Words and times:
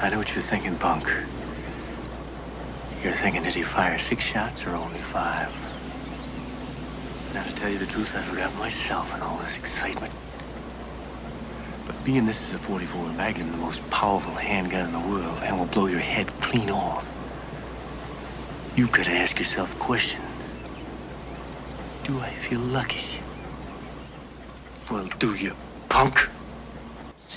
I 0.00 0.10
know 0.10 0.18
what 0.18 0.34
you're 0.34 0.42
thinking, 0.42 0.76
punk. 0.76 1.10
You're 3.02 3.14
thinking, 3.14 3.42
did 3.42 3.54
he 3.56 3.62
fire 3.64 3.98
six 3.98 4.24
shots 4.24 4.66
or 4.66 4.76
only 4.76 5.00
five? 5.00 5.52
Now, 7.34 7.42
to 7.42 7.52
tell 7.52 7.70
you 7.70 7.78
the 7.78 7.86
truth, 7.86 8.16
I 8.16 8.22
forgot 8.22 8.54
myself 8.56 9.14
in 9.16 9.22
all 9.22 9.38
this 9.38 9.56
excitement. 9.56 10.12
But 11.86 12.04
being 12.04 12.26
this 12.26 12.42
is 12.42 12.54
a 12.54 12.58
44 12.58 13.12
Magnum, 13.14 13.50
the 13.50 13.58
most 13.58 13.88
powerful 13.90 14.34
handgun 14.34 14.86
in 14.86 14.92
the 14.92 15.00
world, 15.00 15.42
and 15.42 15.58
will 15.58 15.66
blow 15.66 15.86
your 15.86 16.00
head 16.00 16.28
clean 16.40 16.70
off, 16.70 17.22
you 18.76 18.88
gotta 18.88 19.10
ask 19.12 19.38
yourself 19.38 19.74
a 19.74 19.78
question. 19.78 20.22
Do 22.04 22.20
I 22.20 22.30
feel 22.30 22.60
lucky? 22.60 23.22
Well, 24.90 25.08
do 25.18 25.34
you, 25.34 25.54
punk? 25.88 26.30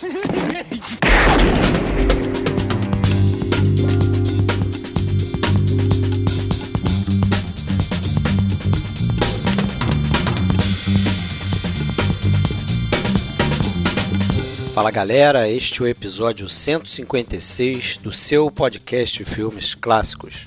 Fala 14.73 14.89
galera, 14.89 15.47
este 15.47 15.81
é 15.81 15.83
o 15.83 15.87
episódio 15.87 16.49
156 16.49 17.97
do 17.97 18.11
seu 18.11 18.49
podcast 18.49 19.23
filmes 19.23 19.75
clássicos. 19.75 20.45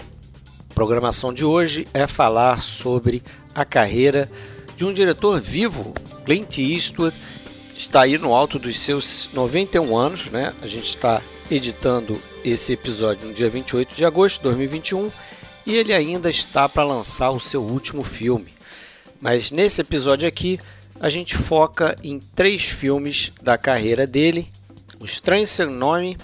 A 0.68 0.74
programação 0.74 1.32
de 1.32 1.44
hoje 1.44 1.86
é 1.94 2.08
falar 2.08 2.60
sobre 2.60 3.22
a 3.54 3.64
carreira 3.64 4.28
de 4.76 4.84
um 4.84 4.92
diretor 4.92 5.40
vivo, 5.40 5.94
Clint 6.24 6.58
Eastwood, 6.58 7.14
está 7.76 8.02
aí 8.02 8.16
no 8.18 8.34
alto 8.34 8.58
dos 8.58 8.78
seus 8.78 9.28
91 9.32 9.96
anos, 9.96 10.26
né? 10.26 10.52
A 10.62 10.66
gente 10.66 10.88
está 10.88 11.20
editando 11.50 12.20
esse 12.44 12.72
episódio 12.72 13.28
no 13.28 13.34
dia 13.34 13.50
28 13.50 13.94
de 13.94 14.04
agosto 14.04 14.38
de 14.38 14.44
2021 14.44 15.10
e 15.66 15.74
ele 15.74 15.92
ainda 15.92 16.30
está 16.30 16.68
para 16.68 16.84
lançar 16.84 17.30
o 17.30 17.40
seu 17.40 17.62
último 17.62 18.02
filme. 18.02 18.48
Mas 19.20 19.50
nesse 19.50 19.80
episódio 19.80 20.28
aqui 20.28 20.58
a 21.00 21.08
gente 21.08 21.36
foca 21.36 21.96
em 22.02 22.20
três 22.34 22.62
filmes 22.62 23.32
da 23.42 23.58
carreira 23.58 24.06
dele: 24.06 24.48
O 25.00 25.04
Estranho 25.04 25.46
Seu 25.46 25.70
Nome, 25.70 26.16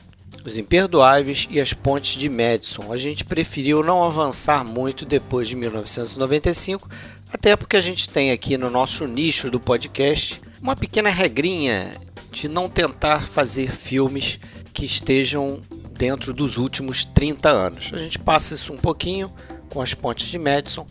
Os 0.44 0.56
Imperdoáveis 0.56 1.48
e 1.50 1.60
As 1.60 1.72
Pontes 1.72 2.18
de 2.18 2.28
Madison. 2.28 2.92
A 2.92 2.96
gente 2.96 3.24
preferiu 3.24 3.82
não 3.82 4.04
avançar 4.04 4.64
muito 4.64 5.04
depois 5.04 5.48
de 5.48 5.56
1995, 5.56 6.88
até 7.32 7.56
porque 7.56 7.76
a 7.76 7.80
gente 7.80 8.08
tem 8.08 8.30
aqui 8.30 8.56
no 8.56 8.70
nosso 8.70 9.06
nicho 9.06 9.50
do 9.50 9.58
podcast 9.58 10.40
uma 10.60 10.76
pequena 10.76 11.10
regrinha 11.10 11.96
de 12.30 12.48
não 12.48 12.68
tentar 12.68 13.22
fazer 13.22 13.72
filmes 13.72 14.38
que 14.72 14.84
estejam 14.84 15.60
dentro 15.92 16.32
dos 16.32 16.56
últimos 16.58 17.04
30 17.04 17.48
anos. 17.48 17.90
A 17.92 17.98
gente 17.98 18.18
passa 18.18 18.54
isso 18.54 18.72
um 18.72 18.78
pouquinho 18.78 19.32
com 19.68 19.80
As 19.80 19.94
Pontes 19.94 20.28
de 20.28 20.38
Madison 20.38 20.86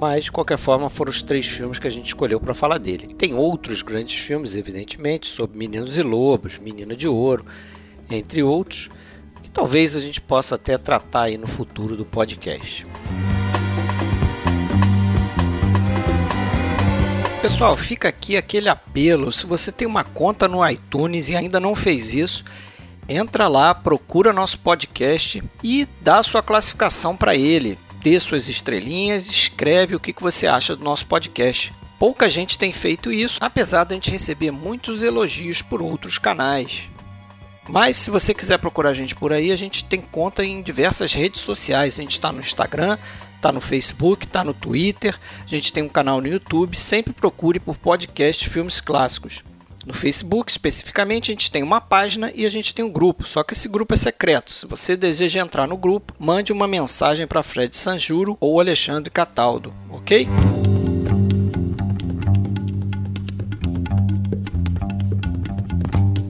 mas 0.00 0.24
de 0.24 0.32
qualquer 0.32 0.56
forma 0.56 0.88
foram 0.88 1.10
os 1.10 1.22
três 1.22 1.46
filmes 1.46 1.78
que 1.78 1.86
a 1.86 1.90
gente 1.90 2.06
escolheu 2.06 2.40
para 2.40 2.54
falar 2.54 2.78
dele. 2.78 3.06
Tem 3.06 3.34
outros 3.34 3.82
grandes 3.82 4.18
filmes, 4.18 4.54
evidentemente, 4.54 5.28
sobre 5.28 5.58
Meninos 5.58 5.98
e 5.98 6.02
Lobos, 6.02 6.58
Menina 6.58 6.96
de 6.96 7.06
Ouro, 7.06 7.44
entre 8.10 8.42
outros, 8.42 8.88
que 9.42 9.50
talvez 9.50 9.94
a 9.94 10.00
gente 10.00 10.18
possa 10.18 10.54
até 10.54 10.78
tratar 10.78 11.24
aí 11.24 11.36
no 11.36 11.46
futuro 11.46 11.96
do 11.96 12.06
podcast. 12.06 12.86
Pessoal, 17.42 17.76
fica 17.76 18.08
aqui 18.08 18.36
aquele 18.36 18.68
apelo. 18.68 19.32
Se 19.32 19.46
você 19.46 19.72
tem 19.72 19.86
uma 19.86 20.04
conta 20.04 20.46
no 20.46 20.66
iTunes 20.68 21.28
e 21.30 21.36
ainda 21.36 21.58
não 21.58 21.74
fez 21.74 22.14
isso, 22.14 22.44
entra 23.08 23.48
lá, 23.48 23.74
procura 23.74 24.32
nosso 24.32 24.58
podcast 24.58 25.42
e 25.62 25.88
dá 26.00 26.22
sua 26.22 26.42
classificação 26.42 27.16
para 27.16 27.34
ele 27.34 27.78
dê 28.02 28.18
suas 28.18 28.48
estrelinhas, 28.48 29.28
escreve 29.28 29.94
o 29.94 30.00
que 30.00 30.14
você 30.18 30.46
acha 30.46 30.74
do 30.74 30.82
nosso 30.82 31.06
podcast. 31.06 31.72
Pouca 31.98 32.28
gente 32.28 32.58
tem 32.58 32.72
feito 32.72 33.12
isso, 33.12 33.38
apesar 33.40 33.84
de 33.84 33.92
a 33.92 33.94
gente 33.94 34.10
receber 34.10 34.50
muitos 34.50 35.02
elogios 35.02 35.60
por 35.60 35.82
outros 35.82 36.16
canais. 36.16 36.84
Mas 37.68 37.98
se 37.98 38.10
você 38.10 38.32
quiser 38.32 38.58
procurar 38.58 38.90
a 38.90 38.94
gente 38.94 39.14
por 39.14 39.32
aí, 39.32 39.52
a 39.52 39.56
gente 39.56 39.84
tem 39.84 40.00
conta 40.00 40.44
em 40.44 40.62
diversas 40.62 41.12
redes 41.12 41.42
sociais. 41.42 41.98
A 41.98 42.02
gente 42.02 42.12
está 42.12 42.32
no 42.32 42.40
Instagram, 42.40 42.98
está 43.40 43.50
no 43.50 43.60
Facebook, 43.60 44.26
está 44.26 44.44
no 44.44 44.52
Twitter, 44.52 45.18
a 45.42 45.48
gente 45.48 45.72
tem 45.72 45.82
um 45.82 45.88
canal 45.88 46.20
no 46.20 46.28
YouTube. 46.28 46.78
Sempre 46.78 47.12
procure 47.12 47.58
por 47.58 47.76
podcast 47.76 48.48
Filmes 48.48 48.80
Clássicos. 48.80 49.42
No 49.86 49.94
Facebook, 49.94 50.50
especificamente, 50.50 51.30
a 51.30 51.32
gente 51.32 51.50
tem 51.50 51.62
uma 51.62 51.80
página 51.80 52.30
e 52.34 52.44
a 52.44 52.50
gente 52.50 52.74
tem 52.74 52.84
um 52.84 52.90
grupo, 52.90 53.26
só 53.26 53.42
que 53.42 53.54
esse 53.54 53.66
grupo 53.66 53.94
é 53.94 53.96
secreto. 53.96 54.52
Se 54.52 54.66
você 54.66 54.94
deseja 54.94 55.40
entrar 55.40 55.66
no 55.66 55.76
grupo, 55.76 56.14
mande 56.18 56.52
uma 56.52 56.68
mensagem 56.68 57.26
para 57.26 57.42
Fred 57.42 57.74
Sanjuro 57.74 58.36
ou 58.38 58.60
Alexandre 58.60 59.10
Cataldo, 59.10 59.72
ok? 59.88 60.28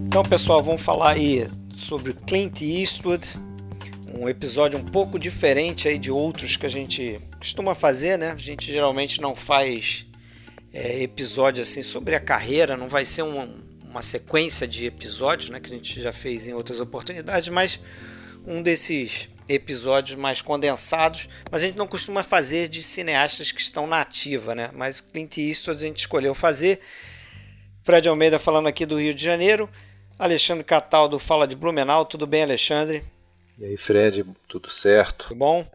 Então, 0.06 0.22
pessoal, 0.22 0.62
vamos 0.62 0.80
falar 0.80 1.10
aí 1.10 1.48
sobre 1.74 2.12
Clint 2.12 2.62
Eastwood, 2.62 3.26
um 4.20 4.28
episódio 4.28 4.78
um 4.78 4.84
pouco 4.84 5.18
diferente 5.18 5.88
aí 5.88 5.98
de 5.98 6.10
outros 6.10 6.54
que 6.54 6.66
a 6.66 6.68
gente 6.68 7.18
costuma 7.38 7.74
fazer, 7.74 8.18
né? 8.18 8.32
A 8.32 8.36
gente 8.36 8.70
geralmente 8.70 9.18
não 9.18 9.34
faz 9.34 10.06
é, 10.74 11.02
episódio 11.02 11.62
assim 11.62 11.82
sobre 11.82 12.14
a 12.14 12.20
carreira, 12.20 12.76
não 12.76 12.86
vai 12.86 13.06
ser 13.06 13.22
um, 13.22 13.62
uma 13.82 14.02
sequência 14.02 14.68
de 14.68 14.84
episódios, 14.84 15.48
né, 15.48 15.58
que 15.58 15.72
a 15.72 15.74
gente 15.74 16.02
já 16.02 16.12
fez 16.12 16.46
em 16.46 16.52
outras 16.52 16.80
oportunidades, 16.80 17.48
mas 17.48 17.80
um 18.46 18.60
desses 18.60 19.30
episódios 19.48 20.18
mais 20.18 20.42
condensados, 20.42 21.26
mas 21.50 21.62
a 21.62 21.66
gente 21.66 21.78
não 21.78 21.86
costuma 21.86 22.22
fazer 22.22 22.68
de 22.68 22.82
cineastas 22.82 23.50
que 23.50 23.60
estão 23.62 23.86
na 23.86 24.02
ativa, 24.02 24.54
né? 24.54 24.70
Mas 24.74 25.00
Clint 25.00 25.38
Eastwood 25.38 25.82
a 25.82 25.86
gente 25.88 26.00
escolheu 26.00 26.34
fazer. 26.34 26.80
Fred 27.82 28.06
Almeida 28.06 28.38
falando 28.38 28.66
aqui 28.66 28.84
do 28.84 29.00
Rio 29.00 29.14
de 29.14 29.24
Janeiro, 29.24 29.66
Alexandre 30.18 30.62
Cataldo 30.62 31.18
fala 31.18 31.48
de 31.48 31.56
Blumenau. 31.56 32.04
Tudo 32.04 32.26
bem, 32.26 32.42
Alexandre? 32.42 33.02
E 33.60 33.66
aí, 33.66 33.76
Fred, 33.76 34.24
tudo 34.48 34.70
certo? 34.70 35.28
Tudo 35.28 35.36
bom? 35.36 35.70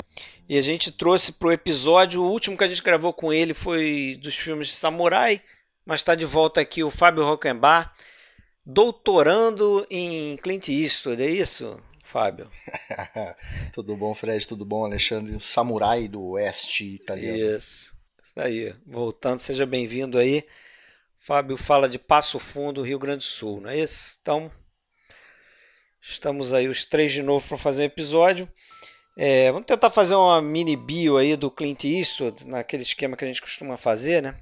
E 0.50 0.58
a 0.58 0.62
gente 0.64 0.92
trouxe 0.92 1.32
para 1.32 1.50
o 1.50 1.52
episódio, 1.52 2.20
o 2.20 2.32
último 2.32 2.58
que 2.58 2.64
a 2.64 2.68
gente 2.68 2.82
gravou 2.82 3.14
com 3.14 3.32
ele 3.32 3.54
foi 3.54 4.18
dos 4.20 4.36
filmes 4.36 4.70
de 4.70 4.74
Samurai, 4.74 5.40
mas 5.86 6.00
está 6.00 6.16
de 6.16 6.26
volta 6.26 6.60
aqui 6.60 6.84
o 6.84 6.90
Fábio 6.90 7.24
Rockenbach, 7.24 7.92
doutorando 8.66 9.86
em 9.88 10.36
Clint 10.38 10.70
Eastwood, 10.70 11.22
é 11.22 11.30
isso, 11.30 11.80
Fábio? 12.04 12.50
tudo 13.72 13.96
bom, 13.96 14.16
Fred? 14.16 14.48
Tudo 14.48 14.66
bom, 14.66 14.84
Alexandre? 14.84 15.40
Samurai 15.40 16.08
do 16.08 16.24
Oeste 16.30 16.96
italiano. 16.96 17.38
Isso, 17.38 17.96
isso 18.24 18.34
aí. 18.40 18.74
Voltando, 18.84 19.38
seja 19.38 19.64
bem-vindo 19.64 20.18
aí. 20.18 20.44
Fábio 21.20 21.56
fala 21.56 21.88
de 21.88 22.00
Passo 22.00 22.40
Fundo, 22.40 22.82
Rio 22.82 22.98
Grande 22.98 23.20
do 23.20 23.24
Sul, 23.26 23.62
não 23.62 23.70
é 23.70 23.78
isso? 23.78 24.18
Então, 24.24 24.52
estamos 26.08 26.54
aí 26.54 26.68
os 26.68 26.86
três 26.86 27.12
de 27.12 27.24
novo 27.24 27.48
para 27.48 27.58
fazer 27.58 27.84
um 27.84 27.86
episódio. 27.86 28.48
É, 29.18 29.52
vamos 29.52 29.66
tentar 29.66 29.90
fazer 29.90 30.16
uma 30.16 30.42
mini 30.42 30.76
bio 30.76 31.18
aí 31.18 31.36
do 31.36 31.50
Clint 31.50 31.86
Eastwood, 31.86 32.46
naquele 32.46 32.84
esquema 32.84 33.16
que 33.16 33.24
a 33.24 33.28
gente 33.28 33.42
costuma 33.42 33.78
fazer, 33.78 34.22
né? 34.22 34.36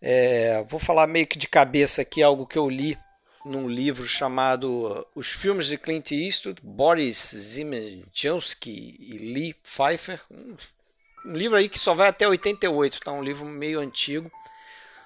É, 0.00 0.64
vou 0.66 0.80
falar 0.80 1.06
meio 1.06 1.26
que 1.26 1.38
de 1.38 1.46
cabeça 1.46 2.02
aqui 2.02 2.22
algo 2.22 2.46
que 2.46 2.58
eu 2.58 2.68
li 2.68 2.98
num 3.44 3.68
livro 3.68 4.06
chamado 4.06 5.06
Os 5.14 5.28
Filmes 5.28 5.66
de 5.66 5.78
Clint 5.78 6.12
Eastwood, 6.12 6.60
Boris 6.62 7.34
Ziemowski 7.34 8.96
e 8.98 9.18
Lee 9.18 9.54
Pfeiffer. 9.54 10.20
Um, 10.30 10.56
um 11.26 11.32
livro 11.32 11.56
aí 11.56 11.68
que 11.68 11.78
só 11.78 11.94
vai 11.94 12.08
até 12.08 12.26
88, 12.26 13.00
tá? 13.00 13.12
Um 13.12 13.22
livro 13.22 13.44
meio 13.44 13.80
antigo, 13.80 14.30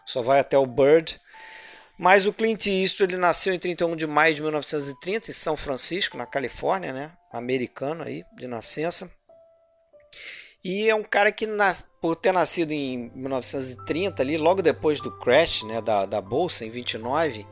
só 0.07 0.23
vai 0.23 0.39
até 0.39 0.57
o 0.57 0.67
Bird. 0.67 1.21
Mas 1.99 2.27
o 2.27 2.33
Clint 2.33 2.67
Eastwood 2.67 3.15
ele 3.15 3.21
nasceu 3.21 3.55
em 3.55 3.59
31 3.59 3.95
de 3.95 4.07
maio 4.07 4.35
de 4.35 4.43
1930 4.43 5.31
em 5.31 5.35
São 5.35 5.57
Francisco, 5.57 6.17
na 6.17 6.27
Califórnia, 6.27 6.93
né? 6.93 7.13
Americano 7.33 8.03
aí, 8.03 8.25
de 8.37 8.47
nascença. 8.47 9.11
E 10.63 10.89
é 10.89 10.95
um 10.95 11.05
cara 11.05 11.31
que, 11.31 11.47
por 12.01 12.17
ter 12.17 12.33
nascido 12.33 12.73
em 12.73 13.11
1930, 13.15 14.23
ali, 14.23 14.37
logo 14.37 14.63
depois 14.63 15.01
do 15.01 15.11
crash 15.19 15.63
né, 15.63 15.81
da, 15.81 16.07
da 16.07 16.21
Bolsa, 16.21 16.65
em 16.65 16.71
29, 16.71 17.47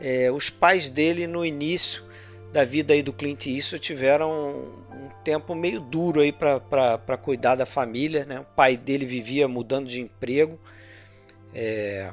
é, 0.00 0.30
os 0.30 0.48
pais 0.48 0.88
dele, 0.88 1.26
no 1.26 1.44
início 1.44 2.02
da 2.50 2.64
vida 2.64 2.94
aí 2.94 3.02
do 3.02 3.12
Clint 3.12 3.46
Eastwood, 3.46 3.84
tiveram 3.84 4.30
um 4.90 5.10
tempo 5.22 5.54
meio 5.54 5.78
duro 5.78 6.20
aí 6.20 6.32
para 6.32 7.18
cuidar 7.18 7.54
da 7.54 7.66
família. 7.66 8.24
Né? 8.24 8.40
O 8.40 8.44
pai 8.44 8.76
dele 8.76 9.04
vivia 9.04 9.46
mudando 9.46 9.86
de 9.86 10.00
emprego. 10.00 10.58
É, 11.54 12.10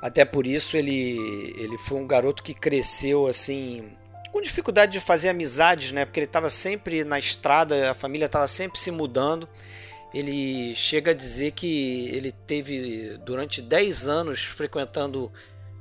até 0.00 0.24
por 0.24 0.46
isso 0.46 0.76
ele, 0.76 1.54
ele 1.56 1.76
foi 1.78 1.98
um 1.98 2.06
garoto 2.06 2.42
que 2.42 2.54
cresceu 2.54 3.26
assim 3.26 3.92
com 4.32 4.40
dificuldade 4.40 4.92
de 4.92 5.00
fazer 5.00 5.28
amizades, 5.28 5.92
né? 5.92 6.04
Porque 6.04 6.20
ele 6.20 6.26
estava 6.26 6.48
sempre 6.50 7.04
na 7.04 7.18
estrada, 7.18 7.90
a 7.90 7.94
família 7.94 8.26
estava 8.26 8.46
sempre 8.46 8.78
se 8.78 8.90
mudando. 8.90 9.48
Ele 10.14 10.74
chega 10.74 11.10
a 11.12 11.14
dizer 11.14 11.52
que 11.52 12.08
ele 12.08 12.32
teve 12.32 13.18
durante 13.18 13.62
10 13.62 14.08
anos 14.08 14.44
frequentando 14.44 15.32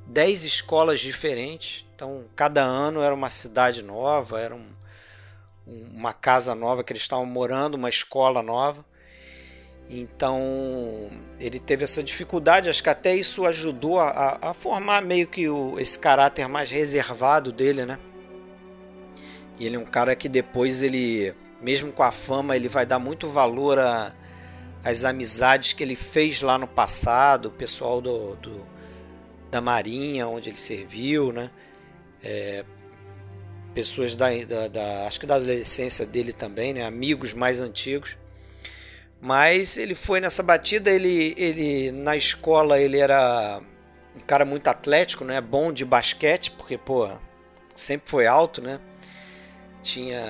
10 0.08 0.44
escolas 0.44 1.00
diferentes. 1.00 1.86
Então, 1.96 2.26
cada 2.36 2.64
ano 2.64 3.02
era 3.02 3.14
uma 3.14 3.30
cidade 3.30 3.84
nova, 3.84 4.40
era 4.40 4.56
um, 4.56 4.68
uma 5.66 6.14
casa 6.14 6.56
nova 6.56 6.84
que 6.84 6.92
eles 6.92 7.04
estavam 7.04 7.26
morando, 7.26 7.76
uma 7.76 7.90
escola 7.90 8.42
nova. 8.42 8.86
Então 9.90 11.10
ele 11.40 11.60
teve 11.60 11.84
essa 11.84 12.04
dificuldade, 12.04 12.70
acho 12.70 12.84
que 12.84 12.90
até 12.90 13.16
isso 13.16 13.46
ajudou 13.46 14.00
a, 14.00 14.38
a 14.40 14.54
formar 14.54 15.02
meio 15.02 15.26
que 15.26 15.50
o, 15.50 15.80
esse 15.80 15.98
caráter 15.98 16.48
mais 16.48 16.70
reservado 16.70 17.52
dele, 17.52 17.86
né? 17.86 17.98
E 19.58 19.66
ele 19.66 19.76
é 19.76 19.80
um 19.80 19.86
cara 19.86 20.16
que 20.16 20.30
depois 20.30 20.84
ele, 20.84 21.34
mesmo 21.60 21.92
com 21.92 22.04
a 22.04 22.12
fama, 22.12 22.56
ele 22.56 22.68
vai 22.68 22.86
dar 22.86 23.00
muito 23.00 23.28
valor 23.28 23.80
às 24.84 25.04
amizades 25.04 25.74
que 25.74 25.84
ele 25.84 25.96
fez 25.96 26.42
lá 26.42 26.58
no 26.58 26.68
passado, 26.68 27.48
o 27.48 27.52
pessoal 27.52 28.00
do, 28.00 28.36
do 28.36 28.80
da 29.50 29.60
marinha 29.60 30.28
onde 30.28 30.50
ele 30.50 30.58
serviu, 30.58 31.34
né? 31.34 31.50
É, 32.24 32.64
pessoas 33.74 34.14
da, 34.14 34.28
da, 34.46 34.68
da, 34.68 35.08
acho 35.08 35.20
que 35.20 35.26
da 35.26 35.36
adolescência 35.36 36.06
dele 36.06 36.32
também, 36.32 36.74
né? 36.74 36.86
Amigos 36.86 37.34
mais 37.34 37.60
antigos. 37.60 38.16
Mas 39.22 39.78
ele 39.78 39.96
foi 39.96 40.22
nessa 40.22 40.42
batida, 40.42 40.90
ele, 40.90 41.34
ele 41.38 41.92
na 41.92 42.16
escola 42.16 42.80
ele 42.80 42.98
era 43.00 43.62
um 44.16 44.22
cara 44.22 44.46
muito 44.46 44.68
atlético, 44.70 45.26
né? 45.26 45.42
Bom 45.42 45.74
de 45.74 45.84
basquete, 45.84 46.52
porque 46.52 46.78
pô, 46.78 47.10
sempre 47.76 48.10
foi 48.10 48.28
alto, 48.28 48.62
né? 48.62 48.80
Tinha, 49.82 50.22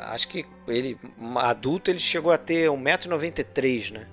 acho 0.00 0.28
que 0.28 0.46
ele 0.68 0.98
adulto 1.36 1.90
ele 1.90 1.98
chegou 1.98 2.32
a 2.32 2.38
ter 2.38 2.70
1,93m, 2.70 3.92
né? 3.92 4.06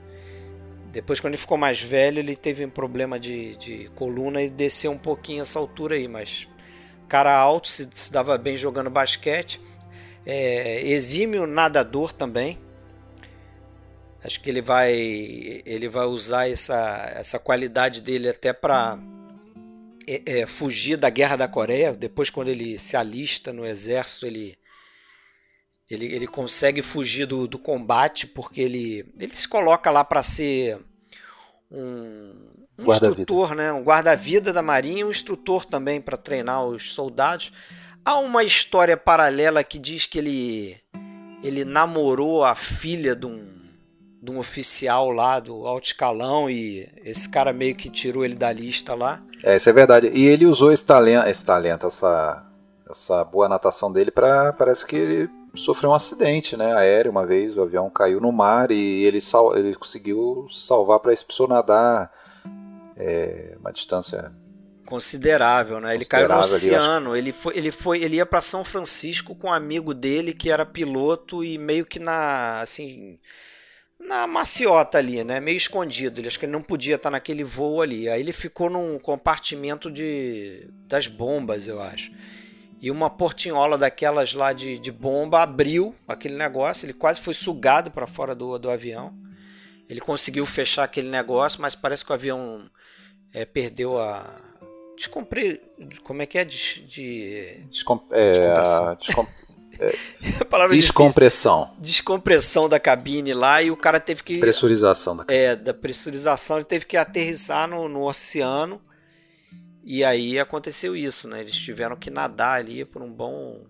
Depois, 0.91 1.21
quando 1.21 1.33
ele 1.33 1.41
ficou 1.41 1.57
mais 1.57 1.81
velho, 1.81 2.19
ele 2.19 2.35
teve 2.35 2.65
um 2.65 2.69
problema 2.69 3.17
de, 3.17 3.55
de 3.55 3.89
coluna 3.95 4.41
e 4.41 4.49
desceu 4.49 4.91
um 4.91 4.97
pouquinho 4.97 5.41
essa 5.41 5.57
altura 5.57 5.95
aí, 5.95 6.05
mas 6.05 6.49
cara 7.07 7.37
alto, 7.37 7.69
se, 7.69 7.89
se 7.93 8.11
dava 8.11 8.37
bem 8.37 8.57
jogando 8.57 8.89
basquete. 8.89 9.59
É, 10.25 10.81
exímio 10.85 11.47
nadador 11.47 12.11
também, 12.13 12.59
Acho 14.23 14.39
que 14.39 14.50
ele 14.50 14.62
vai 14.62 14.94
ele 15.65 15.89
vai 15.89 16.06
usar 16.06 16.47
essa, 16.50 17.12
essa 17.15 17.39
qualidade 17.39 18.01
dele 18.01 18.29
até 18.29 18.53
para 18.53 19.00
é, 20.07 20.41
é, 20.41 20.45
fugir 20.45 20.97
da 20.97 21.09
guerra 21.09 21.35
da 21.35 21.47
Coreia. 21.47 21.94
Depois, 21.94 22.29
quando 22.29 22.50
ele 22.50 22.77
se 22.77 22.95
alista 22.95 23.51
no 23.51 23.65
exército, 23.65 24.27
ele 24.27 24.57
ele, 25.89 26.06
ele 26.06 26.27
consegue 26.27 26.81
fugir 26.81 27.25
do, 27.25 27.47
do 27.47 27.59
combate 27.59 28.27
porque 28.27 28.62
ele 28.62 29.06
ele 29.19 29.35
se 29.35 29.47
coloca 29.47 29.89
lá 29.89 30.03
para 30.03 30.21
ser 30.21 30.77
um, 31.71 32.33
um 32.77 32.91
instrutor, 32.91 33.56
né? 33.56 33.73
Um 33.73 33.83
guarda-vida 33.83 34.53
da 34.53 34.62
marinha, 34.62 35.06
um 35.06 35.09
instrutor 35.09 35.65
também 35.65 36.00
para 36.00 36.15
treinar 36.15 36.63
os 36.63 36.94
soldados. 36.94 37.51
Há 38.06 38.19
uma 38.19 38.44
história 38.44 38.95
paralela 38.95 39.63
que 39.63 39.79
diz 39.79 40.06
que 40.06 40.19
ele 40.19 40.77
ele 41.44 41.65
namorou 41.65 42.45
a 42.45 42.53
filha 42.53 43.15
de 43.15 43.25
um 43.25 43.50
de 44.21 44.29
um 44.29 44.38
oficial 44.38 45.09
lá 45.09 45.39
do 45.39 45.65
alto 45.65 45.85
escalão 45.85 46.50
e 46.50 46.88
esse 47.03 47.27
cara 47.27 47.51
meio 47.51 47.75
que 47.75 47.89
tirou 47.89 48.23
ele 48.23 48.35
da 48.35 48.53
lista 48.53 48.94
lá. 48.94 49.21
É, 49.44 49.57
isso 49.57 49.69
é 49.69 49.73
verdade. 49.73 50.12
E 50.13 50.25
ele 50.25 50.45
usou 50.45 50.71
esse 50.71 50.85
talento, 50.85 51.27
esse 51.27 51.44
talento 51.44 51.88
essa, 51.88 52.45
essa 52.89 53.23
boa 53.25 53.50
natação 53.50 53.91
dele 53.91 54.12
para 54.12 54.53
parece 54.53 54.85
que 54.85 54.95
ele 54.95 55.29
sofreu 55.56 55.89
um 55.89 55.95
acidente, 55.95 56.56
né, 56.56 56.73
aéreo 56.73 57.12
uma 57.12 57.25
vez, 57.25 57.57
o 57.57 57.62
avião 57.63 57.89
caiu 57.89 58.21
no 58.21 58.31
mar 58.31 58.71
e 58.71 59.03
ele, 59.03 59.19
sal, 59.19 59.57
ele 59.57 59.75
conseguiu 59.75 60.45
salvar 60.50 61.00
para 61.00 61.12
esse 61.12 61.25
precisou 61.25 61.47
nadar 61.47 62.09
é, 62.95 63.57
uma 63.59 63.73
distância 63.73 64.31
considerável, 64.85 65.79
né? 65.79 65.95
Ele 65.95 66.03
caiu 66.03 66.27
no 66.27 66.39
oceano. 66.39 67.15
Ele 67.15 67.31
foi, 67.31 67.57
ele 67.57 67.71
foi, 67.71 68.03
ele 68.03 68.18
ia 68.18 68.25
para 68.25 68.41
São 68.41 68.63
Francisco 68.63 69.33
com 69.33 69.47
um 69.47 69.53
amigo 69.53 69.94
dele 69.94 70.33
que 70.33 70.50
era 70.50 70.65
piloto 70.65 71.45
e 71.45 71.57
meio 71.57 71.85
que 71.85 71.97
na, 71.97 72.59
assim, 72.59 73.18
na 74.07 74.27
maciota 74.27 74.98
ali, 74.98 75.24
né? 75.24 75.39
Meio 75.39 75.57
escondido. 75.57 76.19
Ele 76.19 76.27
acho 76.27 76.39
que 76.39 76.45
ele 76.45 76.51
não 76.51 76.62
podia 76.62 76.95
estar 76.95 77.09
naquele 77.09 77.44
voo 77.44 77.81
ali. 77.81 78.09
Aí 78.09 78.19
ele 78.19 78.31
ficou 78.31 78.69
num 78.69 79.00
compartimento 79.00 79.92
de 79.92 80.68
das 80.88 81.07
bombas, 81.07 81.68
eu 81.68 81.81
acho. 81.81 82.12
E 82.81 82.89
uma 82.89 83.09
portinhola 83.09 83.77
daquelas 83.77 84.33
lá 84.33 84.53
de, 84.53 84.80
de 84.80 84.92
bomba 84.92 85.44
abriu 85.44 85.95
aquele 86.07 86.36
negócio. 86.36 86.86
Ele 86.86 86.94
quase 86.94 87.21
foi 87.21 87.33
sugado 87.33 87.92
para 87.92 88.07
fora 88.07 88.33
do, 88.33 88.57
do 88.57 88.69
avião. 88.69 89.13
Ele 89.88 90.01
conseguiu 90.01 90.45
fechar 90.45 90.83
aquele 90.83 91.09
negócio, 91.09 91.62
mas 91.62 91.75
parece 91.75 92.04
que 92.04 92.12
o 92.12 92.15
avião 92.15 92.69
é, 93.33 93.45
perdeu 93.45 94.00
a. 94.00 94.39
Descompre... 94.95 95.62
Como 96.04 96.21
é 96.21 96.25
que 96.25 96.38
é? 96.38 96.45
De. 96.45 96.81
de... 96.86 97.65
Descom... 97.69 98.07
É, 98.12 98.47
a... 98.51 98.94
Descom... 98.95 99.27
Descompressão. 100.72 101.63
Difícil. 101.63 101.81
Descompressão 101.81 102.69
da 102.69 102.80
cabine 102.80 103.33
lá 103.33 103.62
e 103.62 103.72
o 103.72 103.78
cara 103.78 104.00
teve 104.00 104.24
que. 104.24 104.38
Pressurização 104.38 105.16
da 105.16 105.25
cabine. 105.25 105.44
É, 105.44 105.56
da 105.56 105.74
pressurização, 105.74 106.57
ele 106.57 106.66
teve 106.66 106.86
que 106.86 106.98
aterrissar 106.98 107.68
no, 107.68 107.88
no 107.88 108.04
oceano. 108.04 108.81
E 109.83 110.04
aí 110.04 110.39
aconteceu 110.39 110.95
isso, 110.95 111.28
né? 111.28 111.42
Eles 111.42 111.56
tiveram 111.56 111.95
que 111.95 112.12
nadar 112.12 112.60
ali 112.60 112.86
por 112.86 113.01
um 113.01 113.12
bom. 113.12 113.66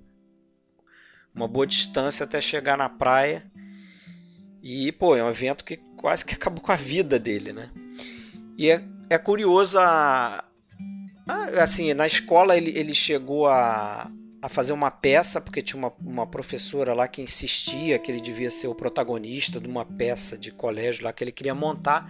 Uma 1.34 1.48
boa 1.48 1.66
distância 1.66 2.26
até 2.26 2.42
chegar 2.42 2.78
na 2.78 2.90
praia. 2.90 3.50
E, 4.62 4.92
pô, 4.92 5.16
é 5.16 5.24
um 5.24 5.30
evento 5.30 5.64
que 5.64 5.78
quase 5.98 6.26
que 6.26 6.36
acabou 6.36 6.62
com 6.62 6.72
a 6.72 6.76
vida 6.76 7.18
dele, 7.18 7.54
né? 7.54 7.70
E 8.58 8.70
é, 8.70 8.84
é 9.10 9.18
curioso 9.18 9.80
a, 9.80 10.44
a. 11.28 11.44
Assim, 11.64 11.94
na 11.94 12.06
escola 12.06 12.58
ele, 12.58 12.78
ele 12.78 12.94
chegou 12.94 13.48
a, 13.48 14.12
a 14.42 14.50
fazer 14.50 14.74
uma 14.74 14.90
peça, 14.90 15.40
porque 15.40 15.62
tinha 15.62 15.78
uma, 15.78 15.94
uma 16.02 16.26
professora 16.26 16.94
lá 16.94 17.08
que 17.08 17.22
insistia 17.22 18.00
que 18.00 18.12
ele 18.12 18.20
devia 18.20 18.50
ser 18.50 18.68
o 18.68 18.76
protagonista 18.76 19.60
de 19.60 19.68
uma 19.68 19.86
peça 19.86 20.38
de 20.38 20.52
colégio 20.52 21.04
lá 21.04 21.14
que 21.14 21.24
ele 21.24 21.32
queria 21.32 21.54
montar, 21.54 22.10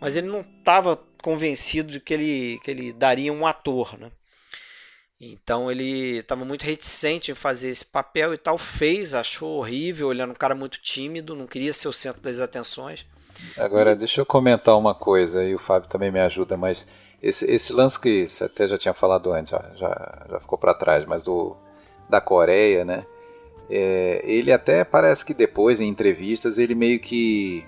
mas 0.00 0.16
ele 0.16 0.26
não 0.26 0.40
estava 0.40 0.98
convencido 1.22 1.92
de 1.92 2.00
que 2.00 2.14
ele, 2.14 2.58
que 2.64 2.70
ele 2.70 2.92
daria 2.92 3.32
um 3.32 3.46
ator, 3.46 3.98
né? 3.98 4.10
Então 5.20 5.70
ele 5.70 6.18
estava 6.18 6.44
muito 6.44 6.62
reticente 6.62 7.30
em 7.30 7.34
fazer 7.34 7.70
esse 7.70 7.84
papel 7.84 8.34
e 8.34 8.38
tal, 8.38 8.58
fez, 8.58 9.14
achou 9.14 9.58
horrível, 9.58 10.10
ele 10.10 10.20
era 10.20 10.30
um 10.30 10.34
cara 10.34 10.54
muito 10.54 10.80
tímido, 10.80 11.34
não 11.34 11.46
queria 11.46 11.72
ser 11.72 11.88
o 11.88 11.92
centro 11.92 12.20
das 12.20 12.38
atenções. 12.38 13.06
Agora, 13.56 13.94
deixa 13.94 14.20
eu 14.20 14.26
comentar 14.26 14.76
uma 14.76 14.94
coisa, 14.94 15.42
e 15.42 15.54
o 15.54 15.58
Fábio 15.58 15.88
também 15.88 16.10
me 16.10 16.20
ajuda, 16.20 16.56
mas 16.56 16.86
esse, 17.22 17.50
esse 17.50 17.72
lance 17.72 17.98
que 17.98 18.26
você 18.26 18.44
até 18.44 18.66
já 18.66 18.76
tinha 18.76 18.94
falado 18.94 19.32
antes, 19.32 19.50
já, 19.50 19.72
já, 19.76 20.26
já 20.30 20.40
ficou 20.40 20.58
para 20.58 20.74
trás, 20.74 21.04
mas 21.06 21.22
do, 21.22 21.56
da 22.08 22.20
Coreia, 22.20 22.84
né? 22.84 23.04
É, 23.68 24.22
ele 24.24 24.52
até 24.52 24.84
parece 24.84 25.24
que 25.24 25.34
depois, 25.34 25.80
em 25.80 25.88
entrevistas, 25.88 26.56
ele 26.56 26.74
meio 26.74 27.00
que 27.00 27.64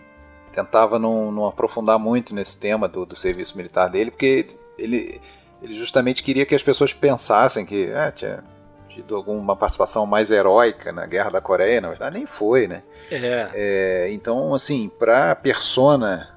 tentava 0.53 0.99
não, 0.99 1.31
não 1.31 1.47
aprofundar 1.47 1.99
muito 1.99 2.35
nesse 2.35 2.59
tema 2.59 2.89
do, 2.89 3.05
do, 3.05 3.17
serviço 3.17 3.57
militar 3.57 3.89
dele, 3.89 4.11
porque 4.11 4.47
ele, 4.79 5.21
ele 5.63 5.75
justamente 5.75 6.23
queria 6.23 6.47
que 6.47 6.55
as 6.55 6.63
pessoas 6.63 6.93
pensassem 6.93 7.65
que 7.65 7.91
é, 7.91 8.11
tinha 8.11 8.43
tido 8.89 9.15
alguma 9.15 9.55
participação 9.55 10.07
mais 10.07 10.31
heróica 10.31 10.93
na 10.93 11.07
Guerra 11.07 11.31
da 11.31 11.41
Coreia, 11.41 11.81
na 11.81 11.89
verdade 11.89 12.17
nem 12.17 12.27
foi, 12.27 12.67
né? 12.67 12.83
É. 13.11 13.51
É, 13.55 14.11
então, 14.11 14.55
assim, 14.55 14.89
para 14.89 15.33
a 15.33 15.37
persona 15.37 16.29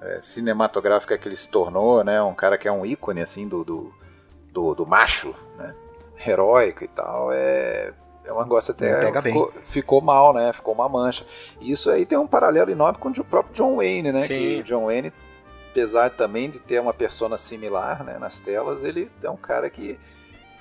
é, 0.00 0.20
cinematográfica 0.20 1.18
que 1.18 1.28
ele 1.28 1.36
se 1.36 1.50
tornou, 1.50 2.02
né, 2.04 2.22
um 2.22 2.34
cara 2.34 2.56
que 2.56 2.68
é 2.68 2.72
um 2.72 2.86
ícone 2.86 3.20
assim 3.20 3.48
do, 3.48 3.64
do, 3.64 3.94
do, 4.52 4.74
do 4.74 4.86
macho, 4.86 5.34
né? 5.58 5.74
Heróico 6.24 6.84
e 6.84 6.88
tal, 6.88 7.32
é, 7.32 7.92
é 8.24 8.32
um 8.32 8.40
negócio 8.40 8.72
até 8.72 9.22
ficou, 9.22 9.52
ficou, 9.64 10.00
mal, 10.00 10.32
né? 10.34 10.52
Ficou 10.52 10.74
uma 10.74 10.88
mancha. 10.88 11.24
E 11.60 11.70
isso 11.70 11.90
aí 11.90 12.04
tem 12.04 12.18
um 12.18 12.26
paralelo 12.26 12.70
enorme 12.70 12.98
com 12.98 13.08
o 13.08 13.24
próprio 13.24 13.54
John 13.54 13.76
Wayne, 13.76 14.12
né? 14.12 14.18
Sim. 14.18 14.34
Que 14.34 14.60
o 14.60 14.64
John 14.64 14.86
Wayne, 14.86 15.12
apesar 15.70 16.10
também 16.10 16.50
de 16.50 16.58
ter 16.58 16.80
uma 16.80 16.92
persona 16.92 17.38
similar 17.38 18.02
né, 18.02 18.18
nas 18.18 18.40
telas, 18.40 18.82
ele 18.82 19.10
é 19.22 19.30
um 19.30 19.36
cara 19.36 19.70
que 19.70 19.98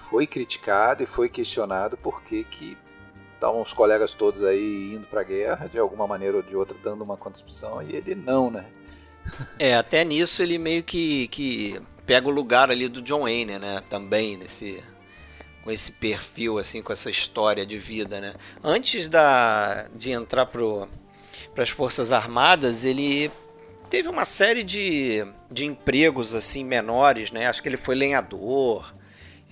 foi 0.10 0.28
criticado 0.28 1.04
e 1.04 1.06
foi 1.06 1.28
questionado 1.28 1.98
porque 1.98 2.44
que 2.44 2.78
estavam 3.34 3.62
os 3.62 3.74
colegas 3.74 4.14
todos 4.14 4.44
aí 4.44 4.94
indo 4.94 5.08
para 5.08 5.22
a 5.22 5.24
guerra, 5.24 5.68
de 5.68 5.78
alguma 5.78 6.08
maneira 6.08 6.38
ou 6.38 6.44
de 6.44 6.56
outra, 6.56 6.76
dando 6.82 7.04
uma 7.04 7.18
contribuição, 7.18 7.82
e 7.82 7.96
ele 7.96 8.16
não, 8.16 8.50
né? 8.50 8.66
É, 9.58 9.76
até 9.76 10.04
nisso 10.04 10.42
ele 10.42 10.58
meio 10.58 10.84
que, 10.84 11.28
que 11.30 11.82
pega 12.06 12.28
o 12.28 12.32
lugar 12.32 12.70
ali 12.70 12.88
do 12.88 13.02
John 13.02 13.24
Wayne, 13.24 13.60
né? 13.60 13.82
Também 13.90 14.38
nesse 14.38 14.84
com 15.66 15.72
esse 15.72 15.92
perfil, 15.94 16.60
assim, 16.60 16.80
com 16.80 16.94
essa 16.94 17.10
história 17.10 17.66
de 17.66 17.76
vida, 17.76 18.22
né? 18.22 18.36
Antes 18.64 19.08
da, 19.08 19.88
de 19.96 20.12
entrar 20.12 20.46
para 20.46 20.88
as 21.58 21.70
Forças 21.70 22.12
Armadas, 22.12 22.86
ele 22.86 23.32
teve 23.90 24.08
uma 24.08 24.26
série 24.26 24.64
de, 24.64 25.26
de 25.50 25.66
empregos, 25.66 26.36
assim, 26.36 26.64
menores, 26.64 27.32
né? 27.32 27.48
Acho 27.48 27.64
que 27.64 27.68
ele 27.68 27.78
foi 27.78 27.96
lenhador, 27.96 28.94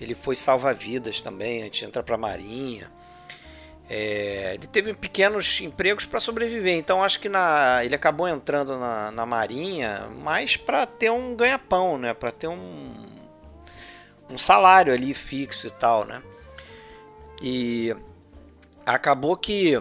ele 0.00 0.14
foi 0.14 0.36
salva-vidas 0.36 1.20
também, 1.20 1.64
antes 1.64 1.80
de 1.80 1.86
entrar 1.86 2.04
para 2.04 2.14
a 2.14 2.18
Marinha. 2.18 2.88
É, 3.90 4.52
ele 4.54 4.68
teve 4.68 4.94
pequenos 4.94 5.60
empregos 5.60 6.06
para 6.06 6.20
sobreviver, 6.20 6.76
então 6.76 7.02
acho 7.02 7.18
que 7.18 7.28
na, 7.28 7.84
ele 7.84 7.94
acabou 7.94 8.28
entrando 8.28 8.78
na, 8.78 9.10
na 9.10 9.26
Marinha 9.26 10.08
mais 10.22 10.56
para 10.56 10.86
ter 10.86 11.10
um 11.10 11.34
ganha-pão, 11.34 11.98
né? 11.98 12.14
Para 12.14 12.30
ter 12.30 12.46
um, 12.46 12.94
um 14.28 14.38
salário 14.38 14.92
ali 14.92 15.14
fixo 15.14 15.66
e 15.66 15.70
tal, 15.70 16.04
né? 16.04 16.22
E 17.42 17.94
acabou 18.86 19.36
que 19.36 19.74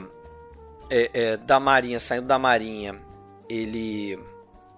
é, 0.90 1.10
é, 1.14 1.38
da 1.38 1.60
Marinha, 1.60 2.00
saindo 2.00 2.28
da 2.28 2.38
Marinha, 2.38 3.00
ele 3.50 4.20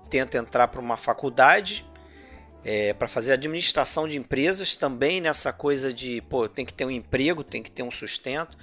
tenta 0.10 0.38
entrar 0.38 0.68
para 0.68 0.80
uma 0.80 0.98
faculdade 0.98 1.86
é, 2.64 2.94
para 2.94 3.08
fazer 3.08 3.34
administração 3.34 4.08
de 4.08 4.18
empresas 4.18 4.76
também 4.76 5.22
nessa 5.22 5.54
coisa 5.54 5.94
de 5.94 6.22
pô, 6.22 6.50
tem 6.50 6.66
que 6.66 6.74
ter 6.74 6.86
um 6.86 6.92
emprego, 6.92 7.44
tem 7.44 7.62
que 7.62 7.70
ter 7.70 7.84
um 7.84 7.92
sustento. 7.92 8.58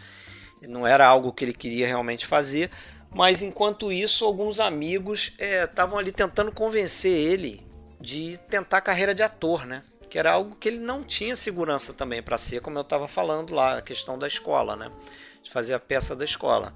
Não 0.69 0.87
era 0.87 1.07
algo 1.07 1.33
que 1.33 1.45
ele 1.45 1.53
queria 1.53 1.87
realmente 1.87 2.27
fazer, 2.27 2.71
mas 3.11 3.43
enquanto 3.43 3.93
isso, 3.93 4.25
alguns 4.25 4.61
amigos 4.61 5.33
estavam 5.39 5.99
é, 5.99 6.03
ali 6.03 6.13
tentando 6.13 6.53
convencer 6.53 7.13
ele 7.13 7.67
de 8.01 8.39
tentar 8.49 8.79
a 8.79 8.83
carreira 8.83 9.15
de 9.15 9.23
ator, 9.23 9.67
né? 9.67 9.83
Que 10.13 10.19
era 10.19 10.31
algo 10.31 10.55
que 10.57 10.69
ele 10.69 10.79
não 10.79 11.03
tinha 11.03 11.35
segurança 11.35 11.95
também 11.95 12.23
para 12.23 12.37
ser, 12.37 12.61
como 12.61 12.77
eu 12.77 12.83
estava 12.83 13.09
falando 13.09 13.55
lá, 13.55 13.79
a 13.79 13.81
questão 13.81 14.19
da 14.19 14.27
escola, 14.27 14.77
né? 14.77 14.93
De 15.43 15.51
fazer 15.51 15.73
a 15.73 15.81
peça 15.81 16.15
da 16.15 16.23
escola. 16.23 16.75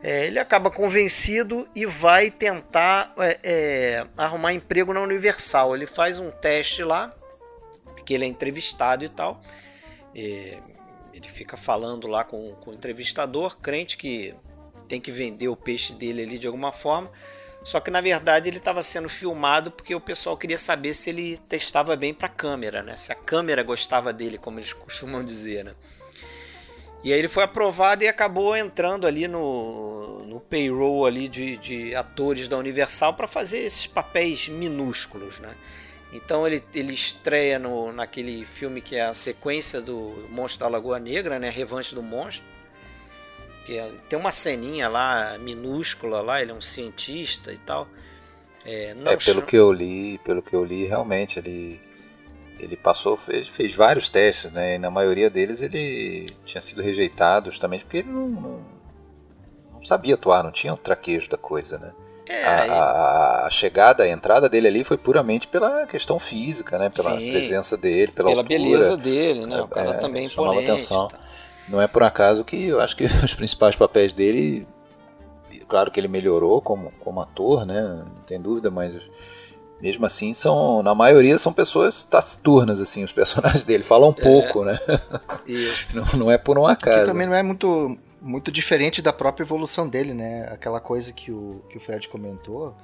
É, 0.00 0.28
ele 0.28 0.38
acaba 0.38 0.70
convencido 0.70 1.68
e 1.74 1.84
vai 1.84 2.30
tentar 2.30 3.12
é, 3.18 3.40
é, 3.42 4.06
arrumar 4.16 4.52
emprego 4.52 4.94
na 4.94 5.00
Universal. 5.00 5.74
Ele 5.74 5.88
faz 5.88 6.20
um 6.20 6.30
teste 6.30 6.84
lá, 6.84 7.12
que 8.06 8.14
ele 8.14 8.24
é 8.24 8.28
entrevistado 8.28 9.04
e 9.04 9.08
tal. 9.08 9.42
É, 10.14 10.58
ele 11.12 11.28
fica 11.28 11.56
falando 11.56 12.06
lá 12.06 12.22
com, 12.22 12.54
com 12.60 12.70
o 12.70 12.74
entrevistador, 12.74 13.58
crente 13.58 13.96
que 13.96 14.36
tem 14.86 15.00
que 15.00 15.10
vender 15.10 15.48
o 15.48 15.56
peixe 15.56 15.92
dele 15.94 16.22
ali 16.22 16.38
de 16.38 16.46
alguma 16.46 16.72
forma. 16.72 17.10
Só 17.68 17.80
que 17.80 17.90
na 17.90 18.00
verdade 18.00 18.48
ele 18.48 18.56
estava 18.56 18.82
sendo 18.82 19.10
filmado 19.10 19.70
porque 19.70 19.94
o 19.94 20.00
pessoal 20.00 20.38
queria 20.38 20.56
saber 20.56 20.94
se 20.94 21.10
ele 21.10 21.36
testava 21.50 21.94
bem 21.96 22.14
para 22.14 22.24
a 22.24 22.30
câmera, 22.30 22.82
né? 22.82 22.96
Se 22.96 23.12
a 23.12 23.14
câmera 23.14 23.62
gostava 23.62 24.10
dele, 24.10 24.38
como 24.38 24.58
eles 24.58 24.72
costumam 24.72 25.22
dizer, 25.22 25.66
né? 25.66 25.74
E 27.04 27.12
aí 27.12 27.18
ele 27.18 27.28
foi 27.28 27.44
aprovado 27.44 28.02
e 28.02 28.08
acabou 28.08 28.56
entrando 28.56 29.06
ali 29.06 29.28
no, 29.28 30.24
no 30.24 30.40
payroll 30.40 31.04
ali 31.04 31.28
de, 31.28 31.58
de 31.58 31.94
atores 31.94 32.48
da 32.48 32.56
Universal 32.56 33.12
para 33.12 33.28
fazer 33.28 33.58
esses 33.58 33.86
papéis 33.86 34.48
minúsculos, 34.48 35.38
né? 35.38 35.54
Então 36.10 36.46
ele, 36.46 36.64
ele 36.74 36.94
estreia 36.94 37.58
no, 37.58 37.92
naquele 37.92 38.46
filme 38.46 38.80
que 38.80 38.96
é 38.96 39.02
a 39.02 39.12
sequência 39.12 39.78
do 39.78 40.26
Monstro 40.30 40.60
da 40.60 40.70
Lagoa 40.70 40.98
Negra, 40.98 41.38
né? 41.38 41.50
Revanche 41.50 41.94
do 41.94 42.02
Monstro. 42.02 42.46
Que 43.68 43.76
é, 43.76 43.90
tem 44.08 44.18
uma 44.18 44.32
ceninha 44.32 44.88
lá 44.88 45.36
minúscula 45.36 46.22
lá, 46.22 46.40
ele 46.40 46.52
é 46.52 46.54
um 46.54 46.60
cientista 46.60 47.52
e 47.52 47.58
tal. 47.58 47.86
É, 48.64 48.96
é 49.04 49.16
pelo 49.18 49.42
que 49.42 49.56
eu 49.56 49.70
li, 49.70 50.16
pelo 50.24 50.40
que 50.40 50.56
eu 50.56 50.64
li, 50.64 50.86
realmente 50.86 51.38
ele 51.38 51.78
ele 52.58 52.78
passou, 52.78 53.18
fez, 53.18 53.46
fez 53.46 53.74
vários 53.74 54.08
testes, 54.08 54.50
né? 54.52 54.76
E 54.76 54.78
na 54.78 54.90
maioria 54.90 55.28
deles 55.28 55.60
ele 55.60 56.30
tinha 56.46 56.62
sido 56.62 56.80
rejeitado 56.80 57.50
justamente 57.50 57.84
porque 57.84 57.98
ele 57.98 58.08
não, 58.08 58.26
não, 58.26 58.60
não 59.74 59.84
sabia 59.84 60.14
atuar, 60.14 60.42
não 60.42 60.50
tinha 60.50 60.72
o 60.72 60.78
traquejo 60.78 61.28
da 61.28 61.36
coisa, 61.36 61.76
né? 61.76 61.92
É, 62.26 62.44
a, 62.46 62.72
a, 62.72 63.46
a, 63.46 63.50
chegada, 63.50 64.02
a 64.02 64.08
entrada 64.08 64.48
dele 64.48 64.68
ali 64.68 64.82
foi 64.82 64.96
puramente 64.96 65.46
pela 65.46 65.86
questão 65.86 66.18
física, 66.18 66.78
né? 66.78 66.88
Pela 66.88 67.18
sim, 67.18 67.32
presença 67.32 67.76
dele, 67.76 68.12
pela, 68.12 68.30
pela 68.30 68.40
altura, 68.40 68.58
beleza 68.58 68.96
dele, 68.96 69.44
né? 69.44 69.60
O 69.60 69.68
cara 69.68 69.90
é, 69.90 69.94
também 69.98 70.26
chamava 70.26 70.58
atenção. 70.58 71.08
Tá. 71.08 71.27
Não 71.68 71.80
é 71.80 71.86
por 71.86 72.02
acaso 72.02 72.44
que 72.44 72.64
eu 72.64 72.80
acho 72.80 72.96
que 72.96 73.04
os 73.24 73.34
principais 73.34 73.76
papéis 73.76 74.12
dele, 74.12 74.66
claro 75.68 75.90
que 75.90 76.00
ele 76.00 76.08
melhorou 76.08 76.60
como, 76.60 76.92
como 77.00 77.20
ator, 77.20 77.66
né? 77.66 77.80
Não 77.82 78.22
tem 78.22 78.40
dúvida, 78.40 78.70
mas 78.70 78.98
mesmo 79.80 80.04
assim 80.04 80.34
são 80.34 80.82
na 80.82 80.92
maioria 80.94 81.38
são 81.38 81.52
pessoas 81.52 82.04
taciturnas 82.04 82.80
assim 82.80 83.04
os 83.04 83.12
personagens 83.12 83.64
dele. 83.64 83.84
Falam 83.84 84.14
é. 84.16 84.22
pouco 84.22 84.64
né? 84.64 84.78
Isso. 85.46 85.96
Não, 85.98 86.18
não, 86.18 86.30
é 86.30 86.38
por 86.38 86.58
um 86.58 86.66
acaso. 86.66 87.00
que 87.00 87.06
também 87.06 87.26
não 87.26 87.34
é 87.34 87.42
muito 87.42 87.96
muito 88.20 88.50
diferente 88.50 89.00
da 89.00 89.12
própria 89.12 89.44
evolução 89.44 89.88
dele 89.88 90.12
né? 90.12 90.48
Aquela 90.50 90.80
coisa 90.80 91.12
que 91.12 91.30
o 91.30 91.62
que 91.68 91.76
o 91.76 91.80
Fred 91.80 92.08
comentou 92.08 92.74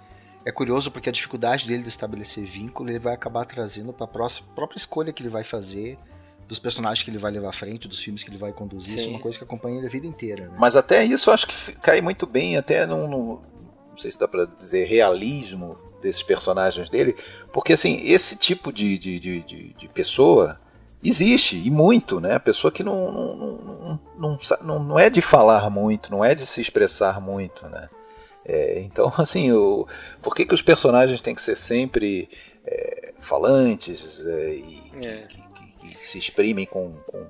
é 0.45 0.53
curioso 0.53 0.91
porque 0.91 1.09
a 1.09 1.13
dificuldade 1.13 1.67
dele 1.67 1.83
de 1.83 1.89
estabelecer 1.89 2.45
vínculo 2.45 2.91
ele 2.91 2.99
vai 2.99 3.15
acabar 3.15 3.45
trazendo 3.45 3.93
para 3.93 4.05
a 4.07 4.09
própria 4.55 4.77
escolha 4.77 5.13
que 5.13 5.23
ele 5.23 5.31
vai 5.31 5.43
fazer 5.43 5.99
dos 6.47 6.59
personagens 6.59 7.03
que 7.03 7.11
ele 7.11 7.19
vai 7.19 7.31
levar 7.31 7.49
à 7.49 7.53
frente, 7.53 7.89
dos 7.89 8.01
filmes 8.01 8.23
que 8.23 8.31
ele 8.31 8.37
vai 8.37 8.53
conduzir, 8.53 8.93
Sim. 8.93 8.99
isso 8.99 9.09
é 9.09 9.11
uma 9.11 9.21
coisa 9.21 9.39
que 9.39 9.45
acompanha 9.45 9.79
ele 9.79 9.87
a 9.87 9.91
vida 9.91 10.07
inteira. 10.07 10.49
Né? 10.49 10.57
Mas 10.59 10.77
até 10.77 11.05
isso 11.05 11.31
eu 11.31 11.35
acho 11.35 11.47
que 11.47 11.73
cai 11.77 12.01
muito 12.01 12.27
bem, 12.27 12.57
até 12.57 12.87
num, 12.87 13.09
num 13.09 13.41
não 13.91 13.99
sei 13.99 14.11
se 14.11 14.19
dá 14.19 14.27
para 14.27 14.45
dizer 14.45 14.87
realismo 14.87 15.79
desses 16.03 16.23
personagens 16.23 16.89
dele, 16.89 17.17
porque 17.53 17.73
assim, 17.73 18.01
esse 18.05 18.37
tipo 18.37 18.73
de, 18.73 18.99
de, 18.99 19.21
de, 19.21 19.41
de, 19.73 19.89
pessoa 19.89 20.61
existe, 21.03 21.57
e 21.57 21.71
muito, 21.71 22.21
né? 22.21 22.35
A 22.35 22.41
pessoa 22.41 22.71
que 22.73 22.83
não, 22.83 23.11
não, 23.13 23.37
não, 23.37 24.01
não, 24.19 24.39
não, 24.63 24.85
não 24.85 24.99
é 24.99 25.09
de 25.09 25.23
falar 25.23 25.71
muito, 25.71 26.11
não 26.11 26.25
é 26.25 26.35
de 26.35 26.45
se 26.45 26.61
expressar 26.61 27.21
muito, 27.21 27.67
né? 27.69 27.89
É, 28.45 28.81
então, 28.81 29.13
assim, 29.17 29.53
o, 29.53 29.87
por 30.21 30.35
que, 30.35 30.45
que 30.45 30.55
os 30.55 30.61
personagens 30.61 31.21
têm 31.21 31.35
que 31.35 31.41
ser 31.41 31.57
sempre 31.57 32.29
é, 32.67 33.15
falantes 33.19 34.21
é, 34.27 34.51
e 34.55 34.83
se 36.03 36.19
exprimem 36.19 36.67
com, 36.67 36.95
com, 37.07 37.27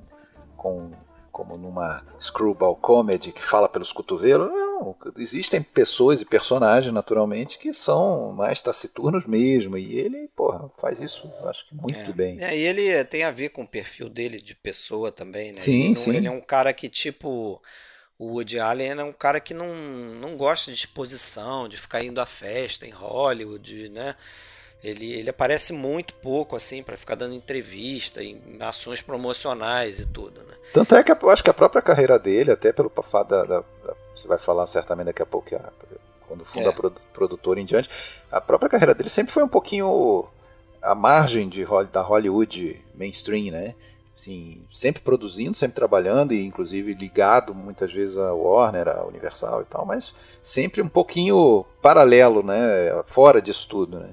com 0.56 0.92
como 1.34 1.58
numa 1.58 2.06
screwball 2.20 2.76
comedy 2.76 3.32
que 3.32 3.42
fala 3.42 3.68
pelos 3.68 3.92
cotovelos. 3.92 4.48
Não, 4.52 4.94
existem 5.18 5.60
pessoas 5.60 6.20
e 6.20 6.24
personagens, 6.24 6.94
naturalmente, 6.94 7.58
que 7.58 7.74
são 7.74 8.32
mais 8.32 8.62
taciturnos 8.62 9.26
mesmo. 9.26 9.76
E 9.76 9.98
ele, 9.98 10.28
porra, 10.36 10.70
faz 10.78 11.00
isso, 11.00 11.28
acho 11.44 11.66
que 11.68 11.74
muito 11.74 11.98
é. 11.98 12.12
bem. 12.12 12.40
É, 12.40 12.56
e 12.56 12.60
ele 12.60 13.04
tem 13.06 13.24
a 13.24 13.32
ver 13.32 13.48
com 13.48 13.62
o 13.62 13.68
perfil 13.68 14.08
dele 14.08 14.40
de 14.40 14.54
pessoa 14.54 15.10
também, 15.10 15.50
né? 15.50 15.56
Sim, 15.56 15.86
ele, 15.86 15.96
sim. 15.96 16.14
ele 16.14 16.28
é 16.28 16.30
um 16.30 16.40
cara 16.40 16.72
que, 16.72 16.88
tipo. 16.88 17.60
O 18.16 18.34
Woody 18.34 18.60
Allen 18.60 18.90
é 18.92 19.02
um 19.02 19.12
cara 19.12 19.40
que 19.40 19.52
não, 19.52 19.74
não 19.74 20.36
gosta 20.36 20.70
de 20.70 20.78
exposição, 20.78 21.68
de 21.68 21.76
ficar 21.76 22.04
indo 22.04 22.20
à 22.20 22.24
festa 22.24 22.86
em 22.86 22.90
Hollywood, 22.90 23.88
né? 23.88 24.14
Ele, 24.84 25.14
ele 25.14 25.30
aparece 25.30 25.72
muito 25.72 26.12
pouco, 26.16 26.54
assim, 26.54 26.82
para 26.82 26.94
ficar 26.94 27.14
dando 27.14 27.34
entrevista, 27.34 28.22
em 28.22 28.38
ações 28.60 29.00
promocionais 29.00 29.98
e 29.98 30.06
tudo, 30.06 30.42
né? 30.42 30.54
Tanto 30.74 30.94
é 30.94 31.02
que 31.02 31.10
eu 31.10 31.30
acho 31.30 31.42
que 31.42 31.48
a 31.48 31.54
própria 31.54 31.80
carreira 31.80 32.18
dele, 32.18 32.50
até 32.50 32.70
pelo 32.70 32.90
fato 32.90 33.28
da, 33.28 33.44
da, 33.44 33.60
da, 33.60 33.94
Você 34.14 34.28
vai 34.28 34.36
falar 34.36 34.66
certamente 34.66 35.06
daqui 35.06 35.22
a 35.22 35.26
pouco, 35.26 35.56
a, 35.56 35.72
quando 36.28 36.44
funda 36.44 36.66
é. 36.66 36.68
a 36.68 36.90
produtora 37.14 37.58
em 37.58 37.64
diante, 37.64 37.88
a 38.30 38.42
própria 38.42 38.68
carreira 38.68 38.94
dele 38.94 39.08
sempre 39.08 39.32
foi 39.32 39.42
um 39.42 39.48
pouquinho 39.48 40.26
à 40.82 40.94
margem 40.94 41.48
de, 41.48 41.64
da 41.90 42.02
Hollywood 42.02 42.84
mainstream, 42.94 43.52
né? 43.52 43.74
Assim, 44.14 44.62
sempre 44.70 45.02
produzindo, 45.02 45.56
sempre 45.56 45.74
trabalhando 45.74 46.34
e 46.34 46.44
inclusive 46.44 46.92
ligado 46.92 47.54
muitas 47.54 47.90
vezes 47.90 48.18
a 48.18 48.34
Warner, 48.34 48.88
a 48.88 49.04
Universal 49.04 49.62
e 49.62 49.64
tal, 49.64 49.86
mas 49.86 50.14
sempre 50.42 50.82
um 50.82 50.88
pouquinho 50.88 51.64
paralelo, 51.80 52.42
né? 52.42 53.02
Fora 53.06 53.40
disso 53.40 53.66
tudo, 53.66 53.98
né? 53.98 54.10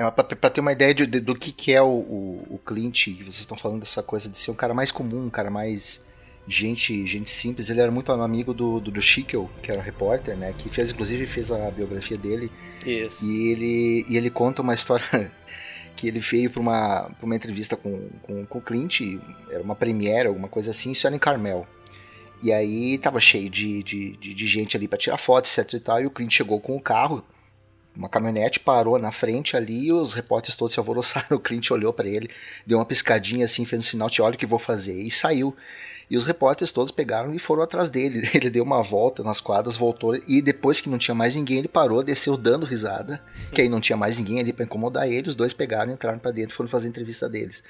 É, 0.00 0.10
para 0.10 0.48
ter 0.48 0.62
uma 0.62 0.72
ideia 0.72 0.94
de, 0.94 1.06
de, 1.06 1.20
do 1.20 1.34
que, 1.34 1.52
que 1.52 1.74
é 1.74 1.82
o, 1.82 1.86
o, 1.86 2.46
o 2.52 2.58
Clint, 2.64 3.04
que 3.04 3.22
vocês 3.22 3.40
estão 3.40 3.54
falando 3.54 3.80
dessa 3.80 4.02
coisa 4.02 4.30
de 4.30 4.38
ser 4.38 4.50
um 4.50 4.54
cara 4.54 4.72
mais 4.72 4.90
comum, 4.90 5.26
um 5.26 5.30
cara 5.30 5.50
mais 5.50 6.02
gente 6.48 7.06
gente 7.06 7.28
simples. 7.28 7.68
Ele 7.68 7.82
era 7.82 7.92
muito 7.92 8.10
amigo 8.10 8.54
do, 8.54 8.80
do, 8.80 8.90
do 8.90 9.02
Schickel, 9.02 9.50
que 9.62 9.70
era 9.70 9.82
repórter, 9.82 10.38
né? 10.38 10.54
Que 10.56 10.70
fez, 10.70 10.90
inclusive, 10.90 11.26
fez 11.26 11.52
a 11.52 11.70
biografia 11.70 12.16
dele. 12.16 12.50
Isso. 12.84 13.26
E 13.26 13.52
ele, 13.52 14.06
e 14.08 14.16
ele 14.16 14.30
conta 14.30 14.62
uma 14.62 14.72
história 14.72 15.30
que 15.94 16.08
ele 16.08 16.18
veio 16.20 16.50
para 16.50 16.60
uma, 16.62 17.02
pra 17.02 17.26
uma 17.26 17.36
entrevista 17.36 17.76
com, 17.76 18.08
com, 18.22 18.46
com 18.46 18.58
o 18.58 18.62
Clint, 18.62 19.02
era 19.50 19.62
uma 19.62 19.76
premiere, 19.76 20.28
alguma 20.28 20.48
coisa 20.48 20.70
assim, 20.70 20.92
isso 20.92 21.06
era 21.06 21.14
em 21.14 21.18
Carmel. 21.18 21.66
E 22.42 22.50
aí 22.50 22.96
tava 22.96 23.20
cheio 23.20 23.50
de, 23.50 23.82
de, 23.82 24.16
de, 24.16 24.32
de 24.32 24.46
gente 24.46 24.78
ali 24.78 24.88
para 24.88 24.96
tirar 24.96 25.18
foto, 25.18 25.44
etc 25.44 25.74
e 25.74 25.78
tal, 25.78 26.00
e 26.00 26.06
o 26.06 26.10
Clint 26.10 26.32
chegou 26.32 26.58
com 26.58 26.74
o 26.74 26.80
carro, 26.80 27.22
uma 27.96 28.08
caminhonete 28.08 28.60
parou 28.60 28.98
na 28.98 29.12
frente 29.12 29.56
ali 29.56 29.86
e 29.86 29.92
os 29.92 30.14
repórteres 30.14 30.56
todos 30.56 30.72
se 30.72 30.78
alvoroçaram. 30.78 31.26
O 31.36 31.40
Clint 31.40 31.70
olhou 31.70 31.92
para 31.92 32.08
ele, 32.08 32.30
deu 32.66 32.78
uma 32.78 32.84
piscadinha 32.84 33.44
assim, 33.44 33.64
fez 33.64 33.80
um 33.80 33.86
sinal: 33.86 34.10
Te 34.10 34.22
olha 34.22 34.34
o 34.34 34.38
que 34.38 34.46
vou 34.46 34.58
fazer, 34.58 35.00
e 35.00 35.10
saiu. 35.10 35.54
E 36.10 36.16
os 36.16 36.24
repórteres 36.24 36.72
todos 36.72 36.90
pegaram 36.90 37.32
e 37.32 37.38
foram 37.38 37.62
atrás 37.62 37.88
dele. 37.88 38.28
Ele 38.34 38.50
deu 38.50 38.64
uma 38.64 38.82
volta 38.82 39.22
nas 39.22 39.40
quadras, 39.40 39.76
voltou 39.76 40.16
e 40.26 40.42
depois 40.42 40.80
que 40.80 40.90
não 40.90 40.98
tinha 40.98 41.14
mais 41.14 41.36
ninguém, 41.36 41.58
ele 41.58 41.68
parou, 41.68 42.02
desceu 42.02 42.36
dando 42.36 42.66
risada. 42.66 43.22
Que 43.54 43.62
aí 43.62 43.68
não 43.68 43.80
tinha 43.80 43.96
mais 43.96 44.18
ninguém 44.18 44.40
ali 44.40 44.52
para 44.52 44.64
incomodar 44.64 45.08
ele. 45.08 45.28
Os 45.28 45.36
dois 45.36 45.54
pegaram, 45.54 45.92
entraram 45.92 46.18
para 46.18 46.32
dentro 46.32 46.52
e 46.52 46.56
foram 46.56 46.68
fazer 46.68 46.88
a 46.88 46.90
entrevista 46.90 47.28
deles. 47.28 47.62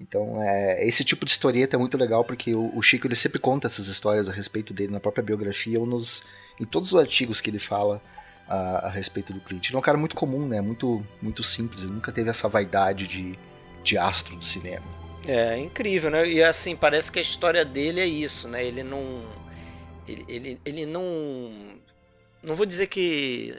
Então, 0.00 0.42
é, 0.42 0.86
esse 0.86 1.04
tipo 1.04 1.26
de 1.26 1.30
historieta 1.30 1.76
é 1.76 1.78
muito 1.78 1.98
legal 1.98 2.24
porque 2.24 2.54
o, 2.54 2.74
o, 2.74 2.82
Chico 2.82 3.06
ele 3.06 3.14
sempre 3.14 3.38
conta 3.38 3.68
essas 3.68 3.86
histórias 3.86 4.30
a 4.30 4.32
respeito 4.32 4.72
dele 4.72 4.92
na 4.92 4.98
própria 4.98 5.22
biografia 5.22 5.78
ou 5.78 5.86
nos, 5.86 6.24
em 6.58 6.64
todos 6.64 6.92
os 6.92 6.98
artigos 6.98 7.40
que 7.40 7.50
ele 7.50 7.58
fala 7.60 8.02
a, 8.48 8.86
a, 8.86 8.88
respeito 8.88 9.32
do 9.32 9.40
Clint. 9.40 9.68
Ele 9.68 9.76
é 9.76 9.78
um 9.78 9.82
cara 9.82 9.98
muito 9.98 10.14
comum, 10.14 10.46
né? 10.46 10.60
Muito, 10.60 11.04
muito 11.20 11.42
simples. 11.42 11.84
Ele 11.84 11.92
nunca 11.92 12.12
teve 12.12 12.30
essa 12.30 12.48
vaidade 12.48 13.06
de, 13.06 13.38
de 13.82 13.98
astro 13.98 14.36
do 14.36 14.44
cinema. 14.44 14.84
É, 15.26 15.58
incrível, 15.58 16.10
né? 16.10 16.28
E 16.28 16.42
assim, 16.42 16.76
parece 16.76 17.10
que 17.10 17.18
a 17.18 17.22
história 17.22 17.64
dele 17.64 18.00
é 18.00 18.06
isso, 18.06 18.46
né? 18.48 18.64
Ele 18.64 18.82
não. 18.82 19.24
Ele, 20.06 20.24
ele, 20.28 20.60
ele 20.64 20.86
não. 20.86 21.02
Não 22.42 22.54
vou 22.54 22.66
dizer 22.66 22.88
que 22.88 23.54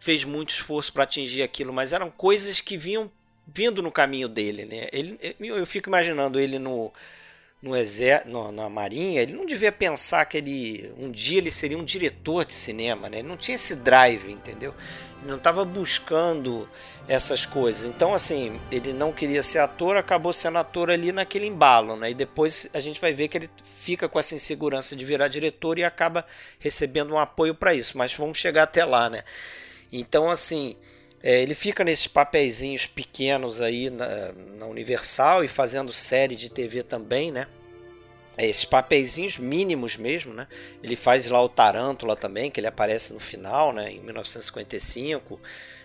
fez 0.00 0.24
muito 0.24 0.50
esforço 0.50 0.92
para 0.92 1.04
atingir 1.04 1.42
aquilo, 1.42 1.72
mas 1.72 1.92
eram 1.92 2.10
coisas 2.10 2.60
que 2.60 2.76
vinham 2.76 3.10
vindo 3.46 3.82
no 3.82 3.90
caminho 3.90 4.28
dele, 4.28 4.64
né? 4.64 4.88
Ele, 4.92 5.18
eu 5.40 5.66
fico 5.66 5.88
imaginando 5.88 6.38
ele 6.38 6.58
no 6.58 6.92
no 7.60 7.76
exército, 7.76 8.52
na 8.52 8.68
marinha, 8.68 9.20
ele 9.20 9.32
não 9.32 9.44
devia 9.44 9.72
pensar 9.72 10.24
que 10.26 10.36
ele 10.36 10.92
um 10.96 11.10
dia 11.10 11.38
ele 11.38 11.50
seria 11.50 11.76
um 11.76 11.84
diretor 11.84 12.44
de 12.44 12.54
cinema, 12.54 13.08
né? 13.08 13.18
Ele 13.18 13.28
não 13.28 13.36
tinha 13.36 13.56
esse 13.56 13.74
drive, 13.74 14.30
entendeu? 14.30 14.72
Ele 15.20 15.30
não 15.30 15.38
estava 15.38 15.64
buscando 15.64 16.68
essas 17.08 17.44
coisas. 17.44 17.84
Então, 17.84 18.14
assim, 18.14 18.60
ele 18.70 18.92
não 18.92 19.12
queria 19.12 19.42
ser 19.42 19.58
ator, 19.58 19.96
acabou 19.96 20.32
sendo 20.32 20.58
ator 20.58 20.90
ali 20.90 21.10
naquele 21.10 21.46
embalo, 21.46 21.96
né? 21.96 22.10
E 22.10 22.14
depois 22.14 22.68
a 22.72 22.78
gente 22.78 23.00
vai 23.00 23.12
ver 23.12 23.26
que 23.26 23.38
ele 23.38 23.50
fica 23.78 24.08
com 24.08 24.18
essa 24.20 24.36
insegurança 24.36 24.94
de 24.94 25.04
virar 25.04 25.26
diretor 25.26 25.78
e 25.78 25.84
acaba 25.84 26.24
recebendo 26.60 27.14
um 27.14 27.18
apoio 27.18 27.54
para 27.54 27.74
isso. 27.74 27.98
Mas 27.98 28.14
vamos 28.14 28.38
chegar 28.38 28.64
até 28.64 28.84
lá, 28.84 29.10
né? 29.10 29.24
Então, 29.90 30.30
assim, 30.30 30.76
é, 31.22 31.42
ele 31.42 31.54
fica 31.54 31.82
nesses 31.82 32.06
papeizinhos 32.06 32.86
pequenos 32.86 33.60
aí 33.60 33.90
na, 33.90 34.32
na, 34.56 34.66
Universal 34.66 35.42
e 35.42 35.48
fazendo 35.48 35.92
série 35.92 36.36
de 36.36 36.48
TV 36.48 36.82
também, 36.82 37.32
né? 37.32 37.48
É, 38.36 38.46
esses 38.46 38.64
papeizinhos 38.64 39.36
mínimos 39.36 39.96
mesmo, 39.96 40.32
né? 40.32 40.46
Ele 40.82 40.94
faz 40.94 41.28
lá 41.28 41.42
o 41.42 41.48
Tarântula 41.48 42.14
também, 42.14 42.50
que 42.50 42.60
ele 42.60 42.68
aparece 42.68 43.12
no 43.12 43.18
final, 43.18 43.72
né? 43.72 43.90
Em 43.90 44.00
1955, 44.00 45.40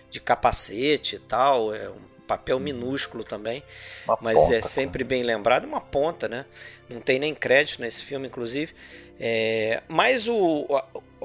de 0.08 0.20
capacete 0.20 1.16
e 1.16 1.18
tal. 1.18 1.74
É 1.74 1.90
um 1.90 2.14
papel 2.28 2.56
uhum. 2.56 2.62
minúsculo 2.62 3.24
também, 3.24 3.62
uma 4.06 4.18
mas 4.20 4.38
ponta, 4.38 4.54
é 4.54 4.62
sempre 4.62 5.04
bem 5.04 5.22
lembrado, 5.24 5.64
uma 5.64 5.80
ponta, 5.80 6.28
né? 6.28 6.46
Não 6.88 7.00
tem 7.00 7.18
nem 7.18 7.34
crédito 7.34 7.80
nesse 7.80 8.04
filme, 8.04 8.28
inclusive. 8.28 8.72
É, 9.18 9.82
mas 9.88 10.28
o, 10.28 10.66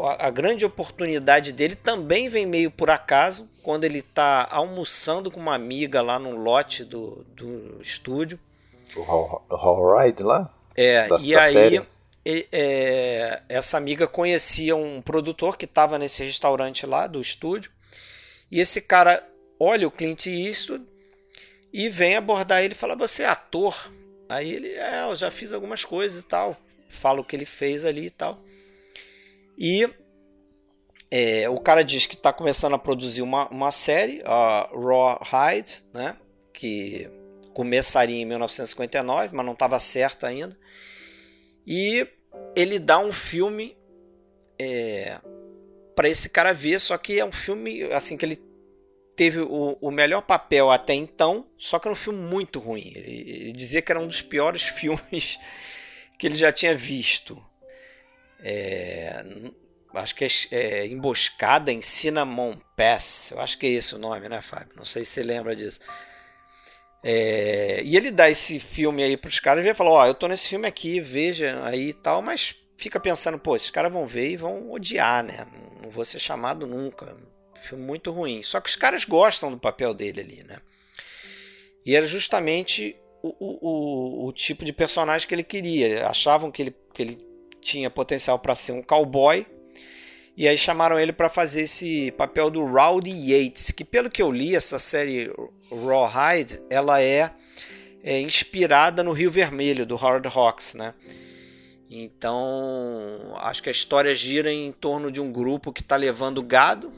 a, 0.07 0.29
grande 0.29 0.65
oportunidade 0.65 1.51
dele 1.51 1.75
também 1.75 2.29
vem 2.29 2.45
meio 2.45 2.71
por 2.71 2.89
acaso, 2.89 3.49
quando 3.63 3.83
ele 3.83 3.99
está 3.99 4.47
almoçando 4.49 5.31
com 5.31 5.39
uma 5.39 5.55
amiga 5.55 6.01
lá 6.01 6.17
no 6.19 6.35
lote 6.35 6.83
do, 6.83 7.25
do 7.35 7.81
estúdio. 7.81 8.39
O 8.95 9.01
Hall 9.01 9.97
Ride 9.97 10.23
lá? 10.23 10.53
É, 10.75 11.07
da, 11.07 11.17
e 11.19 11.33
da 11.33 11.41
aí 11.41 11.81
é, 12.25 13.41
essa 13.49 13.77
amiga 13.77 14.07
conhecia 14.07 14.75
um 14.75 15.01
produtor 15.01 15.57
que 15.57 15.65
estava 15.65 15.97
nesse 15.97 16.23
restaurante 16.23 16.85
lá 16.85 17.07
do 17.07 17.21
estúdio. 17.21 17.71
E 18.51 18.59
esse 18.59 18.81
cara 18.81 19.23
olha 19.59 19.87
o 19.87 19.91
Clint 19.91 20.25
Eastwood 20.27 20.85
e 21.71 21.89
vem 21.89 22.15
abordar 22.15 22.63
ele 22.63 22.73
e 22.73 22.77
fala: 22.77 22.95
Você 22.95 23.23
é 23.23 23.27
ator? 23.27 23.91
Aí 24.27 24.51
ele, 24.51 24.69
é, 24.69 25.03
eu 25.09 25.15
já 25.15 25.31
fiz 25.31 25.53
algumas 25.53 25.83
coisas 25.85 26.21
e 26.21 26.25
tal 26.25 26.57
fala 26.89 27.21
o 27.21 27.23
que 27.23 27.35
ele 27.35 27.45
fez 27.45 27.85
ali 27.85 28.07
e 28.07 28.09
tal. 28.09 28.41
E 29.59 29.89
é, 31.11 31.49
o 31.49 31.59
cara 31.59 31.83
diz 31.83 32.05
que 32.05 32.15
está 32.15 32.31
começando 32.31 32.75
a 32.75 32.79
produzir 32.79 33.21
uma, 33.21 33.49
uma 33.49 33.71
série, 33.71 34.21
a 34.25 34.69
Raw 34.71 35.19
Hide, 35.21 35.83
né? 35.93 36.15
Que 36.53 37.09
começaria 37.53 38.15
em 38.15 38.25
1959, 38.25 39.35
mas 39.35 39.45
não 39.45 39.53
estava 39.53 39.77
certo 39.79 40.25
ainda. 40.25 40.57
E 41.67 42.07
ele 42.55 42.79
dá 42.79 42.99
um 42.99 43.11
filme 43.11 43.77
é, 44.57 45.19
para 45.95 46.07
esse 46.07 46.29
cara 46.29 46.53
ver, 46.53 46.79
só 46.79 46.97
que 46.97 47.19
é 47.19 47.25
um 47.25 47.31
filme 47.31 47.83
assim 47.91 48.15
que 48.15 48.25
ele 48.25 48.41
teve 49.15 49.41
o, 49.41 49.77
o, 49.81 49.91
melhor 49.91 50.21
papel 50.21 50.71
até 50.71 50.93
então, 50.93 51.45
só 51.57 51.77
que 51.77 51.89
era 51.89 51.93
um 51.93 51.97
filme 51.97 52.19
muito 52.19 52.59
ruim. 52.59 52.93
Ele, 52.95 53.31
ele 53.31 53.51
dizia 53.51 53.81
que 53.81 53.91
era 53.91 53.99
um 53.99 54.07
dos 54.07 54.21
piores 54.21 54.61
filmes 54.69 55.37
que 56.17 56.25
ele 56.25 56.37
já 56.37 56.53
tinha 56.53 56.73
visto. 56.73 57.48
É, 58.41 59.23
acho 59.93 60.15
que 60.15 60.25
é, 60.25 60.29
é, 60.51 60.87
Emboscada 60.87 61.71
em 61.71 61.81
Cinnamon 61.81 62.55
Pass. 62.75 63.31
Eu 63.31 63.39
acho 63.39 63.57
que 63.57 63.67
é 63.67 63.71
esse 63.71 63.95
o 63.95 63.99
nome, 63.99 64.29
né, 64.29 64.41
Fábio? 64.41 64.75
Não 64.75 64.85
sei 64.85 65.05
se 65.05 65.11
você 65.11 65.23
lembra 65.23 65.55
disso. 65.55 65.79
É, 67.03 67.81
e 67.83 67.95
ele 67.95 68.11
dá 68.11 68.29
esse 68.29 68.59
filme 68.59 69.03
aí 69.03 69.15
para 69.15 69.29
os 69.29 69.39
caras 69.39 69.65
e 69.65 69.73
fala: 69.73 69.89
Ó, 69.91 70.03
oh, 70.03 70.05
eu 70.05 70.13
tô 70.13 70.27
nesse 70.27 70.49
filme 70.49 70.67
aqui, 70.67 70.99
veja 70.99 71.63
aí 71.65 71.89
e 71.89 71.93
tal, 71.93 72.21
mas 72.21 72.55
fica 72.77 72.99
pensando, 72.99 73.37
pô, 73.37 73.55
esses 73.55 73.69
caras 73.69 73.91
vão 73.91 74.05
ver 74.05 74.29
e 74.29 74.37
vão 74.37 74.71
odiar, 74.71 75.23
né? 75.23 75.45
Não, 75.81 75.89
vou 75.89 76.05
ser 76.05 76.19
chamado 76.19 76.65
nunca. 76.65 77.15
Filme 77.61 77.83
muito 77.83 78.11
ruim. 78.11 78.41
Só 78.41 78.59
que 78.61 78.69
os 78.69 78.75
caras 78.75 79.03
gostam 79.05 79.51
do 79.51 79.59
papel 79.59 79.93
dele 79.93 80.21
ali, 80.21 80.43
né? 80.43 80.57
E 81.85 81.95
era 81.95 82.05
justamente 82.05 82.95
o, 83.21 83.35
o, 83.39 84.27
o, 84.27 84.31
tipo 84.31 84.63
de 84.63 84.71
personagem 84.71 85.27
que 85.27 85.33
ele 85.35 85.43
queria. 85.43 86.07
Achavam 86.07 86.51
que 86.51 86.61
ele, 86.61 86.75
que 86.93 87.01
ele 87.01 87.28
tinha 87.61 87.89
potencial 87.89 88.39
para 88.39 88.55
ser 88.55 88.71
um 88.71 88.81
cowboy. 88.81 89.45
E 90.35 90.47
aí 90.47 90.57
chamaram 90.57 90.97
ele 90.97 91.11
para 91.11 91.29
fazer 91.29 91.63
esse 91.63 92.11
papel 92.11 92.49
do 92.49 92.65
Rowdy 92.65 93.11
Yates, 93.11 93.71
que 93.71 93.83
pelo 93.83 94.09
que 94.09 94.21
eu 94.21 94.31
li, 94.31 94.55
essa 94.55 94.79
série 94.79 95.31
Rawhide, 95.69 96.61
ela 96.69 97.01
é, 97.01 97.31
é 98.01 98.21
inspirada 98.21 99.03
no 99.03 99.11
Rio 99.11 99.29
Vermelho, 99.29 99.85
do 99.85 99.95
Howard 99.95 100.27
Hawks, 100.27 100.75
né? 100.75 100.93
Então, 101.89 103.33
acho 103.37 103.61
que 103.61 103.69
a 103.69 103.71
história 103.71 104.13
gira 104.15 104.51
em 104.51 104.71
torno 104.71 105.11
de 105.11 105.19
um 105.19 105.31
grupo 105.31 105.73
que 105.73 105.81
está 105.81 105.95
levando 105.95 106.41
gado 106.41 106.93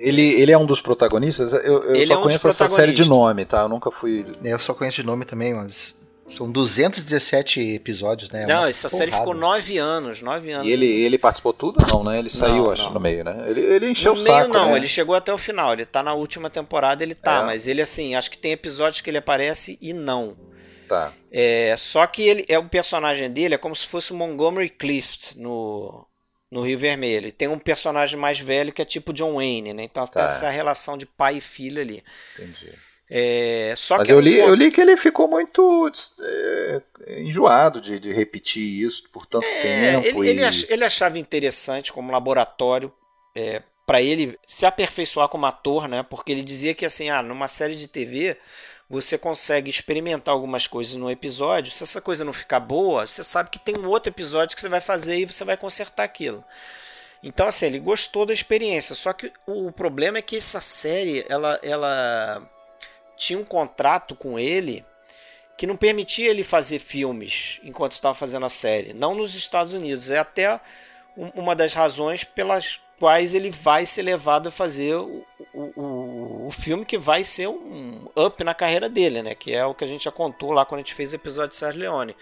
ele, 0.00 0.22
ele 0.22 0.52
é 0.52 0.58
um 0.58 0.66
dos 0.66 0.80
protagonistas? 0.80 1.52
Eu, 1.52 1.82
eu 1.82 2.06
só 2.06 2.14
é 2.14 2.18
um 2.18 2.22
conheço 2.22 2.48
essa 2.48 2.68
série 2.68 2.92
de 2.92 3.04
nome, 3.04 3.44
tá? 3.44 3.62
Eu 3.62 3.68
nunca 3.68 3.90
fui. 3.90 4.24
Eu 4.42 4.58
só 4.58 4.72
conheço 4.72 5.00
de 5.00 5.06
nome 5.06 5.24
também, 5.24 5.54
mas. 5.54 5.97
São 6.28 6.50
217 6.50 7.60
episódios, 7.74 8.30
né? 8.30 8.44
Não, 8.46 8.66
essa 8.66 8.88
porrada. 8.88 9.10
série 9.10 9.16
ficou 9.16 9.34
nove 9.34 9.78
anos, 9.78 10.20
nove 10.20 10.52
anos. 10.52 10.68
E 10.68 10.70
ele, 10.70 10.86
ele 10.86 11.18
participou 11.18 11.52
tudo? 11.54 11.84
Não, 11.90 12.04
né? 12.04 12.18
Ele 12.18 12.28
saiu, 12.28 12.64
não, 12.64 12.70
acho, 12.70 12.84
não. 12.84 12.94
no 12.94 13.00
meio, 13.00 13.24
né? 13.24 13.44
Ele, 13.48 13.60
ele 13.60 13.90
encheu 13.90 14.14
no 14.14 14.20
o 14.20 14.22
saco, 14.22 14.50
meio, 14.50 14.52
não, 14.52 14.70
né? 14.70 14.76
ele 14.76 14.86
chegou 14.86 15.14
até 15.14 15.32
o 15.32 15.38
final. 15.38 15.72
Ele 15.72 15.86
tá 15.86 16.02
na 16.02 16.12
última 16.12 16.50
temporada, 16.50 17.02
ele 17.02 17.14
tá. 17.14 17.40
É. 17.40 17.44
Mas 17.46 17.66
ele, 17.66 17.80
assim, 17.80 18.14
acho 18.14 18.30
que 18.30 18.38
tem 18.38 18.52
episódios 18.52 19.00
que 19.00 19.08
ele 19.08 19.18
aparece 19.18 19.78
e 19.80 19.94
não. 19.94 20.36
Tá. 20.86 21.12
É, 21.32 21.74
só 21.76 22.06
que 22.06 22.22
ele 22.22 22.44
é 22.48 22.58
o 22.58 22.68
personagem 22.68 23.30
dele 23.30 23.54
é 23.54 23.58
como 23.58 23.76
se 23.76 23.86
fosse 23.86 24.12
o 24.12 24.16
Montgomery 24.16 24.68
Clift 24.68 25.38
no 25.38 26.06
no 26.50 26.62
Rio 26.62 26.78
Vermelho. 26.78 27.28
E 27.28 27.32
tem 27.32 27.48
um 27.48 27.58
personagem 27.58 28.18
mais 28.18 28.38
velho 28.38 28.72
que 28.72 28.80
é 28.80 28.84
tipo 28.84 29.12
John 29.12 29.34
Wayne, 29.34 29.74
né? 29.74 29.82
Então 29.82 30.06
tá. 30.06 30.20
tem 30.20 30.24
essa 30.24 30.48
relação 30.48 30.96
de 30.96 31.06
pai 31.06 31.36
e 31.36 31.40
filho 31.40 31.80
ali. 31.80 32.02
Entendi. 32.38 32.72
É, 33.10 33.72
só 33.74 33.96
Mas 33.96 34.06
que 34.06 34.12
eu 34.12 34.20
li, 34.20 34.36
eu 34.38 34.54
li 34.54 34.70
que 34.70 34.80
ele 34.80 34.94
ficou 34.96 35.26
muito 35.26 35.90
é, 36.20 36.82
enjoado 37.22 37.80
de, 37.80 37.98
de, 37.98 38.12
repetir 38.12 38.84
isso 38.84 39.08
por 39.10 39.24
tanto 39.24 39.46
é, 39.46 39.62
tempo. 39.62 40.06
Ele, 40.22 40.26
e... 40.26 40.30
ele, 40.30 40.44
ach, 40.44 40.66
ele, 40.68 40.84
achava 40.84 41.18
interessante 41.18 41.90
como 41.90 42.12
laboratório 42.12 42.92
é, 43.34 43.62
para 43.86 44.02
ele 44.02 44.38
se 44.46 44.66
aperfeiçoar 44.66 45.28
como 45.28 45.46
ator, 45.46 45.88
né? 45.88 46.02
Porque 46.02 46.32
ele 46.32 46.42
dizia 46.42 46.74
que 46.74 46.84
assim, 46.84 47.08
ah, 47.08 47.22
numa 47.22 47.48
série 47.48 47.76
de 47.76 47.88
TV 47.88 48.36
você 48.90 49.16
consegue 49.16 49.70
experimentar 49.70 50.34
algumas 50.34 50.66
coisas 50.66 50.94
no 50.94 51.10
episódio. 51.10 51.72
Se 51.72 51.82
essa 51.82 52.00
coisa 52.00 52.24
não 52.24 52.32
ficar 52.32 52.60
boa, 52.60 53.06
você 53.06 53.24
sabe 53.24 53.48
que 53.48 53.58
tem 53.58 53.78
um 53.78 53.88
outro 53.88 54.10
episódio 54.10 54.54
que 54.54 54.60
você 54.60 54.68
vai 54.68 54.80
fazer 54.80 55.18
e 55.18 55.26
você 55.26 55.44
vai 55.44 55.56
consertar 55.56 56.04
aquilo. 56.04 56.44
Então, 57.22 57.46
assim, 57.46 57.66
ele 57.66 57.78
gostou 57.78 58.24
da 58.24 58.32
experiência. 58.32 58.94
Só 58.94 59.12
que 59.12 59.32
o 59.46 59.72
problema 59.72 60.18
é 60.18 60.22
que 60.22 60.36
essa 60.36 60.60
série, 60.60 61.24
ela, 61.28 61.58
ela 61.62 62.48
tinha 63.18 63.38
um 63.38 63.44
contrato 63.44 64.14
com 64.14 64.38
ele 64.38 64.86
que 65.58 65.66
não 65.66 65.76
permitia 65.76 66.30
ele 66.30 66.44
fazer 66.44 66.78
filmes 66.78 67.60
enquanto 67.64 67.92
estava 67.92 68.14
fazendo 68.14 68.46
a 68.46 68.48
série. 68.48 68.94
Não 68.94 69.14
nos 69.14 69.34
Estados 69.34 69.74
Unidos. 69.74 70.08
É 70.08 70.18
até 70.18 70.58
uma 71.34 71.54
das 71.56 71.74
razões 71.74 72.22
pelas 72.22 72.80
quais 72.98 73.34
ele 73.34 73.50
vai 73.50 73.84
ser 73.84 74.02
levado 74.02 74.48
a 74.48 74.52
fazer 74.52 74.94
o, 74.94 75.24
o, 75.52 76.46
o, 76.46 76.50
filme 76.50 76.84
que 76.84 76.96
vai 76.96 77.24
ser 77.24 77.48
um 77.48 78.08
up 78.16 78.42
na 78.44 78.54
carreira 78.54 78.88
dele, 78.88 79.20
né? 79.20 79.34
Que 79.34 79.52
é 79.52 79.64
o 79.64 79.74
que 79.74 79.84
a 79.84 79.86
gente 79.86 80.04
já 80.04 80.12
contou 80.12 80.52
lá 80.52 80.64
quando 80.64 80.80
a 80.80 80.82
gente 80.82 80.94
fez 80.94 81.12
o 81.12 81.16
episódio 81.16 81.50
de 81.50 81.56
Sérgio 81.56 81.80
Leone. 81.80 82.14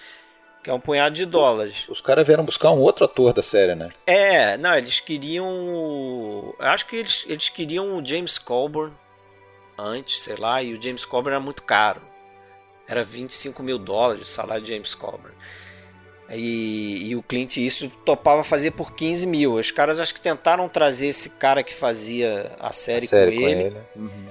Que 0.63 0.71
é 0.71 0.73
um 0.73 0.81
punhado 0.81 1.15
de 1.15 1.27
dólares. 1.27 1.85
Os 1.89 2.01
caras 2.01 2.27
vieram 2.27 2.45
buscar 2.45 2.71
um 2.71 2.81
outro 2.81 3.05
ator 3.05 3.35
da 3.35 3.43
série, 3.43 3.75
né? 3.75 3.91
É, 4.07 4.57
não, 4.57 4.75
eles 4.75 4.99
queriam. 4.99 6.55
Acho 6.59 6.87
que 6.87 6.97
eles, 6.97 7.25
eles 7.29 7.49
queriam 7.51 7.97
o 7.97 8.05
James 8.05 8.39
Colburn 8.39 8.93
antes, 9.79 10.23
sei 10.23 10.37
lá, 10.37 10.63
e 10.63 10.73
o 10.73 10.83
James 10.83 11.05
Colburn 11.05 11.37
era 11.37 11.45
muito 11.45 11.63
caro. 11.63 12.01
Era 12.89 13.03
25 13.03 13.63
mil 13.63 13.79
dólares 13.79 14.23
o 14.23 14.25
salário 14.25 14.65
de 14.65 14.73
James 14.73 14.95
Colburn. 14.95 15.35
E, 16.31 17.11
e, 17.11 17.17
o 17.17 17.23
Clint 17.23 17.57
isso 17.59 17.89
topava 18.05 18.43
fazer 18.43 18.73
por 18.73 18.93
15 18.93 19.27
mil. 19.27 19.55
Os 19.55 19.71
caras 19.71 20.01
acho 20.01 20.13
que 20.13 20.21
tentaram 20.21 20.69
trazer 20.69 21.07
esse 21.07 21.31
cara 21.31 21.63
que 21.63 21.73
fazia 21.73 22.57
a 22.59 22.73
série, 22.73 23.05
a 23.05 23.09
série 23.09 23.37
com, 23.37 23.43
com, 23.43 23.49
ele. 23.49 23.63
ele. 23.63 23.77
Uhum. 23.95 24.27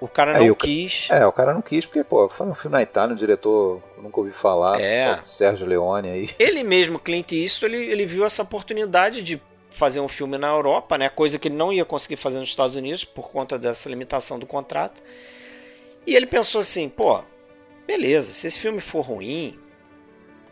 O 0.00 0.08
cara 0.08 0.38
não 0.38 0.54
quis. 0.54 1.08
É, 1.10 1.26
o 1.26 1.32
cara 1.32 1.54
não 1.54 1.62
quis, 1.62 1.86
porque, 1.86 2.04
pô, 2.04 2.28
foi 2.28 2.46
um 2.46 2.54
filme 2.54 2.76
na 2.76 2.82
Itália, 2.82 3.14
um 3.14 3.18
diretor 3.18 3.82
nunca 3.96 4.20
ouvi 4.20 4.32
falar. 4.32 4.80
É. 4.80 5.18
Sérgio 5.24 5.66
Leone 5.66 6.08
aí. 6.08 6.30
Ele 6.38 6.62
mesmo, 6.62 6.98
Clint 6.98 7.32
isso 7.32 7.64
ele, 7.64 7.78
ele 7.78 8.04
viu 8.04 8.24
essa 8.24 8.42
oportunidade 8.42 9.22
de 9.22 9.40
fazer 9.74 10.00
um 10.00 10.08
filme 10.08 10.38
na 10.38 10.48
Europa, 10.48 10.96
né? 10.96 11.08
Coisa 11.08 11.38
que 11.38 11.48
ele 11.48 11.56
não 11.56 11.72
ia 11.72 11.84
conseguir 11.84 12.16
fazer 12.16 12.38
nos 12.38 12.48
Estados 12.48 12.76
Unidos 12.76 13.04
por 13.04 13.30
conta 13.30 13.58
dessa 13.58 13.88
limitação 13.88 14.38
do 14.38 14.46
contrato. 14.46 15.02
E 16.06 16.14
ele 16.14 16.26
pensou 16.26 16.60
assim, 16.60 16.88
pô, 16.88 17.22
beleza, 17.86 18.32
se 18.32 18.46
esse 18.46 18.58
filme 18.58 18.80
for 18.80 19.00
ruim, 19.00 19.58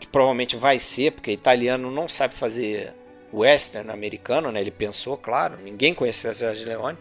que 0.01 0.09
provavelmente 0.09 0.57
vai 0.57 0.81
ser, 0.81 1.13
porque 1.13 1.31
italiano 1.31 1.91
não 1.91 2.09
sabe 2.09 2.35
fazer 2.35 2.95
western 3.33 3.91
americano, 3.91 4.51
né? 4.51 4.61
Ele 4.61 4.73
pensou, 4.73 5.17
claro, 5.17 5.57
ninguém 5.63 5.95
conhecia 5.95 6.35
Sergio 6.35 6.67
Leone. 6.67 6.99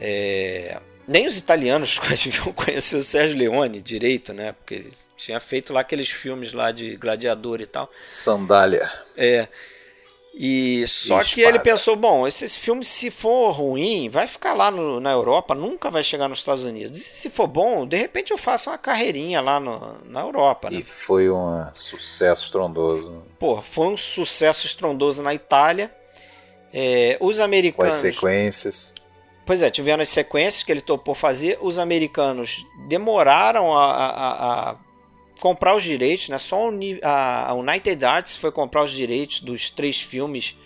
É... 0.00 0.80
nem 1.06 1.28
os 1.28 1.36
italianos 1.36 2.00
deviam 2.24 2.52
conhecer 2.52 2.96
o 2.96 3.02
Sérgio 3.04 3.38
Leone 3.38 3.80
direito, 3.80 4.32
né? 4.32 4.52
Porque 4.52 4.86
tinha 5.16 5.38
feito 5.38 5.72
lá 5.72 5.80
aqueles 5.80 6.10
filmes 6.10 6.52
lá 6.52 6.72
de 6.72 6.96
gladiador 6.96 7.60
e 7.60 7.66
tal. 7.66 7.88
Sandália. 8.10 8.90
É. 9.16 9.46
E 10.34 10.84
só 10.86 11.20
e 11.20 11.24
que 11.24 11.40
ele 11.42 11.58
pensou, 11.58 11.94
bom, 11.94 12.26
esse, 12.26 12.44
esse, 12.44 12.58
filme 12.58 12.82
se 12.84 13.10
for 13.10 13.50
ruim, 13.50 14.08
vai 14.08 14.26
ficar 14.26 14.54
lá 14.54 14.70
no, 14.70 14.98
na 14.98 15.12
Europa, 15.12 15.54
nunca 15.54 15.90
vai 15.90 16.02
chegar 16.02 16.26
nos 16.26 16.38
Estados 16.38 16.64
Unidos. 16.64 17.00
E 17.00 17.04
se 17.04 17.28
for 17.28 17.46
bom, 17.46 17.86
de 17.86 17.96
repente 17.98 18.30
eu 18.30 18.38
faço 18.38 18.70
uma 18.70 18.78
carreirinha 18.78 19.42
lá 19.42 19.60
no, 19.60 19.98
na 20.06 20.20
Europa, 20.22 20.70
né? 20.70 20.78
E 20.78 20.82
foi 20.82 21.30
um 21.30 21.66
sucesso 21.72 22.44
estrondoso. 22.44 23.22
Pô, 23.38 23.60
foi 23.60 23.88
um 23.88 23.96
sucesso 23.96 24.66
estrondoso 24.66 25.22
na 25.22 25.34
Itália. 25.34 25.94
É, 26.72 27.18
os 27.20 27.38
americanos. 27.38 27.94
Com 27.94 27.94
as 27.94 28.14
sequências. 28.14 28.94
Pois 29.44 29.60
é, 29.60 29.70
tiveram 29.70 30.02
as 30.02 30.08
sequências 30.08 30.62
que 30.62 30.72
ele 30.72 30.80
topou 30.80 31.14
fazer. 31.14 31.58
Os 31.60 31.78
americanos 31.78 32.64
demoraram 32.88 33.76
a, 33.76 33.84
a, 33.84 34.70
a 34.70 34.76
comprar 35.42 35.74
os 35.74 35.82
direitos, 35.82 36.28
né? 36.28 36.38
Só 36.38 36.70
a 37.02 37.52
United 37.54 38.04
Arts 38.04 38.36
foi 38.36 38.52
comprar 38.52 38.84
os 38.84 38.92
direitos 38.92 39.40
dos 39.40 39.68
três 39.68 40.00
filmes 40.00 40.56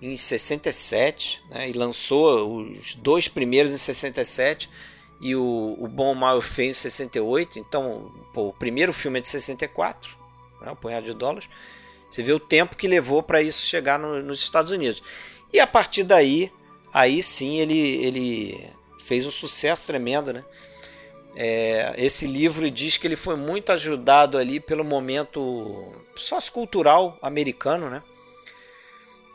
em 0.00 0.16
67, 0.16 1.42
né? 1.50 1.68
E 1.68 1.74
lançou 1.74 2.62
os 2.62 2.94
dois 2.94 3.28
primeiros 3.28 3.72
em 3.72 3.76
67 3.76 4.70
e 5.20 5.36
o, 5.36 5.76
o 5.78 5.86
Bom, 5.86 6.14
Mal 6.14 6.38
e 6.38 6.42
Feio 6.42 6.70
em 6.70 6.72
68. 6.72 7.58
Então, 7.58 8.10
pô, 8.32 8.48
o 8.48 8.52
primeiro 8.54 8.90
filme 8.94 9.18
é 9.18 9.20
de 9.20 9.28
64, 9.28 10.16
né? 10.62 10.72
um 10.72 10.76
punhado 10.76 11.04
de 11.04 11.12
dólares. 11.12 11.46
Você 12.08 12.22
vê 12.22 12.32
o 12.32 12.40
tempo 12.40 12.74
que 12.74 12.88
levou 12.88 13.22
para 13.22 13.42
isso 13.42 13.66
chegar 13.66 13.98
no, 13.98 14.22
nos 14.22 14.40
Estados 14.40 14.72
Unidos. 14.72 15.02
E 15.52 15.60
a 15.60 15.66
partir 15.66 16.04
daí, 16.04 16.50
aí 16.90 17.22
sim 17.22 17.58
ele, 17.58 17.78
ele 17.78 18.70
fez 19.04 19.26
um 19.26 19.30
sucesso 19.30 19.86
tremendo, 19.86 20.32
né? 20.32 20.42
É, 21.34 21.94
esse 21.96 22.26
livro 22.26 22.70
diz 22.70 22.96
que 22.96 23.06
ele 23.06 23.16
foi 23.16 23.36
muito 23.36 23.72
ajudado 23.72 24.36
ali 24.36 24.60
pelo 24.60 24.84
momento 24.84 25.94
sociocultural 26.14 27.18
americano, 27.22 27.88
né? 27.88 28.02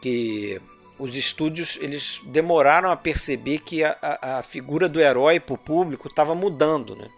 Que 0.02 0.62
os 1.00 1.16
estúdios 1.16 1.78
eles 1.82 2.22
demoraram 2.26 2.92
a 2.92 2.98
perceber 2.98 3.60
que 3.60 3.84
a, 3.84 3.98
a, 4.02 4.40
a 4.40 4.44
figura 4.44 4.88
do 4.88 5.00
herói 5.00 5.40
para 5.40 5.56
o 5.56 5.58
público 5.58 6.08
estava 6.08 6.36
mudando, 6.36 6.96
né? 6.96 7.10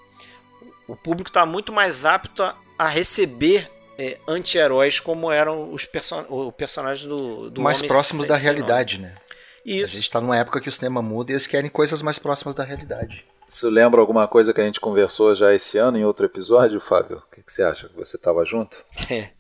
O 0.87 0.95
público 0.95 1.29
está 1.29 1.45
muito 1.45 1.73
mais 1.73 2.05
apto 2.05 2.41
a, 2.41 2.55
a 2.77 2.87
receber 2.87 3.69
é, 3.97 4.17
anti-heróis 4.27 4.99
como 4.99 5.29
eram 5.29 5.73
os 5.73 5.85
person 5.85 6.51
personagens 6.53 7.07
do, 7.07 7.49
do 7.49 7.61
mais 7.61 7.81
próximos 7.81 8.25
da 8.25 8.37
realidade, 8.37 8.99
né? 8.99 9.15
Isso. 9.65 9.93
A 9.93 9.95
gente 9.97 10.03
está 10.03 10.21
numa 10.21 10.37
época 10.37 10.61
que 10.61 10.69
o 10.69 10.71
cinema 10.71 11.01
muda 11.01 11.31
e 11.31 11.33
eles 11.33 11.45
querem 11.45 11.69
coisas 11.69 12.01
mais 12.01 12.17
próximas 12.17 12.55
da 12.55 12.63
realidade. 12.63 13.25
Isso 13.49 13.67
lembra 13.67 13.99
alguma 13.99 14.27
coisa 14.27 14.53
que 14.53 14.61
a 14.61 14.63
gente 14.63 14.79
conversou 14.79 15.33
já 15.33 15.51
esse 15.51 15.79
ano 15.79 15.97
em 15.97 16.05
outro 16.05 16.23
episódio, 16.23 16.79
Fábio? 16.79 17.17
O 17.17 17.31
que, 17.31 17.41
que 17.41 17.51
você 17.51 17.63
acha? 17.63 17.89
Que 17.89 17.97
você 17.97 18.15
estava 18.15 18.45
junto? 18.45 18.77
É. 19.09 19.31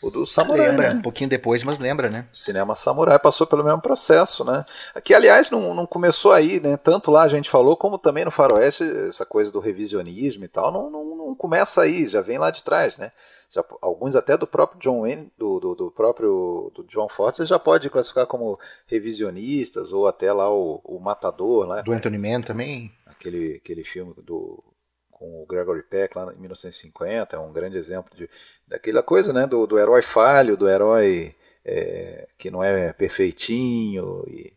O 0.00 0.10
do 0.10 0.24
Samurai, 0.24 0.68
lembra, 0.68 0.94
né? 0.94 1.00
um 1.00 1.02
pouquinho 1.02 1.28
depois, 1.28 1.64
mas 1.64 1.80
lembra, 1.80 2.08
né? 2.08 2.28
O 2.32 2.36
cinema 2.36 2.76
Samurai 2.76 3.18
passou 3.18 3.44
pelo 3.44 3.64
mesmo 3.64 3.80
processo, 3.80 4.44
né? 4.44 4.64
Que, 5.02 5.12
aliás, 5.12 5.50
não, 5.50 5.74
não 5.74 5.84
começou 5.84 6.30
aí, 6.30 6.60
né? 6.60 6.76
Tanto 6.76 7.10
lá 7.10 7.22
a 7.22 7.28
gente 7.28 7.50
falou, 7.50 7.76
como 7.76 7.98
também 7.98 8.24
no 8.24 8.30
Faroeste, 8.30 8.84
essa 8.84 9.26
coisa 9.26 9.50
do 9.50 9.58
revisionismo 9.58 10.44
e 10.44 10.48
tal, 10.48 10.70
não, 10.70 10.88
não, 10.88 11.16
não 11.16 11.34
começa 11.34 11.82
aí, 11.82 12.06
já 12.06 12.20
vem 12.20 12.38
lá 12.38 12.52
de 12.52 12.62
trás, 12.62 12.96
né? 12.96 13.10
Já, 13.50 13.64
alguns 13.80 14.14
até 14.14 14.36
do 14.36 14.46
próprio 14.46 14.78
John 14.78 15.00
Wayne, 15.00 15.32
do, 15.36 15.58
do, 15.58 15.74
do, 15.74 15.90
próprio 15.90 16.70
do 16.76 16.84
John 16.84 17.08
Ford, 17.08 17.34
você 17.34 17.44
já 17.44 17.58
pode 17.58 17.90
classificar 17.90 18.26
como 18.26 18.60
revisionistas, 18.86 19.92
ou 19.92 20.06
até 20.06 20.32
lá 20.32 20.48
o, 20.48 20.80
o 20.84 21.00
Matador, 21.00 21.66
né? 21.66 21.82
Do 21.82 21.92
Anthony 21.92 22.18
Mann 22.18 22.42
também 22.42 22.92
aquele, 23.18 23.56
aquele 23.56 23.84
filme 23.84 24.14
do, 24.22 24.62
com 25.10 25.42
o 25.42 25.46
Gregory 25.46 25.82
Peck 25.82 26.16
lá 26.16 26.32
em 26.32 26.38
1950, 26.38 27.36
é 27.36 27.38
um 27.38 27.52
grande 27.52 27.76
exemplo 27.76 28.16
de, 28.16 28.30
daquela 28.66 29.02
coisa, 29.02 29.32
né, 29.32 29.46
do, 29.46 29.66
do 29.66 29.78
herói 29.78 30.02
falho, 30.02 30.56
do 30.56 30.68
herói 30.68 31.34
é, 31.64 32.28
que 32.38 32.50
não 32.50 32.62
é 32.62 32.92
perfeitinho 32.92 34.24
e 34.28 34.56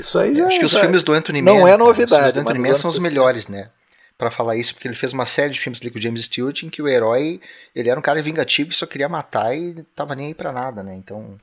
isso 0.00 0.18
aí 0.18 0.34
já, 0.34 0.46
acho 0.46 0.58
que 0.58 0.64
os 0.64 0.72
já 0.72 0.80
filmes 0.80 1.02
do 1.02 1.12
Anthony 1.12 1.42
Mann 1.42 1.58
não 1.58 1.68
é 1.68 1.76
novidade, 1.76 2.28
os 2.28 2.32
do 2.32 2.40
Anthony 2.40 2.58
Mann 2.60 2.74
são 2.74 2.90
os 2.90 2.98
melhores, 2.98 3.46
né? 3.46 3.70
Para 4.16 4.30
falar 4.30 4.56
isso, 4.56 4.72
porque 4.72 4.88
ele 4.88 4.94
fez 4.94 5.12
uma 5.12 5.26
série 5.26 5.52
de 5.52 5.60
filmes 5.60 5.78
ali 5.82 5.90
com 5.90 5.98
o 5.98 6.00
James 6.00 6.24
Stewart 6.24 6.62
em 6.62 6.70
que 6.70 6.80
o 6.80 6.88
herói 6.88 7.38
ele 7.74 7.90
era 7.90 7.98
um 7.98 8.02
cara 8.02 8.22
vingativo 8.22 8.70
que 8.70 8.76
só 8.76 8.86
queria 8.86 9.08
matar 9.08 9.54
e 9.54 9.82
tava 9.94 10.14
nem 10.14 10.28
aí 10.28 10.34
para 10.34 10.50
nada, 10.50 10.82
né? 10.82 10.94
Então, 10.94 11.38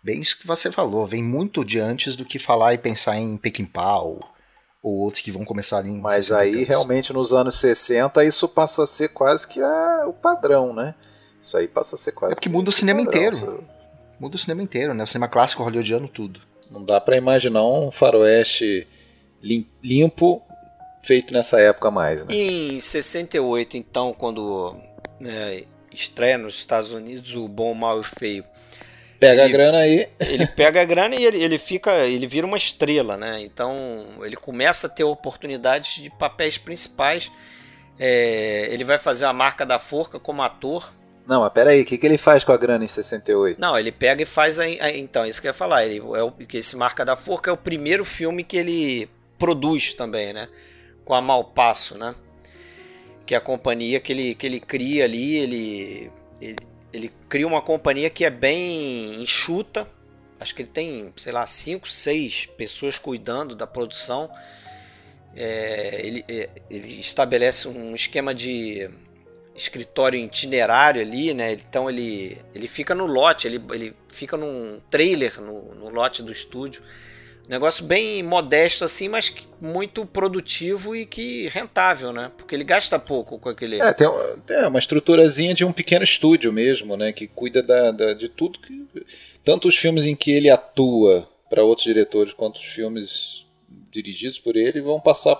bem 0.00 0.20
isso 0.20 0.38
que 0.38 0.46
você 0.46 0.70
falou, 0.70 1.04
vem 1.04 1.24
muito 1.24 1.64
de 1.64 1.80
antes 1.80 2.14
do 2.14 2.24
que 2.24 2.38
falar 2.38 2.74
e 2.74 2.78
pensar 2.78 3.16
em 3.16 3.36
Pequim 3.36 3.64
Pau, 3.64 4.33
ou 4.84 4.98
outros 4.98 5.22
que 5.22 5.30
vão 5.30 5.46
começar 5.46 5.78
ali 5.78 5.88
em 5.88 5.98
Mas 5.98 6.30
aí 6.30 6.62
realmente 6.62 7.10
nos 7.10 7.32
anos 7.32 7.54
60 7.54 8.22
isso 8.22 8.46
passa 8.46 8.82
a 8.82 8.86
ser 8.86 9.08
quase 9.08 9.48
que 9.48 9.62
a, 9.62 10.04
o 10.06 10.12
padrão, 10.12 10.74
né? 10.74 10.94
Isso 11.42 11.56
aí 11.56 11.66
passa 11.66 11.94
a 11.94 11.98
ser 11.98 12.12
quase. 12.12 12.32
É 12.32 12.34
porque 12.34 12.50
muda 12.50 12.68
o 12.68 12.72
cinema 12.72 13.02
padrão, 13.02 13.22
inteiro. 13.22 13.64
Muda 14.20 14.36
o 14.36 14.38
cinema 14.38 14.62
inteiro, 14.62 14.92
né? 14.92 15.02
O 15.02 15.06
cinema 15.06 15.26
clássico 15.26 15.62
hollywoodiano, 15.62 16.06
tudo. 16.06 16.40
Não 16.70 16.84
dá 16.84 17.00
para 17.00 17.16
imaginar 17.16 17.64
um 17.64 17.90
faroeste 17.90 18.86
limpo 19.82 20.42
feito 21.02 21.32
nessa 21.32 21.58
época 21.58 21.90
mais, 21.90 22.22
né? 22.24 22.34
Em 22.34 22.78
68, 22.78 23.78
então, 23.78 24.12
quando 24.12 24.76
né, 25.18 25.64
estreia 25.90 26.36
nos 26.36 26.56
Estados 26.56 26.92
Unidos 26.92 27.34
o 27.34 27.48
Bom, 27.48 27.72
Mal 27.72 28.00
e 28.00 28.04
Feio, 28.04 28.44
Pega 29.24 29.42
ele, 29.42 29.42
a 29.42 29.48
grana 29.48 29.78
aí. 29.78 30.08
Ele 30.20 30.46
pega 30.46 30.82
a 30.82 30.84
grana 30.84 31.14
e 31.14 31.24
ele, 31.24 31.42
ele 31.42 31.58
fica. 31.58 31.92
Ele 32.06 32.26
vira 32.26 32.46
uma 32.46 32.56
estrela, 32.56 33.16
né? 33.16 33.40
Então 33.40 34.20
ele 34.22 34.36
começa 34.36 34.86
a 34.86 34.90
ter 34.90 35.04
oportunidades 35.04 36.02
de 36.02 36.10
papéis 36.10 36.58
principais. 36.58 37.30
É, 37.98 38.68
ele 38.70 38.84
vai 38.84 38.98
fazer 38.98 39.24
a 39.24 39.32
marca 39.32 39.64
da 39.64 39.78
forca 39.78 40.18
como 40.18 40.42
ator. 40.42 40.92
Não, 41.26 41.40
mas 41.40 41.52
peraí, 41.52 41.80
o 41.80 41.84
que, 41.86 41.96
que 41.96 42.06
ele 42.06 42.18
faz 42.18 42.44
com 42.44 42.52
a 42.52 42.56
grana 42.56 42.84
em 42.84 42.88
68? 42.88 43.58
Não, 43.58 43.78
ele 43.78 43.90
pega 43.90 44.22
e 44.22 44.26
faz 44.26 44.58
a, 44.58 44.64
a 44.64 44.90
então, 44.90 45.24
isso 45.24 45.40
que 45.40 45.46
eu 45.46 45.50
ia 45.50 45.54
falar. 45.54 45.86
Ele, 45.86 45.98
é 45.98 46.22
o, 46.22 46.34
esse 46.52 46.76
Marca 46.76 47.04
da 47.04 47.16
Forca 47.16 47.50
é 47.50 47.52
o 47.52 47.56
primeiro 47.56 48.04
filme 48.04 48.44
que 48.44 48.58
ele 48.58 49.08
produz 49.38 49.94
também, 49.94 50.32
né? 50.34 50.48
Com 51.02 51.14
a 51.14 51.22
Malpasso, 51.22 51.96
né? 51.96 52.14
Que 53.24 53.34
é 53.34 53.38
a 53.38 53.40
companhia 53.40 54.00
que 54.00 54.12
ele, 54.12 54.34
que 54.34 54.46
ele 54.46 54.60
cria 54.60 55.04
ali, 55.04 55.36
ele, 55.36 56.12
ele 56.42 56.73
ele 56.94 57.10
cria 57.28 57.46
uma 57.46 57.60
companhia 57.60 58.08
que 58.08 58.24
é 58.24 58.30
bem 58.30 59.20
enxuta. 59.20 59.88
Acho 60.38 60.54
que 60.54 60.62
ele 60.62 60.70
tem, 60.70 61.12
sei 61.16 61.32
lá, 61.32 61.44
5, 61.44 61.90
6 61.90 62.46
pessoas 62.56 62.98
cuidando 62.98 63.56
da 63.56 63.66
produção. 63.66 64.30
É, 65.34 66.00
ele, 66.06 66.24
é, 66.28 66.48
ele 66.70 67.00
estabelece 67.00 67.66
um 67.66 67.96
esquema 67.96 68.32
de 68.32 68.88
escritório 69.56 70.20
itinerário 70.20 71.02
ali, 71.02 71.34
né? 71.34 71.54
Então 71.54 71.90
ele, 71.90 72.38
ele 72.54 72.68
fica 72.68 72.94
no 72.94 73.06
lote, 73.06 73.48
ele, 73.48 73.60
ele 73.72 73.96
fica 74.12 74.36
num 74.36 74.80
trailer 74.88 75.40
no, 75.40 75.74
no 75.74 75.88
lote 75.88 76.22
do 76.22 76.30
estúdio. 76.30 76.80
Negócio 77.48 77.84
bem 77.84 78.22
modesto 78.22 78.84
assim, 78.84 79.08
mas 79.08 79.34
muito 79.60 80.06
produtivo 80.06 80.96
e 80.96 81.04
que 81.04 81.48
rentável, 81.48 82.12
né? 82.12 82.30
Porque 82.36 82.54
ele 82.54 82.64
gasta 82.64 82.98
pouco 82.98 83.38
com 83.38 83.50
aquele. 83.50 83.82
É, 83.82 83.92
tem 83.92 84.06
uma, 84.06 84.36
é, 84.48 84.66
uma 84.66 84.78
estruturazinha 84.78 85.52
de 85.52 85.64
um 85.64 85.72
pequeno 85.72 86.04
estúdio 86.04 86.52
mesmo, 86.52 86.96
né? 86.96 87.12
Que 87.12 87.26
cuida 87.26 87.62
da, 87.62 87.90
da, 87.90 88.14
de 88.14 88.28
tudo 88.28 88.58
que. 88.58 88.86
Tanto 89.44 89.68
os 89.68 89.76
filmes 89.76 90.06
em 90.06 90.16
que 90.16 90.32
ele 90.32 90.48
atua 90.48 91.28
para 91.50 91.62
outros 91.62 91.84
diretores 91.84 92.32
quanto 92.32 92.56
os 92.56 92.64
filmes 92.64 93.46
dirigidos 93.90 94.38
por 94.38 94.56
ele 94.56 94.80
vão 94.80 94.98
passar 94.98 95.38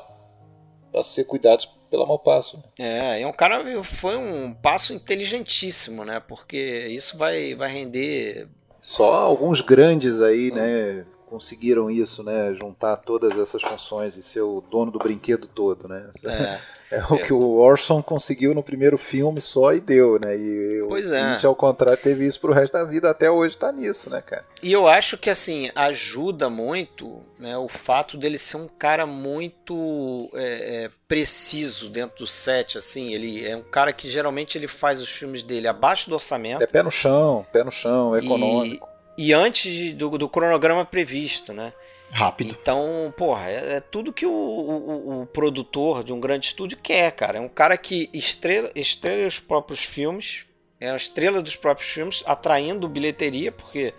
a 0.94 1.02
ser 1.02 1.24
cuidados 1.24 1.66
pela 1.90 2.06
Malpasso. 2.06 2.62
É, 2.78 3.22
é 3.22 3.26
um 3.26 3.32
cara. 3.32 3.82
Foi 3.82 4.16
um 4.16 4.52
passo 4.52 4.92
inteligentíssimo, 4.92 6.04
né? 6.04 6.20
Porque 6.20 6.86
isso 6.88 7.16
vai, 7.16 7.54
vai 7.54 7.72
render. 7.72 8.46
Só 8.78 9.14
alguns 9.14 9.62
grandes 9.62 10.20
aí, 10.20 10.50
hum. 10.52 10.54
né? 10.56 11.06
Conseguiram 11.35 11.90
isso, 11.90 12.23
né? 12.23 12.55
Juntar 12.55 12.97
todas 12.97 13.37
essas 13.37 13.61
funções 13.61 14.16
e 14.16 14.23
ser 14.23 14.42
o 14.42 14.62
dono 14.70 14.92
do 14.92 15.01
brinquedo 15.01 15.49
todo, 15.49 15.88
né? 15.88 16.09
É, 16.25 16.61
é 16.99 17.03
o 17.11 17.18
que 17.18 17.33
o 17.33 17.57
Orson 17.57 18.01
conseguiu 18.01 18.55
no 18.55 18.62
primeiro 18.62 18.97
filme 18.97 19.40
só 19.40 19.73
e 19.73 19.81
deu, 19.81 20.16
né? 20.20 20.37
E 20.37 20.85
pois 20.88 21.11
o 21.11 21.14
é. 21.14 21.37
ao 21.42 21.57
contrário, 21.57 22.01
teve 22.01 22.25
isso 22.25 22.40
pro 22.40 22.53
resto 22.53 22.75
da 22.75 22.85
vida, 22.85 23.11
até 23.11 23.29
hoje 23.29 23.59
tá 23.59 23.73
nisso, 23.73 24.09
né, 24.11 24.23
cara? 24.23 24.44
E 24.62 24.73
eu 24.73 24.87
acho 24.87 25.18
que, 25.18 25.29
assim, 25.29 25.73
ajuda 25.75 26.49
muito 26.49 27.20
né, 27.37 27.59
o 27.59 27.68
fato 27.68 28.16
dele 28.16 28.38
ser 28.38 28.59
um 28.59 28.68
cara 28.68 29.05
muito 29.05 30.31
é, 30.35 30.85
é, 30.85 30.90
preciso 31.09 31.90
dentro 31.90 32.18
do 32.18 32.27
set, 32.29 32.79
assim, 32.79 33.12
ele 33.12 33.44
é 33.44 33.57
um 33.57 33.62
cara 33.62 33.92
que 33.92 34.09
geralmente 34.09 34.57
ele 34.57 34.68
faz 34.68 35.01
os 35.01 35.09
filmes 35.09 35.42
dele 35.42 35.66
abaixo 35.66 36.09
do 36.09 36.14
orçamento. 36.14 36.62
É 36.62 36.66
pé 36.66 36.83
no 36.83 36.92
chão, 36.92 37.44
pé 37.53 37.64
no 37.64 37.73
chão, 37.73 38.16
econômico. 38.16 38.88
E 38.90 38.93
e 39.16 39.33
antes 39.33 39.92
do, 39.92 40.18
do 40.18 40.29
cronograma 40.29 40.85
previsto, 40.85 41.53
né? 41.53 41.72
Rápido. 42.11 42.57
Então, 42.61 43.12
porra, 43.16 43.48
é, 43.48 43.77
é 43.77 43.81
tudo 43.81 44.12
que 44.12 44.24
o, 44.24 44.31
o, 44.31 45.22
o, 45.22 45.27
produtor 45.27 46.05
de 46.05 46.12
um 46.12 46.20
grande 46.20 46.46
estúdio 46.46 46.79
quer, 46.81 47.11
cara. 47.11 47.38
É 47.38 47.40
um 47.40 47.48
cara 47.48 47.77
que 47.77 48.09
estrela, 48.12 48.70
estrela 48.74 49.27
os 49.27 49.40
próprios 49.40 49.83
filmes, 49.83 50.46
é 50.81 50.90
a 50.90 50.96
estrela 50.96 51.42
dos 51.42 51.57
próprios 51.57 51.90
filmes, 51.90 52.22
atraindo 52.24 52.88
bilheteria, 52.88 53.50
porque 53.50 53.92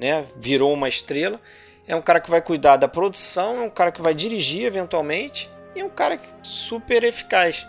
né, 0.00 0.26
virou 0.36 0.72
uma 0.72 0.88
estrela. 0.88 1.40
É 1.86 1.94
um 1.94 2.02
cara 2.02 2.18
que 2.18 2.30
vai 2.30 2.42
cuidar 2.42 2.76
da 2.76 2.88
produção, 2.88 3.62
é 3.62 3.66
um 3.66 3.70
cara 3.70 3.92
que 3.92 4.02
vai 4.02 4.14
dirigir 4.14 4.64
eventualmente, 4.64 5.48
e 5.76 5.82
um 5.82 5.90
cara 5.90 6.18
super 6.42 7.04
eficaz. 7.04 7.66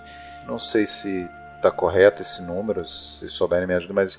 Não 0.48 0.58
sei 0.58 0.86
se 0.86 1.30
está 1.58 1.70
correto 1.70 2.22
esse 2.22 2.42
número, 2.42 2.88
se 2.88 3.30
souberem 3.30 3.68
me 3.68 3.74
ajudar, 3.74 3.94
mas 3.94 4.18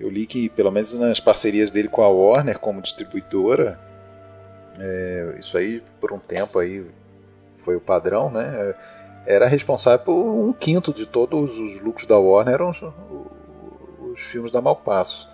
eu 0.00 0.08
li 0.08 0.26
que 0.26 0.48
pelo 0.48 0.70
menos 0.72 0.92
nas 0.94 1.20
parcerias 1.20 1.70
dele 1.70 1.88
com 1.88 2.02
a 2.02 2.08
Warner 2.08 2.58
como 2.58 2.80
distribuidora, 2.80 3.78
é, 4.78 5.36
isso 5.38 5.56
aí 5.58 5.82
por 6.00 6.12
um 6.12 6.18
tempo 6.18 6.58
aí 6.58 6.84
foi 7.58 7.76
o 7.76 7.80
padrão, 7.80 8.30
né? 8.30 8.74
Era 9.26 9.46
responsável 9.46 10.04
por 10.04 10.14
um 10.14 10.52
quinto 10.52 10.92
de 10.92 11.04
todos 11.04 11.50
os 11.50 11.80
lucros 11.80 12.06
da 12.06 12.18
Warner 12.18 12.54
eram 12.54 12.70
os, 12.70 12.82
os 14.00 14.20
filmes 14.20 14.50
da 14.50 14.62
Malpasso. 14.62 15.28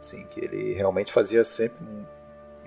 Assim, 0.00 0.24
que 0.26 0.44
ele 0.44 0.74
realmente 0.74 1.12
fazia 1.12 1.42
sempre 1.42 1.84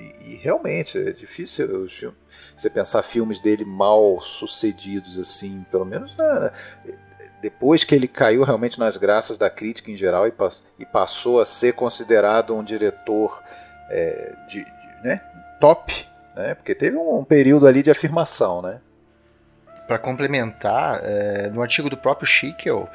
e, 0.01 0.33
e, 0.33 0.35
realmente 0.35 0.97
é 0.97 1.11
difícil 1.11 1.87
filmes, 1.87 2.17
você 2.57 2.69
pensar 2.69 3.03
filmes 3.03 3.39
dele 3.39 3.63
mal 3.63 4.19
sucedidos 4.21 5.19
assim, 5.19 5.63
pelo 5.69 5.85
menos 5.85 6.15
né, 6.17 6.51
depois 7.41 7.83
que 7.83 7.95
ele 7.95 8.07
caiu 8.07 8.43
realmente 8.43 8.79
nas 8.79 8.97
graças 8.97 9.37
da 9.37 9.49
crítica 9.49 9.89
em 9.89 9.97
geral 9.97 10.27
e, 10.27 10.33
e 10.79 10.85
passou 10.85 11.41
a 11.41 11.45
ser 11.45 11.73
considerado 11.73 12.55
um 12.55 12.63
diretor 12.63 13.41
é, 13.89 14.33
de, 14.47 14.63
de 14.63 15.03
né, 15.03 15.21
top, 15.59 16.07
né, 16.35 16.53
porque 16.53 16.75
teve 16.75 16.95
um, 16.95 17.19
um, 17.19 17.23
período 17.23 17.67
ali 17.67 17.81
de 17.81 17.91
afirmação, 17.91 18.61
né? 18.61 18.79
Para 19.87 19.97
complementar, 19.97 21.01
é, 21.03 21.49
no 21.49 21.61
artigo 21.61 21.89
do 21.89 21.97
próprio 21.97 22.25
Schickel, 22.25 22.87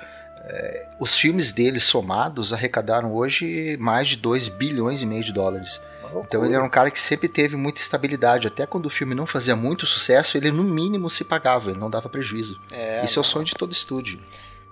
é, 0.48 0.86
os 1.00 1.16
filmes 1.16 1.52
dele 1.52 1.80
somados 1.80 2.52
arrecadaram 2.52 3.12
hoje 3.12 3.76
mais 3.78 4.08
de 4.08 4.16
2 4.16 4.48
bilhões 4.48 5.02
e 5.02 5.06
meio 5.06 5.24
de 5.24 5.32
dólares. 5.32 5.80
Então 6.24 6.44
ele 6.44 6.54
era 6.54 6.64
um 6.64 6.70
cara 6.70 6.90
que 6.90 7.00
sempre 7.00 7.28
teve 7.28 7.56
muita 7.56 7.80
estabilidade. 7.80 8.46
Até 8.46 8.64
quando 8.64 8.86
o 8.86 8.90
filme 8.90 9.14
não 9.14 9.26
fazia 9.26 9.56
muito 9.56 9.86
sucesso, 9.86 10.36
ele 10.36 10.50
no 10.50 10.62
mínimo 10.62 11.10
se 11.10 11.24
pagava, 11.24 11.70
ele 11.70 11.80
não 11.80 11.90
dava 11.90 12.08
prejuízo. 12.08 12.60
É, 12.70 13.04
Isso 13.04 13.18
não. 13.18 13.24
é 13.24 13.26
o 13.26 13.28
sonho 13.28 13.44
de 13.44 13.54
todo 13.54 13.72
estúdio. 13.72 14.20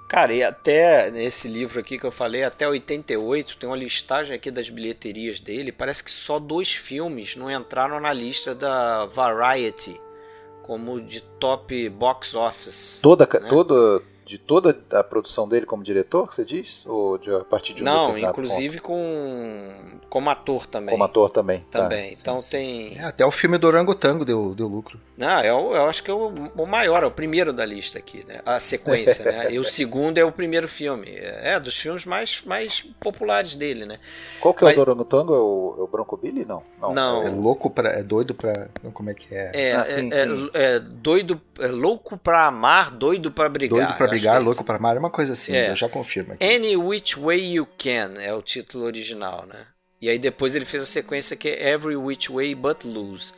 Cara, 0.09 0.33
e 0.33 0.43
até 0.43 1.11
nesse 1.11 1.49
livro 1.49 1.81
aqui 1.81 1.99
que 1.99 2.05
eu 2.05 2.13
falei, 2.13 2.45
até 2.45 2.69
88, 2.69 3.57
tem 3.57 3.69
uma 3.69 3.77
listagem 3.77 4.37
aqui 4.37 4.51
das 4.51 4.71
bilheterias 4.71 5.41
dele. 5.41 5.73
Parece 5.73 6.05
que 6.05 6.11
só 6.11 6.39
dois 6.39 6.73
filmes 6.73 7.35
não 7.35 7.51
entraram 7.51 7.99
na 7.99 8.13
lista 8.13 8.55
da 8.55 9.07
Variety 9.07 10.01
como 10.63 11.01
de 11.01 11.21
top 11.21 11.89
box 11.91 12.35
office. 12.35 13.01
Toda, 13.03 13.29
né? 13.33 13.49
toda, 13.49 14.03
de 14.25 14.39
toda 14.39 14.77
a 14.93 15.05
produção 15.05 15.49
dele 15.49 15.67
como 15.67 15.83
diretor, 15.83 16.33
você 16.33 16.45
diz? 16.45 16.85
Ou 16.87 17.19
de, 17.19 17.33
a 17.35 17.41
partir 17.41 17.75
de 17.75 17.83
um 17.83 17.85
Não, 17.85 18.17
inclusive 18.17 18.81
ponto? 18.81 18.89
com 18.89 19.99
como 20.09 20.31
ator 20.31 20.67
também. 20.67 20.93
Como 20.93 21.05
ator 21.05 21.31
também. 21.31 21.61
Tá. 21.71 21.83
Também. 21.83 22.11
Tá, 22.11 22.17
então 22.21 22.41
sim, 22.41 22.51
tem. 22.51 22.99
É, 22.99 23.05
até 23.05 23.27
o 23.27 23.31
filme 23.31 23.59
do 23.59 23.67
Orangotango 23.67 24.25
deu, 24.25 24.55
deu 24.55 24.69
lucro. 24.69 24.99
Não, 25.17 25.41
é 25.41 25.53
o, 25.53 25.75
eu 25.75 25.85
acho 25.85 26.03
que 26.03 26.11
é 26.11 26.15
o, 26.15 26.33
o, 26.57 26.67
maior, 26.67 27.03
é 27.03 27.07
o 27.07 27.11
primeiro 27.11 27.53
da 27.53 27.65
lista 27.65 27.99
aqui, 27.99 28.25
né? 28.27 28.41
A 28.47 28.59
sequência, 28.59 29.31
né? 29.31 29.53
E 29.53 29.59
o 29.59 29.65
segundo 29.65 30.19
é 30.19 30.25
o 30.25 30.33
primeiro 30.33 30.67
filme. 30.69 31.09
É, 31.11 31.59
dos 31.61 31.79
filmes 31.79 32.05
mais, 32.05 32.43
mais 32.45 32.81
populares 33.01 33.57
dele, 33.57 33.85
né? 33.85 33.99
Qual 34.41 34.55
que 34.55 34.65
é 34.65 34.69
o 34.69 34.75
do 34.75 34.81
Orangotango? 34.81 35.35
É 35.35 35.39
o, 35.39 35.75
é 35.79 35.83
o 35.83 35.87
Bronco 35.87 36.17
Billy? 36.17 36.45
Não. 36.45 36.63
Não. 36.81 36.95
não. 36.95 37.23
É 37.27 37.31
louco 37.31 37.69
pra. 37.69 37.91
É 37.91 38.03
doido 38.03 38.35
pra. 38.35 38.69
Como 38.93 39.11
é 39.11 39.15
que 39.15 39.35
é? 39.35 39.51
É, 39.53 39.73
ah, 39.73 39.85
sim, 39.85 40.11
é, 40.13 40.25
sim. 40.25 40.51
é, 40.55 40.65
é 40.77 40.81
doido. 40.81 41.41
É 41.59 41.69
louco 41.69 42.17
pra 42.17 42.47
amar, 42.47 42.91
doido 42.91 43.31
pra 43.31 43.49
brigar. 43.49 43.79
Doido 43.79 43.97
pra 43.97 44.07
brigar, 44.15 44.43
louco 44.43 44.65
pra 44.65 44.77
amar, 44.77 44.97
é 44.97 44.99
uma 44.99 45.11
coisa 45.11 45.33
assim, 45.33 45.55
é. 45.55 45.71
eu 45.71 45.77
já 45.77 45.89
confirmo 45.89 46.33
aqui. 46.33 46.45
Any 46.45 46.77
Which 46.77 47.19
Way 47.19 47.55
You 47.55 47.69
Can 47.79 48.21
é 48.21 48.33
o 48.33 48.43
título 48.43 48.85
original, 48.85 49.47
né? 49.47 49.67
E 50.01 50.09
aí 50.09 50.19
depois 50.19 50.55
ele 50.55 50.65
fez 50.65 50.83
a 50.83 50.87
sequência 50.87 51.37
que 51.37 51.49
é 51.49 51.71
Every 51.73 51.97
Which 51.97 52.31
Way 52.31 52.55
But 52.55 52.85
Lose. 52.85 53.33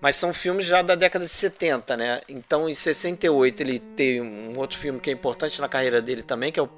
Mas 0.00 0.16
são 0.16 0.32
filmes 0.32 0.64
já 0.64 0.80
da 0.80 0.94
década 0.94 1.24
de 1.24 1.30
70, 1.30 1.96
né? 1.96 2.20
Então 2.28 2.68
em 2.68 2.74
68 2.74 3.62
ele 3.62 3.78
tem 3.78 4.20
um 4.20 4.58
outro 4.58 4.78
filme 4.78 4.98
que 4.98 5.10
é 5.10 5.12
importante 5.12 5.60
na 5.60 5.68
carreira 5.68 6.00
dele 6.00 6.22
também, 6.22 6.50
que 6.50 6.58
é 6.58 6.62
o, 6.62 6.70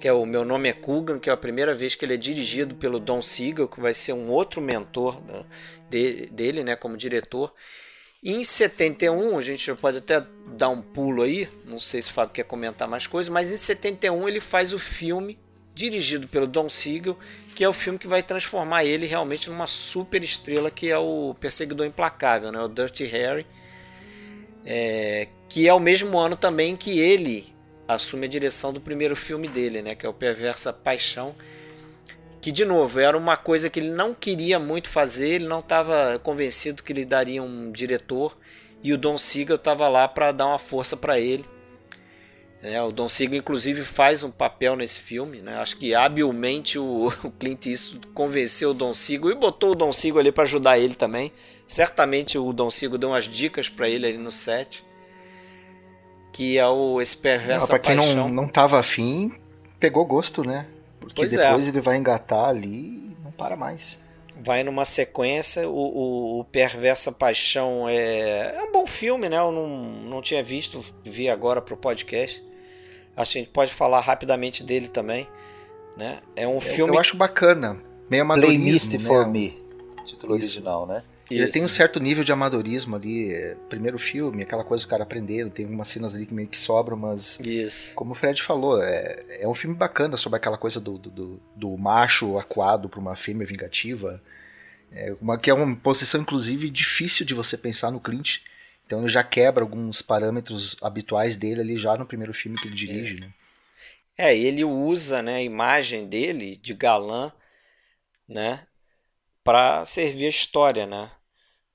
que 0.00 0.08
é 0.08 0.12
o 0.12 0.26
Meu 0.26 0.44
Nome 0.44 0.68
é 0.68 0.72
Coogan, 0.72 1.18
que 1.18 1.30
é 1.30 1.32
a 1.32 1.36
primeira 1.36 1.74
vez 1.74 1.94
que 1.94 2.04
ele 2.04 2.14
é 2.14 2.16
dirigido 2.16 2.74
pelo 2.74 2.98
Don 2.98 3.22
Siegel, 3.22 3.68
que 3.68 3.80
vai 3.80 3.94
ser 3.94 4.12
um 4.12 4.28
outro 4.28 4.60
mentor 4.60 5.20
né, 5.24 5.44
de, 5.88 6.26
dele, 6.26 6.64
né, 6.64 6.74
como 6.74 6.96
diretor. 6.96 7.54
Em 8.24 8.42
71, 8.42 9.36
a 9.36 9.42
gente 9.42 9.74
pode 9.74 9.98
até 9.98 10.24
dar 10.56 10.70
um 10.70 10.80
pulo 10.80 11.22
aí, 11.22 11.46
não 11.66 11.78
sei 11.78 12.00
se 12.00 12.10
o 12.10 12.14
Fábio 12.14 12.32
quer 12.32 12.44
comentar 12.44 12.88
mais 12.88 13.06
coisas, 13.06 13.28
mas 13.28 13.52
em 13.52 13.56
71 13.58 14.26
ele 14.26 14.40
faz 14.40 14.72
o 14.72 14.78
filme 14.78 15.38
dirigido 15.74 16.26
pelo 16.26 16.46
Don 16.46 16.68
Siegel, 16.68 17.18
que 17.54 17.62
é 17.62 17.68
o 17.68 17.72
filme 17.72 17.98
que 17.98 18.06
vai 18.06 18.22
transformar 18.22 18.84
ele 18.84 19.04
realmente 19.04 19.50
numa 19.50 19.66
super 19.66 20.24
estrela, 20.24 20.70
que 20.70 20.90
é 20.90 20.96
o 20.96 21.36
Perseguidor 21.38 21.84
Implacável, 21.86 22.50
né? 22.50 22.60
o 22.60 22.68
Dirty 22.68 23.04
Harry, 23.04 23.46
é, 24.64 25.28
que 25.46 25.68
é 25.68 25.74
o 25.74 25.80
mesmo 25.80 26.16
ano 26.18 26.34
também 26.34 26.76
que 26.76 26.98
ele 26.98 27.52
assume 27.86 28.24
a 28.24 28.28
direção 28.28 28.72
do 28.72 28.80
primeiro 28.80 29.14
filme 29.14 29.48
dele, 29.48 29.82
né? 29.82 29.94
que 29.94 30.06
é 30.06 30.08
o 30.08 30.14
Perversa 30.14 30.72
Paixão, 30.72 31.34
que 32.44 32.52
de 32.52 32.66
novo 32.66 33.00
era 33.00 33.16
uma 33.16 33.38
coisa 33.38 33.70
que 33.70 33.80
ele 33.80 33.88
não 33.88 34.12
queria 34.12 34.58
muito 34.58 34.90
fazer, 34.90 35.30
ele 35.30 35.46
não 35.46 35.60
estava 35.60 36.18
convencido 36.18 36.82
que 36.82 36.92
ele 36.92 37.06
daria 37.06 37.42
um 37.42 37.72
diretor, 37.72 38.36
e 38.82 38.92
o 38.92 38.98
Don 38.98 39.16
Siegel 39.16 39.56
estava 39.56 39.88
lá 39.88 40.06
para 40.06 40.30
dar 40.30 40.48
uma 40.48 40.58
força 40.58 40.94
para 40.94 41.18
ele. 41.18 41.42
É, 42.60 42.82
o 42.82 42.92
Don 42.92 43.08
Siegel, 43.08 43.38
inclusive, 43.38 43.80
faz 43.80 44.22
um 44.22 44.30
papel 44.30 44.76
nesse 44.76 45.00
filme. 45.00 45.40
Né? 45.40 45.54
Acho 45.56 45.78
que 45.78 45.94
habilmente 45.94 46.78
o, 46.78 47.06
o 47.24 47.30
Clint 47.30 47.64
Eastwood 47.64 48.08
convenceu 48.08 48.72
o 48.72 48.74
Don 48.74 48.92
Siegel 48.92 49.30
e 49.30 49.34
botou 49.34 49.70
o 49.70 49.74
Don 49.74 49.90
Siegel 49.90 50.20
ali 50.20 50.30
para 50.30 50.44
ajudar 50.44 50.78
ele 50.78 50.94
também. 50.94 51.32
Certamente 51.66 52.36
o 52.36 52.52
Don 52.52 52.68
Siegel 52.68 52.98
deu 52.98 53.08
umas 53.08 53.24
dicas 53.24 53.70
para 53.70 53.88
ele 53.88 54.06
ali 54.06 54.18
no 54.18 54.30
set. 54.30 54.84
Que 56.30 56.58
é 56.58 56.68
o 56.68 57.00
esse 57.00 57.16
perversa 57.16 57.68
Para 57.68 57.78
quem 57.78 57.94
não, 57.94 58.28
não 58.28 58.46
tava 58.46 58.78
afim, 58.78 59.32
pegou 59.80 60.04
gosto, 60.04 60.44
né? 60.44 60.66
Porque 61.04 61.22
pois 61.22 61.34
é. 61.34 61.44
depois 61.46 61.66
é. 61.66 61.70
ele 61.70 61.80
vai 61.80 61.96
engatar 61.96 62.48
ali 62.48 62.68
e 62.68 63.16
não 63.22 63.32
para 63.32 63.56
mais. 63.56 64.02
Vai 64.36 64.64
numa 64.64 64.84
sequência, 64.84 65.68
o, 65.68 65.72
o, 65.72 66.40
o, 66.40 66.44
Perversa 66.44 67.12
Paixão 67.12 67.88
é, 67.88 68.56
é 68.56 68.62
um 68.68 68.72
bom 68.72 68.86
filme, 68.86 69.28
né? 69.28 69.38
Eu 69.38 69.52
não, 69.52 69.68
não 69.68 70.20
tinha 70.20 70.42
visto, 70.42 70.84
vi 71.04 71.28
agora 71.28 71.62
pro 71.62 71.76
podcast. 71.76 72.44
Acho 73.16 73.32
que 73.32 73.38
a 73.38 73.42
gente 73.42 73.52
pode 73.52 73.72
falar 73.72 74.00
rapidamente 74.00 74.64
dele 74.64 74.88
também. 74.88 75.28
Né? 75.96 76.18
É 76.34 76.48
um 76.48 76.54
eu, 76.54 76.60
filme. 76.60 76.94
Eu 76.94 77.00
acho 77.00 77.16
bacana. 77.16 77.80
Meio 78.10 78.22
amadorismo. 78.22 78.60
Play 78.60 78.72
Misty 78.72 78.98
né? 78.98 79.04
for 79.04 79.26
Me. 79.28 79.56
Título 80.04 80.36
Isso. 80.36 80.46
original, 80.46 80.86
né? 80.86 81.02
Ele 81.30 81.44
Isso. 81.44 81.52
tem 81.52 81.64
um 81.64 81.68
certo 81.68 81.98
nível 81.98 82.22
de 82.22 82.32
amadorismo 82.32 82.96
ali. 82.96 83.32
É, 83.32 83.56
primeiro 83.68 83.98
filme, 83.98 84.42
aquela 84.42 84.64
coisa 84.64 84.84
do 84.84 84.88
cara 84.88 85.02
aprendendo, 85.02 85.50
tem 85.50 85.64
umas 85.64 85.88
cenas 85.88 86.14
ali 86.14 86.26
que 86.26 86.34
meio 86.34 86.48
que 86.48 86.58
sobram, 86.58 86.96
mas. 86.96 87.38
Isso. 87.40 87.94
Como 87.94 88.12
o 88.12 88.14
Fred 88.14 88.42
falou, 88.42 88.82
é, 88.82 89.24
é 89.40 89.48
um 89.48 89.54
filme 89.54 89.74
bacana 89.74 90.16
sobre 90.16 90.36
aquela 90.36 90.58
coisa 90.58 90.80
do, 90.80 90.98
do, 90.98 91.40
do, 91.56 91.78
macho 91.78 92.38
aquado 92.38 92.88
para 92.88 93.00
uma 93.00 93.16
fêmea 93.16 93.46
vingativa. 93.46 94.22
É 94.92 95.14
uma, 95.20 95.38
que 95.38 95.50
é 95.50 95.54
uma 95.54 95.74
posição, 95.74 96.20
inclusive, 96.20 96.68
difícil 96.68 97.24
de 97.26 97.34
você 97.34 97.56
pensar 97.56 97.90
no 97.90 98.00
Clint 98.00 98.40
então 98.86 99.00
ele 99.00 99.08
já 99.08 99.24
quebra 99.24 99.64
alguns 99.64 100.02
parâmetros 100.02 100.76
habituais 100.82 101.36
dele 101.36 101.60
ali 101.60 101.76
já 101.76 101.96
no 101.96 102.06
primeiro 102.06 102.34
filme 102.34 102.58
que 102.58 102.68
ele 102.68 102.76
dirige, 102.76 103.22
é. 103.22 103.26
né? 103.26 103.32
É, 104.16 104.36
ele 104.36 104.64
usa, 104.64 105.22
né, 105.22 105.36
a 105.36 105.42
imagem 105.42 106.06
dele 106.06 106.56
de 106.56 106.72
galã, 106.72 107.32
né, 108.28 108.64
para 109.44 109.84
servir 109.84 110.26
a 110.26 110.30
história, 110.30 110.86
né? 110.86 111.10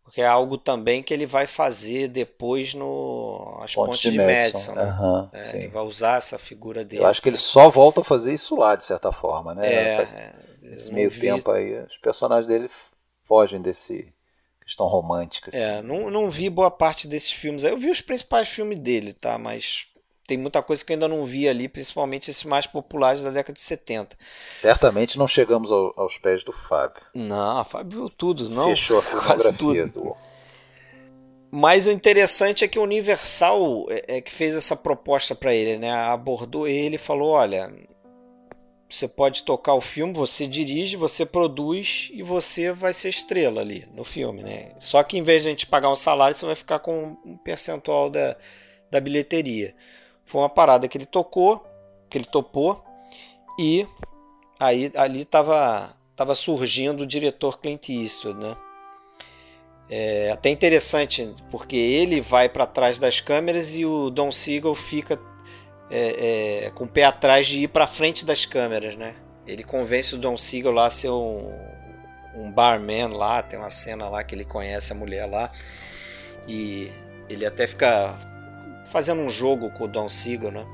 Porque 0.04 0.22
é 0.22 0.26
algo 0.26 0.58
também 0.58 1.04
que 1.04 1.14
ele 1.14 1.28
vai 1.28 1.46
fazer 1.46 2.08
depois 2.08 2.74
no 2.74 3.60
As 3.62 3.76
Pontes, 3.76 4.02
Pontes 4.02 4.12
de, 4.12 4.18
Madison. 4.18 4.74
Madison 4.74 4.74
né? 4.74 4.98
uhum, 5.00 5.30
é, 5.32 5.58
ele 5.58 5.68
vai 5.68 5.84
usar 5.84 6.18
essa 6.18 6.40
figura 6.40 6.84
dele. 6.84 7.04
Eu 7.04 7.08
acho 7.08 7.22
que 7.22 7.30
ele 7.30 7.38
só 7.38 7.70
volta 7.70 8.02
a 8.02 8.04
fazer 8.04 8.34
isso 8.34 8.56
lá, 8.56 8.76
de 8.76 8.84
certa 8.84 9.12
forma, 9.12 9.54
né? 9.54 9.72
É, 9.72 10.32
Esse 10.64 10.92
meio 10.92 11.12
vi... 11.12 11.22
tempo 11.22 11.52
aí, 11.52 11.80
os 11.84 11.98
personagens 11.98 12.48
dele 12.48 12.68
fogem 13.24 13.62
desse 13.62 14.12
questão 14.70 14.88
romântica. 14.88 15.52
É, 15.54 15.58
assim. 15.58 15.80
É, 15.80 15.82
não, 15.84 16.10
não 16.10 16.30
vi 16.30 16.50
boa 16.50 16.72
parte 16.72 17.08
desses 17.08 17.32
filmes. 17.32 17.64
Eu 17.64 17.78
vi 17.78 17.92
os 17.92 18.02
principais 18.02 18.50
filmes 18.50 18.80
dele, 18.80 19.14
tá? 19.14 19.38
Mas 19.38 19.89
tem 20.30 20.38
muita 20.38 20.62
coisa 20.62 20.86
que 20.86 20.92
eu 20.92 20.94
ainda 20.94 21.08
não 21.08 21.26
vi 21.26 21.50
ali, 21.50 21.68
principalmente 21.68 22.30
esses 22.30 22.44
mais 22.44 22.68
populares 22.68 23.24
da 23.24 23.32
década 23.32 23.54
de 23.54 23.62
70. 23.62 24.16
Certamente 24.54 25.18
não 25.18 25.28
chegamos 25.28 25.72
ao, 25.72 25.92
aos 25.98 26.20
pés 26.20 26.44
do 26.44 26.52
Fábio. 26.52 27.02
Não, 27.16 27.62
o 27.62 27.66
Fábio 27.66 28.02
viu 28.02 28.10
tudo, 28.12 28.48
não? 28.48 28.70
Fechou 28.70 29.00
a 29.00 29.02
filmografia 29.02 29.88
do. 29.88 30.16
Mas 31.50 31.88
o 31.88 31.92
interessante 31.92 32.64
é 32.64 32.68
que 32.68 32.78
o 32.78 32.84
Universal 32.84 33.88
é, 33.90 34.18
é 34.18 34.22
que 34.22 34.32
fez 34.32 34.56
essa 34.56 34.76
proposta 34.76 35.34
para 35.34 35.52
ele, 35.52 35.80
né? 35.80 35.92
Abordou 35.92 36.68
ele 36.68 36.94
e 36.94 37.00
falou: 37.00 37.30
olha, 37.30 37.74
você 38.88 39.08
pode 39.08 39.42
tocar 39.42 39.74
o 39.74 39.82
filme, 39.82 40.14
você 40.14 40.46
dirige, 40.46 40.96
você 40.96 41.26
produz 41.26 42.12
e 42.14 42.22
você 42.22 42.72
vai 42.72 42.94
ser 42.94 43.10
estrela 43.10 43.62
ali 43.62 43.88
no 43.96 44.04
filme, 44.04 44.44
né? 44.44 44.76
Só 44.80 45.02
que 45.02 45.18
em 45.18 45.24
vez 45.24 45.42
de 45.42 45.48
a 45.48 45.52
gente 45.52 45.66
pagar 45.66 45.90
um 45.90 45.96
salário, 45.96 46.38
você 46.38 46.46
vai 46.46 46.56
ficar 46.56 46.78
com 46.78 47.18
um 47.26 47.36
percentual 47.36 48.12
da, 48.12 48.38
da 48.92 49.00
bilheteria. 49.00 49.74
Foi 50.30 50.42
uma 50.42 50.50
parada 50.50 50.88
que 50.88 50.96
ele 50.96 51.08
tocou, 51.08 51.66
que 52.08 52.18
ele 52.18 52.26
topou, 52.26 52.84
e 53.60 53.86
aí 54.60 54.92
ali 54.96 55.22
estava 55.22 55.96
tava 56.16 56.36
surgindo 56.36 57.02
o 57.02 57.08
diretor 57.08 57.60
Clint 57.60 57.90
Eastwood, 57.90 58.40
né? 58.40 58.56
É 59.90 60.30
até 60.32 60.50
interessante, 60.50 61.34
porque 61.50 61.76
ele 61.76 62.22
vai 62.22 62.48
para 62.48 62.68
trás 62.68 63.00
das 63.00 63.20
câmeras 63.20 63.76
e 63.76 63.86
o 63.86 64.12
Don 64.12 64.32
Siegel 64.32 64.76
fica 64.76 65.20
é, 65.90 66.66
é, 66.66 66.70
com 66.72 66.84
o 66.84 66.88
pé 66.88 67.06
atrás 67.06 67.48
de 67.48 67.64
ir 67.64 67.70
para 67.70 67.88
frente 67.88 68.24
das 68.24 68.46
câmeras, 68.46 68.96
né? 68.96 69.16
Ele 69.48 69.64
convence 69.64 70.14
o 70.14 70.18
Don 70.20 70.38
Siegel 70.38 70.72
lá 70.72 70.86
a 70.86 70.90
ser 70.92 71.10
um, 71.10 71.52
um 72.36 72.52
barman 72.52 73.08
lá, 73.08 73.42
tem 73.42 73.58
uma 73.58 73.72
cena 73.72 74.08
lá 74.08 74.24
que 74.24 74.36
ele 74.36 74.46
conhece 74.46 74.94
a 74.94 74.96
mulher 74.96 75.26
lá 75.26 75.52
e 76.48 76.92
ele 77.28 77.48
até 77.48 77.66
fica 77.66 78.16
fazendo 78.92 79.22
um 79.22 79.30
jogo 79.30 79.70
com 79.72 79.86
o 79.86 79.88
Don 79.88 80.10
Siegel, 80.10 80.52
né? 80.52 80.66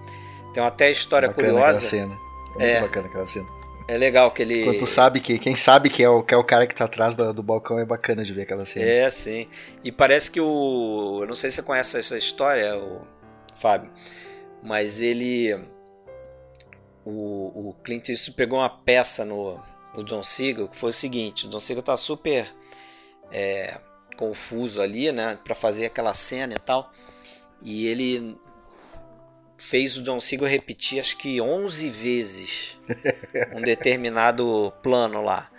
Tem 0.54 0.64
até 0.64 0.90
história 0.90 1.28
bacana 1.28 1.50
curiosa. 1.50 1.82
Cena. 1.82 2.18
É, 2.58 2.72
é 2.72 2.82
bacana 2.82 3.08
aquela 3.08 3.28
cena. 3.28 3.48
É 3.88 3.98
legal 3.98 4.32
que 4.32 4.42
ele. 4.42 4.64
Quando 4.64 4.86
sabe 4.88 5.20
que 5.20 5.38
quem 5.38 5.56
sabe 5.56 5.90
que 5.90 6.04
é 6.04 6.10
o, 6.10 6.24
que 6.24 6.34
é 6.34 6.38
o 6.38 6.44
cara 6.44 6.66
que 6.66 6.74
tá 6.74 6.86
atrás 6.86 7.14
do, 7.14 7.32
do 7.32 7.44
balcão 7.44 7.78
é 7.78 7.86
bacana 7.86 8.24
de 8.24 8.34
ver 8.34 8.44
aquela 8.44 8.66
cena. 8.66 8.86
É, 8.86 9.10
sim. 9.12 9.48
E 9.84 9.92
parece 9.92 10.32
que 10.32 10.42
o. 10.42 11.20
Eu 11.22 11.28
não 11.28 11.36
sei 11.36 11.52
se 11.52 11.58
você 11.58 11.62
conhece 11.62 11.98
essa 12.00 12.18
história, 12.18 12.76
o 12.78 13.02
Fábio, 13.56 13.92
mas 14.64 15.00
ele. 15.02 15.54
O, 17.06 17.70
o 17.70 17.76
Clint 17.84 18.10
Eastwood 18.10 18.36
pegou 18.36 18.58
uma 18.58 18.70
peça 18.70 19.24
no, 19.24 19.62
no 19.96 20.04
Don 20.04 20.24
Siegel 20.24 20.68
que 20.68 20.78
foi 20.78 20.90
o 20.90 20.94
seguinte: 20.94 21.46
o 21.46 21.50
Don 21.50 21.60
Siegel 21.60 21.84
tá 21.84 21.96
super 21.96 22.48
é, 23.32 23.78
confuso 24.18 24.82
ali, 24.82 25.12
né, 25.12 25.38
para 25.44 25.54
fazer 25.54 25.86
aquela 25.86 26.16
cena 26.16 26.56
e 26.56 26.60
tal. 26.60 26.92
E 27.66 27.88
ele 27.88 28.38
fez 29.58 29.98
o 29.98 30.04
John 30.04 30.20
Siegel 30.20 30.48
repetir 30.48 31.00
acho 31.00 31.18
que 31.18 31.42
11 31.42 31.90
vezes 31.90 32.78
um 33.56 33.62
determinado 33.66 34.72
plano 34.84 35.24
lá. 35.24 35.50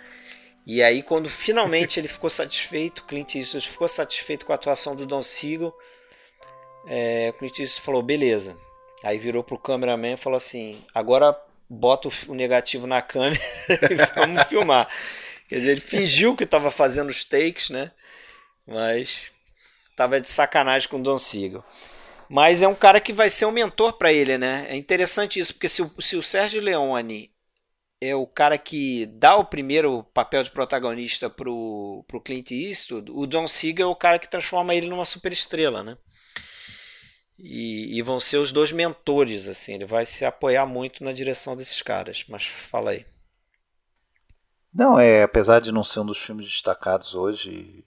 E 0.65 0.81
aí 0.81 1.03
quando 1.03 1.29
finalmente 1.29 1.99
ele 1.99 2.07
ficou 2.07 2.29
satisfeito, 2.29 3.03
Clint 3.03 3.35
Eastwood 3.35 3.67
ficou 3.67 3.87
satisfeito 3.89 4.45
com 4.45 4.53
a 4.53 4.55
atuação 4.55 4.95
do 4.95 5.05
Don 5.05 5.21
Siegel, 5.21 5.75
é, 6.87 7.33
Clint 7.37 7.59
Eastwood 7.59 7.85
falou, 7.85 8.01
beleza. 8.01 8.57
Aí 9.03 9.17
virou 9.17 9.43
pro 9.43 9.59
cameraman 9.59 10.13
e 10.13 10.17
falou 10.17 10.37
assim, 10.37 10.81
agora 10.95 11.37
bota 11.69 12.09
o 12.27 12.33
negativo 12.33 12.87
na 12.87 13.01
câmera 13.01 13.39
e 13.91 13.95
vamos 14.15 14.43
filmar. 14.43 14.87
Quer 15.49 15.59
dizer, 15.59 15.71
ele 15.71 15.81
fingiu 15.81 16.35
que 16.37 16.45
estava 16.45 16.71
fazendo 16.71 17.09
os 17.09 17.25
takes, 17.25 17.69
né? 17.69 17.91
Mas 18.65 19.31
estava 19.91 20.21
de 20.21 20.29
sacanagem 20.29 20.87
com 20.87 20.99
o 20.99 21.03
Don 21.03 21.17
Siegel. 21.17 21.63
Mas 22.29 22.61
é 22.61 22.67
um 22.67 22.75
cara 22.75 22.99
que 22.99 23.13
vai 23.13 23.29
ser 23.29 23.45
um 23.45 23.51
mentor 23.51 23.93
para 23.93 24.11
ele, 24.11 24.37
né? 24.37 24.67
É 24.69 24.75
interessante 24.75 25.39
isso, 25.39 25.53
porque 25.53 25.69
se 25.69 25.81
o, 25.81 25.91
se 25.99 26.15
o 26.15 26.23
Sérgio 26.23 26.61
Leone 26.61 27.31
é 28.01 28.15
o 28.15 28.27
cara 28.27 28.57
que 28.57 29.05
dá 29.07 29.35
o 29.35 29.45
primeiro 29.45 30.03
papel 30.13 30.43
de 30.43 30.51
protagonista 30.51 31.29
pro, 31.29 32.03
pro 32.07 32.21
Clint 32.21 32.51
Eastwood, 32.51 33.11
o 33.11 33.25
Don 33.25 33.47
Siegel 33.47 33.87
é 33.87 33.91
o 33.91 33.95
cara 33.95 34.19
que 34.19 34.29
transforma 34.29 34.75
ele 34.75 34.87
numa 34.87 35.05
superestrela, 35.05 35.83
né? 35.83 35.97
E, 37.39 37.97
e, 37.97 38.01
vão 38.01 38.19
ser 38.19 38.37
os 38.37 38.51
dois 38.51 38.71
mentores, 38.71 39.47
assim. 39.47 39.75
Ele 39.75 39.85
vai 39.85 40.05
se 40.05 40.25
apoiar 40.25 40.65
muito 40.65 41.03
na 41.03 41.11
direção 41.11 41.55
desses 41.55 41.83
caras. 41.83 42.25
Mas 42.27 42.47
fala 42.47 42.91
aí. 42.91 43.05
Não, 44.73 44.99
é, 44.99 45.23
apesar 45.23 45.59
de 45.59 45.71
não 45.71 45.83
ser 45.83 45.99
um 45.99 46.05
dos 46.05 46.17
filmes 46.17 46.47
destacados 46.47 47.13
hoje, 47.13 47.83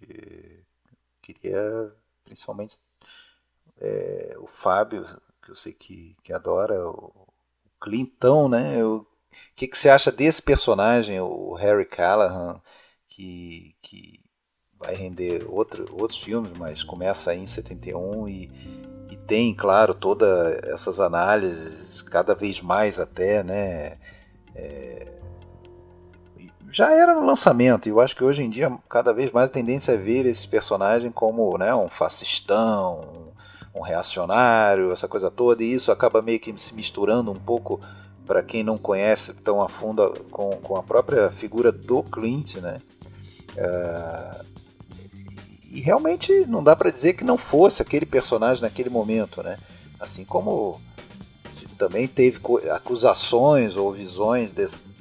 queria 1.21 1.93
principalmente 2.25 2.79
é, 3.81 4.35
o 4.39 4.47
Fábio, 4.47 5.05
que 5.43 5.51
eu 5.51 5.57
sei 5.57 5.73
que, 5.73 6.17
que 6.23 6.33
adora, 6.33 6.89
o 6.89 7.13
Clintão, 7.81 8.49
né? 8.49 8.85
O 8.85 9.07
que, 9.57 9.67
que 9.67 9.79
você 9.79 9.89
acha 9.89 10.13
desse 10.13 10.43
personagem, 10.43 11.21
o 11.21 11.55
Harry 11.55 11.87
Callahan, 11.87 12.61
que, 13.09 13.75
que 13.81 14.21
vai 14.79 14.95
render 14.95 15.47
outro, 15.49 15.87
outros 16.01 16.19
filmes, 16.19 16.53
mas 16.57 16.83
começa 16.83 17.31
aí 17.31 17.41
em 17.41 17.47
71 17.47 18.29
e, 18.29 18.51
e 19.11 19.17
tem, 19.17 19.55
claro, 19.55 19.95
todas 19.95 20.59
essas 20.65 21.01
análises, 21.01 22.03
cada 22.03 22.35
vez 22.35 22.61
mais 22.61 23.01
até, 23.01 23.43
né? 23.43 23.99
É, 24.55 25.07
já 26.71 26.93
era 26.95 27.15
no 27.15 27.27
lançamento, 27.27 27.87
e 27.87 27.91
eu 27.91 28.01
acho 28.01 28.15
que 28.15 28.23
hoje 28.23 28.43
em 28.43 28.51
dia, 28.51 28.71
cada 28.89 29.13
vez 29.13 29.33
mais 29.33 29.51
a 29.51 29.53
tendência 29.53 29.93
é 29.93 29.97
ver 29.97 30.27
esse 30.27 30.47
personagem 30.47 31.11
como 31.11 31.59
né, 31.59 31.75
um 31.75 31.89
fascistão, 31.89 33.30
um 33.75 33.81
reacionário, 33.81 34.93
essa 34.93 35.07
coisa 35.07 35.31
toda, 35.31 35.63
e 35.63 35.73
isso 35.73 35.93
acaba 35.93 36.21
meio 36.21 36.41
que 36.41 36.53
se 36.59 36.75
misturando 36.75 37.31
um 37.31 37.39
pouco 37.39 37.81
para 38.27 38.43
quem 38.43 38.63
não 38.63 38.79
conhece 38.79 39.33
tão 39.35 39.61
a 39.61 39.69
fundo 39.69 40.13
com, 40.31 40.51
com 40.51 40.77
a 40.77 40.83
própria 40.83 41.31
figura 41.31 41.73
do 41.73 42.03
Clint, 42.03 42.57
né? 42.57 42.81
Uh, 43.57 44.45
e 45.71 45.81
realmente 45.81 46.47
não 46.47 46.63
dá 46.63 46.75
para 46.75 46.91
dizer 46.91 47.15
que 47.15 47.25
não 47.25 47.39
fosse 47.39 47.83
aquele 47.83 48.07
personagem 48.07 48.63
naquele 48.63 48.91
momento, 48.91 49.43
né? 49.43 49.57
Assim 49.99 50.25
como 50.25 50.81
também 51.79 52.07
teve 52.07 52.39
acusações 52.71 53.75
ou 53.77 53.91
visões 53.91 54.53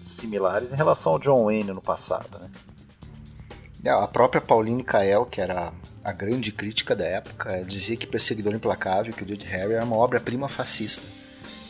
similares 0.01 0.71
em 0.71 0.77
relação 0.77 1.13
ao 1.13 1.19
John 1.19 1.45
Wayne 1.45 1.73
no 1.73 1.81
passado, 1.81 2.39
né? 2.39 2.49
A 3.91 4.07
própria 4.07 4.41
Pauline 4.41 4.83
Kael, 4.83 5.25
que 5.25 5.41
era 5.41 5.71
a 6.09 6.13
grande 6.13 6.51
crítica 6.51 6.95
da 6.95 7.05
época, 7.05 7.63
dizia 7.65 7.95
que 7.95 8.07
Perseguidor 8.07 8.53
Implacável, 8.53 9.13
que 9.13 9.23
o 9.23 9.27
Jude 9.27 9.45
Harry 9.45 9.73
era 9.73 9.85
uma 9.85 9.97
obra-prima 9.97 10.49
fascista. 10.49 11.07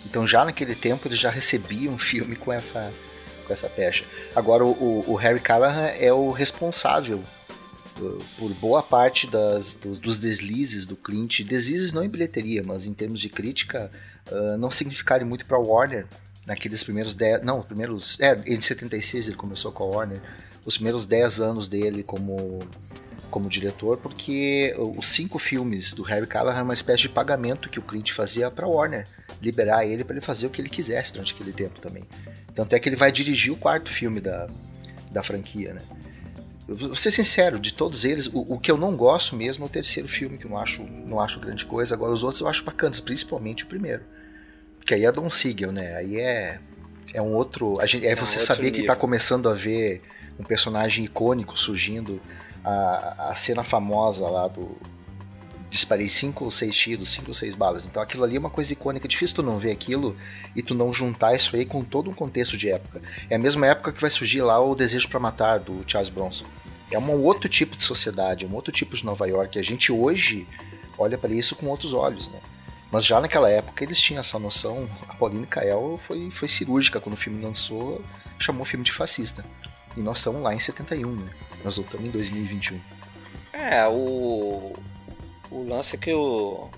Então 0.06 0.26
já 0.26 0.46
naquele 0.46 0.76
tempo 0.76 1.08
eles 1.08 1.20
já 1.20 1.30
recebiam 1.30 1.94
um 1.94 1.98
filme 1.98 2.36
com 2.36 2.52
essa, 2.52 2.92
com 3.46 3.54
essa 3.54 3.68
pecha. 3.68 4.06
Agora 4.36 4.64
o, 4.64 5.04
o 5.08 5.16
Harry 5.16 5.40
Callahan 5.40 5.88
é 5.88 6.12
o 6.12 6.32
responsável 6.32 7.22
uh, 8.00 8.18
por 8.38 8.54
boa 8.54 8.82
parte 8.82 9.28
das, 9.28 9.76
dos, 9.76 10.00
dos, 10.00 10.18
deslizes 10.18 10.86
do 10.86 10.96
Clint, 10.96 11.42
deslizes 11.42 11.92
não 11.92 12.04
em 12.04 12.10
bilheteria, 12.10 12.64
mas 12.66 12.88
em 12.88 12.94
termos 12.94 13.20
de 13.20 13.30
crítica, 13.30 13.92
uh, 14.32 14.58
não 14.58 14.72
significarem 14.72 15.28
muito 15.28 15.46
para 15.46 15.60
Warner 15.60 16.08
naqueles 16.46 16.84
primeiros 16.84 17.14
10, 17.14 17.44
não, 17.44 17.62
primeiros, 17.62 18.20
é, 18.20 18.42
em 18.48 18.60
76 18.60 19.28
ele 19.28 19.38
começou 19.38 19.72
com 19.72 19.84
a 19.84 19.88
Warner, 19.88 20.22
os 20.66 20.76
primeiros 20.76 21.06
10 21.06 21.42
anos 21.42 21.68
dele 21.68 22.02
como, 22.02 22.60
como 23.30 23.50
diretor, 23.50 23.98
porque 23.98 24.74
os 24.78 25.08
cinco 25.08 25.40
filmes 25.40 25.94
do 25.94 26.04
Harry 26.04 26.28
Callahan 26.28 26.60
é 26.60 26.64
uma 26.64 26.74
espécie 26.74 27.04
de 27.04 27.10
pagamento 27.10 27.70
que 27.70 27.80
o 27.80 27.82
Clint 27.82 28.12
fazia 28.12 28.50
para 28.52 28.68
Warner, 28.68 29.08
liberar 29.42 29.86
ele 29.86 30.04
para 30.04 30.16
ele 30.16 30.26
fazer 30.26 30.48
o 30.48 30.50
que 30.50 30.62
ele 30.62 30.70
quisesse 30.70 31.14
durante 31.14 31.34
aquele 31.34 31.54
tempo 31.54 31.80
também. 31.80 32.04
Tanto 32.54 32.76
é 32.76 32.80
que 32.80 32.90
ele 32.90 32.96
vai 32.96 33.12
dirigir 33.12 33.54
o 33.54 33.56
quarto 33.56 33.92
filme 33.92 34.20
da, 34.20 34.48
da 35.12 35.24
franquia, 35.24 35.74
né? 35.74 35.82
vou 36.76 36.96
ser 36.96 37.12
sincero, 37.12 37.60
de 37.60 37.74
todos 37.74 38.06
eles, 38.06 38.28
o, 38.28 38.46
o, 38.48 38.60
que 38.60 38.70
eu 38.70 38.78
não 38.78 38.96
gosto 38.96 39.36
mesmo 39.36 39.66
é 39.66 39.68
o 39.68 39.70
terceiro 39.70 40.08
filme, 40.08 40.38
que 40.38 40.46
eu 40.46 40.52
não 40.52 40.58
acho, 40.58 40.84
não 40.84 41.20
acho 41.20 41.40
grande 41.40 41.66
coisa. 41.66 41.96
Agora, 41.96 42.12
os 42.12 42.24
outros 42.24 42.42
eu 42.42 42.48
acho 42.48 42.64
bacanas, 42.64 43.00
principalmente 43.00 43.64
o 43.64 43.68
primeiro. 43.68 44.04
Porque 44.78 44.94
aí 44.94 45.06
é 45.06 45.12
Don 45.12 45.30
Siegel, 45.30 45.72
né? 45.72 45.96
Aí 45.96 46.20
é, 46.20 46.60
é 47.14 47.22
um 47.22 47.34
outro. 47.34 47.78
Gente, 47.86 48.06
é, 48.06 48.12
é 48.12 48.16
você 48.16 48.40
saber 48.40 48.66
nível. 48.66 48.82
que 48.82 48.88
tá 48.88 48.96
começando 48.96 49.50
a 49.50 49.54
ver 49.54 50.02
um 50.40 50.44
personagem 50.44 51.06
icônico 51.06 51.58
surgindo. 51.58 52.22
A, 52.70 53.30
a 53.30 53.34
cena 53.34 53.64
famosa 53.64 54.28
lá 54.28 54.48
do. 54.48 54.78
Disparei 55.70 56.10
cinco 56.10 56.46
ou 56.46 56.52
seis 56.52 56.76
tiros, 56.76 57.10
cinco 57.10 57.28
ou 57.28 57.34
seis 57.34 57.54
balas. 57.54 57.86
Então 57.86 58.02
aquilo 58.02 58.24
ali 58.24 58.36
é 58.36 58.40
uma 58.40 58.50
coisa 58.50 58.74
icônica. 58.74 59.06
É 59.06 59.10
difícil 59.10 59.38
tu 59.38 59.44
não 59.44 59.60
ver 59.60 59.72
aquilo 59.72 60.16
e 60.56 60.64
tu 60.64 60.74
não 60.74 60.92
juntar 60.92 61.36
isso 61.36 61.56
aí 61.56 61.64
com 61.64 61.84
todo 61.84 62.10
um 62.10 62.14
contexto 62.14 62.58
de 62.58 62.72
época. 62.72 63.02
É 63.30 63.36
a 63.36 63.40
mesma 63.40 63.68
época 63.68 63.92
que 63.92 64.02
vai 64.02 64.10
surgir 64.10 64.42
lá 64.42 64.60
o 64.60 64.74
Desejo 64.74 65.08
para 65.08 65.20
Matar, 65.20 65.60
do 65.60 65.84
Charles 65.86 66.10
Bronson. 66.10 66.46
É 66.92 66.98
um 66.98 67.24
outro 67.24 67.48
tipo 67.48 67.76
de 67.76 67.84
sociedade, 67.84 68.48
um 68.48 68.56
outro 68.56 68.72
tipo 68.72 68.96
de 68.96 69.06
Nova 69.06 69.28
York. 69.28 69.60
A 69.60 69.64
gente 69.64 69.92
hoje 69.92 70.48
olha 70.98 71.20
para 71.20 71.32
isso 71.32 71.56
com 71.56 71.68
outros 71.68 71.94
olhos, 71.94 72.28
né? 72.30 72.40
Mas 72.92 73.06
já 73.06 73.22
naquela 73.22 73.50
época 73.50 73.84
eles 73.84 74.02
tinham 74.02 74.20
essa 74.20 74.40
noção. 74.40 74.90
A 75.08 75.14
Pauline 75.14 75.46
Kael 75.46 76.00
foi, 76.08 76.32
foi 76.32 76.48
cirúrgica 76.48 77.00
quando 77.00 77.14
o 77.14 77.18
filme 77.18 77.44
lançou, 77.44 78.02
chamou 78.40 78.64
o 78.64 78.66
filme 78.66 78.84
de 78.84 78.92
fascista. 78.92 79.46
E 79.96 80.02
nós 80.02 80.18
estamos 80.18 80.42
lá 80.42 80.54
em 80.54 80.60
71, 80.60 81.16
né? 81.16 81.30
Nós 81.64 81.78
voltamos 81.78 82.08
em 82.08 82.12
2021. 82.12 82.80
É, 83.54 83.88
o, 83.88 84.74
o 85.52 85.64
lance 85.68 85.96
é 85.96 86.00
que 86.00 86.14
o, 86.14 86.70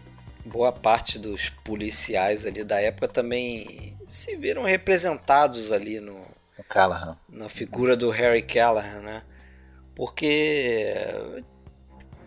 boa 0.46 0.72
parte 0.72 1.20
dos 1.20 1.50
policiais 1.50 2.46
ali 2.46 2.64
da 2.64 2.80
época 2.82 3.08
também 3.08 3.96
se 4.06 4.36
viram 4.36 4.64
representados 4.64 5.72
ali 5.72 6.00
no, 6.00 6.18
o 6.58 6.64
Callahan. 6.68 7.18
na 7.30 7.50
figura 7.50 7.96
do 7.96 8.10
Harry 8.10 8.42
Callahan, 8.42 9.02
né? 9.02 9.24
Porque 9.96 10.94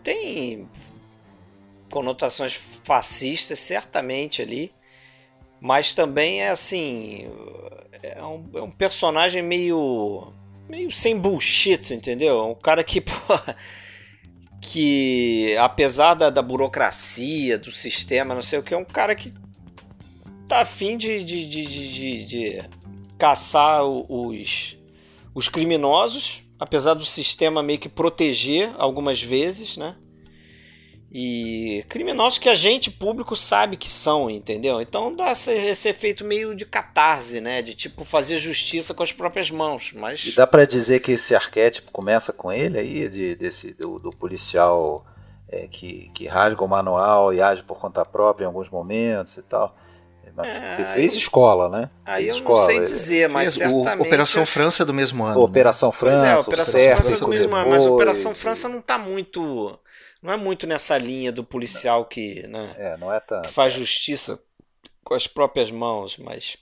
tem 0.03 0.69
conotações 1.89 2.53
fascistas 2.53 3.59
certamente 3.59 4.41
ali, 4.41 4.73
mas 5.59 5.93
também 5.93 6.41
é 6.41 6.49
assim 6.49 7.29
é 8.01 8.23
um, 8.23 8.49
é 8.53 8.61
um 8.61 8.71
personagem 8.71 9.41
meio 9.41 10.31
meio 10.67 10.91
sem 10.91 11.17
bullshit, 11.17 11.93
entendeu? 11.93 12.43
Um 12.45 12.55
cara 12.55 12.83
que, 12.83 13.03
que 14.61 15.55
apesar 15.57 16.13
da, 16.13 16.29
da, 16.29 16.41
burocracia, 16.41 17.57
do 17.57 17.71
sistema, 17.71 18.35
não 18.35 18.41
sei 18.41 18.59
o 18.59 18.63
que, 18.63 18.73
é 18.73 18.77
um 18.77 18.85
cara 18.85 19.15
que 19.15 19.33
tá 20.47 20.61
afim 20.61 20.97
de, 20.97 21.23
de, 21.23 21.45
de, 21.45 21.65
de, 21.65 22.25
de 22.25 22.63
caçar 23.17 23.83
os, 23.83 24.77
os 25.33 25.49
criminosos, 25.49 26.43
apesar 26.59 26.93
do 26.93 27.05
sistema 27.05 27.63
meio 27.63 27.79
que 27.79 27.89
proteger 27.89 28.73
algumas 28.77 29.21
vezes, 29.21 29.77
né? 29.77 29.95
E 31.17 31.85
criminosos 31.87 32.37
que 32.37 32.49
a 32.49 32.55
gente 32.55 32.91
público 32.91 33.37
sabe 33.37 33.77
que 33.77 33.87
são, 33.89 34.29
entendeu? 34.29 34.81
Então 34.81 35.15
dá 35.15 35.31
esse, 35.31 35.49
esse 35.53 35.87
efeito 35.87 36.25
meio 36.25 36.53
de 36.53 36.65
catarse, 36.65 37.39
né? 37.39 37.61
De 37.61 37.73
tipo 37.73 38.03
fazer 38.03 38.37
justiça 38.37 38.93
com 38.93 39.01
as 39.01 39.13
próprias 39.13 39.49
mãos. 39.49 39.93
Mas 39.95 40.25
E 40.25 40.31
dá 40.35 40.45
pra 40.45 40.65
dizer 40.65 40.99
que 40.99 41.13
esse 41.13 41.33
arquétipo 41.33 41.89
começa 41.89 42.33
com 42.33 42.51
ele 42.51 42.77
aí, 42.77 43.07
de, 43.07 43.33
desse, 43.35 43.73
do, 43.73 43.97
do 43.97 44.11
policial 44.11 45.05
é, 45.47 45.67
que, 45.69 46.11
que 46.13 46.27
rasga 46.27 46.61
o 46.61 46.67
manual 46.67 47.33
e 47.33 47.41
age 47.41 47.63
por 47.63 47.79
conta 47.79 48.03
própria 48.03 48.43
em 48.43 48.47
alguns 48.47 48.67
momentos 48.69 49.37
e 49.37 49.41
tal. 49.43 49.73
Mas 50.35 50.47
É, 50.47 50.93
fez 50.95 51.13
aí- 51.13 51.17
escola, 51.17 51.69
né? 51.69 51.89
aí 52.05 52.23
Fez 52.25 52.35
eu 52.35 52.41
escola. 52.41 52.59
não 52.59 52.65
sei 52.65 52.75
Ele- 52.75 52.85
dizer, 52.87 53.29
mas 53.29 53.55
Fez 53.55 53.71
o 53.71 53.83
certamente 53.83 54.05
Operação 54.07 54.45
França 54.45 54.83
é 54.83 54.85
do 54.85 54.93
mesmo 54.93 55.23
ano. 55.23 55.35
né? 55.39 55.41
Operação 55.45 55.93
Pois 55.97 56.11
é, 56.11 56.15
a 56.15 56.19
França, 56.19 56.41
Operação 56.49 56.73
França 56.81 57.13
é 57.13 57.17
do 57.19 57.27
mesmo 57.29 57.55
ano, 57.55 57.69
mas 57.69 57.85
Operação 57.85 58.31
e- 58.33 58.35
França 58.35 58.67
não 58.67 58.81
tá 58.81 58.97
muito. 58.97 59.79
Não 60.21 60.33
é 60.33 60.37
muito 60.37 60.65
nessa 60.65 60.97
linha 60.97 61.31
do 61.31 61.43
policial 61.43 62.05
que, 62.05 62.45
né, 62.47 62.73
É, 62.77 62.97
não 62.97 63.13
é 63.13 63.19
tanto. 63.19 63.47
que 63.47 63.53
faz 63.53 63.73
justiça 63.73 64.39
com 65.03 65.13
as 65.13 65.27
próprias 65.27 65.69
mãos, 65.71 66.17
mas. 66.17 66.57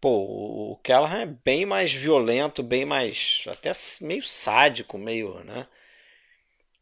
Pô, 0.00 0.72
o 0.72 0.80
Callahan 0.84 1.22
é 1.22 1.26
bem 1.26 1.66
mais 1.66 1.92
violento, 1.92 2.62
bem 2.62 2.84
mais. 2.84 3.44
até 3.48 3.72
meio 4.02 4.22
sádico, 4.22 4.96
meio, 4.96 5.42
né? 5.44 5.66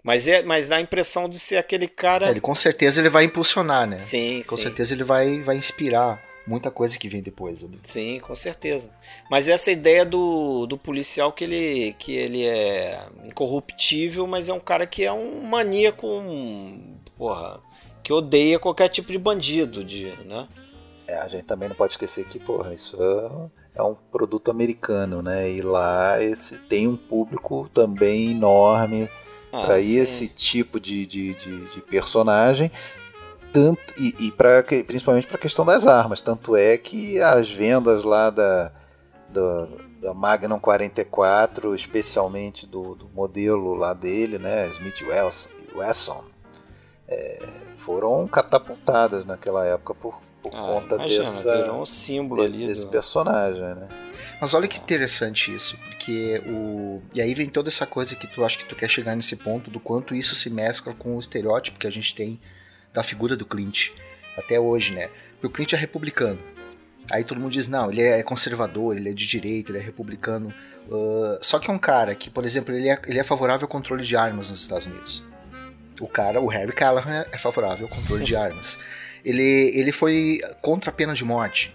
Mas, 0.02 0.28
é, 0.28 0.42
mas 0.42 0.68
dá 0.68 0.76
a 0.76 0.80
impressão 0.80 1.28
de 1.28 1.38
ser 1.38 1.56
aquele 1.56 1.88
cara. 1.88 2.26
É, 2.26 2.30
ele 2.30 2.40
com 2.40 2.54
certeza 2.54 3.00
ele 3.00 3.08
vai 3.08 3.24
impulsionar, 3.24 3.86
né? 3.86 3.98
Sim, 3.98 4.42
Com 4.46 4.56
sim. 4.56 4.62
certeza 4.64 4.94
ele 4.94 5.02
vai, 5.02 5.40
vai 5.40 5.56
inspirar 5.56 6.22
muita 6.46 6.70
coisa 6.70 6.98
que 6.98 7.08
vem 7.08 7.22
depois 7.22 7.64
ali. 7.64 7.78
Sim, 7.82 8.20
com 8.20 8.34
certeza. 8.34 8.90
Mas 9.30 9.48
essa 9.48 9.70
ideia 9.70 10.04
do, 10.04 10.66
do 10.66 10.78
policial 10.78 11.32
que 11.32 11.44
ele, 11.44 11.94
que 11.98 12.12
ele 12.12 12.44
é 12.46 13.06
incorruptível, 13.24 14.26
mas 14.26 14.48
é 14.48 14.52
um 14.52 14.60
cara 14.60 14.86
que 14.86 15.04
é 15.04 15.12
um 15.12 15.42
maníaco, 15.42 16.06
um, 16.06 16.96
porra, 17.16 17.60
que 18.02 18.12
odeia 18.12 18.58
qualquer 18.58 18.88
tipo 18.88 19.10
de 19.10 19.18
bandido, 19.18 19.82
de, 19.84 20.12
né? 20.24 20.46
É, 21.08 21.18
a 21.18 21.28
gente 21.28 21.44
também 21.44 21.68
não 21.68 21.76
pode 21.76 21.92
esquecer 21.92 22.24
que, 22.26 22.38
porra, 22.38 22.74
isso 22.74 22.96
é, 23.74 23.80
é 23.80 23.82
um 23.82 23.94
produto 23.94 24.50
americano, 24.50 25.22
né? 25.22 25.50
E 25.50 25.62
lá 25.62 26.22
esse, 26.22 26.58
tem 26.58 26.86
um 26.88 26.96
público 26.96 27.68
também 27.72 28.30
enorme 28.32 29.08
Ah, 29.52 29.62
para 29.66 29.78
esse 29.80 30.28
tipo 30.28 30.80
de, 30.80 31.06
de, 31.06 31.34
de, 31.34 31.64
de 31.66 31.80
personagem. 31.80 32.70
Tanto, 33.52 33.94
e, 33.96 34.14
e 34.18 34.32
pra, 34.32 34.62
principalmente 34.62 35.26
para 35.26 35.36
a 35.36 35.40
questão 35.40 35.64
das 35.64 35.86
armas. 35.86 36.20
Tanto 36.20 36.56
é 36.56 36.76
que 36.76 37.20
as 37.20 37.50
vendas 37.50 38.04
lá 38.04 38.30
da, 38.30 38.72
da, 39.28 39.68
da 40.00 40.14
Magnum 40.14 40.58
44, 40.58 41.74
especialmente 41.74 42.66
do, 42.66 42.94
do 42.94 43.08
modelo 43.08 43.74
lá 43.74 43.94
dele, 43.94 44.38
né? 44.38 44.68
Smith 44.68 45.02
Wesson, 45.02 45.48
Wesson 45.74 46.24
é, 47.08 47.42
foram 47.76 48.26
catapultadas 48.26 49.24
naquela 49.24 49.64
época 49.64 49.94
por, 49.94 50.20
por 50.42 50.52
Ah, 50.54 50.60
conta 50.60 50.94
imagina, 50.96 51.24
dessa, 51.24 51.56
virou 51.62 51.80
um 51.80 51.86
símbolo 51.86 52.42
ali 52.42 52.66
desse 52.66 52.84
do... 52.84 52.90
personagem, 52.90 53.62
né? 53.62 53.88
Mas 54.40 54.52
olha 54.52 54.68
que 54.68 54.78
interessante 54.78 55.54
isso, 55.54 55.78
porque 55.78 56.42
o. 56.46 57.00
E 57.14 57.22
aí 57.22 57.32
vem 57.32 57.48
toda 57.48 57.68
essa 57.68 57.86
coisa 57.86 58.14
que 58.14 58.26
tu 58.26 58.44
acha 58.44 58.58
que 58.58 58.66
tu 58.66 58.76
quer 58.76 58.88
chegar 58.88 59.16
nesse 59.16 59.36
ponto 59.36 59.70
do 59.70 59.80
quanto 59.80 60.14
isso 60.14 60.34
se 60.34 60.50
mescla 60.50 60.92
com 60.92 61.16
o 61.16 61.20
estereótipo 61.20 61.78
que 61.78 61.86
a 61.86 61.90
gente 61.90 62.14
tem 62.14 62.38
da 62.96 63.02
figura 63.02 63.36
do 63.36 63.44
Clint 63.46 63.90
até 64.36 64.58
hoje, 64.58 64.92
né? 64.92 65.08
Porque 65.34 65.46
o 65.46 65.50
Clint 65.50 65.72
é 65.74 65.76
republicano. 65.76 66.38
Aí 67.10 67.22
todo 67.22 67.38
mundo 67.40 67.52
diz, 67.52 67.68
não, 67.68 67.92
ele 67.92 68.02
é 68.02 68.22
conservador, 68.22 68.96
ele 68.96 69.10
é 69.10 69.12
de 69.12 69.26
direita, 69.26 69.70
ele 69.70 69.78
é 69.78 69.82
republicano. 69.82 70.52
Ah, 70.90 71.38
só 71.40 71.58
que 71.58 71.70
é 71.70 71.72
um 71.72 71.78
cara 71.78 72.14
que, 72.14 72.30
por 72.30 72.44
exemplo, 72.44 72.74
ele 72.74 72.88
é, 72.88 72.98
ele 73.06 73.18
é 73.18 73.22
favorável 73.22 73.64
ao 73.66 73.68
controle 73.68 74.02
de 74.02 74.16
armas 74.16 74.50
nos 74.50 74.60
Estados 74.60 74.86
Unidos. 74.86 75.22
O 76.00 76.08
cara, 76.08 76.40
o 76.40 76.46
Harry 76.46 76.72
Callahan, 76.72 77.24
é 77.30 77.38
favorável 77.38 77.86
ao 77.86 77.94
controle 77.94 78.24
de 78.24 78.34
armas. 78.34 78.78
Ele, 79.24 79.72
ele 79.74 79.92
foi 79.92 80.40
contra 80.62 80.90
a 80.90 80.92
pena 80.92 81.14
de 81.14 81.24
morte. 81.24 81.74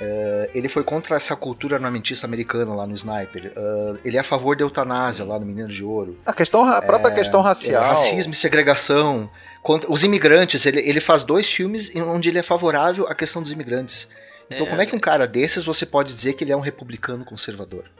Uh, 0.00 0.50
ele 0.52 0.68
foi 0.68 0.82
contra 0.82 1.14
essa 1.14 1.36
cultura 1.36 1.76
armamentista 1.76 2.26
americana 2.26 2.74
lá 2.74 2.84
no 2.84 2.94
Sniper. 2.94 3.52
Uh, 3.56 3.98
ele 4.04 4.16
é 4.16 4.20
a 4.20 4.24
favor 4.24 4.56
da 4.56 4.64
eutanásia 4.64 5.24
lá 5.24 5.38
no 5.38 5.46
Menino 5.46 5.68
de 5.68 5.84
Ouro. 5.84 6.18
A, 6.26 6.32
questão, 6.32 6.64
a 6.68 6.82
própria 6.82 7.14
questão 7.14 7.40
É, 7.40 7.44
racial. 7.44 7.84
racismo 7.84 8.32
e 8.32 8.36
segregação. 8.36 9.30
Contra 9.64 9.90
os 9.90 10.04
imigrantes. 10.04 10.64
Ele, 10.66 10.78
ele 10.80 11.00
faz 11.00 11.24
dois 11.24 11.48
filmes 11.48 11.90
onde 11.96 12.28
ele 12.28 12.38
é 12.38 12.42
favorável 12.42 13.08
à 13.08 13.14
questão 13.14 13.42
dos 13.42 13.50
imigrantes. 13.50 14.10
Então, 14.50 14.66
É. 14.66 14.68
como 14.70 14.82
é 14.82 14.86
que 14.86 14.94
um 14.94 15.00
cara 15.00 15.26
desses 15.26 15.64
você 15.64 15.86
pode 15.86 16.12
dizer 16.12 16.34
que 16.34 16.44
ele 16.44 16.52
é 16.52 16.56
um 16.56 16.60
republicano 16.60 17.24
conservador? 17.24 17.90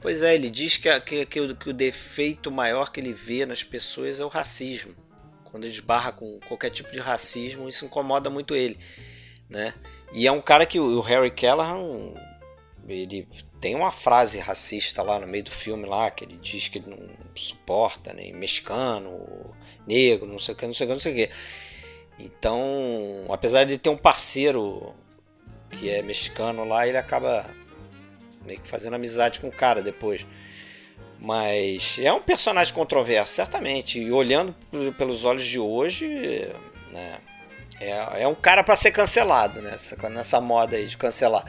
Pois 0.00 0.22
é, 0.22 0.34
ele 0.34 0.48
diz 0.48 0.78
que, 0.78 1.00
que, 1.00 1.26
que 1.26 1.40
o, 1.40 1.54
que 1.54 1.68
o 1.68 1.74
defeito 1.74 2.50
maior 2.50 2.90
que 2.90 2.98
ele 3.00 3.12
vê 3.12 3.44
nas 3.44 3.62
pessoas 3.62 4.18
é 4.18 4.24
o 4.24 4.28
racismo. 4.28 4.94
Quando 5.44 5.64
ele 5.64 5.74
esbarra 5.74 6.10
com 6.10 6.40
qualquer 6.48 6.70
tipo 6.70 6.90
de 6.90 7.00
racismo, 7.00 7.68
isso 7.68 7.84
incomoda 7.84 8.30
muito 8.30 8.54
ele, 8.54 8.78
né? 9.48 9.74
E 10.14 10.26
é 10.26 10.32
um 10.32 10.40
cara 10.40 10.64
que 10.64 10.80
o, 10.80 10.98
o 10.98 11.00
Harry 11.02 11.30
Callahan, 11.30 12.14
ele 12.88 13.28
tem 13.60 13.74
uma 13.74 13.92
frase 13.92 14.38
racista 14.38 15.02
lá 15.02 15.18
no 15.18 15.26
meio 15.26 15.44
do 15.44 15.50
filme 15.50 15.84
lá, 15.86 16.10
que 16.10 16.24
ele 16.24 16.38
diz 16.40 16.66
que 16.68 16.78
ele 16.78 16.88
não 16.88 17.10
suporta 17.34 18.14
nem 18.14 18.32
mexicano, 18.32 19.54
negro, 19.86 20.26
não 20.26 20.38
sei 20.38 20.54
o 20.54 20.56
que, 20.56 20.66
não 20.66 20.74
sei 20.74 20.86
o 20.86 20.88
que, 20.88 20.94
não 20.94 21.00
sei 21.00 21.12
o 21.12 21.16
que. 21.16 21.30
Então, 22.18 23.24
apesar 23.30 23.64
de 23.64 23.78
ter 23.78 23.88
um 23.88 23.96
parceiro 23.96 24.94
que 25.70 25.88
é 25.88 26.02
mexicano 26.02 26.64
lá, 26.64 26.86
ele 26.86 26.98
acaba 26.98 27.46
meio 28.44 28.60
que 28.60 28.68
fazendo 28.68 28.94
amizade 28.94 29.40
com 29.40 29.48
o 29.48 29.52
cara 29.52 29.82
depois. 29.82 30.26
Mas 31.18 31.98
é 31.98 32.12
um 32.12 32.20
personagem 32.20 32.72
controverso, 32.72 33.34
certamente. 33.34 33.98
E 33.98 34.10
olhando 34.10 34.54
pelos 34.96 35.24
olhos 35.24 35.44
de 35.44 35.58
hoje, 35.58 36.08
né, 36.90 37.18
é, 37.78 38.22
é 38.22 38.28
um 38.28 38.34
cara 38.34 38.64
para 38.64 38.76
ser 38.76 38.90
cancelado, 38.90 39.60
né? 39.60 39.72
Nessa, 39.72 40.08
nessa 40.08 40.40
moda 40.40 40.76
aí 40.76 40.86
de 40.86 40.96
cancelar. 40.96 41.44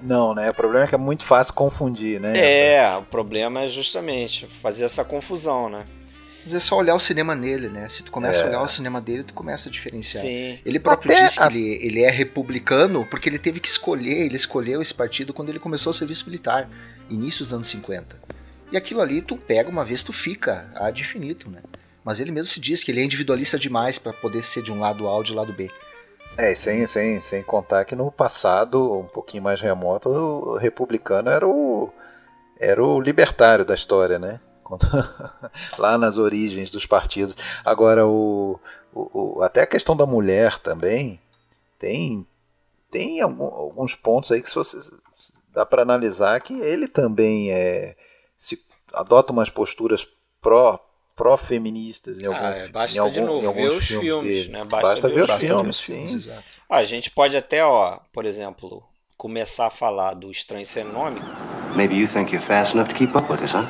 Não, 0.00 0.34
né? 0.34 0.50
O 0.50 0.54
problema 0.54 0.84
é 0.84 0.88
que 0.88 0.94
é 0.94 0.98
muito 0.98 1.24
fácil 1.24 1.52
confundir, 1.54 2.20
né? 2.20 2.32
É, 2.36 2.96
o 2.96 3.02
problema 3.02 3.62
é 3.62 3.68
justamente 3.68 4.46
fazer 4.62 4.84
essa 4.84 5.04
confusão, 5.04 5.68
né? 5.68 5.86
Mas 6.48 6.54
é 6.54 6.60
só 6.60 6.78
olhar 6.78 6.94
o 6.94 7.00
cinema 7.00 7.34
nele, 7.34 7.68
né? 7.68 7.86
Se 7.90 8.02
tu 8.02 8.10
começa 8.10 8.40
É. 8.40 8.44
a 8.44 8.48
olhar 8.48 8.62
o 8.62 8.68
cinema 8.68 9.02
dele, 9.02 9.22
tu 9.22 9.34
começa 9.34 9.68
a 9.68 9.72
diferenciar. 9.72 10.22
Sim. 10.24 10.58
Ele 10.64 10.80
próprio 10.80 11.12
Até 11.12 11.24
disse 11.24 11.38
a- 11.42 11.46
que 11.46 11.54
ele, 11.58 11.86
ele 11.86 12.02
é 12.02 12.10
republicano 12.10 13.04
porque 13.04 13.28
ele 13.28 13.38
teve 13.38 13.60
que 13.60 13.68
escolher, 13.68 14.24
ele 14.24 14.36
escolheu 14.36 14.80
esse 14.80 14.94
partido 14.94 15.34
quando 15.34 15.50
ele 15.50 15.58
começou 15.58 15.90
o 15.90 15.94
serviço 15.94 16.24
militar, 16.24 16.66
início 17.10 17.44
dos 17.44 17.52
anos 17.52 17.68
50. 17.68 18.16
E 18.72 18.78
aquilo 18.78 19.02
ali 19.02 19.20
tu 19.20 19.36
pega 19.36 19.68
uma 19.68 19.84
vez, 19.84 20.02
tu 20.02 20.10
fica 20.10 20.70
ad 20.74 20.98
infinito, 20.98 21.50
né? 21.50 21.58
Mas 22.02 22.18
ele 22.18 22.30
mesmo 22.32 22.50
se 22.50 22.58
diz 22.60 22.82
que 22.82 22.90
ele 22.90 23.02
é 23.02 23.04
individualista 23.04 23.58
demais 23.58 23.98
para 23.98 24.14
poder 24.14 24.40
ser 24.40 24.62
de 24.62 24.72
um 24.72 24.80
lado 24.80 25.06
A 25.06 25.12
ou 25.14 25.22
de 25.22 25.34
lado 25.34 25.52
B. 25.52 25.70
É, 26.38 26.54
sem, 26.54 26.86
sem, 26.86 27.20
sem 27.20 27.42
contar 27.42 27.84
que 27.84 27.94
no 27.94 28.10
passado, 28.10 29.00
um 29.00 29.04
pouquinho 29.04 29.42
mais 29.42 29.60
remoto, 29.60 30.08
o 30.08 30.56
republicano 30.56 31.28
era 31.28 31.46
o, 31.46 31.92
era 32.58 32.82
o 32.82 32.98
libertário 32.98 33.66
da 33.66 33.74
história, 33.74 34.18
né? 34.18 34.40
Quando- 34.68 34.86
Lá 35.78 35.96
nas 35.98 36.18
origens 36.18 36.70
dos 36.70 36.84
partidos. 36.86 37.34
Agora, 37.64 38.06
o, 38.06 38.60
o, 38.92 39.38
o- 39.38 39.42
até 39.42 39.62
a 39.62 39.66
questão 39.66 39.96
da 39.96 40.04
mulher 40.06 40.58
também 40.58 41.18
tem, 41.78 42.26
tem 42.90 43.20
algum- 43.20 43.44
alguns 43.44 43.94
pontos 43.94 44.30
aí 44.30 44.42
que 44.42 44.48
se 44.48 44.54
você, 44.54 44.78
dá 45.52 45.64
para 45.64 45.82
analisar 45.82 46.38
que 46.40 46.60
ele 46.60 46.86
também 46.86 47.50
é, 47.52 47.96
se 48.36 48.62
adota 48.92 49.32
umas 49.32 49.50
posturas 49.50 50.06
pró 50.40 50.78
pró-feministas 51.16 52.22
em 52.22 52.26
alguns, 52.26 52.40
Ah, 52.44 52.56
é, 52.58 52.68
basta 52.68 52.96
em 52.96 53.00
algum, 53.00 53.12
de 53.12 53.20
novo 53.22 53.52
ver 53.52 53.70
os 53.70 53.84
filmes, 53.86 54.08
filmes, 54.08 54.48
né? 54.48 54.58
Basta 54.64 54.68
Basta, 54.94 55.08
ver 55.08 55.22
os 55.22 55.26
Basta 55.28 55.46
filmes, 55.46 55.80
filmes, 55.80 56.24
sim. 56.24 56.30
Ah, 56.70 56.76
a 56.76 56.84
gente 56.84 57.10
pode 57.10 57.36
até, 57.36 57.64
ó, 57.64 57.98
por 58.12 58.24
exemplo, 58.24 58.84
começar 59.16 59.66
a 59.66 59.70
falar 59.70 60.14
do 60.14 60.30
Estranho 60.30 60.64
Sem 60.64 60.84
Nome. 60.84 61.20
Maybe 61.74 61.96
you 61.96 62.06
think 62.06 62.32
you're 62.32 62.46
fast 62.46 62.72
enough 62.74 62.88
to 62.88 62.94
keep 62.94 63.16
up 63.16 63.28
with 63.32 63.42
us, 63.42 63.50
huh? 63.50 63.66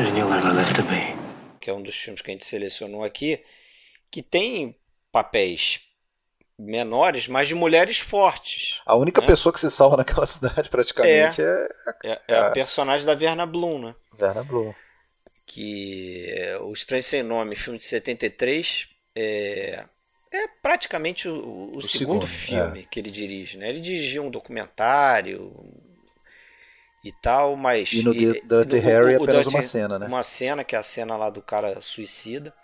Not 0.00 0.08
faster 0.08 0.12
than 0.12 0.16
you'll 0.18 0.32
ever 0.32 0.52
live 0.54 0.72
to 0.74 0.82
be. 0.82 1.14
que 1.60 1.68
é 1.70 1.74
um 1.74 1.82
dos 1.82 1.94
filmes 1.96 2.22
que 2.22 2.30
a 2.30 2.32
gente 2.34 2.46
selecionou 2.46 3.04
aqui, 3.04 3.42
que 4.10 4.22
tem 4.22 4.74
papéis 5.12 5.80
menores, 6.58 7.26
mas 7.28 7.48
de 7.48 7.54
mulheres 7.54 7.98
fortes. 7.98 8.80
A 8.86 8.94
única 8.94 9.22
É. 9.22 9.26
pessoa 9.26 9.52
que 9.52 9.60
se 9.60 9.70
salva 9.70 9.96
naquela 9.98 10.24
cidade 10.26 10.68
praticamente 10.70 11.42
é, 11.42 11.68
É, 12.04 12.20
é 12.28 12.38
a 12.38 12.50
personagem 12.50 13.06
da 13.06 13.14
Verna 13.14 13.46
Bloom, 13.46 13.78
né? 13.78 13.94
Verna 14.18 14.42
Bloom. 14.44 14.70
Que 15.46 16.26
é, 16.28 16.58
o 16.60 16.72
Estranho 16.72 17.02
Sem 17.02 17.22
Nome, 17.22 17.56
filme 17.56 17.78
de 17.78 17.84
73, 17.84 18.88
é, 19.16 19.84
é 20.32 20.48
praticamente 20.62 21.28
o, 21.28 21.34
o 21.34 21.76
O 21.78 21.82
segundo, 21.82 21.88
segundo, 21.88 22.26
filme 22.26 22.86
que 22.90 23.00
ele 23.00 23.10
dirige, 23.10 23.58
né? 23.58 23.68
Ele 23.68 23.80
dirigiu 23.80 24.24
um 24.24 24.30
documentário 24.30 25.52
e 27.02 27.12
tal, 27.12 27.56
mas... 27.56 27.92
E 27.92 28.02
no 28.02 28.12
e- 28.14 28.40
Dirty 28.42 28.76
o- 28.76 28.78
o- 28.78 28.80
Harry 28.80 29.14
é 29.14 29.18
o 29.18 29.22
apenas 29.24 29.46
Dirty- 29.46 29.56
uma 29.56 29.62
cena, 29.62 29.98
né? 29.98 30.06
uma 30.06 30.22
cena 30.22 30.64
que 30.64 30.74
é 30.76 30.78
a 30.78 30.82
cena 30.82 31.16
lá 31.16 31.30
do 31.30 31.42
cara 31.42 31.80
suicida. 31.80 32.54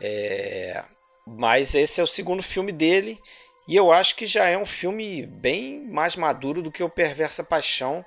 É, 0.00 0.84
mas 1.26 1.74
esse 1.74 2.00
é 2.00 2.04
o 2.04 2.06
segundo 2.06 2.42
filme 2.42 2.72
dele 2.72 3.20
e 3.66 3.76
eu 3.76 3.92
acho 3.92 4.14
que 4.16 4.26
já 4.26 4.46
é 4.48 4.56
um 4.56 4.66
filme 4.66 5.26
bem 5.26 5.84
mais 5.90 6.16
maduro 6.16 6.62
do 6.62 6.70
que 6.70 6.82
o 6.82 6.88
Perversa 6.90 7.42
Paixão. 7.44 8.04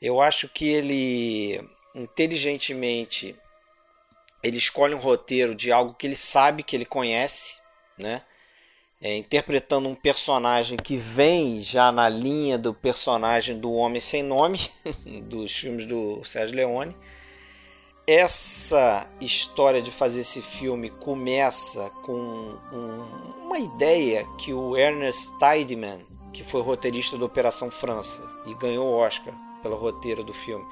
Eu 0.00 0.20
acho 0.20 0.48
que 0.48 0.66
ele 0.68 1.60
inteligentemente 1.94 3.36
ele 4.42 4.58
escolhe 4.58 4.94
um 4.94 4.98
roteiro 4.98 5.54
de 5.54 5.72
algo 5.72 5.94
que 5.94 6.06
ele 6.06 6.16
sabe 6.16 6.62
que 6.62 6.76
ele 6.76 6.84
conhece, 6.84 7.56
né? 7.96 8.22
É, 9.00 9.16
interpretando 9.16 9.88
um 9.88 9.94
personagem 9.94 10.78
que 10.78 10.96
vem 10.96 11.60
já 11.60 11.92
na 11.92 12.08
linha 12.08 12.56
do 12.56 12.72
personagem 12.72 13.58
do 13.58 13.72
Homem 13.72 14.00
Sem 14.00 14.22
Nome, 14.22 14.60
dos 15.28 15.52
filmes 15.52 15.84
do 15.84 16.24
Sérgio 16.24 16.56
Leone. 16.56 16.96
Essa 18.06 19.06
história 19.20 19.80
de 19.80 19.90
fazer 19.90 20.20
esse 20.20 20.42
filme 20.42 20.90
começa 20.90 21.90
com 22.04 22.12
um, 22.12 23.44
uma 23.46 23.58
ideia 23.58 24.26
que 24.38 24.52
o 24.52 24.76
Ernest 24.76 25.32
Tideman, 25.38 26.00
que 26.32 26.44
foi 26.44 26.60
roteirista 26.60 27.16
da 27.16 27.24
Operação 27.24 27.70
França 27.70 28.22
e 28.46 28.54
ganhou 28.54 28.86
o 28.86 28.98
Oscar 28.98 29.32
pelo 29.62 29.76
roteiro 29.76 30.22
do 30.22 30.34
filme, 30.34 30.66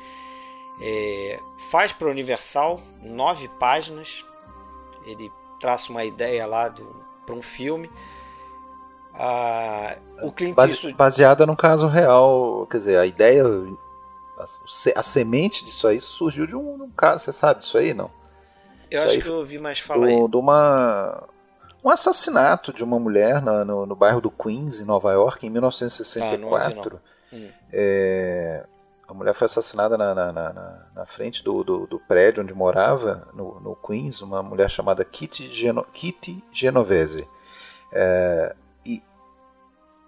é, 0.80 1.38
faz 1.70 1.92
para 1.92 2.08
a 2.08 2.10
Universal 2.10 2.80
nove 3.00 3.48
páginas. 3.58 4.24
Ele 5.06 5.30
traça 5.60 5.90
uma 5.90 6.04
ideia 6.04 6.46
lá 6.46 6.72
para 7.24 7.34
um 7.34 7.42
filme. 7.42 7.90
Ah, 9.14 9.96
o 10.22 10.32
Clint 10.32 10.54
Base, 10.54 10.72
Eastwood... 10.74 10.96
Baseada 10.96 11.46
no 11.46 11.56
caso 11.56 11.86
real, 11.86 12.66
quer 12.70 12.78
dizer, 12.78 12.98
a 12.98 13.06
ideia, 13.06 13.44
a, 14.38 14.44
a 14.98 15.02
semente 15.02 15.64
disso 15.64 15.86
aí 15.86 16.00
surgiu 16.00 16.46
de 16.46 16.56
um, 16.56 16.84
um 16.84 16.90
caso, 16.90 17.24
você 17.24 17.32
sabe 17.32 17.60
disso 17.60 17.76
aí, 17.78 17.92
não? 17.94 18.10
Eu 18.90 18.98
Isso 18.98 19.06
acho 19.06 19.16
aí 19.16 19.22
que 19.22 19.28
eu 19.28 19.34
ouvi 19.34 19.58
mais 19.58 19.78
falar 19.78 20.06
do, 20.06 20.24
aí. 20.24 20.28
de 20.28 20.36
uma 20.36 21.24
um 21.84 21.90
assassinato 21.90 22.72
de 22.72 22.84
uma 22.84 22.98
mulher 22.98 23.42
na- 23.42 23.64
no, 23.64 23.84
no 23.86 23.96
bairro 23.96 24.20
do 24.20 24.30
Queens, 24.30 24.80
em 24.80 24.84
Nova 24.84 25.12
York, 25.12 25.44
em 25.46 25.48
Ah, 25.50 25.52
não 25.52 25.58
ouvi, 25.60 25.64
1964. 25.64 27.00
Hum. 27.32 27.48
É, 27.72 28.64
a 29.08 29.12
mulher 29.14 29.34
foi 29.34 29.46
assassinada 29.46 29.98
na, 29.98 30.14
na, 30.14 30.32
na- 30.32 30.52
na- 30.94 31.06
frente 31.06 31.42
do, 31.42 31.64
do, 31.64 31.86
do 31.88 31.98
prédio 31.98 32.42
onde 32.42 32.54
morava, 32.54 33.26
no, 33.34 33.58
no 33.60 33.74
Queens, 33.74 34.22
uma 34.22 34.42
mulher 34.42 34.70
chamada 34.70 35.04
Kitty, 35.04 35.48
Geno, 35.52 35.84
Kitty 35.92 36.42
Genovese. 36.52 37.26
É, 37.90 38.54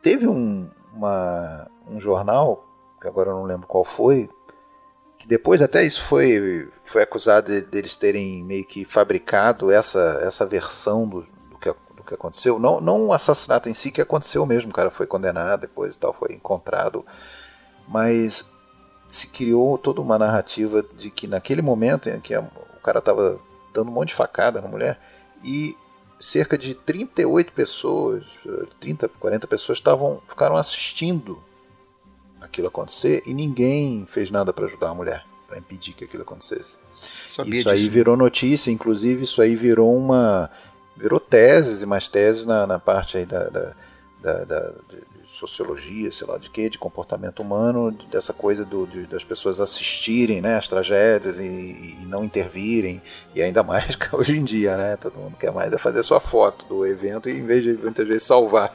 teve 0.04 0.28
um, 0.28 0.68
uma, 0.92 1.66
um 1.88 1.98
jornal, 1.98 2.66
que 3.00 3.08
agora 3.08 3.30
eu 3.30 3.34
não 3.34 3.44
lembro 3.44 3.66
qual 3.66 3.84
foi, 3.84 4.28
que 5.16 5.26
depois 5.26 5.62
até 5.62 5.82
isso 5.82 6.02
foi, 6.04 6.70
foi 6.84 7.02
acusado 7.02 7.50
de- 7.50 7.62
deles 7.62 7.96
terem 7.96 8.44
meio 8.44 8.66
que 8.66 8.84
fabricado 8.84 9.70
essa, 9.70 10.20
essa 10.22 10.44
versão 10.44 11.08
do, 11.08 11.22
do, 11.50 11.56
que, 11.58 11.74
do 11.96 12.02
que 12.04 12.12
aconteceu. 12.12 12.58
Não, 12.58 12.82
não 12.82 13.06
o 13.06 13.12
assassinato 13.14 13.70
em 13.70 13.74
si 13.74 13.90
que 13.90 14.02
aconteceu 14.02 14.44
mesmo, 14.44 14.70
o 14.70 14.74
cara 14.74 14.90
foi 14.90 15.06
condenado 15.06 15.62
depois 15.62 15.96
e 15.96 15.98
tal, 15.98 16.12
foi 16.12 16.34
encontrado. 16.34 17.02
Mas 17.88 18.44
se 19.08 19.26
criou 19.28 19.78
toda 19.78 20.02
uma 20.02 20.18
narrativa 20.18 20.82
de 20.82 21.10
que 21.10 21.26
naquele 21.26 21.62
momento 21.62 22.10
em 22.10 22.20
que 22.20 22.34
a- 22.34 22.40
o 22.40 22.80
cara 22.82 22.98
estava 22.98 23.40
dando 23.72 23.88
um 23.88 23.94
monte 23.94 24.08
de 24.08 24.14
facada 24.14 24.60
na 24.60 24.68
mulher 24.68 25.00
e 25.42 25.74
cerca 26.20 26.56
de 26.56 26.74
38 26.74 27.52
pessoas, 27.52 28.24
30, 28.80 29.08
40 29.08 29.46
pessoas 29.46 29.78
estavam 29.78 30.20
ficaram 30.28 30.56
assistindo 30.56 31.42
aquilo 32.40 32.68
acontecer 32.68 33.22
e 33.26 33.32
ninguém 33.34 34.04
fez 34.06 34.30
nada 34.30 34.52
para 34.52 34.66
ajudar 34.66 34.90
a 34.90 34.94
mulher, 34.94 35.24
para 35.48 35.58
impedir 35.58 35.92
que 35.94 36.04
aquilo 36.04 36.22
acontecesse. 36.22 36.78
Sabia 37.26 37.60
isso 37.60 37.68
aí 37.70 37.76
disso. 37.78 37.90
virou 37.90 38.16
notícia, 38.16 38.70
inclusive 38.70 39.24
isso 39.24 39.40
aí 39.42 39.56
virou 39.56 39.96
uma 39.96 40.50
virou 40.96 41.18
teses 41.18 41.82
e 41.82 41.86
mais 41.86 42.08
teses 42.08 42.44
na, 42.46 42.66
na 42.66 42.78
parte 42.78 43.16
aí 43.18 43.26
da, 43.26 43.48
da, 43.48 43.74
da- 44.22 44.44
da- 44.44 44.70
de 44.88 45.13
sociologia, 45.46 46.10
sei 46.12 46.26
lá 46.26 46.38
de 46.38 46.50
quê, 46.50 46.68
de 46.70 46.78
comportamento 46.78 47.40
humano, 47.40 47.90
dessa 48.10 48.32
coisa 48.32 48.64
do, 48.64 48.86
de- 48.86 49.06
das 49.06 49.24
pessoas 49.24 49.60
assistirem 49.60 50.40
né, 50.40 50.56
as 50.56 50.68
tragédias 50.68 51.38
e, 51.38 51.42
e 51.44 52.04
não 52.06 52.24
intervirem, 52.24 53.00
e 53.34 53.42
ainda 53.42 53.62
mais 53.62 53.96
hoje 54.12 54.36
em 54.36 54.44
dia, 54.44 54.76
né? 54.76 54.96
Todo 54.96 55.14
mundo 55.16 55.36
quer 55.38 55.52
mais 55.52 55.72
é 55.72 55.78
fazer 55.78 56.02
sua 56.02 56.20
foto 56.20 56.64
do 56.66 56.86
evento 56.86 57.28
e 57.28 57.32
em 57.38 57.44
vez 57.46 57.62
de 57.64 57.72
muitas 57.74 58.06
vezes 58.06 58.22
salvar 58.24 58.74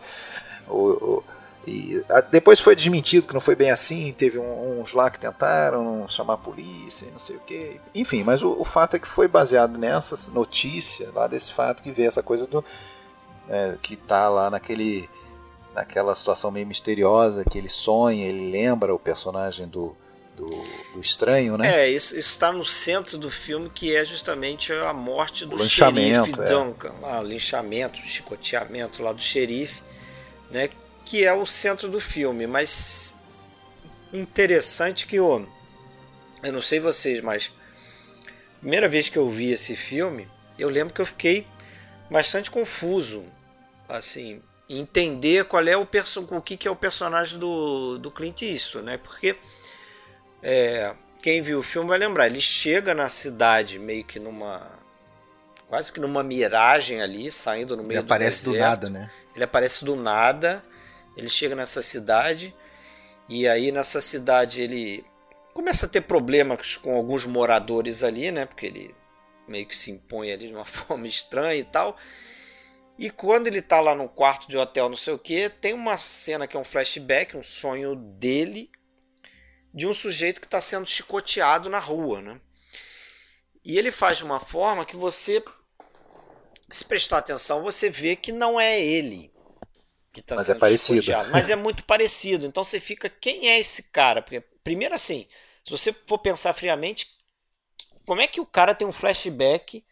o, 0.67 0.75
o- 1.17 1.23
e 1.67 2.01
depois 2.31 2.59
foi 2.59 2.75
desmentido 2.75 3.27
que 3.27 3.33
não 3.33 3.41
foi 3.41 3.53
bem 3.55 3.69
assim, 3.69 4.11
teve 4.13 4.39
uns 4.39 4.93
lá 4.93 5.09
que 5.11 5.19
tentaram 5.19 6.07
chamar 6.07 6.33
a 6.35 6.37
polícia 6.37 7.05
e 7.05 7.11
não 7.11 7.19
sei 7.19 7.35
o 7.35 7.39
que. 7.41 7.79
Enfim, 7.93 8.23
mas 8.23 8.41
o, 8.41 8.55
o 8.59 8.65
fato 8.65 8.95
é 8.95 8.99
que 8.99 9.07
foi 9.07 9.27
baseado 9.27 9.77
nessa 9.77 10.31
notícia 10.31 11.09
lá 11.13 11.27
desse 11.27 11.53
fato 11.53 11.83
que 11.83 11.91
vê 11.91 12.03
essa 12.03 12.23
coisa 12.23 12.47
do. 12.47 12.63
é, 13.49 13.75
que 13.81 13.95
tá 13.95 14.29
lá 14.29 14.49
naquele. 14.49 15.09
Naquela 15.73 16.13
situação 16.15 16.51
meio 16.51 16.67
misteriosa, 16.67 17.43
que 17.43 17.57
ele 17.57 17.69
sonha, 17.69 18.25
ele 18.25 18.51
lembra 18.51 18.93
o 18.93 18.99
personagem 18.99 19.67
do, 19.67 19.95
do, 20.35 20.47
do 20.47 21.01
estranho, 21.01 21.57
né? 21.57 21.83
É, 21.83 21.89
isso 21.89 22.17
está 22.17 22.51
no 22.51 22.65
centro 22.65 23.17
do 23.17 23.29
filme, 23.29 23.69
que 23.69 23.95
é 23.95 24.05
justamente 24.05 24.71
a 24.73 24.93
morte 24.93 25.45
do 25.45 25.57
xerife 25.63 26.33
é. 26.39 26.45
Duncan, 26.45 26.93
lá, 27.01 27.19
o 27.19 27.23
linchamento, 27.23 27.99
o 27.99 28.03
chicoteamento 28.03 29.03
lá 29.03 29.11
do 29.11 29.21
xerife, 29.21 29.81
né? 30.49 30.69
Que 31.05 31.25
é 31.25 31.33
o 31.33 31.45
centro 31.45 31.89
do 31.89 31.99
filme. 31.99 32.47
Mas 32.47 33.15
interessante 34.13 35.05
que 35.05 35.19
o. 35.19 35.45
Eu 36.41 36.53
não 36.53 36.61
sei 36.61 36.79
vocês, 36.79 37.21
mas 37.21 37.51
primeira 38.59 38.87
vez 38.87 39.09
que 39.09 39.17
eu 39.17 39.29
vi 39.29 39.51
esse 39.51 39.75
filme, 39.75 40.27
eu 40.57 40.69
lembro 40.69 40.93
que 40.93 41.01
eu 41.01 41.05
fiquei 41.05 41.45
bastante 42.09 42.49
confuso, 42.49 43.23
assim, 43.87 44.41
entender 44.69 45.45
qual 45.45 45.67
é 45.67 45.75
o 45.75 45.85
perso 45.85 46.25
o 46.29 46.41
que, 46.41 46.55
que 46.55 46.67
é 46.67 46.71
o 46.71 46.75
personagem 46.75 47.39
do, 47.39 47.97
do 47.97 48.11
Clint 48.11 48.43
Eastwood, 48.43 48.85
né? 48.85 48.97
Porque 48.97 49.35
é, 50.43 50.93
quem 51.21 51.41
viu 51.41 51.59
o 51.59 51.63
filme 51.63 51.89
vai 51.89 51.97
lembrar, 51.97 52.27
ele 52.27 52.41
chega 52.41 52.93
na 52.93 53.09
cidade 53.09 53.79
meio 53.79 54.03
que 54.03 54.19
numa 54.19 54.79
quase 55.67 55.91
que 55.91 55.99
numa 55.99 56.23
miragem 56.23 57.01
ali, 57.01 57.31
saindo 57.31 57.75
no 57.75 57.83
Ele 57.91 57.99
meio 57.99 57.99
aparece 57.99 58.43
do 58.43 58.51
do 58.51 58.51
deserto. 58.51 58.83
nada, 58.83 58.89
né? 58.89 59.11
Ele 59.35 59.43
aparece 59.43 59.85
do 59.85 59.95
nada, 59.95 60.63
ele 61.15 61.29
chega 61.29 61.55
nessa 61.55 61.81
cidade 61.81 62.53
e 63.27 63.47
aí 63.47 63.71
nessa 63.71 64.01
cidade 64.01 64.61
ele 64.61 65.05
começa 65.53 65.85
a 65.85 65.89
ter 65.89 66.01
problemas 66.01 66.77
com 66.77 66.95
alguns 66.95 67.25
moradores 67.25 68.03
ali, 68.03 68.31
né? 68.31 68.45
Porque 68.45 68.65
ele 68.65 68.95
meio 69.47 69.65
que 69.65 69.75
se 69.75 69.91
impõe 69.91 70.31
ali 70.31 70.47
de 70.47 70.53
uma 70.53 70.65
forma 70.65 71.07
estranha 71.07 71.59
e 71.59 71.63
tal. 71.63 71.97
E 72.99 73.09
quando 73.09 73.47
ele 73.47 73.63
tá 73.63 73.79
lá 73.79 73.95
no 73.95 74.07
quarto 74.07 74.47
de 74.47 74.55
hotel, 74.55 74.89
não 74.89 74.95
sei 74.95 75.11
o 75.13 75.17
que, 75.17 75.49
tem 75.49 75.73
uma 75.73 75.97
cena 75.97 76.47
que 76.47 76.55
é 76.55 76.59
um 76.59 76.63
flashback, 76.63 77.35
um 77.35 77.41
sonho 77.41 77.95
dele 77.95 78.69
de 79.73 79.87
um 79.87 79.93
sujeito 79.95 80.39
que 80.39 80.45
está 80.47 80.61
sendo 80.61 80.87
chicoteado 80.87 81.69
na 81.71 81.79
rua, 81.79 82.21
né? 82.21 82.39
E 83.63 83.77
ele 83.77 83.89
faz 83.91 84.17
de 84.17 84.25
uma 84.25 84.39
forma 84.39 84.85
que 84.85 84.97
você, 84.97 85.41
se 86.71 86.85
prestar 86.85 87.19
atenção, 87.19 87.61
você 87.63 87.89
vê 87.89 88.15
que 88.15 88.31
não 88.31 88.59
é 88.59 88.79
ele 88.81 89.31
que 90.13 90.21
está 90.21 90.37
Mas 90.37 90.49
sendo 90.49 90.55
é 90.55 90.55
parecido. 90.55 91.05
chicoteado, 91.05 91.29
mas 91.29 91.49
é 91.49 91.55
muito 91.57 91.83
parecido. 91.85 92.45
Então 92.45 92.63
você 92.63 92.79
fica, 92.79 93.09
quem 93.09 93.49
é 93.49 93.59
esse 93.59 93.83
cara? 93.91 94.21
Porque 94.21 94.41
primeiro 94.63 94.95
assim, 94.95 95.27
se 95.63 95.71
você 95.71 95.93
for 95.93 96.19
pensar 96.19 96.53
friamente, 96.53 97.07
como 98.05 98.21
é 98.21 98.27
que 98.27 98.41
o 98.41 98.45
cara 98.45 98.75
tem 98.75 98.87
um 98.87 98.93
flashback 98.93 99.85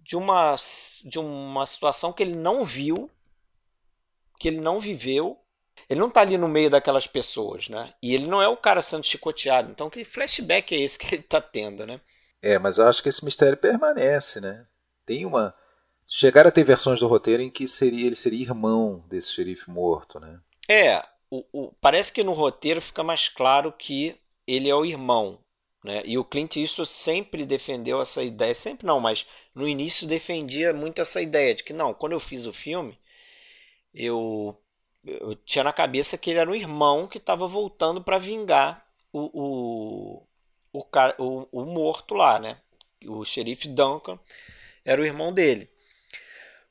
de 0.00 0.16
uma 0.16 0.56
de 1.04 1.18
uma 1.18 1.66
situação 1.66 2.12
que 2.12 2.22
ele 2.22 2.34
não 2.34 2.64
viu, 2.64 3.10
que 4.38 4.48
ele 4.48 4.60
não 4.60 4.80
viveu? 4.80 5.38
Ele 5.88 6.00
não 6.00 6.10
tá 6.10 6.20
ali 6.20 6.36
no 6.36 6.48
meio 6.48 6.68
daquelas 6.68 7.06
pessoas, 7.06 7.68
né? 7.68 7.94
E 8.02 8.14
ele 8.14 8.26
não 8.26 8.42
é 8.42 8.48
o 8.48 8.56
cara 8.56 8.82
sendo 8.82 9.04
chicoteado. 9.06 9.70
Então, 9.70 9.88
que 9.88 10.04
flashback 10.04 10.74
é 10.74 10.78
esse 10.80 10.98
que 10.98 11.14
ele 11.14 11.22
tá 11.22 11.40
tendo, 11.40 11.86
né? 11.86 12.00
É, 12.42 12.58
mas 12.58 12.78
eu 12.78 12.86
acho 12.86 13.02
que 13.02 13.08
esse 13.08 13.24
mistério 13.24 13.56
permanece, 13.56 14.40
né? 14.40 14.66
Tem 15.06 15.24
uma. 15.24 15.54
Chegaram 16.06 16.48
a 16.48 16.52
ter 16.52 16.64
versões 16.64 17.00
do 17.00 17.06
roteiro 17.06 17.42
em 17.42 17.50
que 17.50 17.68
seria, 17.68 18.06
ele 18.06 18.16
seria 18.16 18.42
irmão 18.42 19.04
desse 19.08 19.30
xerife 19.30 19.70
morto, 19.70 20.18
né? 20.18 20.40
É, 20.68 21.02
o, 21.30 21.44
o- 21.52 21.72
parece 21.80 22.12
que 22.12 22.24
no 22.24 22.32
roteiro 22.32 22.80
fica 22.82 23.02
mais 23.02 23.28
claro 23.28 23.72
que 23.72 24.16
ele 24.46 24.68
é 24.68 24.74
o 24.74 24.84
irmão, 24.84 25.38
né? 25.84 26.02
E 26.04 26.18
o 26.18 26.24
Clint 26.24 26.56
Eastwood 26.56 26.90
sempre 26.90 27.46
defendeu 27.46 28.00
essa 28.00 28.22
ideia, 28.22 28.54
sempre 28.54 28.86
não, 28.86 29.00
mas 29.00 29.26
no 29.54 29.66
início 29.68 30.06
defendia 30.06 30.72
muito 30.72 31.00
essa 31.00 31.20
ideia 31.22 31.54
de 31.54 31.64
que 31.64 31.72
não, 31.72 31.94
quando 31.94 32.12
eu 32.12 32.20
fiz 32.20 32.46
o 32.46 32.52
filme, 32.52 32.98
eu, 33.94 34.56
eu 35.04 35.34
tinha 35.36 35.64
na 35.64 35.72
cabeça 35.72 36.18
que 36.18 36.30
ele 36.30 36.38
era 36.38 36.50
um 36.50 36.54
irmão 36.54 37.08
que 37.08 37.18
estava 37.18 37.48
voltando 37.48 38.02
para 38.02 38.18
vingar 38.18 38.86
o, 39.12 40.22
o, 40.72 40.78
o, 40.78 40.86
o, 41.18 41.48
o 41.52 41.64
morto 41.66 42.14
lá, 42.14 42.38
né? 42.38 42.58
O 43.06 43.24
xerife 43.24 43.68
Duncan 43.68 44.18
era 44.84 45.00
o 45.00 45.04
irmão 45.04 45.32
dele. 45.32 45.68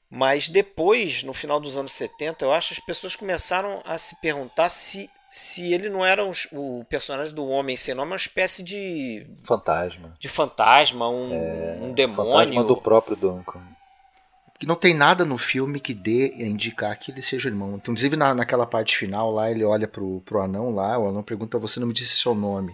Mas 0.09 0.49
depois, 0.49 1.23
no 1.23 1.33
final 1.33 1.59
dos 1.59 1.77
anos 1.77 1.91
70, 1.91 2.43
eu 2.43 2.51
acho 2.51 2.69
que 2.69 2.79
as 2.79 2.85
pessoas 2.85 3.15
começaram 3.15 3.81
a 3.85 3.97
se 3.97 4.19
perguntar 4.19 4.69
se, 4.69 5.09
se 5.29 5.71
ele 5.73 5.89
não 5.89 6.05
era 6.05 6.25
um- 6.25 6.31
o 6.53 6.83
personagem 6.89 7.33
do 7.33 7.45
Homem 7.47 7.75
Sem 7.77 7.93
Nome, 7.93 8.11
uma 8.11 8.15
espécie 8.15 8.63
de, 8.63 9.27
Fantasma. 9.43 10.15
de 10.19 10.27
fantasma, 10.27 11.07
um, 11.09 11.31
um 11.33 11.95
Fantasma 11.95 11.95
demônio. 11.95 12.63
do 12.63 12.75
próprio 12.77 13.15
Duncan. 13.15 13.61
que 14.59 14.65
não 14.65 14.75
tem 14.75 14.93
nada 14.93 15.23
no 15.23 15.37
filme 15.37 15.79
que 15.79 15.93
dê 15.93 16.33
a 16.37 16.43
indicar 16.43 16.97
que 16.99 17.11
ele 17.11 17.21
seja 17.21 17.47
o 17.47 17.51
irmão. 17.51 17.69
Então, 17.75 17.93
inclusive 17.93 18.17
na, 18.17 18.33
naquela 18.35 18.65
parte 18.65 18.97
final 18.97 19.31
lá, 19.31 19.49
ele 19.49 19.63
olha 19.63 19.87
pro, 19.87 20.19
pro 20.25 20.41
anão 20.41 20.75
lá, 20.75 20.97
o 20.99 21.07
anão 21.07 21.23
pergunta, 21.23 21.57
você 21.57 21.79
não 21.79 21.87
me 21.87 21.93
disse 21.93 22.19
seu 22.19 22.35
nome. 22.35 22.73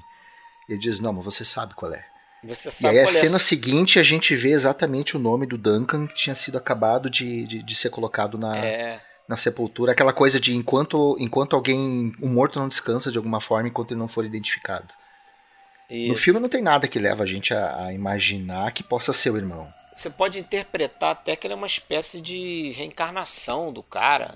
Ele 0.67 0.79
diz, 0.79 0.99
não, 0.99 1.13
mas 1.13 1.23
você 1.23 1.45
sabe 1.45 1.75
qual 1.75 1.93
é. 1.93 2.03
Você 2.43 2.69
E 2.69 2.71
sabe 2.71 2.97
aí 2.97 2.99
a 2.99 3.03
é 3.03 3.05
cena 3.07 3.37
seguinte 3.37 3.99
a 3.99 4.03
gente 4.03 4.35
vê 4.35 4.49
exatamente 4.49 5.15
o 5.15 5.19
nome 5.19 5.45
do 5.45 5.57
Duncan 5.59 6.07
que 6.07 6.15
tinha 6.15 6.33
sido 6.35 6.57
acabado 6.57 7.07
de, 7.07 7.45
de, 7.45 7.61
de 7.61 7.75
ser 7.75 7.91
colocado 7.91 8.35
na, 8.35 8.57
É, 8.57 8.99
na 9.27 9.35
sepultura. 9.37 9.91
Aquela 9.91 10.13
coisa 10.13 10.39
de 10.39 10.55
enquanto, 10.55 11.15
enquanto 11.19 11.55
alguém. 11.55 12.13
O 12.21 12.27
morto 12.27 12.59
não 12.59 12.67
descansa 12.67 13.11
de 13.11 13.17
alguma 13.17 13.41
forma 13.41 13.67
enquanto 13.67 13.91
ele 13.91 13.99
não 13.99 14.07
for 14.07 14.25
identificado. 14.25 14.87
No 15.89 15.95
isso. 15.95 16.15
filme 16.17 16.39
não 16.39 16.49
tem 16.49 16.61
nada 16.61 16.87
que 16.87 16.97
leva 16.99 17.23
a 17.23 17.27
gente 17.27 17.53
a, 17.53 17.85
a 17.85 17.93
imaginar 17.93 18.71
que 18.71 18.81
possa 18.83 19.13
ser 19.13 19.29
o 19.29 19.37
irmão. 19.37 19.71
Você 19.93 20.09
pode 20.09 20.39
interpretar 20.39 21.11
até 21.11 21.35
que 21.35 21.45
ele 21.47 21.53
é 21.53 21.57
uma 21.57 21.67
espécie 21.67 22.19
de 22.19 22.71
reencarnação 22.75 23.71
do 23.71 23.81
cara, 23.83 24.35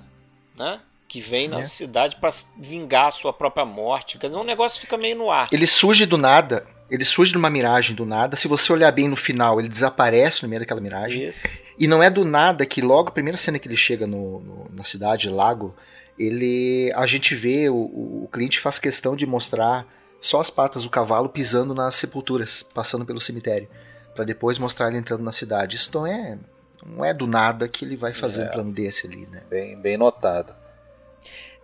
né? 0.56 0.80
Que 1.08 1.20
vem 1.20 1.48
na 1.48 1.60
É. 1.60 1.64
cidade 1.64 2.16
para 2.18 2.32
vingar 2.56 3.08
a 3.08 3.12
sua 3.12 3.34
própria 3.34 3.66
morte. 3.66 4.18
Quer 4.20 4.28
dizer, 4.28 4.40
um 4.40 4.44
negócio 4.44 4.80
fica 4.80 4.96
meio 4.98 5.18
no 5.18 5.30
ar. 5.32 5.50
Ele 5.52 5.66
surge 5.66 6.06
do 6.06 6.18
nada. 6.18 6.66
Ele 6.90 7.06
surge 7.06 7.32
de 7.32 7.38
uma 7.38 7.50
miragem 7.50 7.96
do 7.96 8.06
nada. 8.06 8.36
Se 8.36 8.48
você 8.48 8.72
olhar 8.74 8.92
bem 8.92 9.08
no 9.08 9.16
final, 9.16 9.60
ele 9.60 9.70
desaparece 9.70 10.42
no 10.44 10.50
meio 10.50 10.60
daquela 10.60 10.82
miragem. 10.82 11.24
Isso. 11.30 11.48
E 11.78 11.88
não 11.88 12.02
é 12.02 12.10
do 12.10 12.26
nada 12.26 12.66
que 12.66 12.82
logo 12.82 13.10
a 13.10 13.12
primeira 13.12 13.38
cena 13.38 13.60
que 13.60 13.68
ele 13.68 13.78
chega 13.78 14.08
no, 14.08 14.40
no- 14.40 14.70
na 14.74 14.84
cidade, 14.84 15.30
Lago, 15.30 15.76
ele 16.18 16.92
a 16.96 17.06
gente 17.06 17.36
vê 17.36 17.70
o, 17.70 17.76
o 17.76 18.30
cliente 18.32 18.60
faz 18.60 18.80
questão 18.80 19.16
de 19.16 19.26
mostrar 19.26 19.86
só 20.20 20.42
as 20.42 20.50
patas 20.50 20.84
do 20.84 20.90
cavalo 20.90 21.30
pisando 21.30 21.74
nas 21.74 21.96
sepulturas, 21.96 22.62
passando 22.64 23.06
pelo 23.06 23.20
cemitério, 23.20 23.68
Pra 24.16 24.26
depois 24.26 24.58
mostrar 24.58 24.90
ele 24.90 24.98
entrando 24.98 25.24
na 25.24 25.32
cidade. 25.32 25.78
Isso 25.78 25.92
não 25.94 26.06
é 26.06 26.38
não 26.86 27.06
é 27.06 27.14
do 27.14 27.28
nada 27.28 27.68
que 27.68 27.86
ele 27.86 27.96
vai 27.96 28.14
fazer 28.14 28.42
É. 28.42 28.46
um 28.46 28.52
plano 28.52 28.72
desse 28.72 29.06
ali, 29.08 29.28
né? 29.32 29.42
Bem, 29.50 29.78
bem 29.80 29.96
notado. 29.98 30.54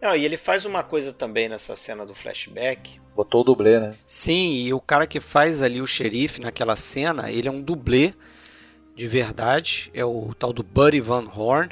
Não, 0.01 0.15
e 0.15 0.23
ele 0.25 0.37
faz 0.37 0.65
uma 0.65 0.83
coisa 0.83 1.11
também 1.11 1.49
nessa 1.49 1.75
cena 1.75 2.05
do 2.05 2.13
flashback. 2.13 2.99
Botou 3.15 3.41
o 3.41 3.43
dublê, 3.43 3.79
né? 3.79 3.95
Sim, 4.07 4.53
e 4.65 4.73
o 4.73 4.79
cara 4.79 5.07
que 5.07 5.19
faz 5.19 5.61
ali 5.61 5.81
o 5.81 5.87
xerife 5.87 6.41
naquela 6.41 6.75
cena, 6.75 7.31
ele 7.31 7.47
é 7.47 7.51
um 7.51 7.61
dublê 7.61 8.13
de 8.95 9.07
verdade, 9.07 9.89
é 9.93 10.05
o 10.05 10.33
tal 10.37 10.53
do 10.53 10.63
Buddy 10.63 11.01
Van 11.01 11.25
Horn. 11.35 11.69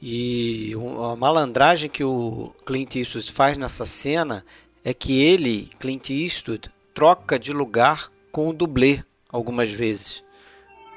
E 0.00 0.72
a 1.12 1.16
malandragem 1.16 1.88
que 1.88 2.04
o 2.04 2.52
Clint 2.66 2.96
Eastwood 2.96 3.32
faz 3.32 3.56
nessa 3.56 3.86
cena 3.86 4.44
é 4.84 4.92
que 4.92 5.22
ele, 5.22 5.70
Clint 5.78 6.10
Eastwood, 6.10 6.70
troca 6.92 7.38
de 7.38 7.52
lugar 7.52 8.10
com 8.32 8.48
o 8.48 8.52
dublê 8.52 9.02
algumas 9.30 9.70
vezes. 9.70 10.23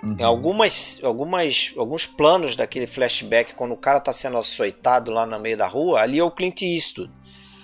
Em 0.03 0.23
algumas, 0.23 0.99
algumas, 1.03 1.73
alguns 1.75 2.05
planos 2.05 2.55
daquele 2.55 2.87
flashback, 2.87 3.55
quando 3.55 3.73
o 3.73 3.77
cara 3.77 3.99
tá 3.99 4.13
sendo 4.13 4.37
açoitado 4.37 5.11
lá 5.11 5.25
no 5.25 5.39
meio 5.39 5.57
da 5.57 5.67
rua, 5.67 6.01
ali 6.01 6.19
é 6.19 6.23
o 6.23 6.31
Clint 6.31 6.61
Eastwood. 6.61 7.11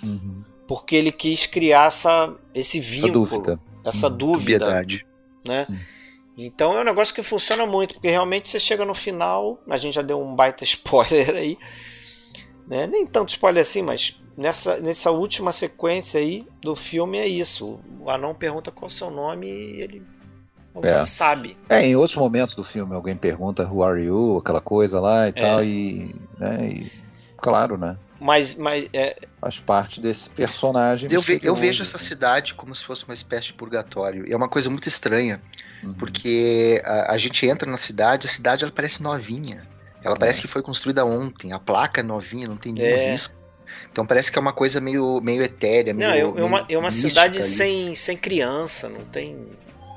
Uhum. 0.02 0.44
Porque 0.68 0.96
ele 0.96 1.12
quis 1.12 1.46
criar 1.46 1.88
essa, 1.88 2.34
esse 2.54 2.80
Essa 2.80 2.90
vínculo, 2.90 3.14
dúvida. 3.26 3.60
essa 3.86 4.10
dúvida, 4.10 4.66
Piedade. 4.66 5.06
né? 5.46 5.68
Hum. 5.70 5.78
Então 6.38 6.76
é 6.76 6.82
um 6.82 6.86
negócio 6.86 7.14
que 7.14 7.22
funciona 7.22 7.66
muito, 7.66 7.94
porque 7.94 8.10
realmente 8.10 8.50
você 8.50 8.60
chega 8.60 8.84
no 8.84 8.96
final, 8.96 9.62
a 9.70 9.78
gente 9.78 9.94
já 9.94 10.02
deu 10.02 10.20
um 10.20 10.36
baita 10.36 10.64
spoiler 10.66 11.30
aí, 11.36 11.58
né? 12.68 12.88
Nem 12.88 13.06
tanto 13.06 13.30
spoiler 13.30 13.62
assim, 13.62 13.84
mas 13.84 14.20
nessa, 14.36 14.80
nessa 14.80 15.12
última 15.12 15.52
sequência 15.52 16.20
aí 16.20 16.48
do 16.60 16.76
filme 16.76 17.20
é 17.20 17.28
isso. 17.28 17.80
O 18.00 18.10
anão 18.10 18.34
pergunta 18.34 18.72
qual 18.72 18.88
é 18.88 18.92
o 18.92 18.96
seu 18.96 19.12
nome 19.12 19.48
e 19.48 19.82
ele 19.82 20.02
você 20.82 21.02
É. 21.02 21.06
sabe. 21.06 21.58
É, 21.70 21.86
em 21.86 21.96
outros 21.96 22.18
momentos 22.18 22.56
do 22.56 22.64
filme 22.64 22.94
alguém 22.96 23.16
pergunta 23.16 23.64
Who 23.66 23.84
are 23.84 24.02
you? 24.04 24.38
Aquela 24.38 24.62
coisa 24.62 25.00
lá 25.00 25.28
e 25.28 25.30
É. 25.30 25.32
tal, 25.34 25.64
e, 25.64 26.16
né, 26.40 26.70
e. 26.70 26.92
Claro, 27.38 27.78
né? 27.78 27.98
Mas, 28.20 28.56
mas 28.56 28.88
é, 28.94 29.18
Faz 29.42 29.60
parte 29.60 30.00
desse 30.00 30.30
personagem. 30.30 31.10
Eu, 31.12 31.20
ve- 31.20 31.42
eu 31.44 31.54
vejo 31.54 31.84
essa 31.84 31.98
né? 31.98 32.04
cidade 32.04 32.54
como 32.54 32.74
se 32.74 32.84
fosse 32.86 33.04
uma 33.04 33.14
espécie 33.14 33.48
de 33.48 33.54
purgatório. 33.54 34.26
E 34.28 34.32
é 34.32 34.36
uma 34.38 34.48
coisa 34.48 34.70
muito 34.70 34.88
estranha, 34.88 35.42
Uhum. 35.84 35.94
porque 35.96 36.82
a, 36.86 37.12
a 37.14 37.18
gente 37.18 37.46
entra 37.46 37.70
na 37.70 37.76
cidade, 37.76 38.26
a 38.28 38.30
cidade 38.30 38.64
ela 38.64 38.72
parece 38.72 39.04
novinha. 39.04 39.64
Ela 40.02 40.16
parece 40.16 40.42
que 40.42 40.48
foi 40.48 40.62
construída 40.62 41.06
ontem. 41.06 41.52
A 41.52 41.60
placa 41.60 42.00
é 42.00 42.04
novinha, 42.04 42.48
não 42.48 42.56
tem 42.58 42.72
nenhum 42.72 42.88
É. 42.88 43.12
risco. 43.12 43.34
Então 43.92 44.06
parece 44.06 44.32
que 44.32 44.38
é 44.38 44.42
uma 44.42 44.54
coisa 44.54 44.80
meio, 44.80 45.20
meio 45.22 45.42
etérea, 45.44 45.94
meio. 45.94 46.10
não, 46.10 46.16
é, 46.16 46.42
é 46.42 46.44
uma, 46.46 46.64
meio 46.66 46.78
é 46.78 46.80
uma 46.80 46.92
cidade 46.92 47.38
ali. 47.40 47.46
sem, 47.48 47.96
sem 47.96 48.16
criança, 48.16 48.88
não 48.88 49.02
tem. 49.02 49.48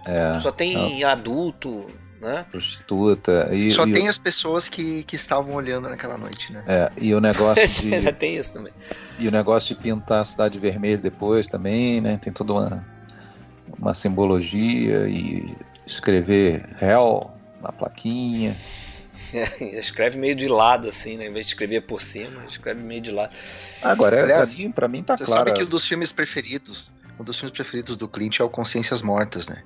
É, 0.07 0.41
só 0.41 0.53
tem 0.53 1.03
adulto, 1.05 1.87
né? 2.21 2.47
prostituta. 2.51 3.49
E, 3.53 3.71
Só 3.71 3.87
e, 3.87 3.93
tem 3.93 4.09
as 4.09 4.19
pessoas 4.19 4.69
que, 4.69 5.03
que 5.05 5.17
estavam 5.17 5.55
olhando 5.55 5.89
naquela 5.89 6.17
noite, 6.17 6.53
né? 6.53 6.65
é, 6.67 6.91
e 7.01 7.15
o 7.15 7.21
negócio 7.21 7.67
de. 7.83 7.95
Ainda 7.95 8.13
tem 8.13 8.37
isso 8.37 8.53
também. 8.53 8.73
E 9.19 9.29
o 9.29 9.31
negócio 9.31 9.75
de 9.75 9.81
pintar 9.81 10.21
a 10.21 10.25
cidade 10.25 10.59
vermelha 10.59 10.99
depois 10.99 11.47
também, 11.47 12.01
né? 12.01 12.19
Tem 12.19 12.33
toda 12.33 12.53
uma, 12.53 12.87
uma 13.79 13.95
simbologia 13.95 15.09
e 15.09 15.55
escrever 15.87 16.65
Hell 16.81 17.33
na 17.61 17.73
plaquinha. 17.73 18.57
escreve 19.61 20.19
meio 20.19 20.35
de 20.35 20.49
lado, 20.49 20.89
assim, 20.89 21.17
né? 21.17 21.27
Em 21.27 21.33
vez 21.33 21.47
de 21.47 21.53
escrever 21.53 21.83
por 21.83 22.01
cima, 22.01 22.45
escreve 22.49 22.83
meio 22.83 23.01
de 23.01 23.11
lado. 23.11 23.35
Agora, 23.83 24.17
é, 24.17 24.23
Aliás, 24.23 24.55
pra, 24.55 24.63
mim, 24.63 24.73
pra 24.73 24.89
mim 24.89 25.03
tá 25.03 25.17
Você 25.17 25.25
claro. 25.25 25.49
sabe 25.49 25.59
que 25.59 25.65
um 25.65 25.69
dos 25.69 25.87
filmes 25.87 26.13
preferidos, 26.13 26.91
um 27.19 27.25
dos 27.25 27.37
filmes 27.37 27.53
preferidos 27.53 27.97
do 27.97 28.09
Clint 28.09 28.41
é 28.41 28.45
o 28.45 28.49
Consciências 28.49 29.03
Mortas, 29.03 29.49
né? 29.49 29.63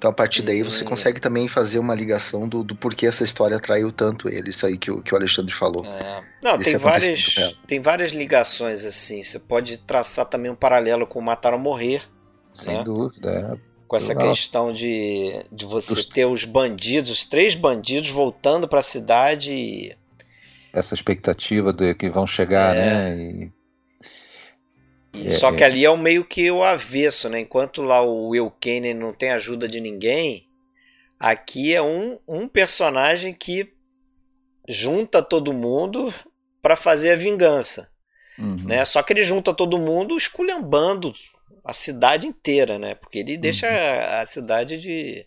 Então 0.00 0.08
a 0.08 0.14
partir 0.14 0.40
daí 0.40 0.62
você 0.62 0.82
Hum. 0.82 0.86
consegue 0.86 1.20
também 1.20 1.46
fazer 1.46 1.78
uma 1.78 1.94
ligação 1.94 2.48
do, 2.48 2.64
do 2.64 2.74
porquê 2.74 3.04
essa 3.04 3.22
história 3.22 3.58
atraiu 3.58 3.92
tanto 3.92 4.30
ele, 4.30 4.48
isso 4.48 4.64
aí 4.64 4.78
que 4.78 4.90
o, 4.90 5.02
que 5.02 5.12
o 5.12 5.16
Alexandre 5.18 5.52
falou. 5.52 5.84
É. 5.84 6.24
Não, 6.42 6.58
Esse 6.58 6.70
tem 6.70 6.76
acontecimento 6.76 7.34
várias, 7.34 7.56
tem 7.66 7.80
várias 7.82 8.10
ligações, 8.12 8.86
assim. 8.86 9.22
Você 9.22 9.38
pode 9.38 9.76
traçar 9.80 10.24
também 10.24 10.50
um 10.50 10.54
paralelo 10.54 11.06
com 11.06 11.20
Matar 11.20 11.52
ou 11.52 11.58
Morrer, 11.60 12.02
Sem 12.54 12.78
né? 12.78 12.82
dúvida. 12.82 13.58
é. 13.66 13.70
com 13.86 13.96
essa 13.96 14.14
Legal. 14.14 14.30
questão 14.30 14.72
de, 14.72 15.44
de 15.52 15.66
você 15.66 15.92
Os- 15.92 16.04
ter 16.06 16.24
os 16.24 16.44
bandidos, 16.46 17.10
os 17.10 17.26
três 17.26 17.54
bandidos 17.54 18.08
voltando 18.08 18.66
pra 18.66 18.80
cidade 18.80 19.52
e. 19.52 19.94
Essa 20.72 20.94
expectativa 20.94 21.72
de 21.74 21.94
que 21.94 22.08
vão 22.08 22.26
chegar, 22.26 22.74
É. 22.74 22.80
né? 22.80 23.18
E 23.18 23.52
É, 25.12 25.28
só 25.30 25.50
é. 25.50 25.56
que 25.56 25.64
ali 25.64 25.84
é 25.84 25.90
o 25.90 25.96
meio 25.96 26.24
que 26.24 26.50
o 26.50 26.62
avesso, 26.62 27.28
né? 27.28 27.40
Enquanto 27.40 27.82
lá 27.82 28.00
o 28.02 28.28
Will 28.28 28.50
Kane 28.60 28.94
não 28.94 29.12
tem 29.12 29.30
ajuda 29.30 29.68
de 29.68 29.80
ninguém, 29.80 30.46
aqui 31.18 31.74
é 31.74 31.82
um, 31.82 32.18
um 32.26 32.46
personagem 32.48 33.34
que 33.34 33.72
junta 34.68 35.22
todo 35.22 35.52
mundo 35.52 36.12
pra 36.62 36.76
fazer 36.76 37.12
a 37.12 37.16
vingança. 37.16 37.90
uhum. 38.38 38.64
né? 38.64 38.84
Só 38.84 39.02
que 39.02 39.12
ele 39.12 39.22
junta 39.22 39.52
todo 39.52 39.78
mundo 39.78 40.16
esculhambando 40.16 41.14
a 41.64 41.72
cidade 41.72 42.26
inteira, 42.26 42.78
né? 42.78 42.94
Porque 42.94 43.18
ele 43.18 43.36
deixa 43.36 43.66
a, 43.68 44.20
a 44.20 44.26
cidade 44.26 44.78
de 44.80 45.26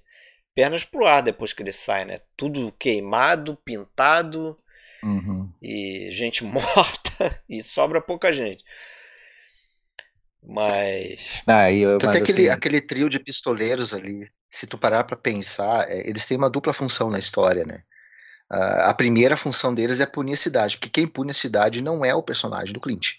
pernas 0.55 0.83
pro 0.85 1.05
ar 1.05 1.21
depois 1.21 1.51
que 1.53 1.61
ele 1.61 1.71
sai, 1.71 2.05
né? 2.05 2.19
Tudo 2.37 2.73
queimado, 2.79 3.57
pintado 3.63 4.57
Uhum. 5.03 5.51
e 5.61 6.07
gente 6.11 6.45
morta 6.45 7.43
e 7.49 7.61
sobra 7.61 7.99
pouca 8.01 8.31
gente. 8.31 8.63
Mas 10.45 11.41
Ah, 11.47 11.71
eu- 11.71 11.97
Até 11.97 12.05
mas, 12.07 12.15
aquele, 12.17 12.49
assim, 12.49 12.49
aquele 12.49 12.81
trio 12.81 13.09
de 13.09 13.19
pistoleiros 13.19 13.93
ali, 13.93 14.29
se 14.49 14.67
tu 14.67 14.77
parar 14.77 15.03
pra 15.03 15.15
pensar, 15.15 15.89
é, 15.89 16.07
eles 16.07 16.25
têm 16.25 16.37
uma 16.37 16.49
dupla 16.49 16.73
função 16.73 17.09
na 17.09 17.19
história, 17.19 17.65
né? 17.65 17.83
Ah, 18.49 18.89
a 18.89 18.93
primeira 18.93 19.37
função 19.37 19.73
deles 19.73 19.99
é 19.99 20.05
punir 20.05 20.33
a 20.33 20.37
cidade, 20.37 20.77
porque 20.77 20.89
quem 20.89 21.07
pune 21.07 21.31
a 21.31 21.33
cidade 21.33 21.81
não 21.81 22.03
é 22.03 22.13
o 22.13 22.23
personagem 22.23 22.73
do 22.73 22.79
Clint. 22.81 23.13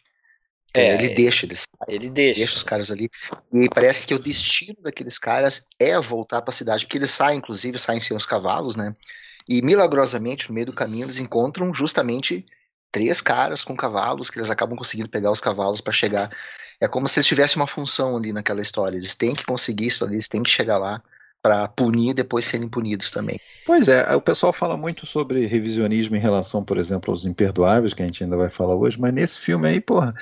É, 0.76 0.94
ele 0.94 1.06
é. 1.06 1.14
deixa, 1.14 1.46
ele 1.46 1.54
sai, 1.54 1.68
ele 1.88 2.10
deixa. 2.10 2.40
deixa 2.40 2.56
os 2.56 2.64
caras 2.64 2.90
ali. 2.90 3.08
E 3.52 3.68
parece 3.68 4.06
que 4.06 4.14
o 4.14 4.18
destino 4.18 4.76
daqueles 4.82 5.18
caras 5.18 5.66
é 5.78 5.98
voltar 6.00 6.42
pra 6.42 6.52
cidade, 6.52 6.84
porque 6.84 6.98
eles 6.98 7.12
saem, 7.12 7.38
inclusive, 7.38 7.78
saem 7.78 8.00
sem 8.00 8.16
os 8.16 8.26
cavalos, 8.26 8.74
né? 8.74 8.92
E 9.48 9.62
milagrosamente, 9.62 10.48
no 10.48 10.54
meio 10.54 10.66
do 10.66 10.72
caminho, 10.72 11.04
eles 11.04 11.18
encontram 11.18 11.72
justamente 11.72 12.44
três 12.94 13.20
caras 13.20 13.64
com 13.64 13.76
cavalos, 13.76 14.30
que 14.30 14.38
eles 14.38 14.50
acabam 14.50 14.76
conseguindo 14.78 15.08
pegar 15.08 15.32
os 15.32 15.40
cavalos 15.40 15.80
pra 15.80 15.92
chegar. 15.92 16.30
É 16.80 16.86
como 16.86 17.08
se 17.08 17.18
eles 17.18 17.26
tivessem 17.26 17.60
uma 17.60 17.66
função 17.66 18.16
ali 18.16 18.32
naquela 18.32 18.62
história. 18.62 18.96
Eles 18.96 19.16
têm 19.16 19.34
que 19.34 19.44
conseguir 19.44 19.88
isso 19.88 20.04
ali, 20.04 20.14
eles 20.14 20.28
têm 20.28 20.44
que 20.44 20.50
chegar 20.50 20.78
lá 20.78 21.02
pra 21.42 21.66
punir 21.66 22.10
e 22.10 22.14
depois 22.14 22.44
serem 22.44 22.68
punidos 22.68 23.10
também. 23.10 23.40
Pois 23.66 23.88
é, 23.88 24.14
o 24.14 24.20
pessoal 24.20 24.52
fala 24.52 24.76
muito 24.76 25.06
sobre 25.06 25.44
revisionismo 25.44 26.14
em 26.14 26.20
relação, 26.20 26.64
por 26.64 26.78
exemplo, 26.78 27.10
aos 27.10 27.26
imperdoáveis, 27.26 27.92
que 27.94 28.02
a 28.02 28.06
gente 28.06 28.22
ainda 28.22 28.36
vai 28.36 28.48
falar 28.48 28.76
hoje, 28.76 29.00
mas 29.00 29.12
nesse 29.12 29.40
filme 29.40 29.66
aí, 29.66 29.80
porra, 29.80 30.14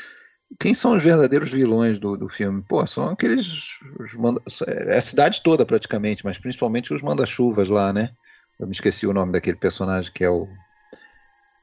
quem 0.58 0.72
são 0.72 0.96
os 0.96 1.02
verdadeiros 1.04 1.50
vilões 1.50 1.98
do, 1.98 2.16
do 2.16 2.28
filme? 2.28 2.62
Pô, 2.66 2.86
são 2.86 3.10
aqueles. 3.10 3.78
manda- 4.14 4.40
é 4.66 4.96
a 4.96 5.02
cidade 5.02 5.42
toda 5.42 5.66
praticamente, 5.66 6.24
mas 6.24 6.38
principalmente 6.38 6.94
os 6.94 7.02
manda-chuvas 7.02 7.68
lá, 7.68 7.92
né? 7.92 8.10
Eu 8.58 8.66
me 8.66 8.72
esqueci 8.72 9.06
o 9.06 9.12
nome 9.12 9.32
daquele 9.32 9.56
personagem 9.56 10.10
que 10.10 10.24
é 10.24 10.30
o. 10.30 10.48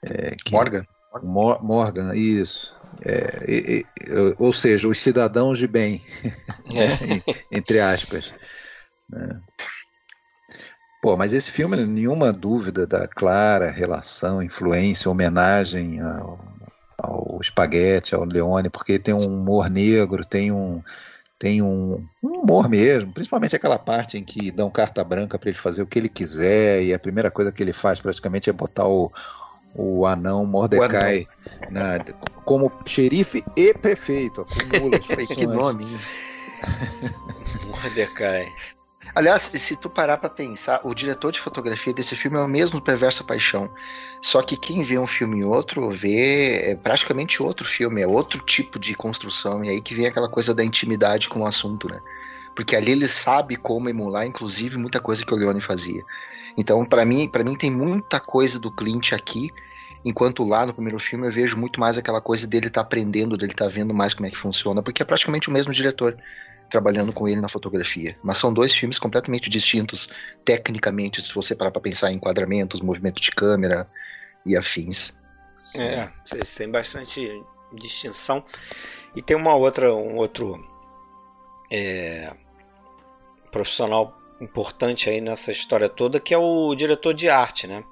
é, 0.03 0.36
que- 0.36 0.51
Morgan? 0.53 0.84
Mor- 1.24 1.64
Morgan, 1.64 2.16
isso. 2.16 2.76
É, 3.05 3.51
e- 3.51 3.80
e- 3.80 4.36
ou 4.38 4.51
seja, 4.51 4.88
os 4.88 4.99
cidadãos 4.99 5.57
de 5.57 5.68
bem, 5.68 6.03
É. 6.76 7.55
entre 7.55 7.80
aspas. 7.80 8.34
né? 9.10 9.41
Pô, 11.01 11.16
mas 11.16 11.34
esse 11.34 11.49
filme, 11.49 11.78
nenhuma 11.78 12.34
dúvida 12.34 12.86
da 12.86 13.07
clara 13.07 13.72
relação, 13.72 14.43
influência, 14.43 15.10
homenagem 15.10 16.01
ao, 16.01 16.38
ao 16.97 17.39
Spaghetti, 17.41 18.14
ao 18.14 18.26
Leone, 18.26 18.70
porque 18.70 18.99
tem 18.99 19.14
um 19.14 19.26
humor 19.26 19.70
negro, 19.70 20.26
tem 20.26 20.51
um 20.51 20.82
tem 21.39 21.62
um, 21.62 22.05
um, 22.22 22.41
humor 22.41 22.68
mesmo, 22.70 23.14
principalmente 23.14 23.55
aquela 23.55 23.80
parte 23.80 24.18
em 24.18 24.24
que 24.26 24.51
dão 24.51 24.70
carta 24.70 25.01
branca 25.05 25.39
para 25.39 25.49
ele 25.49 25.57
fazer 25.57 25.82
o 25.82 25.88
que 25.88 25.97
ele 25.97 26.10
quiser 26.10 26.84
e 26.84 26.93
a 26.93 26.99
primeira 26.99 27.32
coisa 27.32 27.49
que 27.49 27.64
ele 27.64 27.72
faz 27.72 28.01
praticamente 28.01 28.49
é 28.49 28.53
botar 28.53 28.86
o, 28.88 29.10
o 29.74 30.05
anão 30.05 30.45
Mordecai 30.45 31.28
o 31.45 31.65
anão. 31.65 31.72
Na, 31.72 32.03
como 32.43 32.72
xerife 32.86 33.43
e 33.55 33.74
prefeito. 33.74 34.41
Acumula 34.41 34.97
as 34.97 35.05
que 35.36 35.45
nome. 35.45 35.86
Mordecai. 37.67 38.47
Aliás, 39.15 39.51
se 39.53 39.76
tu 39.76 39.89
parar 39.89 40.17
para 40.17 40.30
pensar, 40.30 40.82
o 40.84 40.93
diretor 40.93 41.32
de 41.32 41.39
fotografia 41.39 41.93
desse 41.93 42.15
filme 42.15 42.38
é 42.38 42.41
o 42.41 42.47
mesmo 42.47 42.82
Perversa 42.82 43.24
Paixão. 43.24 43.70
Só 44.22 44.41
que 44.41 44.55
quem 44.55 44.84
vê 44.84 44.99
um 44.99 45.07
filme 45.07 45.39
e 45.39 45.43
outro 45.43 45.89
vê 45.89 46.72
é 46.72 46.76
praticamente 46.76 47.41
outro 47.41 47.65
filme, 47.65 48.01
é 48.01 48.07
outro 48.07 48.39
tipo 48.41 48.78
de 48.78 48.93
construção. 48.93 49.63
E 49.63 49.70
aí 49.70 49.82
que 49.82 49.95
vem 49.95 50.05
aquela 50.05 50.30
coisa 50.30 50.53
da 50.53 50.63
intimidade 50.63 51.28
com 51.28 51.41
o 51.41 51.45
assunto, 51.45 51.89
né? 51.89 51.99
Porque 52.55 52.76
ali 52.76 52.91
ele 52.91 53.07
sabe 53.07 53.55
como 53.55 53.89
emular, 53.89 54.26
inclusive, 54.26 54.78
muita 54.78 54.99
coisa 54.99 55.26
que 55.26 55.34
o 55.34 55.38
Leone 55.38 55.61
fazia. 55.61 56.03
Então, 56.60 56.84
para 56.84 57.05
mim, 57.05 57.30
para 57.30 57.41
mim 57.41 57.55
tem 57.55 57.72
muita 57.72 58.20
coisa 58.20 58.60
do 58.60 58.70
Clint 58.70 59.14
aqui, 59.14 59.49
enquanto 60.03 60.45
lá 60.45 60.66
no 60.66 60.74
primeiro 60.74 60.99
filme 60.99 61.26
eu 61.26 61.32
vejo 61.32 61.55
muito 61.55 61.80
mais 61.80 61.97
aquela 61.97 62.20
coisa 62.20 62.45
dele 62.45 62.68
estar 62.68 62.82
tá 62.82 62.86
aprendendo, 62.86 63.38
dele 63.38 63.53
estar 63.53 63.64
tá 63.64 63.72
vendo 63.72 63.93
mais 63.93 64.14
como 64.14 64.28
é 64.28 64.30
que 64.30 64.38
funciona, 64.38 64.84
porque 64.84 65.01
é 65.01 65.05
praticamente 65.05 65.47
o 65.47 65.53
mesmo 65.53 65.72
diretor 65.72 66.18
trabalhando 66.70 67.14
com 67.14 67.30
ele 67.30 67.39
na 67.39 67.47
fotografia. 67.47 68.14
Mas 68.22 68.39
são 68.39 68.53
dois 68.53 68.74
filmes 68.74 68.99
completamente 68.99 69.49
distintos 69.49 70.10
tecnicamente, 70.43 71.22
se 71.22 71.34
você 71.34 71.55
parar 71.55 71.72
para 71.72 71.80
pensar 71.80 72.12
em 72.12 72.16
enquadramentos, 72.16 72.82
movimento 72.82 73.22
de 73.22 73.32
câmera 73.32 73.88
e 74.45 74.57
afins. 74.57 75.14
É, 75.78 76.10
vocês 76.26 76.53
têm 76.55 76.70
bastante 76.70 77.41
distinção. 77.72 78.43
E 79.16 79.22
tem 79.22 79.38
uma 79.38 79.55
outra, 79.55 79.93
um 79.95 80.18
outro 80.18 80.62
é, 81.72 82.34
profissional 83.49 84.18
importante 84.41 85.09
aí 85.09 85.21
nessa 85.21 85.51
história 85.51 85.89
toda, 85.89 86.19
que 86.19 86.33
é 86.33 86.37
o 86.37 86.73
diretor 86.75 87.13
de 87.13 87.29
arte, 87.29 87.67
né? 87.67 87.83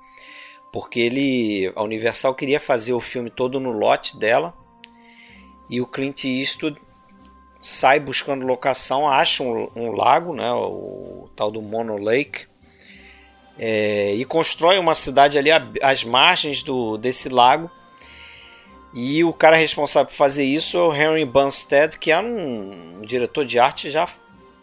Porque 0.71 0.99
ele, 0.99 1.71
a 1.75 1.83
Universal 1.83 2.35
queria 2.35 2.59
fazer 2.59 2.93
o 2.93 3.01
filme 3.01 3.29
todo 3.29 3.59
no 3.59 3.71
lote 3.71 4.17
dela, 4.17 4.53
e 5.69 5.81
o 5.81 5.87
Clint 5.87 6.25
Eastwood 6.25 6.79
sai 7.59 7.99
buscando 7.99 8.45
locação, 8.45 9.09
acha 9.09 9.43
um, 9.43 9.69
um 9.75 9.91
lago, 9.91 10.33
né, 10.33 10.51
o 10.51 11.29
tal 11.35 11.51
do 11.51 11.61
Mono 11.61 11.97
Lake, 11.97 12.45
é, 13.59 14.13
e 14.13 14.23
constrói 14.23 14.77
uma 14.77 14.93
cidade 14.93 15.37
ali 15.37 15.49
às 15.81 16.03
margens 16.03 16.61
do, 16.61 16.97
desse 16.97 17.27
lago. 17.27 17.69
E 18.93 19.23
o 19.23 19.33
cara 19.33 19.55
responsável 19.55 20.09
por 20.09 20.15
fazer 20.15 20.43
isso 20.43 20.77
é 20.77 20.81
o 20.81 20.93
Henry 20.93 21.25
Bunstead, 21.25 21.97
que 21.97 22.11
é 22.11 22.19
um, 22.19 22.99
um 22.99 23.01
diretor 23.01 23.45
de 23.45 23.59
arte 23.59 23.89
já 23.89 24.07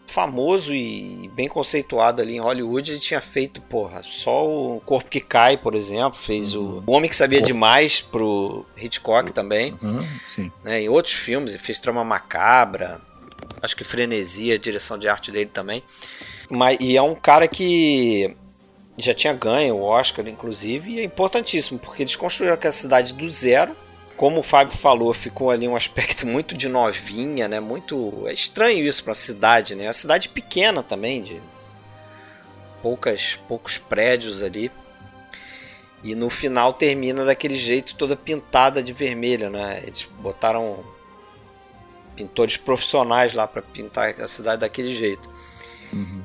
famoso 0.07 0.73
e 0.73 1.29
bem 1.33 1.47
conceituado 1.47 2.21
ali 2.21 2.35
em 2.35 2.39
Hollywood. 2.39 2.91
Ele 2.91 2.99
tinha 2.99 3.21
feito, 3.21 3.61
porra, 3.61 4.01
só 4.03 4.47
o 4.47 4.79
Corpo 4.81 5.09
que 5.09 5.19
Cai, 5.19 5.57
por 5.57 5.75
exemplo. 5.75 6.19
Fez 6.19 6.55
uhum. 6.55 6.83
o, 6.85 6.91
o 6.91 6.91
Homem 6.91 7.09
que 7.09 7.15
Sabia 7.15 7.41
Demais 7.41 8.01
pro 8.01 8.65
Hitchcock 8.77 9.31
também. 9.31 9.73
Uhum. 9.81 10.51
Né, 10.63 10.81
em 10.81 10.89
outros 10.89 11.13
filmes, 11.13 11.51
ele 11.51 11.61
fez 11.61 11.79
Trama 11.79 12.03
Macabra. 12.03 13.01
Acho 13.61 13.75
que 13.75 13.83
Frenesia, 13.83 14.55
a 14.55 14.59
direção 14.59 14.97
de 14.97 15.07
arte 15.07 15.31
dele 15.31 15.49
também. 15.51 15.83
Mas, 16.49 16.77
e 16.79 16.95
é 16.95 17.01
um 17.01 17.15
cara 17.15 17.47
que 17.47 18.35
já 18.97 19.13
tinha 19.13 19.33
ganho 19.33 19.75
o 19.75 19.81
Oscar, 19.81 20.27
inclusive, 20.27 20.91
e 20.91 20.99
é 20.99 21.03
importantíssimo, 21.03 21.79
porque 21.79 22.03
eles 22.03 22.15
construíram 22.15 22.53
aquela 22.53 22.71
cidade 22.71 23.13
do 23.13 23.29
zero 23.29 23.75
como 24.17 24.39
o 24.39 24.43
Fábio 24.43 24.75
falou, 24.75 25.13
ficou 25.13 25.49
ali 25.49 25.67
um 25.67 25.75
aspecto 25.75 26.25
muito 26.27 26.55
de 26.55 26.69
novinha, 26.69 27.47
né? 27.47 27.59
Muito 27.59 28.27
é 28.27 28.33
estranho 28.33 28.85
isso 28.85 29.03
para 29.03 29.11
uma 29.11 29.15
cidade, 29.15 29.75
né? 29.75 29.87
Uma 29.87 29.93
cidade 29.93 30.29
pequena 30.29 30.81
também, 30.81 31.23
de 31.23 31.41
poucas 32.81 33.39
poucos 33.47 33.77
prédios 33.77 34.41
ali. 34.41 34.71
E 36.03 36.13
no 36.13 36.29
final 36.29 36.73
termina 36.73 37.25
daquele 37.25 37.55
jeito 37.55 37.95
toda 37.95 38.15
pintada 38.15 38.83
de 38.83 38.93
vermelho, 38.93 39.49
né? 39.49 39.81
Eles 39.85 40.07
botaram 40.19 40.83
pintores 42.15 42.57
profissionais 42.57 43.33
lá 43.33 43.47
para 43.47 43.61
pintar 43.61 44.21
a 44.21 44.27
cidade 44.27 44.61
daquele 44.61 44.93
jeito. 44.93 45.29
Uhum. 45.91 46.21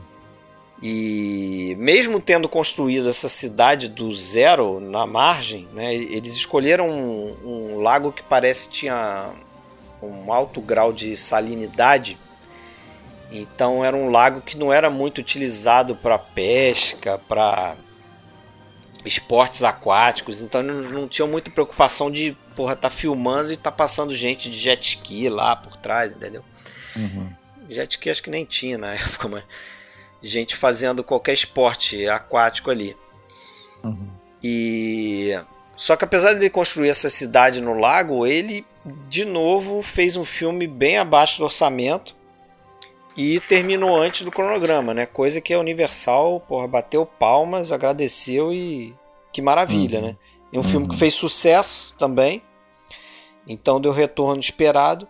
E 0.82 1.76
mesmo 1.78 2.18
tendo 2.20 2.48
construído 2.48 3.08
essa 3.08 3.28
cidade 3.28 3.88
do 3.88 4.14
zero 4.14 4.80
na 4.80 5.06
margem, 5.06 5.68
né, 5.74 5.94
eles 5.94 6.32
escolheram 6.32 6.88
um, 6.88 7.36
um 7.44 7.80
lago 7.80 8.12
que 8.12 8.22
parece 8.22 8.70
tinha 8.70 9.30
um 10.02 10.32
alto 10.32 10.60
grau 10.60 10.92
de 10.92 11.16
salinidade. 11.16 12.16
Então 13.30 13.84
era 13.84 13.94
um 13.94 14.10
lago 14.10 14.40
que 14.40 14.56
não 14.56 14.72
era 14.72 14.88
muito 14.88 15.18
utilizado 15.18 15.94
para 15.94 16.18
pesca, 16.18 17.18
para 17.28 17.76
esportes 19.04 19.62
aquáticos. 19.62 20.40
Então 20.40 20.62
eles 20.62 20.90
não 20.90 21.06
tinham 21.06 21.28
muita 21.28 21.50
preocupação 21.50 22.10
de 22.10 22.34
porra 22.56 22.74
tá 22.74 22.88
filmando 22.88 23.52
e 23.52 23.56
tá 23.56 23.70
passando 23.70 24.14
gente 24.14 24.48
de 24.48 24.58
jet 24.58 24.82
ski 24.82 25.28
lá 25.28 25.54
por 25.54 25.76
trás, 25.76 26.12
entendeu? 26.12 26.44
Uhum. 26.96 27.30
Jet 27.68 27.92
ski 27.92 28.10
acho 28.10 28.22
que 28.22 28.30
nem 28.30 28.46
tinha 28.46 28.78
na 28.78 28.94
época, 28.96 29.28
mas 29.28 29.44
gente 30.22 30.56
fazendo 30.56 31.04
qualquer 31.04 31.32
esporte 31.32 32.06
aquático 32.08 32.70
ali. 32.70 32.96
Uhum. 33.82 34.08
E 34.42 35.38
só 35.76 35.96
que 35.96 36.04
apesar 36.04 36.34
de 36.34 36.40
ele 36.40 36.50
construir 36.50 36.88
essa 36.88 37.08
cidade 37.08 37.60
no 37.60 37.74
lago, 37.74 38.26
ele 38.26 38.66
de 39.08 39.24
novo 39.24 39.82
fez 39.82 40.16
um 40.16 40.24
filme 40.24 40.66
bem 40.66 40.98
abaixo 40.98 41.38
do 41.38 41.44
orçamento 41.44 42.14
e 43.16 43.40
terminou 43.40 43.96
antes 43.96 44.22
do 44.22 44.30
cronograma, 44.30 44.94
né? 44.94 45.04
Coisa 45.04 45.40
que 45.40 45.52
a 45.52 45.58
Universal, 45.58 46.40
porra, 46.40 46.66
bateu 46.66 47.04
palmas, 47.04 47.72
agradeceu 47.72 48.52
e 48.52 48.94
que 49.32 49.42
maravilha, 49.42 50.00
uhum. 50.00 50.06
né? 50.06 50.16
E 50.52 50.58
um 50.58 50.62
uhum. 50.62 50.68
filme 50.68 50.86
que 50.86 50.94
uhum. 50.94 50.98
fez 50.98 51.14
sucesso 51.14 51.94
também. 51.98 52.42
Então 53.46 53.80
deu 53.80 53.90
o 53.90 53.94
retorno 53.94 54.40
esperado. 54.40 55.08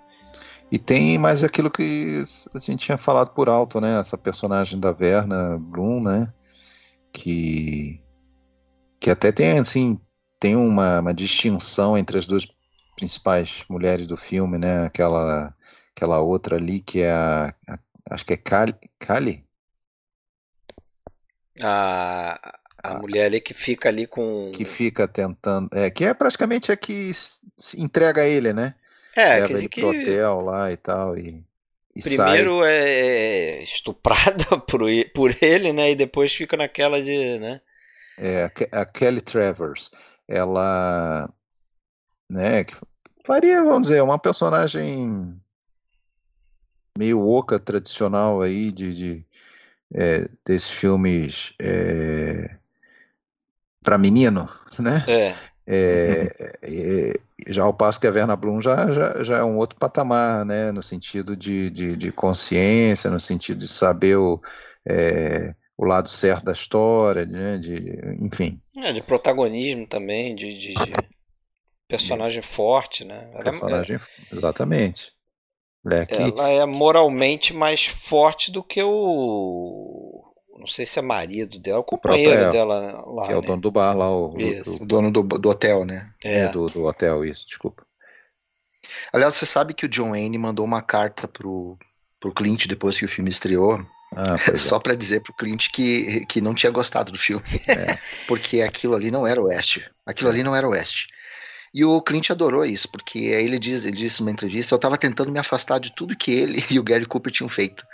E 0.70 0.78
tem 0.78 1.18
mais 1.18 1.42
aquilo 1.42 1.70
que 1.70 2.22
a 2.54 2.58
gente 2.58 2.84
tinha 2.84 2.98
falado 2.98 3.30
por 3.30 3.48
alto, 3.48 3.80
né? 3.80 3.98
Essa 3.98 4.16
personagem 4.16 4.78
da 4.78 4.92
Verna 4.92 5.58
Bloom, 5.58 6.00
né? 6.00 6.32
Que 7.12 8.00
que 9.00 9.10
até 9.10 9.32
tem 9.32 9.58
assim 9.58 9.98
tem 10.38 10.54
uma, 10.56 11.00
uma 11.00 11.14
distinção 11.14 11.98
entre 11.98 12.18
as 12.18 12.26
duas 12.26 12.46
principais 12.94 13.64
mulheres 13.68 14.06
do 14.06 14.16
filme, 14.16 14.58
né? 14.58 14.86
Aquela 14.86 15.54
aquela 15.96 16.20
outra 16.20 16.56
ali 16.56 16.80
que 16.80 17.00
é 17.00 17.10
a, 17.10 17.52
a 17.68 17.78
acho 18.10 18.24
que 18.24 18.34
é 18.34 18.36
Kali, 18.36 18.74
Kali? 18.98 19.44
A, 21.60 22.38
a, 22.82 22.94
a 22.94 22.98
mulher 22.98 23.26
ali 23.26 23.40
que 23.40 23.54
fica 23.54 23.88
ali 23.88 24.06
com 24.06 24.50
que 24.54 24.64
fica 24.64 25.08
tentando, 25.08 25.68
é 25.72 25.90
que 25.90 26.04
é 26.04 26.14
praticamente 26.14 26.70
a 26.70 26.76
que 26.76 27.10
entrega 27.76 28.24
ele, 28.24 28.52
né? 28.52 28.74
É, 29.16 29.40
leva 29.40 29.58
ele 29.58 29.68
que... 29.68 29.84
hotel 29.84 30.40
lá 30.40 30.70
e 30.70 30.76
tal. 30.76 31.18
E, 31.18 31.44
e 31.94 32.02
Primeiro 32.02 32.60
sai. 32.60 32.72
é 32.72 33.62
estuprada 33.62 34.58
por, 34.66 34.82
por 35.14 35.36
ele, 35.40 35.72
né? 35.72 35.90
E 35.90 35.96
depois 35.96 36.32
fica 36.34 36.56
naquela 36.56 37.02
de. 37.02 37.38
Né? 37.38 37.60
É, 38.18 38.50
a 38.72 38.84
Kelly 38.84 39.20
Travers. 39.20 39.90
Ela. 40.28 41.28
Né, 42.28 42.64
faria, 43.24 43.62
vamos 43.64 43.88
dizer, 43.88 44.02
uma 44.02 44.18
personagem 44.18 45.34
meio 46.96 47.26
oca 47.26 47.58
tradicional 47.58 48.40
aí 48.40 48.70
de, 48.70 48.94
de 48.94 49.26
é, 49.92 50.28
desses 50.46 50.70
filmes 50.70 51.52
é, 51.60 52.56
para 53.82 53.98
menino, 53.98 54.48
né? 54.78 55.04
É. 55.08 55.34
É, 55.66 56.56
é, 56.62 57.12
já 57.48 57.62
ao 57.64 57.74
passo 57.74 58.00
que 58.00 58.06
a 58.06 58.10
Verna 58.10 58.36
Bloom 58.36 58.60
já, 58.60 58.92
já, 58.92 59.22
já 59.22 59.38
é 59.38 59.44
um 59.44 59.56
outro 59.56 59.78
patamar, 59.78 60.44
né, 60.44 60.72
no 60.72 60.82
sentido 60.82 61.36
de, 61.36 61.70
de, 61.70 61.96
de 61.96 62.12
consciência, 62.12 63.10
no 63.10 63.20
sentido 63.20 63.58
de 63.58 63.68
saber 63.68 64.16
o, 64.16 64.40
é, 64.88 65.54
o 65.76 65.84
lado 65.84 66.08
certo 66.08 66.44
da 66.44 66.52
história, 66.52 67.24
né, 67.26 67.58
de, 67.58 67.98
enfim. 68.20 68.60
É, 68.76 68.92
de 68.92 69.02
protagonismo 69.02 69.86
também, 69.86 70.34
de, 70.34 70.58
de, 70.58 70.74
de 70.74 70.92
personagem 71.88 72.42
forte, 72.42 73.04
né? 73.04 73.28
Ela 73.32 73.40
é 73.40 73.50
personagem, 73.50 73.96
é, 73.96 74.36
exatamente. 74.36 75.12
Ela 76.10 76.50
é 76.50 76.66
moralmente 76.66 77.54
mais 77.54 77.86
forte 77.86 78.52
do 78.52 78.62
que 78.62 78.82
o 78.82 80.09
não 80.60 80.66
sei 80.66 80.86
se 80.86 80.98
é 80.98 81.02
marido 81.02 81.58
dela, 81.58 81.80
o 81.80 81.84
companheiro 81.84 82.48
o 82.48 82.52
dela 82.52 83.04
lá. 83.06 83.26
Que 83.26 83.32
é 83.32 83.36
o 83.36 83.40
né? 83.40 83.46
dono 83.46 83.62
do 83.62 83.70
bar 83.70 83.94
lá, 83.94 84.10
o, 84.10 84.34
o 84.34 84.86
dono 84.86 85.10
do, 85.10 85.22
do, 85.22 85.48
hotel, 85.48 85.84
né? 85.84 86.10
É, 86.22 86.40
é 86.40 86.48
do, 86.48 86.68
do, 86.68 86.84
hotel, 86.84 87.24
isso, 87.24 87.46
desculpa. 87.46 87.84
Aliás, 89.12 89.34
você 89.34 89.46
sabe 89.46 89.74
que 89.74 89.86
o 89.86 89.88
John 89.88 90.10
Wayne 90.10 90.38
mandou 90.38 90.64
uma 90.64 90.82
carta 90.82 91.26
pro, 91.26 91.78
pro 92.18 92.32
Clint 92.32 92.66
depois 92.66 92.98
que 92.98 93.04
o 93.04 93.08
filme 93.08 93.30
estreou, 93.30 93.84
Ah, 94.14 94.36
Só 94.56 94.76
é. 94.76 94.80
para 94.80 94.94
dizer 94.94 95.22
pro 95.22 95.34
Clint 95.34 95.68
que, 95.72 96.24
que 96.26 96.40
não 96.40 96.54
tinha 96.54 96.70
gostado 96.70 97.12
do 97.12 97.18
filme. 97.18 97.44
É. 97.68 97.98
Porque 98.28 98.60
aquilo 98.62 98.94
ali 98.94 99.10
não 99.10 99.26
era 99.26 99.40
o 99.40 99.44
Oeste. 99.44 99.88
Aquilo 100.04 100.30
ali 100.30 100.42
não 100.42 100.54
era 100.54 100.66
o 100.66 100.70
Oeste. 100.70 101.08
E 101.72 101.84
o 101.84 102.02
Clint 102.02 102.30
adorou 102.30 102.64
isso, 102.64 102.88
porque 102.90 103.18
ele 103.20 103.56
diz, 103.56 103.84
ele 103.84 103.96
disse 103.96 104.20
numa 104.20 104.32
entrevista, 104.32 104.74
eu 104.74 104.76
estava 104.76 104.98
tentando 104.98 105.30
me 105.30 105.38
afastar 105.38 105.78
de 105.78 105.94
tudo 105.94 106.16
que 106.16 106.32
ele 106.32 106.64
e 106.68 106.78
o 106.78 106.82
Gary 106.82 107.06
Cooper 107.06 107.32
tinham 107.32 107.48
feito. 107.48 107.86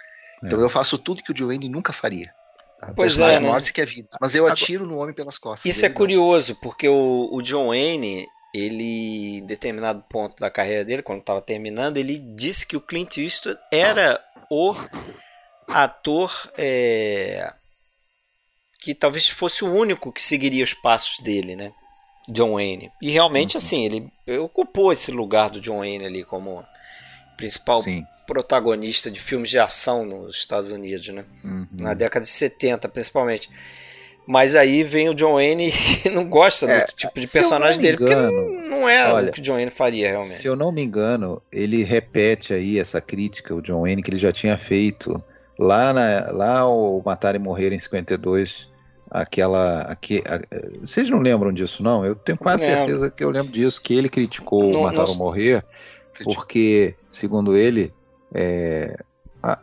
É. 0.42 0.46
Então 0.46 0.60
eu 0.60 0.68
faço 0.68 0.98
tudo 0.98 1.22
que 1.22 1.32
o 1.32 1.36
Joanne 1.36 1.68
nunca 1.68 1.92
faria. 1.92 2.32
Tá? 2.80 2.92
Pois 2.94 3.18
é, 3.18 3.40
né? 3.40 3.60
que 3.72 3.80
é 3.80 3.86
vida. 3.86 4.08
Mas 4.20 4.34
eu 4.34 4.46
atiro 4.46 4.86
no 4.86 4.98
homem 4.98 5.14
pelas 5.14 5.38
costas. 5.38 5.70
Isso 5.70 5.84
é 5.86 5.88
curioso, 5.88 6.56
porque 6.56 6.88
o, 6.88 7.28
o 7.32 7.42
John 7.42 7.68
Wayne, 7.68 8.26
ele, 8.54 9.38
em 9.38 9.46
determinado 9.46 10.04
ponto 10.08 10.38
da 10.40 10.50
carreira 10.50 10.84
dele, 10.84 11.02
quando 11.02 11.20
estava 11.20 11.40
terminando, 11.40 11.96
ele 11.96 12.18
disse 12.18 12.66
que 12.66 12.76
o 12.76 12.80
Clint 12.80 13.16
Eastwood 13.16 13.58
era 13.72 14.20
o 14.50 14.74
ator 15.68 16.30
é, 16.56 17.52
que 18.80 18.94
talvez 18.94 19.28
fosse 19.28 19.64
o 19.64 19.72
único 19.72 20.12
que 20.12 20.22
seguiria 20.22 20.62
os 20.62 20.74
passos 20.74 21.18
dele, 21.20 21.56
né? 21.56 21.72
John 22.28 22.54
Wayne. 22.54 22.90
E 23.00 23.10
realmente, 23.10 23.56
uhum. 23.56 23.58
assim, 23.58 23.84
ele 23.84 24.38
ocupou 24.38 24.92
esse 24.92 25.10
lugar 25.10 25.50
do 25.50 25.60
John 25.60 25.78
Wayne 25.78 26.04
ali 26.04 26.24
como 26.24 26.64
principal 27.36 27.76
Sim. 27.76 28.06
Protagonista 28.26 29.10
de 29.10 29.20
filmes 29.20 29.50
de 29.50 29.58
ação 29.58 30.04
nos 30.04 30.36
Estados 30.36 30.72
Unidos, 30.72 31.08
né? 31.08 31.24
Uhum. 31.44 31.66
Na 31.72 31.94
década 31.94 32.24
de 32.24 32.30
70, 32.30 32.88
principalmente. 32.88 33.48
Mas 34.26 34.56
aí 34.56 34.82
vem 34.82 35.08
o 35.08 35.14
John 35.14 35.34
Wayne 35.34 35.70
e 36.04 36.10
não 36.10 36.24
gosta 36.24 36.66
é, 36.66 36.86
do 36.86 36.92
tipo 36.92 37.20
de 37.20 37.28
personagem 37.28 37.80
dele, 37.80 37.96
engano, 38.02 38.32
porque 38.32 38.68
não 38.68 38.88
é 38.88 39.12
olha, 39.12 39.30
o 39.30 39.32
que 39.32 39.40
o 39.40 39.42
John 39.42 39.54
Wayne 39.54 39.70
faria 39.70 40.08
realmente. 40.08 40.34
Se 40.34 40.48
eu 40.48 40.56
não 40.56 40.72
me 40.72 40.82
engano, 40.82 41.40
ele 41.52 41.84
repete 41.84 42.52
aí 42.52 42.78
essa 42.78 43.00
crítica, 43.00 43.54
o 43.54 43.62
John 43.62 43.82
Wayne, 43.82 44.02
que 44.02 44.10
ele 44.10 44.18
já 44.18 44.32
tinha 44.32 44.58
feito 44.58 45.22
lá, 45.56 45.92
na, 45.92 46.32
lá 46.32 46.68
o 46.68 47.00
Matar 47.04 47.36
e 47.36 47.38
Morrer 47.38 47.72
em 47.72 47.78
52 47.78 48.68
aquela. 49.10 49.82
Aqui, 49.82 50.22
a, 50.26 50.40
vocês 50.80 51.08
não 51.08 51.18
lembram 51.18 51.52
disso, 51.52 51.82
não? 51.82 52.04
Eu 52.04 52.14
tenho 52.14 52.36
quase 52.38 52.64
certeza 52.64 53.10
que 53.10 53.22
eu 53.22 53.30
lembro 53.30 53.50
disso, 53.50 53.80
que 53.80 53.94
ele 53.94 54.08
criticou 54.08 54.70
não, 54.70 54.80
o 54.80 54.82
Matar 54.84 55.08
ou 55.08 55.14
Morrer, 55.14 55.64
porque, 56.24 56.94
segundo 57.08 57.56
ele, 57.56 57.92
é, 58.34 58.96
a, 59.42 59.58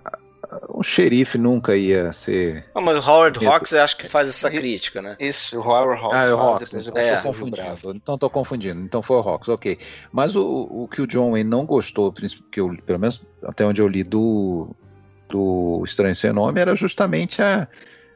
o 0.69 0.83
xerife 0.83 1.37
nunca 1.37 1.75
ia 1.75 2.11
ser. 2.13 2.65
Não, 2.75 2.81
mas 2.81 3.05
o 3.05 3.09
Howard 3.09 3.45
Hawks 3.45 3.71
eu 3.71 3.81
acho 3.81 3.97
que 3.97 4.07
faz 4.07 4.29
essa 4.29 4.49
crítica, 4.49 5.01
né? 5.01 5.15
Isso, 5.19 5.59
o 5.59 5.61
Howard 5.61 6.01
Hawks. 6.01 6.17
Ah, 6.17 6.25
é 6.25 6.33
o 6.33 6.39
Hawks. 6.39 6.73
Então, 6.73 7.01
é. 7.01 7.21
confundindo. 7.21 7.91
Então 7.95 8.15
estou 8.15 8.29
confundindo. 8.29 8.81
Então 8.81 9.01
foi 9.01 9.17
o 9.17 9.21
Hawks, 9.21 9.49
ok. 9.49 9.77
Mas 10.11 10.35
o, 10.35 10.67
o 10.69 10.87
que 10.87 11.01
o 11.01 11.07
John 11.07 11.31
Wayne 11.31 11.49
não 11.49 11.65
gostou, 11.65 12.13
que 12.51 12.59
eu, 12.59 12.75
pelo 12.85 12.99
menos 12.99 13.21
até 13.43 13.65
onde 13.65 13.81
eu 13.81 13.87
li 13.87 14.03
do, 14.03 14.75
do 15.29 15.81
Estranho 15.85 16.15
Sem 16.15 16.31
Nome, 16.31 16.59
era 16.59 16.75
justamente 16.75 17.41
a, 17.41 17.67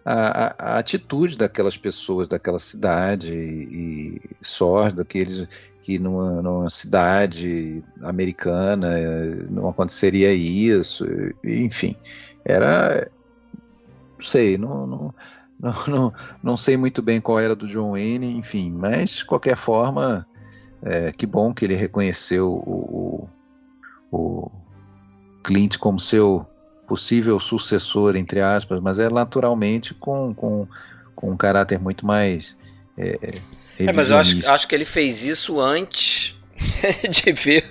a, 0.06 0.74
a, 0.74 0.78
atitude 0.78 1.38
daquelas 1.38 1.78
pessoas 1.78 2.28
daquela 2.28 2.60
cidade 2.60 3.32
e, 3.32 4.22
e 4.41 4.45
sórdia, 4.45 4.98
daqueles 4.98 5.48
que 5.88 5.97
numa, 5.97 6.41
numa, 6.41 6.69
cidade 6.69 7.81
americana 8.03 8.89
não 9.49 9.69
aconteceria 9.69 10.33
isso, 10.33 11.05
enfim, 11.41 11.95
era, 12.43 13.09
não 14.17 14.25
sei, 14.25 14.57
não, 14.57 14.85
não, 14.85 15.15
não, 15.57 15.73
não, 15.88 16.13
não 16.43 16.57
sei 16.57 16.75
muito 16.75 17.01
bem 17.01 17.21
qual 17.21 17.39
era 17.39 17.55
do 17.55 17.69
John 17.69 17.91
Wayne, 17.91 18.35
enfim, 18.35 18.69
mas 18.69 19.11
de 19.11 19.25
qualquer 19.25 19.55
forma, 19.55 20.27
é, 20.81 21.13
que 21.13 21.25
bom 21.25 21.53
que 21.53 21.63
ele 21.63 21.75
reconheceu 21.75 22.51
o, 22.51 23.29
o, 24.11 24.17
o 24.17 24.51
Clint 25.41 25.77
como 25.77 26.01
seu 26.01 26.45
possível 26.85 27.39
sucessor, 27.39 28.17
entre 28.17 28.41
aspas, 28.41 28.81
mas 28.81 28.99
é 28.99 29.09
naturalmente 29.09 29.93
com, 29.93 30.33
com, 30.33 30.67
com 31.15 31.31
um 31.31 31.38
caráter 31.38 31.79
muito 31.79 32.05
mais. 32.05 32.57
É, 32.97 33.39
é 33.80 33.91
mas 33.91 34.09
eu 34.09 34.17
acho, 34.17 34.47
acho 34.49 34.67
que 34.67 34.75
ele 34.75 34.86
fez 34.86 35.25
isso 35.25 35.59
antes 35.59 36.36
de 37.09 37.32
ver 37.32 37.65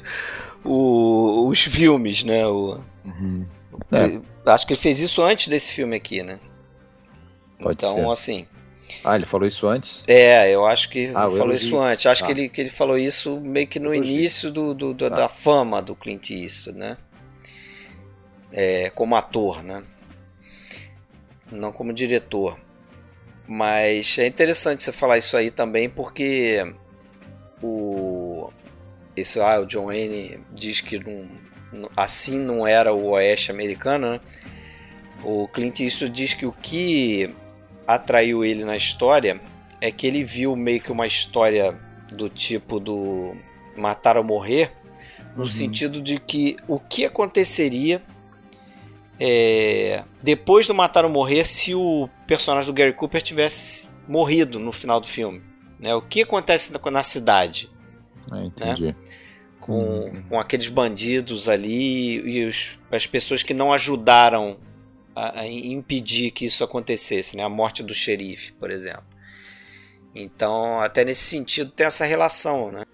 o, 0.64 1.46
os 1.48 1.61
filmes, 1.61 2.22
né? 2.22 2.46
O, 2.46 2.80
uhum. 3.04 3.46
é. 3.92 4.20
Acho 4.50 4.66
que 4.66 4.72
ele 4.74 4.80
fez 4.80 5.00
isso 5.00 5.22
antes 5.22 5.48
desse 5.48 5.72
filme 5.72 5.96
aqui, 5.96 6.22
né? 6.22 6.38
Pode 7.61 7.78
então, 7.84 7.96
ser. 7.96 8.11
assim. 8.11 8.46
Ah, 9.02 9.16
ele 9.16 9.26
falou 9.26 9.46
isso 9.46 9.66
antes? 9.66 10.04
É, 10.07 10.50
eu 10.50 10.64
acho 10.64 10.88
que 10.88 11.11
ah, 11.14 11.26
ele 11.26 11.38
falou 11.38 11.54
isso 11.54 11.78
antes. 11.78 12.07
Acho 12.07 12.24
ah. 12.24 12.26
que, 12.26 12.32
ele, 12.32 12.48
que 12.48 12.61
ele 12.61 12.70
falou 12.70 12.96
isso 12.96 13.40
meio 13.40 13.66
que 13.66 13.80
no 13.80 13.94
início 13.94 14.50
do, 14.52 14.72
do, 14.72 14.94
do 14.94 15.07
ah. 15.07 15.09
da 15.09 15.28
fama 15.28 15.82
do 15.82 15.94
Clint 15.96 16.30
Eastwood, 16.30 16.78
né? 16.78 16.96
é, 18.57 18.90
como 18.90 19.14
ator, 19.14 19.62
né? 19.62 19.82
Não 21.52 21.70
como 21.70 21.92
diretor. 21.92 22.59
Mas 23.47 24.16
é 24.18 24.26
interessante 24.26 24.82
você 24.82 24.92
falar 24.92 25.18
isso 25.18 25.36
aí 25.36 25.51
também, 25.51 25.88
porque 25.88 26.74
o 27.62 28.51
esse 29.16 29.40
ah, 29.40 29.61
o 29.61 29.66
John 29.66 29.86
Wayne 29.86 30.40
diz 30.53 30.80
que 30.80 30.99
não, 31.72 31.90
assim 31.97 32.38
não 32.38 32.66
era 32.66 32.92
o 32.92 33.11
oeste 33.11 33.51
americano, 33.51 34.12
né? 34.12 34.20
O 35.24 35.49
Clint 35.49 35.80
Eastwood 35.80 36.12
diz 36.12 36.34
que 36.34 36.44
o 36.44 36.53
que 36.53 37.34
atraiu 37.86 38.44
ele 38.44 38.64
na 38.64 38.76
história 38.76 39.40
é 39.80 39.90
que 39.90 40.07
ele 40.07 40.22
viu 40.22 40.55
meio 40.55 40.80
que 40.80 40.92
uma 40.92 41.07
história 41.07 41.74
do 42.12 42.28
tipo 42.28 42.78
do 42.78 43.34
matar 43.76 44.16
ou 44.16 44.24
morrer, 44.24 44.72
no 45.34 45.42
uhum. 45.42 45.49
sentido 45.49 46.01
de 46.01 46.18
que 46.20 46.57
o 46.68 46.78
que 46.78 47.05
aconteceria 47.05 48.03
é, 49.18 50.04
depois 50.22 50.66
do 50.66 50.74
Matar 50.74 51.04
ou 51.04 51.10
Morrer 51.10 51.44
se 51.44 51.74
o 51.74 52.08
personagem 52.26 52.70
do 52.70 52.76
Gary 52.76 52.92
Cooper 52.92 53.22
tivesse 53.22 53.88
morrido 54.06 54.58
no 54.58 54.72
final 54.72 55.00
do 55.00 55.06
filme. 55.06 55.42
Né? 55.78 55.94
O 55.94 56.02
que 56.02 56.22
acontece 56.22 56.72
na, 56.72 56.90
na 56.90 57.02
cidade? 57.02 57.70
Ah, 58.30 58.44
entendi. 58.44 58.86
Né? 58.86 58.96
Com, 59.60 60.06
hum. 60.06 60.22
com 60.28 60.38
aqueles 60.38 60.68
bandidos 60.68 61.48
ali 61.48 62.20
e 62.20 62.44
os, 62.46 62.78
as 62.90 63.06
pessoas 63.06 63.42
que 63.42 63.54
não 63.54 63.72
ajudaram 63.72 64.58
a, 65.14 65.40
a, 65.40 65.48
impedir 65.48 66.30
que 66.30 66.44
isso 66.44 66.62
acontecesse, 66.62 67.36
né? 67.36 67.42
a 67.42 67.48
morte 67.48 67.82
do 67.82 67.94
xerife, 67.94 68.52
por 68.52 68.70
exemplo. 68.70 69.04
Então, 70.14 70.80
até 70.80 71.04
nesse 71.04 71.24
sentido, 71.24 71.70
tem 71.70 71.86
essa 71.86 72.04
relação. 72.04 72.70
Né? 72.70 72.84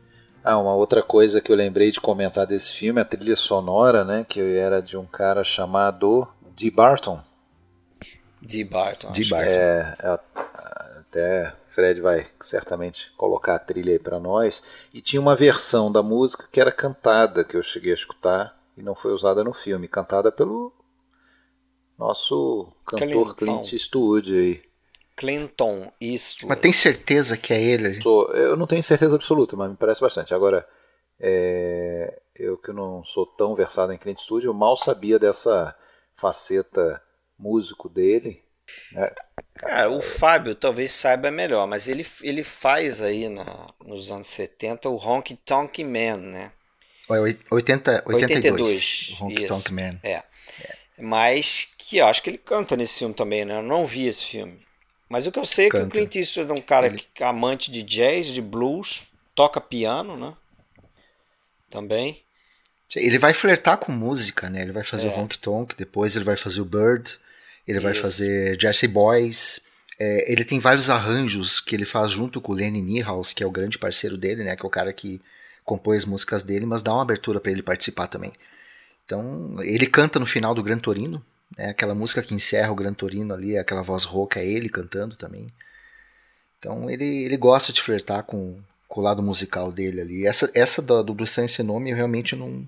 Ah, 0.45 0.59
uma 0.59 0.75
outra 0.75 1.03
coisa 1.03 1.41
que 1.41 1.53
eu 1.53 1.57
lembrei 1.57 1.91
de 1.91 2.01
comentar 2.01 2.47
desse 2.47 2.73
filme, 2.73 3.01
a 3.01 3.05
trilha 3.05 3.37
sonora, 3.37 4.05
né, 4.05 4.27
que 4.29 4.41
era 4.41 4.83
de 4.83 4.97
um 4.97 5.07
cara 5.07 5.45
chamado 5.45 6.27
Dee 6.57 6.71
Barton. 6.71 7.23
Dee 8.41 8.65
Barton. 8.65 9.13
Dee 9.13 9.29
Barton. 9.29 9.59
É, 9.59 9.97
é, 10.01 10.21
até 10.99 11.55
Fred 11.69 12.01
vai 12.01 12.27
certamente 12.41 13.13
colocar 13.17 13.55
a 13.55 13.59
trilha 13.59 13.93
aí 13.93 13.99
para 13.99 14.19
nós. 14.19 14.63
E 14.93 15.01
tinha 15.01 15.21
uma 15.21 15.37
versão 15.37 15.93
da 15.93 16.03
música 16.03 16.49
que 16.51 16.61
era 16.61 16.73
cantada, 16.73 17.45
que 17.45 17.57
eu 17.57 17.63
cheguei 17.63 17.93
a 17.93 17.95
escutar 17.95 18.59
e 18.77 18.83
não 18.83 18.95
foi 18.95 19.13
usada 19.13 19.45
no 19.45 19.53
filme, 19.53 19.87
cantada 19.87 20.33
pelo 20.33 20.73
nosso 21.99 22.73
cantor 22.85 23.35
Clint 23.37 23.73
Eastwood 23.73 24.37
aí. 24.37 24.72
Clinton 25.17 25.93
isso. 26.01 26.47
Mas 26.47 26.59
tem 26.59 26.73
certeza 26.73 27.37
que 27.37 27.53
é 27.53 27.61
ele? 27.61 28.01
Sou, 28.01 28.33
eu 28.35 28.57
não 28.57 28.67
tenho 28.67 28.83
certeza 28.83 29.17
absoluta, 29.17 29.57
mas 29.57 29.71
me 29.71 29.77
parece 29.77 30.01
bastante. 30.01 30.35
Agora, 30.35 30.67
é, 31.21 32.21
eu 32.35 32.57
que 32.59 32.73
não 32.73 33.05
sou 33.05 33.27
tão 33.27 33.55
versado 33.55 33.93
em 33.93 33.99
Clint 33.99 34.19
Eastwood, 34.19 34.47
eu 34.47 34.55
mal 34.55 34.77
sabia 34.77 35.19
dessa 35.19 35.75
faceta 36.17 37.03
músico 37.39 37.89
dele. 37.89 38.43
Né? 38.93 39.11
Cara, 39.55 39.91
o 39.91 40.01
Fábio 40.01 40.55
talvez 40.55 40.93
saiba 40.93 41.31
melhor, 41.31 41.67
mas 41.67 41.89
ele, 41.89 42.07
ele 42.23 42.43
faz 42.43 43.03
aí 43.03 43.29
na, 43.29 43.73
nos 43.85 44.11
anos 44.11 44.27
70 44.29 44.89
o 44.89 44.97
Honky 44.97 45.37
Tonk 45.37 45.85
Man, 45.85 46.17
né? 46.17 46.53
80, 47.09 48.05
82, 48.07 48.07
82 48.07 49.21
Honky 49.21 49.47
Tonk 49.47 49.73
Man. 49.73 49.99
É. 50.03 50.13
é. 50.15 50.25
Mas 50.99 51.69
que 51.77 51.99
eu 51.99 52.07
acho 52.07 52.23
que 52.23 52.31
ele 52.31 52.39
canta 52.39 52.77
nesse 52.77 53.01
filme 53.01 53.15
também, 53.15 53.45
né? 53.45 53.59
Eu 53.59 53.63
não 53.63 53.85
vi 53.85 54.07
esse 54.07 54.25
filme. 54.25 54.61
Mas 55.13 55.27
o 55.27 55.31
que 55.31 55.39
eu 55.39 55.45
sei 55.45 55.69
Canta. 55.69 55.77
é 55.77 55.81
que 55.83 55.87
o 55.89 55.91
Clint 55.91 56.17
Eastwood 56.17 56.51
é 56.51 56.55
um 56.55 56.63
cara 56.63 56.87
Ele... 56.87 57.05
que, 57.13 57.23
amante 57.23 57.71
de 57.71 57.83
jazz, 57.83 58.29
de 58.29 58.41
blues, 58.41 59.03
toca 59.35 59.61
piano, 59.61 60.17
né? 60.17 60.33
Também. 61.69 62.23
Ele 62.97 63.19
vai 63.19 63.35
flertar 63.35 63.77
com 63.77 63.93
música, 63.93 64.49
né? 64.49 64.63
Ele 64.63 64.73
vai 64.73 64.85
fazer 64.85 65.09
é. 65.09 65.11
o 65.11 65.19
Honky 65.21 65.39
Tonk, 65.39 65.77
depois 65.77 66.17
ele 66.17 66.25
vai 66.25 66.39
fazer 66.39 66.63
o 66.63 66.65
Bird, 66.65 67.19
ele 67.69 67.77
Isso. 67.77 67.85
vai 67.87 67.93
fazer 67.93 68.59
Jesse 68.59 68.89
Boys. 68.89 69.61
É, 69.99 70.33
ele 70.33 70.47
tem 70.47 70.59
vários 70.59 70.89
arranjos 70.89 71.61
que 71.61 71.77
ele 71.77 71.85
faz 71.85 72.11
junto 72.11 72.41
com 72.41 72.53
o 72.53 72.55
Lenny 72.55 72.81
Niehaus, 72.81 73.35
que 73.35 73.45
é 73.45 73.47
o 73.47 73.51
grande 73.51 73.77
parceiro 73.77 74.17
dele, 74.17 74.43
né? 74.43 74.57
Que 74.57 74.65
é 74.65 74.67
o 74.67 74.71
cara 74.71 74.95
que 74.95 75.21
compõe 75.63 75.99
as 75.99 76.07
músicas 76.07 76.43
dele, 76.43 76.65
mas 76.65 76.83
dá 76.83 76.91
uma 76.91 77.03
abertura 77.03 77.39
para 77.39 77.53
ele 77.53 77.63
participar 77.63 78.07
também. 78.07 78.33
Então, 79.05 79.57
ele 79.63 79.87
canta 79.87 80.19
no 80.19 80.25
final 80.25 80.55
do 80.55 80.63
Gran 80.63 80.79
Torino, 80.79 81.23
é 81.57 81.71
aquela 81.71 81.95
música 81.95 82.23
que 82.23 82.35
encerra 82.35 82.73
o 82.73 82.75
Gran 82.75 82.95
Torino 82.95 83.35
ali, 83.35 83.57
aquela 83.57 83.83
voz 83.83 84.05
rouca, 84.05 84.41
é 84.41 84.47
ele 84.47 84.69
cantando 84.69 85.17
também. 85.17 85.49
Então 86.59 86.89
ele, 86.89 87.25
ele 87.25 87.37
gosta 87.37 87.73
de 87.73 87.83
flertar 87.83 88.23
com, 88.25 88.61
com 88.89 89.01
o 89.01 89.05
lado 89.05 89.23
musical 89.23 89.73
dele 89.73 90.01
ali. 90.01 90.27
Essa, 90.27 90.51
essa 90.55 90.81
do, 90.81 91.03
do 91.03 91.15
Blue 91.15 91.27
Sem 91.27 91.47
Nome 91.65 91.91
eu 91.91 91.97
realmente 91.97 92.37
não, 92.37 92.67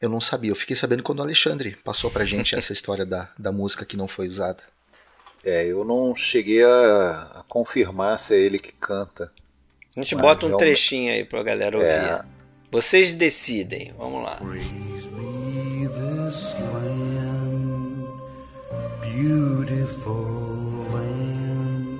Eu 0.00 0.08
não 0.08 0.20
sabia, 0.20 0.50
eu 0.50 0.56
fiquei 0.56 0.74
sabendo 0.74 1.02
quando 1.02 1.20
o 1.20 1.22
Alexandre 1.22 1.76
passou 1.84 2.10
pra 2.10 2.24
gente 2.24 2.54
essa 2.56 2.72
história 2.74 3.04
da, 3.04 3.30
da 3.38 3.52
música 3.52 3.84
que 3.84 3.96
não 3.96 4.08
foi 4.08 4.28
usada. 4.28 4.62
É, 5.44 5.64
eu 5.64 5.84
não 5.84 6.16
cheguei 6.16 6.64
a, 6.64 7.30
a 7.36 7.44
confirmar 7.48 8.18
se 8.18 8.34
é 8.34 8.38
ele 8.38 8.58
que 8.58 8.72
canta. 8.72 9.30
A 9.96 10.02
gente 10.02 10.16
bota 10.16 10.46
um 10.46 10.56
trechinho 10.56 11.12
aí 11.12 11.24
pra 11.24 11.42
galera 11.42 11.76
ouvir. 11.76 11.88
É. 11.88 12.24
Vocês 12.70 13.14
decidem, 13.14 13.94
vamos 13.96 14.22
lá. 14.22 14.38
Beautiful 19.16 20.12
land. 20.92 21.98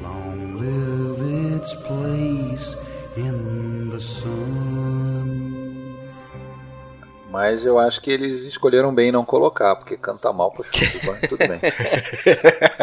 Long 0.00 0.58
live 0.60 1.56
its 1.56 1.74
place 1.74 2.76
in 3.16 3.90
the 3.90 4.00
sun. 4.00 5.48
Mas 7.30 7.64
eu 7.64 7.78
acho 7.78 8.00
que 8.00 8.10
eles 8.10 8.44
escolheram 8.44 8.94
bem 8.94 9.10
não 9.12 9.24
colocar, 9.24 9.74
porque 9.76 9.96
canta 9.96 10.32
mal 10.32 10.50
pro 10.52 10.64
chuva, 10.64 11.18
tudo 11.28 11.38
bem. 11.38 11.60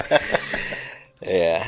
é. 1.22 1.62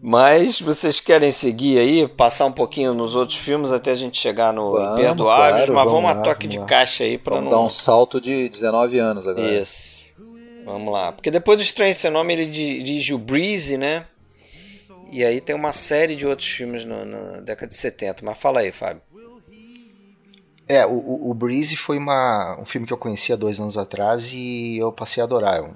Mas 0.00 0.60
vocês 0.60 1.00
querem 1.00 1.30
seguir 1.30 1.78
aí, 1.78 2.06
passar 2.08 2.44
um 2.46 2.52
pouquinho 2.52 2.92
nos 2.92 3.14
outros 3.14 3.38
filmes 3.38 3.72
até 3.72 3.92
a 3.92 3.94
gente 3.94 4.18
chegar 4.18 4.52
no 4.52 4.72
vamos, 4.72 4.98
Imperdoáveis, 4.98 5.64
claro, 5.64 5.74
mas 5.74 5.84
vamos, 5.84 6.02
vamos 6.02 6.10
a 6.10 6.22
toque 6.22 6.46
de 6.46 6.58
caixa 6.66 7.04
aí 7.04 7.16
para 7.16 7.40
não 7.40 7.50
dar 7.50 7.60
um 7.60 7.70
salto 7.70 8.20
de 8.20 8.48
19 8.48 8.98
anos 8.98 9.26
agora. 9.26 9.46
Isso. 9.46 10.01
Vamos 10.64 10.92
lá. 10.92 11.12
Porque 11.12 11.30
depois 11.30 11.58
do 11.58 11.62
Estranho 11.62 11.94
Sem 11.94 12.10
Nome 12.10 12.32
ele 12.32 12.46
dirige 12.46 13.14
o 13.14 13.18
Breeze, 13.18 13.76
né? 13.76 14.06
E 15.10 15.24
aí 15.24 15.40
tem 15.40 15.54
uma 15.54 15.72
série 15.72 16.16
de 16.16 16.26
outros 16.26 16.48
filmes 16.48 16.84
na, 16.84 17.40
década 17.40 17.68
de 17.68 17.76
70. 17.76 18.24
Mas 18.24 18.38
fala 18.38 18.60
aí, 18.60 18.72
Fábio. 18.72 19.02
É, 20.66 20.86
o, 20.86 21.30
o 21.30 21.34
Breeze 21.34 21.76
foi 21.76 21.98
uma, 21.98 22.58
um 22.58 22.64
filme 22.64 22.86
que 22.86 22.92
eu 22.92 22.98
conheci 22.98 23.32
há 23.32 23.36
dois 23.36 23.60
anos 23.60 23.76
atrás 23.76 24.32
e 24.32 24.78
eu 24.78 24.90
passei 24.90 25.20
a 25.20 25.24
adorar. 25.24 25.70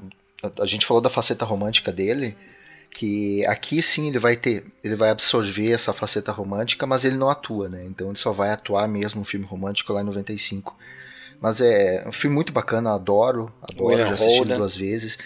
A 0.59 0.66
gente 0.66 0.87
falou 0.87 1.03
da 1.03 1.11
faceta 1.11 1.45
romântica 1.45 1.93
dele, 1.93 2.37
que 2.91 3.45
aqui 3.45 3.82
sim 3.82 4.09
ele 4.09 4.18
vai 4.18 4.37
ter, 4.37 4.64
ele 4.82 4.95
vai 4.95 5.11
absorver 5.11 5.70
essa 5.70 5.93
faceta 5.93 6.32
romântica, 6.32 6.87
mas 6.87 7.05
ele 7.05 7.16
não 7.16 7.28
atua, 7.28 7.68
né? 7.68 7.84
Então 7.84 8.09
ele 8.09 8.18
só 8.18 8.32
vai 8.32 8.51
atuar 8.51 8.89
mesmo 8.89 9.20
no 9.20 9.26
filme 9.26 9.45
romântico 9.45 9.93
lá 9.93 10.01
em 10.01 10.05
95. 10.05 10.74
Mas 11.41 11.61
é 11.61 12.05
um 12.07 12.12
filme 12.12 12.34
muito 12.34 12.53
bacana, 12.53 12.95
adoro, 12.95 13.53
adoro, 13.62 13.87
William 13.87 14.07
já 14.09 14.14
assisti 14.14 14.39
Holden. 14.39 14.57
duas 14.57 14.76
vezes. 14.76 15.18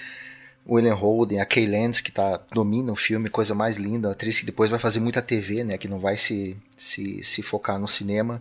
William 0.68 0.94
Holden, 0.94 1.40
a 1.40 1.46
Kay 1.46 1.66
Lance, 1.66 2.02
que 2.02 2.12
tá, 2.12 2.40
domina 2.52 2.92
o 2.92 2.96
filme, 2.96 3.30
coisa 3.30 3.54
mais 3.54 3.76
linda, 3.76 4.10
atriz 4.10 4.38
que 4.38 4.46
depois 4.46 4.70
vai 4.70 4.78
fazer 4.78 5.00
muita 5.00 5.22
TV, 5.22 5.64
né, 5.64 5.78
que 5.78 5.88
não 5.88 5.98
vai 5.98 6.16
se, 6.16 6.56
se, 6.76 7.22
se 7.24 7.42
focar 7.42 7.78
no 7.78 7.88
cinema. 7.88 8.40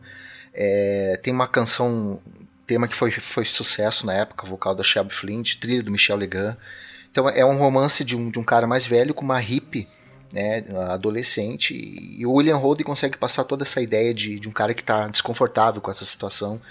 É, 0.53 1.19
tem 1.23 1.33
uma 1.33 1.47
canção, 1.47 2.19
tema 2.67 2.87
que 2.87 2.95
foi, 2.95 3.09
foi 3.11 3.45
sucesso 3.45 4.05
na 4.05 4.13
época, 4.13 4.45
vocal 4.45 4.75
da 4.75 4.83
Shelby 4.83 5.13
Flint, 5.13 5.55
trilha 5.59 5.81
do 5.81 5.91
Michel 5.91 6.17
Legrand. 6.17 6.55
Então 7.11 7.27
é 7.27 7.43
um 7.43 7.57
romance 7.57 8.03
de 8.03 8.15
um, 8.15 8.29
de 8.29 8.37
um 8.37 8.43
cara 8.43 8.67
mais 8.67 8.85
velho 8.85 9.13
com 9.13 9.25
uma 9.25 9.39
hippie, 9.39 9.87
né, 10.31 10.63
adolescente, 10.89 11.73
e 11.73 12.23
o 12.23 12.33
William 12.33 12.57
Holden 12.57 12.85
consegue 12.85 13.17
passar 13.17 13.43
toda 13.45 13.63
essa 13.63 13.81
ideia 13.81 14.13
de, 14.13 14.39
de 14.39 14.47
um 14.47 14.51
cara 14.51 14.75
que 14.75 14.81
está 14.81 15.07
desconfortável 15.07 15.81
com 15.81 15.89
essa 15.89 16.05
situação, 16.05 16.61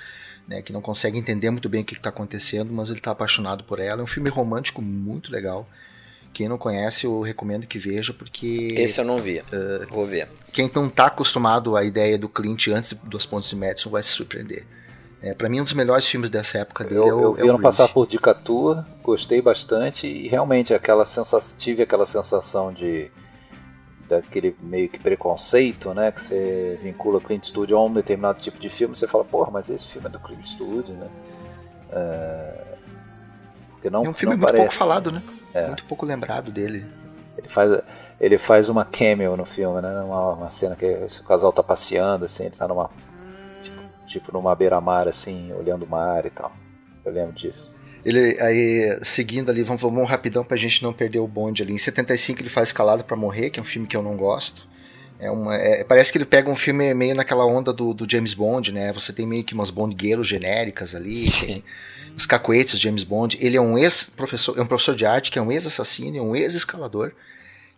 né, 0.48 0.62
que 0.62 0.72
não 0.72 0.80
consegue 0.80 1.18
entender 1.18 1.50
muito 1.50 1.68
bem 1.68 1.82
o 1.82 1.84
que 1.84 1.94
está 1.94 2.08
acontecendo, 2.08 2.72
mas 2.72 2.88
ele 2.88 2.98
está 2.98 3.10
apaixonado 3.10 3.62
por 3.64 3.78
ela. 3.78 4.00
É 4.00 4.04
um 4.04 4.06
filme 4.06 4.30
romântico 4.30 4.80
muito 4.80 5.30
legal. 5.30 5.68
Quem 6.32 6.48
não 6.48 6.56
conhece, 6.56 7.04
eu 7.04 7.20
recomendo 7.20 7.66
que 7.66 7.78
veja, 7.78 8.12
porque. 8.12 8.68
Esse 8.72 9.00
eu 9.00 9.04
não 9.04 9.18
vi. 9.18 9.40
Uh, 9.40 9.86
Vou 9.90 10.06
ver. 10.06 10.28
Quem 10.52 10.70
não 10.74 10.86
está 10.86 11.06
acostumado 11.06 11.76
à 11.76 11.84
ideia 11.84 12.18
do 12.18 12.28
Clint 12.28 12.68
antes 12.68 12.92
dos 13.04 13.26
pontos 13.26 13.48
de 13.50 13.56
Madison 13.56 13.90
vai 13.90 14.02
se 14.02 14.10
surpreender. 14.10 14.64
É, 15.20 15.34
para 15.34 15.48
mim, 15.48 15.60
um 15.60 15.64
dos 15.64 15.72
melhores 15.72 16.06
filmes 16.06 16.30
dessa 16.30 16.58
época 16.58 16.84
dele 16.84 17.00
eu, 17.00 17.08
é 17.08 17.14
o 17.14 17.20
Eu 17.20 17.34
vi 17.34 17.46
é 17.46 17.50
ano 17.50 17.60
passado 17.60 17.92
por 17.92 18.06
Dica 18.06 18.32
Tua, 18.32 18.86
gostei 19.02 19.42
bastante 19.42 20.06
e 20.06 20.28
realmente 20.28 20.72
aquela 20.72 21.04
sensação, 21.04 21.58
tive 21.58 21.82
aquela 21.82 22.06
sensação 22.06 22.72
de 22.72 23.10
daquele 24.08 24.56
meio 24.60 24.88
que 24.88 24.98
preconceito, 24.98 25.92
né, 25.92 26.10
que 26.10 26.20
você 26.20 26.78
vincula 26.82 27.20
Clint 27.20 27.44
Eastwood 27.44 27.72
a 27.72 27.78
um 27.78 27.92
determinado 27.92 28.40
tipo 28.40 28.58
de 28.58 28.70
filme, 28.70 28.96
você 28.96 29.06
fala, 29.06 29.24
porra, 29.24 29.50
mas 29.50 29.68
esse 29.68 29.84
filme 29.84 30.06
é 30.06 30.10
do 30.10 30.18
Clint 30.18 30.40
Eastwood, 30.40 30.92
né? 30.92 31.08
É, 31.92 32.68
porque 33.72 33.90
não, 33.90 34.04
é 34.04 34.08
um 34.08 34.14
filme 34.14 34.34
muito 34.36 34.46
parece. 34.46 34.64
pouco 34.64 34.74
falado, 34.74 35.12
né? 35.12 35.22
É. 35.54 35.66
Muito 35.68 35.84
pouco 35.84 36.04
lembrado 36.04 36.50
dele. 36.50 36.84
Ele 37.36 37.48
faz, 37.48 37.80
ele 38.20 38.36
faz 38.36 38.68
uma 38.68 38.84
cameo 38.84 39.36
no 39.36 39.44
filme, 39.44 39.80
né? 39.80 40.00
Uma, 40.00 40.32
uma 40.32 40.50
cena 40.50 40.74
que 40.74 40.86
o 40.86 41.24
casal 41.24 41.52
tá 41.52 41.62
passeando, 41.62 42.24
assim, 42.24 42.46
ele 42.46 42.56
tá 42.56 42.66
numa 42.66 42.90
tipo, 43.62 43.80
tipo 44.06 44.32
numa 44.32 44.54
beira-mar, 44.54 45.06
assim, 45.06 45.52
olhando 45.52 45.84
o 45.84 45.88
mar 45.88 46.26
e 46.26 46.30
tal. 46.30 46.52
Eu 47.04 47.12
lembro 47.12 47.32
disso. 47.32 47.77
Ele 48.08 48.40
aí, 48.40 48.98
seguindo 49.02 49.50
ali, 49.50 49.62
vamos, 49.62 49.82
vamos 49.82 50.08
rapidão 50.08 50.42
pra 50.42 50.56
gente 50.56 50.82
não 50.82 50.94
perder 50.94 51.18
o 51.18 51.26
bonde 51.26 51.62
ali. 51.62 51.74
Em 51.74 51.78
75 51.78 52.40
ele 52.40 52.48
faz 52.48 52.70
Escalado 52.70 53.04
para 53.04 53.14
Morrer, 53.14 53.50
que 53.50 53.60
é 53.60 53.62
um 53.62 53.66
filme 53.66 53.86
que 53.86 53.94
eu 53.94 54.02
não 54.02 54.16
gosto. 54.16 54.66
É 55.20 55.30
uma, 55.30 55.54
é, 55.54 55.84
parece 55.84 56.10
que 56.10 56.16
ele 56.16 56.24
pega 56.24 56.48
um 56.48 56.56
filme 56.56 56.94
meio 56.94 57.14
naquela 57.14 57.44
onda 57.44 57.70
do, 57.70 57.92
do, 57.92 58.10
James 58.10 58.32
Bond, 58.32 58.72
né? 58.72 58.90
Você 58.94 59.12
tem 59.12 59.26
meio 59.26 59.44
que 59.44 59.52
umas 59.52 59.68
bondgueiros 59.68 60.26
genéricas 60.26 60.94
ali, 60.94 61.28
tem 61.38 61.62
os 62.16 62.24
cacoetes 62.24 62.72
do 62.72 62.78
James 62.78 63.04
Bond. 63.04 63.36
Ele 63.38 63.58
é 63.58 63.60
um 63.60 63.76
ex-professor, 63.76 64.58
é 64.58 64.62
um 64.62 64.66
professor 64.66 64.94
de 64.94 65.04
arte 65.04 65.30
que 65.30 65.38
é 65.38 65.42
um 65.42 65.52
ex-assassino, 65.52 66.16
é 66.16 66.22
um 66.22 66.34
ex-escalador, 66.34 67.12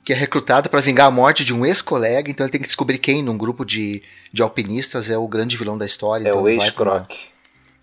que 0.04 0.12
é 0.12 0.16
recrutado 0.16 0.70
para 0.70 0.80
vingar 0.80 1.08
a 1.08 1.10
morte 1.10 1.44
de 1.44 1.52
um 1.52 1.66
ex-colega, 1.66 2.30
então 2.30 2.46
ele 2.46 2.52
tem 2.52 2.60
que 2.60 2.68
descobrir 2.68 2.98
quem 2.98 3.20
num 3.20 3.36
grupo 3.36 3.64
de, 3.64 4.00
de 4.32 4.42
alpinistas 4.42 5.10
é 5.10 5.18
o 5.18 5.26
grande 5.26 5.56
vilão 5.56 5.76
da 5.76 5.86
história. 5.86 6.26
É 6.26 6.30
então 6.30 6.42
o 6.42 6.48
ex-croc. 6.48 7.10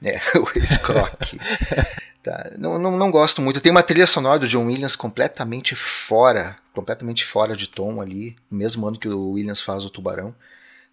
É, 0.02 0.22
o 0.39 0.48
ex-croc. 0.56 1.34
Tá? 2.24 2.51
Não, 2.57 2.78
não, 2.78 2.97
não 2.97 3.11
gosto 3.11 3.41
muito. 3.41 3.61
Tem 3.61 3.72
uma 3.72 3.84
trilha 3.84 4.07
sonora 4.07 4.39
do 4.39 4.47
John 4.47 4.65
Williams 4.65 4.95
completamente 4.95 5.76
fora, 5.76 6.57
completamente 6.74 7.24
fora 7.26 7.55
de 7.55 7.70
tom 7.70 8.01
ali, 8.01 8.36
no 8.49 8.57
mesmo 8.57 8.88
ano 8.88 8.99
que 8.99 9.07
o 9.07 9.32
Williams 9.32 9.61
faz 9.61 9.86
o 9.86 9.89
Tubarão. 9.89 10.36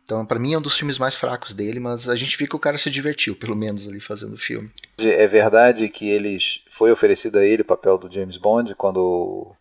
Então, 0.05 0.25
para 0.27 0.39
mim 0.39 0.53
é 0.53 0.59
um 0.59 0.63
dos 0.63 0.77
filmes 0.77 0.99
mais 0.99 1.15
fracos 1.15 1.55
dele, 1.55 1.81
mas 1.81 2.09
a 2.11 2.15
gente 2.15 2.37
vê 2.37 2.47
que 2.47 2.55
o 2.55 2.59
cara 2.59 2.77
se 2.77 2.91
divertiu, 2.91 3.35
pelo 3.35 3.57
menos 3.57 3.89
ali 3.89 4.01
fazendo 4.01 4.35
o 4.35 4.39
filme. 4.39 4.71
É 4.99 5.27
verdade 5.27 5.89
que 5.89 6.09
eles 6.09 6.61
foi 6.69 6.93
oferecido 6.93 7.39
a 7.39 7.45
ele 7.45 7.63
o 7.63 7.67
papel 7.67 7.97
do 7.97 8.13
James 8.13 8.37
Bond 8.37 8.75
quando 8.75 9.57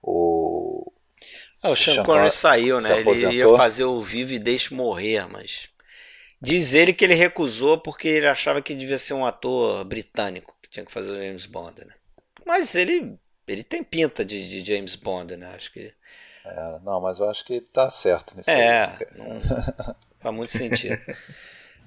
o 0.00 0.92
ah, 1.60 1.70
o 1.70 1.74
Sean, 1.74 1.94
Sean 1.94 2.04
Connery 2.04 2.30
saiu, 2.30 2.80
né? 2.80 3.00
Ele 3.00 3.36
ia 3.36 3.56
fazer 3.56 3.84
o 3.84 4.00
Vive 4.00 4.36
e 4.36 4.38
Deixe 4.38 4.72
Morrer, 4.72 5.26
mas 5.28 5.68
diz 6.40 6.74
ele 6.74 6.92
que 6.92 7.04
ele 7.04 7.14
recusou 7.14 7.78
porque 7.78 8.06
ele 8.06 8.28
achava 8.28 8.62
que 8.62 8.74
devia 8.74 8.98
ser 8.98 9.14
um 9.14 9.26
ator 9.26 9.84
britânico 9.84 10.54
que 10.68 10.70
tinha 10.70 10.84
que 10.84 10.92
fazer 10.92 11.12
o 11.12 11.16
James 11.16 11.46
Bond, 11.46 11.84
né? 11.84 11.94
Mas 12.46 12.74
ele, 12.74 13.18
ele 13.46 13.64
tem 13.64 13.82
pinta 13.82 14.24
de, 14.24 14.48
de 14.48 14.64
James 14.64 14.94
Bond, 14.94 15.36
né? 15.36 15.50
Acho 15.54 15.72
que. 15.72 15.92
É, 16.44 16.78
não, 16.84 17.00
mas 17.00 17.18
eu 17.18 17.28
acho 17.28 17.44
que 17.44 17.60
tá 17.60 17.90
certo 17.90 18.36
nisso. 18.36 18.50
É, 18.50 18.84
aí. 18.84 19.06
não 19.16 19.40
faz 20.20 20.34
muito 20.34 20.52
sentido. 20.52 21.00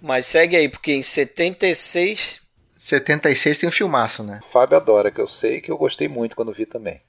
mas 0.01 0.25
segue 0.25 0.55
aí, 0.55 0.67
porque 0.67 0.93
em 0.93 1.01
76. 1.01 2.41
76 2.77 3.59
tem 3.59 3.69
um 3.69 3.71
filmaço, 3.71 4.23
né? 4.23 4.41
Fábio 4.49 4.75
adora, 4.75 5.11
que 5.11 5.21
eu 5.21 5.27
sei 5.27 5.61
que 5.61 5.71
eu 5.71 5.77
gostei 5.77 6.07
muito 6.07 6.35
quando 6.35 6.51
vi 6.51 6.65
também. 6.65 6.99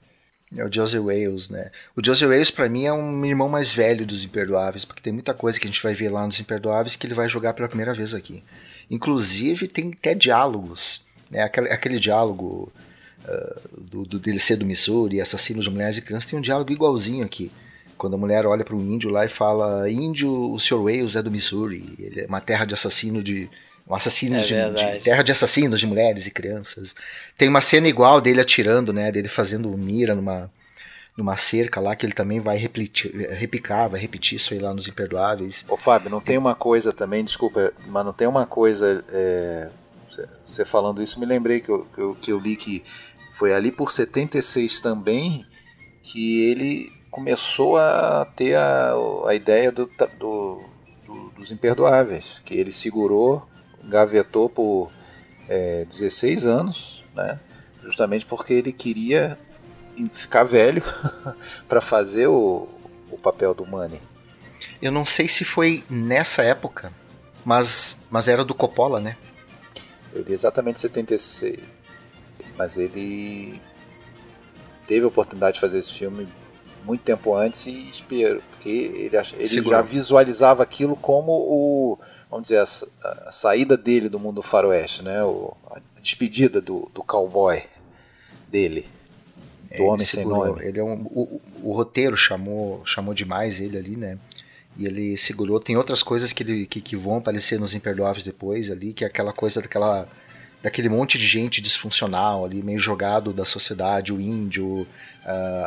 É 0.55 0.63
o 0.63 0.71
Josie 0.71 0.99
Wales, 0.99 1.49
né? 1.49 1.71
O 1.95 2.05
Josie 2.05 2.27
Wales, 2.27 2.51
para 2.51 2.69
mim, 2.69 2.85
é 2.85 2.93
um 2.93 3.25
irmão 3.25 3.49
mais 3.49 3.71
velho 3.71 4.05
dos 4.05 4.23
Imperdoáveis, 4.23 4.85
porque 4.85 5.01
tem 5.01 5.11
muita 5.11 5.33
coisa 5.33 5.59
que 5.59 5.65
a 5.65 5.69
gente 5.71 5.81
vai 5.81 5.95
ver 5.95 6.09
lá 6.09 6.23
nos 6.27 6.39
Imperdoáveis 6.39 6.95
que 6.95 7.07
ele 7.07 7.15
vai 7.15 7.27
jogar 7.27 7.53
pela 7.53 7.67
primeira 7.67 7.91
vez 7.91 8.13
aqui. 8.13 8.43
Inclusive, 8.87 9.67
tem 9.67 9.91
até 9.97 10.13
diálogos 10.13 11.03
né? 11.33 11.41
Aquele, 11.41 11.69
aquele 11.69 11.99
diálogo 11.99 12.71
uh, 13.25 13.81
do, 13.81 14.05
do 14.05 14.19
DLC 14.19 14.55
do 14.55 14.65
Missouri, 14.65 15.19
Assassinos 15.19 15.65
de 15.65 15.71
Mulheres 15.71 15.97
e 15.97 16.01
Crianças, 16.01 16.29
tem 16.29 16.37
um 16.37 16.41
diálogo 16.41 16.71
igualzinho 16.71 17.25
aqui. 17.25 17.51
Quando 17.97 18.13
a 18.13 18.17
mulher 18.17 18.45
olha 18.45 18.63
para 18.63 18.75
um 18.75 18.81
índio 18.81 19.09
lá 19.09 19.25
e 19.25 19.29
fala: 19.29 19.89
Índio, 19.89 20.51
o 20.51 20.59
Sr. 20.59 20.83
Wales 20.83 21.15
é 21.15 21.23
do 21.23 21.31
Missouri, 21.31 21.95
ele 21.99 22.21
é 22.21 22.25
uma 22.25 22.39
terra 22.39 22.65
de 22.65 22.73
assassino 22.73 23.21
de. 23.21 23.49
Um 23.85 23.93
assassino 23.93 24.37
é 24.37 24.39
de, 24.39 24.47
de, 24.47 25.03
terra 25.03 25.23
de 25.23 25.31
assassinos 25.31 25.79
de 25.79 25.87
mulheres 25.87 26.25
e 26.25 26.31
crianças. 26.31 26.95
Tem 27.37 27.49
uma 27.49 27.59
cena 27.59 27.87
igual 27.87 28.21
dele 28.21 28.39
atirando, 28.39 28.93
né? 28.93 29.11
Dele 29.11 29.27
fazendo 29.27 29.69
mira 29.77 30.15
numa, 30.15 30.49
numa 31.17 31.35
cerca 31.35 31.81
lá 31.81 31.93
que 31.93 32.05
ele 32.05 32.13
também 32.13 32.39
vai 32.39 32.57
repetir, 32.57 33.11
repicar, 33.31 33.89
vai 33.89 33.99
repetir 33.99 34.37
isso 34.37 34.53
aí 34.53 34.59
lá 34.59 34.73
nos 34.73 34.87
Imperdoáveis. 34.87 35.65
Ô 35.67 35.75
Fábio, 35.75 36.09
não 36.09 36.21
tem 36.21 36.37
uma 36.37 36.55
coisa 36.55 36.93
também, 36.93 37.25
desculpa, 37.25 37.73
mas 37.87 38.05
não 38.05 38.13
tem 38.13 38.25
uma 38.25 38.45
coisa 38.45 39.03
é, 39.11 39.67
você 40.53 40.65
falando 40.65 41.01
isso, 41.01 41.19
me 41.19 41.25
lembrei 41.25 41.59
que 41.59 41.69
eu, 41.69 41.85
que 41.85 42.01
eu, 42.01 42.15
que 42.15 42.31
eu 42.31 42.39
li 42.39 42.55
que 42.55 42.83
foi 43.33 43.53
ali 43.53 43.71
por 43.71 43.91
76 43.91 44.81
também 44.81 45.45
que 46.01 46.43
ele 46.49 46.91
começou 47.09 47.77
a 47.77 48.25
ter 48.35 48.55
a, 48.55 48.93
a 49.27 49.35
ideia 49.35 49.71
do, 49.71 49.89
do, 50.19 50.61
do, 51.05 51.29
dos 51.37 51.51
imperdoáveis, 51.51 52.41
que 52.43 52.55
ele 52.55 52.71
segurou, 52.71 53.47
gavetou 53.83 54.49
por 54.49 54.91
é, 55.47 55.85
16 55.85 56.45
anos, 56.45 57.03
né? 57.15 57.39
justamente 57.83 58.25
porque 58.25 58.53
ele 58.53 58.71
queria 58.71 59.37
ficar 60.13 60.43
velho 60.43 60.83
para 61.67 61.81
fazer 61.81 62.27
o, 62.27 62.67
o 63.11 63.17
papel 63.17 63.53
do 63.53 63.65
Money. 63.65 64.01
Eu 64.81 64.91
não 64.91 65.05
sei 65.05 65.27
se 65.27 65.43
foi 65.43 65.83
nessa 65.89 66.41
época 66.41 66.91
Mas, 67.45 67.99
mas 68.09 68.27
era 68.27 68.43
do 68.43 68.55
Coppola, 68.55 68.99
né? 68.99 69.17
Ele 70.13 70.31
é 70.31 70.33
exatamente 70.33 70.79
76. 70.79 71.59
Mas 72.57 72.77
ele 72.77 73.59
teve 74.87 75.05
a 75.05 75.07
oportunidade 75.07 75.55
de 75.55 75.59
fazer 75.59 75.79
esse 75.79 75.91
filme 75.91 76.27
muito 76.85 77.01
tempo 77.01 77.35
antes 77.35 77.65
e 77.67 77.89
esperou, 77.89 78.41
porque 78.51 78.69
ele, 78.69 79.11
ele 79.39 79.69
já 79.69 79.81
visualizava 79.81 80.61
aquilo 80.61 80.95
como 80.95 81.31
o, 81.31 81.99
vamos 82.29 82.49
dizer, 82.49 82.59
a, 82.59 83.27
a, 83.27 83.31
saída 83.31 83.77
dele 83.77 84.09
do 84.09 84.19
mundo 84.19 84.41
faroeste, 84.41 85.01
né? 85.01 85.23
O, 85.23 85.55
a 85.71 85.79
despedida 86.01 86.59
do, 86.59 86.89
do 86.93 87.01
cowboy 87.01 87.63
dele, 88.49 88.85
do 89.69 89.81
é, 89.81 89.81
homem 89.81 90.05
sem 90.05 90.25
nome. 90.25 90.63
Ele 90.65 90.79
é 90.79 90.83
um, 90.83 91.01
o, 91.05 91.41
o, 91.61 91.73
roteiro 91.73 92.17
chamou, 92.17 92.81
chamou 92.85 93.13
demais 93.13 93.59
ele 93.59 93.77
ali, 93.77 93.95
né? 93.95 94.17
E 94.77 94.85
ele 94.85 95.15
segurou. 95.17 95.59
Tem 95.59 95.77
outras 95.77 96.01
coisas 96.01 96.33
que, 96.33 96.43
ele, 96.43 96.65
que, 96.65 96.81
que 96.81 96.95
vão 96.95 97.17
aparecer 97.17 97.59
nos 97.59 97.73
Imperdoáveis 97.73 98.23
depois 98.23 98.71
ali, 98.71 98.93
que 98.93 99.03
é 99.03 99.07
aquela 99.07 99.33
coisa 99.33 99.61
daquela 99.61 100.07
daquele 100.63 100.87
monte 100.87 101.17
de 101.17 101.27
gente 101.27 101.61
disfuncional 101.61 102.45
ali, 102.45 102.63
meio 102.63 102.79
jogado 102.79 103.33
da 103.33 103.43
sociedade, 103.43 104.13
o 104.13 104.21
índio, 104.21 104.87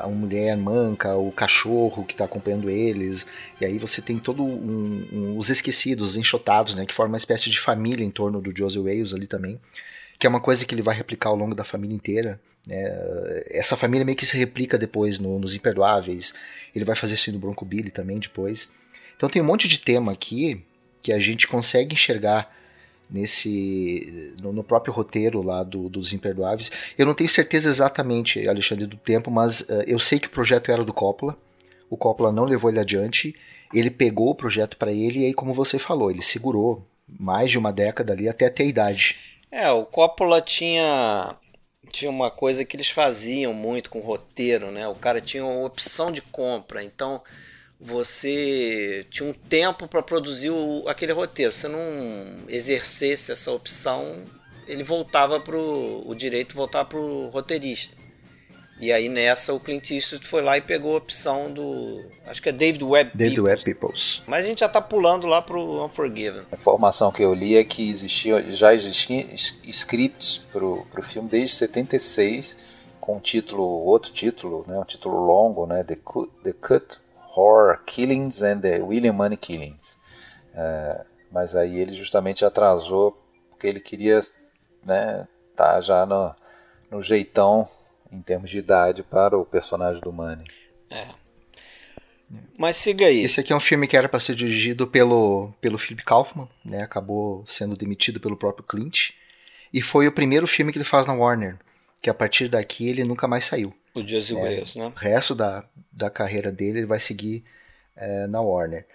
a 0.03 0.09
mulher 0.09 0.57
manca, 0.57 1.15
o 1.15 1.31
cachorro 1.31 2.03
que 2.03 2.15
está 2.15 2.25
acompanhando 2.25 2.71
eles, 2.71 3.27
e 3.61 3.67
aí 3.67 3.77
você 3.79 4.01
tem 4.01 4.19
todo 4.19 4.43
um, 4.43 5.07
um, 5.13 5.37
os 5.37 5.51
esquecidos, 5.51 6.11
os 6.11 6.17
enxotados, 6.17 6.75
né, 6.75 6.87
que 6.87 6.95
formam 6.95 7.13
uma 7.13 7.19
espécie 7.19 7.51
de 7.51 7.61
família 7.61 8.03
em 8.03 8.11
torno 8.11 8.41
do 8.41 8.57
Joseph 8.57 8.83
Wales 8.83 9.13
ali 9.13 9.27
também, 9.27 9.61
que 10.19 10.27
é 10.27 10.31
uma 10.31 10.41
coisa 10.41 10.65
que 10.65 10.75
ele 10.75 10.83
vai 10.83 10.95
replicar 10.95 11.31
ao 11.31 11.37
longo 11.37 11.55
da 11.55 11.65
família 11.65 11.95
inteira. 11.95 12.41
Né? 12.67 12.85
Essa 13.51 13.77
família 13.77 14.05
meio 14.05 14.17
que 14.17 14.27
se 14.27 14.37
replica 14.37 14.79
depois 14.79 15.19
no, 15.19 15.39
nos 15.39 15.55
Imperdoáveis, 15.55 16.35
ele 16.75 16.85
vai 16.85 16.97
fazer 16.97 17.15
isso 17.15 17.33
no 17.33 17.39
Bronco 17.39 17.65
Billy 17.65 17.91
também 17.91 18.19
depois. 18.19 18.71
Então 19.17 19.29
tem 19.29 19.41
um 19.41 19.47
monte 19.47 19.69
de 19.69 19.79
tema 19.79 20.13
aqui 20.13 20.63
que 21.03 21.13
a 21.13 21.19
gente 21.19 21.47
consegue 21.47 21.95
enxergar 21.95 22.55
nesse 23.09 24.35
no, 24.43 24.53
no, 24.53 24.65
próprio 24.65 24.93
roteiro 24.93 25.43
lá 25.43 25.63
do, 25.63 25.89
dos 25.89 26.13
Imperdoáveis. 26.13 26.71
Eu 26.99 27.07
não 27.07 27.15
tenho 27.15 27.29
certeza 27.29 27.69
exatamente, 27.69 28.47
Alexandre, 28.49 28.87
do 28.87 28.97
tempo, 28.97 29.31
mas 29.31 29.61
uh, 29.61 29.85
eu 29.87 29.99
sei 29.99 30.19
que 30.19 30.27
o 30.27 30.31
projeto 30.31 30.71
era 30.71 30.85
do 30.85 30.93
Coppola. 30.93 31.39
O 31.89 31.97
Coppola 31.97 32.33
não 32.33 32.45
levou 32.45 32.71
ele 32.71 32.81
adiante. 32.81 33.35
Ele 33.73 33.91
pegou 33.91 34.31
o 34.31 34.35
projeto 34.35 34.77
para 34.77 34.93
ele 34.93 35.21
e 35.21 35.27
aí, 35.27 35.35
como 35.35 35.55
você 35.55 35.79
falou, 35.79 36.11
ele 36.11 36.23
segurou 36.23 36.87
mais 37.09 37.51
de 37.51 37.59
uma 37.59 37.73
década 37.73 38.13
ali 38.13 38.29
até 38.29 38.49
ter 38.51 38.65
a 38.65 38.67
idade. 38.67 39.17
É, 39.51 39.71
o 39.71 39.85
Coppola 39.85 40.41
tinha 40.41 41.37
tinha 41.93 42.11
uma 42.11 42.31
coisa 42.31 42.65
que 42.65 42.77
eles 42.77 42.91
faziam 42.91 43.55
muito 43.55 43.89
com 43.91 44.01
o 44.01 44.03
roteiro, 44.03 44.71
né? 44.71 44.87
O 44.89 44.95
cara 44.95 45.21
tinha 45.21 45.45
uma 45.45 45.65
opção 45.67 46.11
de 46.11 46.21
compra, 46.21 46.83
então 46.83 47.23
você 47.81 49.07
tinha 49.11 49.29
um 49.29 49.33
tempo 49.33 49.87
para 49.87 50.03
produzir 50.03 50.51
o, 50.51 50.89
aquele 50.89 51.13
roteiro. 51.13 51.53
Se 51.53 51.69
não 51.69 51.81
exercesse 52.49 53.33
essa 53.33 53.53
opção, 53.53 54.25
ele 54.67 54.83
voltava 54.83 55.39
para 55.41 55.57
o 55.57 56.15
direito 56.15 56.55
voltava 56.55 56.89
para 56.89 56.99
o 56.99 57.29
roteirista. 57.29 57.97
E 58.79 58.93
aí 58.93 59.09
nessa 59.09 59.55
o 59.55 59.61
Clint 59.61 59.91
Eastwood 59.91 60.27
foi 60.27 60.43
lá 60.43 60.59
e 60.59 60.61
pegou 60.61 60.95
a 60.95 60.99
opção 60.99 61.51
do. 61.51 62.05
Acho 62.27 62.43
que 62.43 62.51
é 62.51 62.53
David 62.53 62.85
Webb 62.85 63.13
David 63.15 63.37
Peoples. 63.37 63.49
Webb 63.49 63.65
Peoples. 63.65 64.23
Mas 64.27 64.45
a 64.45 64.49
gente 64.49 64.61
já 64.61 64.67
está 64.67 64.83
pulando 64.83 65.27
lá 65.27 65.41
para 65.41 65.57
o 65.57 65.85
Unforgiven. 65.85 66.43
A 66.53 66.55
informação 66.55 67.11
que 67.11 67.23
eu 67.23 67.33
li 67.33 67.57
é 67.57 67.65
que 67.65 67.89
existia, 67.89 68.43
já 68.53 68.75
existiam 68.75 69.27
scripts 69.65 70.39
para 70.53 70.65
o 70.65 71.03
filme 71.03 71.29
desde 71.29 71.57
76, 71.57 72.57
com 73.01 73.17
um 73.17 73.21
título, 73.21 73.63
outro 73.63 74.13
título, 74.13 74.65
né, 74.69 74.79
um 74.79 74.85
título 74.85 75.25
longo, 75.25 75.67
né, 75.67 75.83
The 75.83 75.97
Cut, 75.97 76.31
The 76.43 76.53
Cut 76.53 76.99
Horror 77.35 77.81
Killings 77.87 78.43
and 78.43 78.61
the 78.61 78.83
William 78.83 79.15
Money 79.15 79.39
Killings. 79.39 79.99
É, 80.55 81.01
mas 81.31 81.57
aí 81.57 81.79
ele 81.79 81.95
justamente 81.95 82.45
atrasou 82.45 83.23
porque 83.51 83.67
ele 83.67 83.81
queria 83.81 84.21
né, 84.85 85.27
tá 85.55 85.81
já 85.81 86.05
no, 86.05 86.35
no 86.91 87.03
jeitão 87.03 87.69
em 88.11 88.21
termos 88.21 88.51
de 88.51 88.59
idade 88.59 89.03
para 89.03 89.37
o 89.37 89.45
personagem 89.45 90.01
do 90.01 90.13
Money. 90.13 90.45
É. 90.91 91.07
Mas 92.59 92.77
siga 92.77 93.07
aí. 93.07 93.23
Esse 93.23 93.41
aqui 93.41 93.53
é 93.53 93.57
um 93.57 93.61
filme 93.61 93.87
que 93.87 93.97
era 93.97 94.09
para 94.09 94.21
ser 94.21 94.35
dirigido 94.35 94.87
pelo, 94.87 95.53
pelo 95.61 95.79
Philip 95.79 96.03
Kaufman, 96.05 96.49
né? 96.65 96.83
acabou 96.83 97.45
sendo 97.47 97.77
demitido 97.77 98.19
pelo 98.19 98.37
próprio 98.37 98.65
Clint. 98.65 99.11
E 99.73 99.83
foi 99.83 100.09
o 100.09 100.13
primeiro 100.13 100.47
filme 100.47 100.73
que 100.73 100.79
ele 100.79 100.85
faz 100.85 101.07
na 101.07 101.15
Warner, 101.15 101.57
que 102.01 102.11
a 102.11 102.15
partir 102.15 102.49
daqui 102.49 102.89
ele 102.89 103.05
nunca 103.05 103.29
mais 103.29 103.45
saiu. 103.45 103.75
O 103.95 104.07
Josie 104.07 104.37
é, 104.37 104.41
Wales, 104.41 104.77
né? 104.77 104.87
O 104.87 104.99
resto 104.99 105.35
da, 105.35 105.65
da 105.93 106.11
carreira 106.11 106.51
dele 106.51 106.81
ele 106.81 106.87
vai 106.87 107.01
seguir 107.01 107.45
é, 107.95 108.27
na 108.27 108.41
Warner. 108.41 108.87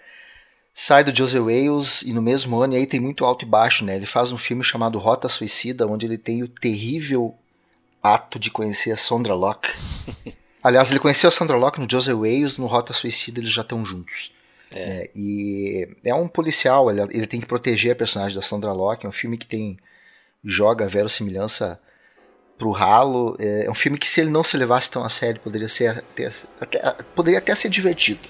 Sai 0.74 1.04
do 1.04 1.14
Josie 1.14 1.38
Wales 1.38 2.02
e 2.02 2.12
no 2.12 2.22
mesmo 2.22 2.58
ano, 2.60 2.74
e 2.74 2.76
aí 2.78 2.86
tem 2.86 2.98
muito 2.98 3.24
alto 3.24 3.44
e 3.44 3.48
baixo, 3.48 3.84
né? 3.84 3.96
Ele 3.96 4.06
faz 4.06 4.32
um 4.32 4.38
filme 4.38 4.64
chamado 4.64 4.98
Rota 4.98 5.28
Suicida, 5.28 5.86
onde 5.86 6.06
ele 6.06 6.16
tem 6.16 6.42
o 6.42 6.48
terrível 6.48 7.36
ato 8.02 8.38
de 8.38 8.50
conhecer 8.50 8.90
a 8.90 8.96
Sondra 8.96 9.34
Locke. 9.34 9.70
Aliás, 10.62 10.90
ele 10.90 11.00
conheceu 11.00 11.26
a 11.28 11.30
Sandra 11.30 11.56
Locke 11.56 11.80
no 11.80 11.90
Josie 11.90 12.14
Wales, 12.14 12.56
no 12.56 12.66
Rota 12.66 12.92
Suicida 12.92 13.40
eles 13.40 13.50
já 13.50 13.62
estão 13.62 13.84
juntos. 13.84 14.32
É. 14.72 14.78
É, 14.78 15.10
e 15.14 15.88
é 16.04 16.14
um 16.14 16.28
policial, 16.28 16.90
ele, 16.90 17.02
ele, 17.10 17.26
tem 17.26 17.40
que 17.40 17.46
proteger 17.46 17.92
a 17.92 17.96
personagem 17.96 18.36
da 18.36 18.42
Sandra 18.42 18.72
Locke, 18.72 19.04
é 19.04 19.08
um 19.08 19.12
filme 19.12 19.36
que 19.36 19.46
tem 19.46 19.76
joga 20.44 20.84
a 20.84 20.88
verossimilhança 20.88 21.80
pro 22.56 22.70
ralo. 22.70 23.36
É, 23.38 23.66
é 23.66 23.70
um 23.70 23.74
filme 23.74 23.98
que 23.98 24.06
se 24.06 24.20
ele 24.20 24.30
não 24.30 24.44
se 24.44 24.56
levasse 24.56 24.90
tão 24.90 25.04
a 25.04 25.08
sério 25.08 25.40
poderia 25.40 25.68
ser 25.68 25.98
até, 25.98 26.30
até 26.60 26.92
poderia 27.14 27.38
até 27.38 27.54
ser 27.54 27.68
divertido. 27.68 28.28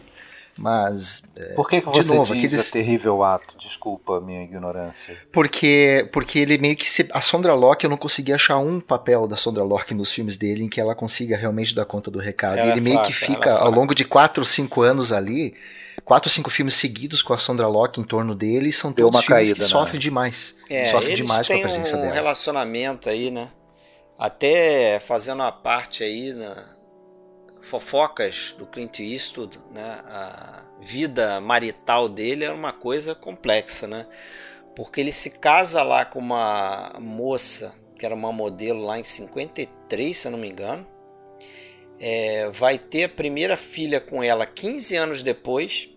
Mas 0.57 1.23
é, 1.35 1.55
por 1.55 1.69
que, 1.69 1.81
que 1.81 1.87
você 1.87 2.15
novo, 2.15 2.35
diz 2.35 2.45
aqueles... 2.45 2.71
terrível 2.71 3.23
ato? 3.23 3.57
Desculpa 3.57 4.19
a 4.19 4.21
minha 4.21 4.43
ignorância. 4.43 5.17
Porque 5.33 6.09
porque 6.13 6.39
ele 6.39 6.59
meio 6.59 6.77
que 6.77 6.89
se... 6.89 7.09
a 7.11 7.21
Sondra 7.21 7.55
Locke 7.55 7.85
eu 7.85 7.91
não 7.91 7.97
consegui 7.97 8.33
achar 8.33 8.59
um 8.59 8.79
papel 8.79 9.27
da 9.27 9.37
Sondra 9.37 9.65
Locke 9.65 9.95
nos 9.95 10.13
filmes 10.13 10.37
dele 10.37 10.65
em 10.65 10.69
que 10.69 10.81
ela 10.81 10.95
consiga 10.95 11.37
realmente 11.37 11.75
dar 11.75 11.85
conta 11.85 12.11
do 12.11 12.19
recado. 12.19 12.59
Ela 12.59 12.73
ele 12.73 12.81
é 12.81 12.83
meio 12.83 12.97
fraca, 12.97 13.09
que 13.09 13.15
fica 13.15 13.51
é 13.51 13.53
ao 13.53 13.71
longo 13.71 13.95
de 13.95 14.05
quatro 14.05 14.43
ou 14.43 14.45
cinco 14.45 14.83
anos 14.83 15.11
ali, 15.11 15.55
quatro 16.05 16.29
ou 16.29 16.33
cinco 16.33 16.51
filmes 16.51 16.75
seguidos 16.75 17.23
com 17.23 17.33
a 17.33 17.39
Sondra 17.39 17.67
Locke 17.67 17.99
em 17.99 18.05
torno 18.05 18.35
dele, 18.35 18.69
e 18.69 18.73
são 18.73 18.93
todos 18.93 19.25
filmes 19.25 19.29
caída, 19.29 19.55
que 19.55 19.61
né? 19.63 19.67
sofrem 19.67 20.01
demais. 20.01 20.55
É, 20.69 20.91
sofrem 20.91 21.17
demais 21.17 21.49
com 21.49 21.55
a 21.55 21.61
presença 21.61 21.97
um 21.97 22.03
dela. 22.03 22.13
relacionamento 22.13 23.09
aí, 23.09 23.31
né? 23.31 23.49
Até 24.19 25.01
fazendo 25.01 25.43
a 25.43 25.51
parte 25.51 26.05
aí 26.05 26.33
na 26.35 26.82
fofocas 27.63 28.55
do 28.59 28.67
Clint 28.67 29.01
Eastwood, 29.01 29.59
né? 29.73 30.01
A 30.07 30.63
vida 30.81 31.41
marital 31.41 32.09
dele 32.09 32.45
era 32.45 32.55
uma 32.55 32.73
coisa 32.73 33.15
complexa, 33.15 33.87
né? 33.87 34.07
Porque 34.77 35.01
ele 35.01 35.13
se 35.13 35.39
casa 35.39 35.83
lá 35.83 36.05
com 36.05 36.19
uma 36.19 36.97
moça 37.01 37.75
que 37.99 38.05
era 38.05 38.15
uma 38.15 38.33
modelo 38.33 38.83
lá 38.85 38.99
em 38.99 39.05
53, 39.05 40.19
se 40.19 40.27
eu 40.27 40.33
não 40.33 40.39
me 40.39 40.49
engano. 40.49 40.87
É, 42.01 42.51
vai 42.51 42.79
ter 42.79 43.05
a 43.05 43.09
primeira 43.09 43.57
filha 43.57 44.01
com 44.01 44.23
ela 44.23 44.45
15 44.45 44.97
anos 44.97 45.23
depois. 45.23 45.89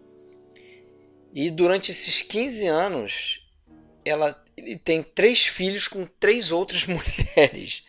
E 1.33 1.49
durante 1.49 1.91
esses 1.91 2.21
15 2.21 2.67
anos, 2.67 3.41
ela, 4.05 4.39
ele 4.55 4.77
tem 4.77 5.01
três 5.01 5.45
filhos 5.47 5.87
com 5.87 6.05
três 6.05 6.51
outras 6.51 6.85
mulheres 6.87 7.83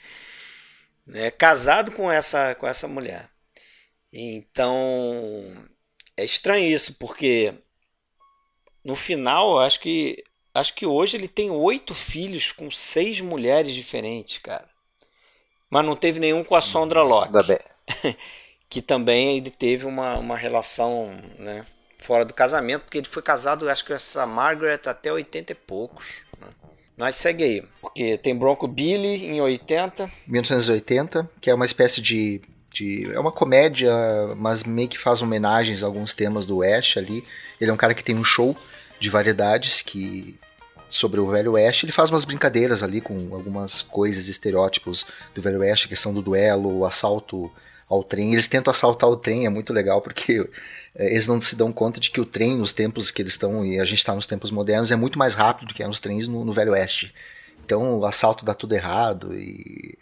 né, 1.07 1.31
casado 1.31 1.93
com 1.93 2.11
essa, 2.11 2.55
com 2.55 2.67
essa 2.67 2.89
mulher. 2.89 3.31
Então 4.19 5.55
é 6.17 6.25
estranho 6.25 6.67
isso, 6.67 6.97
porque 6.99 7.53
no 8.83 8.97
final 8.97 9.61
acho 9.61 9.79
que 9.79 10.25
acho 10.55 10.75
que 10.75 10.87
hoje 10.87 11.19
ele 11.19 11.29
tem 11.29 11.51
oito 11.51 11.95
filhos 11.95 12.51
com 12.51 12.71
seis 12.71 13.21
mulheres 13.21 13.75
diferentes, 13.75 14.39
cara. 14.39 14.67
Mas 15.69 15.85
não 15.85 15.95
teve 15.95 16.19
nenhum 16.19 16.43
com 16.43 16.55
a 16.55 16.63
Sondra 16.63 17.03
Locke. 17.03 17.33
que 18.71 18.81
também 18.81 19.37
ele 19.37 19.51
teve 19.51 19.85
uma, 19.85 20.17
uma 20.17 20.37
relação 20.37 21.11
né, 21.39 21.67
fora 21.99 22.25
do 22.25 22.33
casamento, 22.33 22.85
porque 22.85 22.99
ele 22.99 23.09
foi 23.09 23.23
casado, 23.23 23.69
acho 23.69 23.85
que 23.85 23.89
com 23.89 23.95
essa 23.95 24.27
Margaret 24.27 24.81
até 24.87 25.13
80 25.13 25.53
e 25.53 25.55
poucos. 25.55 26.23
Nós 26.97 27.17
segue 27.17 27.45
aí, 27.45 27.63
porque 27.83 28.17
tem 28.17 28.35
Bronco 28.35 28.67
Billy 28.67 29.27
em 29.27 29.41
80. 29.43 30.11
1980, 30.27 31.31
que 31.41 31.51
é 31.51 31.55
uma 31.55 31.67
espécie 31.67 32.01
de, 32.01 32.41
de. 32.77 33.11
É 33.13 33.19
uma 33.19 33.33
comédia, 33.33 33.93
mas 34.37 34.65
meio 34.65 34.89
que 34.89 34.99
faz 34.99 35.23
homenagens 35.23 35.83
a 35.83 35.87
alguns 35.87 36.13
temas 36.13 36.45
do 36.45 36.59
West 36.59 36.97
ali. 36.97 37.25
Ele 37.61 37.71
é 37.71 37.75
um 37.75 37.77
cara 37.77 37.95
que 37.95 38.05
tem 38.05 38.17
um 38.17 38.25
show 38.25 38.57
de 38.99 39.11
variedades 39.11 39.83
que 39.83 40.37
sobre 40.89 41.19
o 41.19 41.29
Velho 41.29 41.53
Oeste, 41.53 41.85
ele 41.85 41.93
faz 41.93 42.11
umas 42.11 42.25
brincadeiras 42.25 42.83
ali 42.83 43.01
com 43.01 43.15
algumas 43.33 43.83
coisas, 43.83 44.29
estereótipos 44.29 45.05
do 45.35 45.43
Velho 45.43 45.61
Oeste, 45.61 45.87
a 45.87 45.89
questão 45.89 46.15
do 46.15 46.23
duelo, 46.23 46.79
o 46.79 46.87
assalto 46.87 47.51
ao 47.89 48.05
trem. 48.05 48.33
Eles 48.33 48.47
tentam 48.47 48.71
assaltar 48.71 49.11
o 49.11 49.17
trem, 49.17 49.47
é 49.47 49.49
muito 49.49 49.73
legal, 49.73 50.01
porque 50.01 50.49
é, 50.95 51.11
eles 51.11 51.27
não 51.27 51.41
se 51.41 51.57
dão 51.57 51.73
conta 51.73 51.99
de 51.99 52.11
que 52.11 52.21
o 52.21 52.27
trem, 52.27 52.57
nos 52.57 52.73
tempos 52.73 53.11
que 53.11 53.21
eles 53.21 53.33
estão, 53.33 53.65
e 53.65 53.81
a 53.81 53.85
gente 53.85 53.99
está 53.99 54.15
nos 54.15 54.27
tempos 54.27 54.51
modernos, 54.51 54.93
é 54.93 54.97
muito 54.97 55.19
mais 55.19 55.35
rápido 55.35 55.69
do 55.69 55.75
que 55.75 55.83
eram 55.83 55.93
os 55.93 56.01
trens 56.01 56.29
no, 56.29 56.45
no 56.45 56.53
Velho 56.53 56.73
Oeste. 56.73 57.13
Então 57.67 57.99
o 57.99 58.07
assalto 58.07 58.45
dá 58.45 58.55
tudo 58.55 58.75
errado 58.75 59.35
e. 59.35 59.99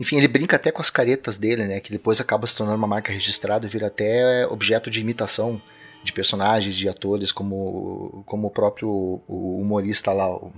Enfim, 0.00 0.16
ele 0.16 0.28
brinca 0.28 0.54
até 0.54 0.70
com 0.70 0.80
as 0.80 0.90
caretas 0.90 1.36
dele, 1.36 1.66
né? 1.66 1.80
Que 1.80 1.90
depois 1.90 2.20
acaba 2.20 2.46
se 2.46 2.56
tornando 2.56 2.78
uma 2.78 2.86
marca 2.86 3.12
registrada 3.12 3.66
e 3.66 3.68
vira 3.68 3.88
até 3.88 4.46
objeto 4.46 4.88
de 4.88 5.00
imitação 5.00 5.60
de 6.04 6.12
personagens, 6.12 6.76
de 6.76 6.88
atores, 6.88 7.32
como, 7.32 8.22
como 8.24 8.46
o 8.46 8.50
próprio 8.50 8.88
o 9.26 9.60
humorista 9.60 10.12
lá, 10.12 10.32
o 10.32 10.52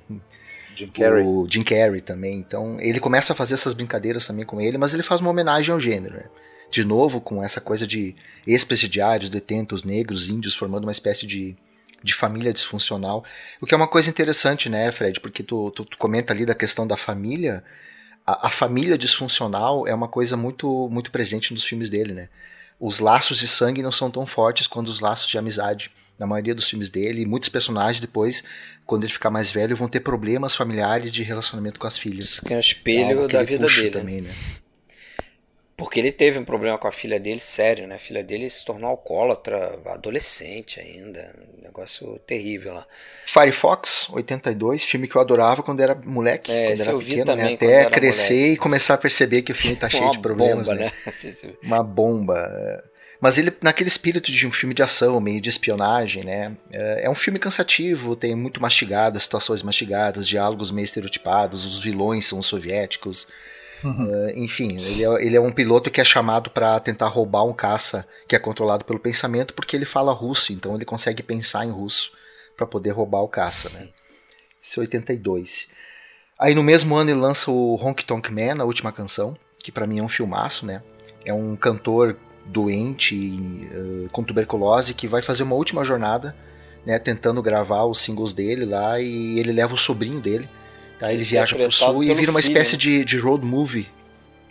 Jim 0.75 0.89
Carrey. 0.89 1.25
o 1.25 1.47
Jim 1.51 1.63
Carrey 1.63 2.03
também. 2.03 2.39
Então 2.39 2.79
ele 2.81 3.01
começa 3.01 3.33
a 3.33 3.37
fazer 3.37 3.55
essas 3.55 3.73
brincadeiras 3.73 4.27
também 4.27 4.45
com 4.45 4.61
ele, 4.61 4.77
mas 4.77 4.93
ele 4.93 5.03
faz 5.03 5.23
uma 5.23 5.31
homenagem 5.31 5.73
ao 5.73 5.81
gênero. 5.81 6.15
né? 6.15 6.25
De 6.71 6.85
novo, 6.85 7.21
com 7.21 7.43
essa 7.43 7.61
coisa 7.61 7.87
de 7.87 8.15
ex-presidiários, 8.47 9.31
detentos, 9.31 9.83
negros, 9.85 10.29
índios, 10.29 10.55
formando 10.55 10.85
uma 10.85 10.93
espécie 10.93 11.27
de, 11.27 11.57
de 12.03 12.15
família 12.15 12.53
disfuncional. 12.53 13.25
O 13.61 13.67
que 13.67 13.75
é 13.75 13.77
uma 13.77 13.89
coisa 13.89 14.09
interessante, 14.09 14.69
né, 14.69 14.91
Fred? 14.91 15.21
Porque 15.21 15.43
tu, 15.43 15.71
tu, 15.71 15.85
tu 15.85 15.97
comenta 15.97 16.33
ali 16.33 16.47
da 16.47 16.55
questão 16.55 16.87
da 16.87 16.97
família. 16.97 17.63
A, 18.27 18.49
a 18.49 18.51
família 18.51 18.97
disfuncional 18.97 19.87
é 19.87 19.95
uma 19.95 20.09
coisa 20.09 20.37
muito, 20.37 20.89
muito 20.91 21.11
presente 21.11 21.53
nos 21.53 21.65
filmes 21.65 21.91
dele, 21.91 22.13
né? 22.15 22.29
Os 22.79 22.99
laços 22.99 23.39
de 23.39 23.47
sangue 23.47 23.83
não 23.83 23.93
são 23.93 24.11
tão 24.11 24.27
fortes 24.27 24.67
quanto 24.67 24.89
os 24.89 25.01
laços 25.01 25.29
de 25.29 25.37
amizade 25.37 25.91
na 26.19 26.27
maioria 26.27 26.55
dos 26.55 26.69
filmes 26.69 26.89
dele. 26.89 27.27
Muitos 27.27 27.49
personagens 27.49 28.01
depois, 28.01 28.43
quando 28.87 29.05
ele 29.05 29.13
ficar 29.13 29.31
mais 29.31 29.53
velho, 29.53 29.77
vão 29.77 29.89
ter 29.89 30.01
problemas 30.01 30.55
familiares 30.55 31.13
de 31.13 31.23
relacionamento 31.23 31.79
com 31.79 31.87
as 31.87 31.99
filhas. 31.99 32.41
Que 32.41 32.55
é 32.55 32.57
um 32.57 32.61
espelho 32.61 33.27
que 33.27 33.35
da 33.35 33.43
vida 33.43 33.67
dele. 33.67 33.83
né? 33.83 33.91
também, 33.91 34.21
né? 34.23 34.35
Porque 35.81 35.99
ele 35.99 36.13
teve 36.13 36.39
um 36.39 36.45
problema 36.45 36.77
com 36.77 36.87
a 36.87 36.93
filha 36.93 37.19
dele, 37.19 37.41
sério, 37.41 37.87
né? 37.87 37.95
A 37.95 37.99
filha 37.99 38.23
dele 38.23 38.51
se 38.51 38.63
tornou 38.63 38.91
alcoólatra, 38.91 39.81
adolescente 39.87 40.79
ainda. 40.79 41.35
Um 41.59 41.63
negócio 41.63 42.19
terrível 42.27 42.75
lá. 42.75 42.87
Firefox, 43.25 44.07
82, 44.11 44.85
filme 44.85 45.09
que 45.09 45.17
eu 45.17 45.23
adorava 45.23 45.63
quando 45.63 45.81
era 45.81 45.95
moleque, 45.95 46.53
É, 46.53 46.69
quando 46.69 46.81
era 46.83 46.91
eu 46.91 46.99
vi 46.99 47.07
pequeno, 47.07 47.25
também 47.25 47.45
né? 47.47 47.55
Até 47.55 47.89
crescer 47.89 48.35
moleque. 48.35 48.53
e 48.53 48.57
começar 48.59 48.93
a 48.93 48.99
perceber 48.99 49.41
que 49.41 49.53
o 49.53 49.55
filme 49.55 49.75
tá 49.75 49.89
cheio 49.89 50.11
de 50.11 50.19
problemas, 50.19 50.69
bomba, 50.69 50.79
né? 50.79 50.93
né? 51.07 51.55
Uma 51.63 51.83
bomba. 51.83 52.37
é. 52.37 52.91
Mas 53.19 53.39
ele, 53.39 53.51
naquele 53.63 53.89
espírito 53.89 54.31
de 54.31 54.47
um 54.47 54.53
filme 54.53 54.75
de 54.75 54.83
ação, 54.83 55.19
meio 55.19 55.41
de 55.41 55.49
espionagem, 55.49 56.25
né? 56.25 56.55
É 56.71 57.07
é 57.07 57.11
um 57.11 57.15
filme 57.15 57.39
cansativo, 57.39 58.15
tem 58.15 58.35
muito 58.35 58.61
mastigado, 58.61 59.19
situações 59.19 59.63
mastigadas, 59.63 60.29
diálogos 60.29 60.71
meio 60.71 60.85
estereotipados, 60.85 61.65
os 61.65 61.81
vilões 61.81 62.27
são 62.27 62.39
os 62.39 62.47
soviéticos. 62.47 63.27
É, 63.83 64.39
enfim, 64.39 64.77
ele 64.77 65.05
é, 65.05 65.27
ele 65.27 65.37
é 65.37 65.41
um 65.41 65.51
piloto 65.51 65.91
que 65.91 66.01
é 66.01 66.05
chamado 66.05 66.51
para 66.51 66.79
tentar 66.81 67.09
roubar 67.09 67.45
um 67.45 67.53
caça 67.53 68.07
que 68.29 68.37
é 68.37 68.39
controlado 68.39 68.85
pelo 68.85 68.99
pensamento 68.99 69.55
porque 69.55 69.75
ele 69.75 69.87
fala 69.87 70.13
russo, 70.13 70.53
então 70.53 70.75
ele 70.75 70.85
consegue 70.85 71.23
pensar 71.23 71.65
em 71.65 71.71
russo 71.71 72.13
para 72.57 72.67
poder 72.67 72.91
roubar 72.91 73.21
o 73.23 73.29
caça, 73.29 73.71
né? 73.71 73.89
Esse 74.63 74.79
é 74.79 74.83
82. 74.83 75.69
Aí 76.39 76.55
no 76.55 76.63
mesmo 76.63 76.95
ano 76.97 77.11
ele 77.11 77.21
lança 77.21 77.51
o 77.51 77.75
Honky 77.77 78.05
Tonk 78.05 78.31
Man, 78.31 78.63
a 78.63 78.65
última 78.65 78.93
canção, 78.93 79.37
que 79.59 79.73
para 79.73 79.87
mim 79.87 79.99
é 79.99 80.03
um 80.03 80.09
filmaço, 80.09 80.67
né? 80.67 80.83
É 81.25 81.33
um 81.33 81.57
cantor 81.57 82.17
doente 82.47 83.69
eh, 83.71 84.09
com 84.13 84.25
tuberculose 84.25 84.95
que 84.95 85.07
vai 85.07 85.23
fazer 85.23 85.43
uma 85.43 85.55
última 85.55 85.85
jornada, 85.85 86.35
né, 86.85 86.99
tentando 86.99 87.43
gravar 87.43 87.85
os 87.85 87.99
singles 87.99 88.33
dele 88.33 88.65
lá 88.65 88.99
e 89.01 89.39
ele 89.39 89.53
leva 89.53 89.75
o 89.75 89.79
sobrinho 89.79 90.21
dele, 90.21 90.49
tá? 91.01 91.13
Ele 91.13 91.25
viaja 91.25 91.57
pro 91.57 91.73
sul 91.73 92.05
e 92.05 92.15
vira 92.15 92.31
uma 92.31 92.41
filho, 92.41 92.53
espécie 92.53 92.73
né? 92.75 92.79
de, 92.79 93.05
de 93.05 93.19
road 93.19 93.45
movie. 93.45 93.89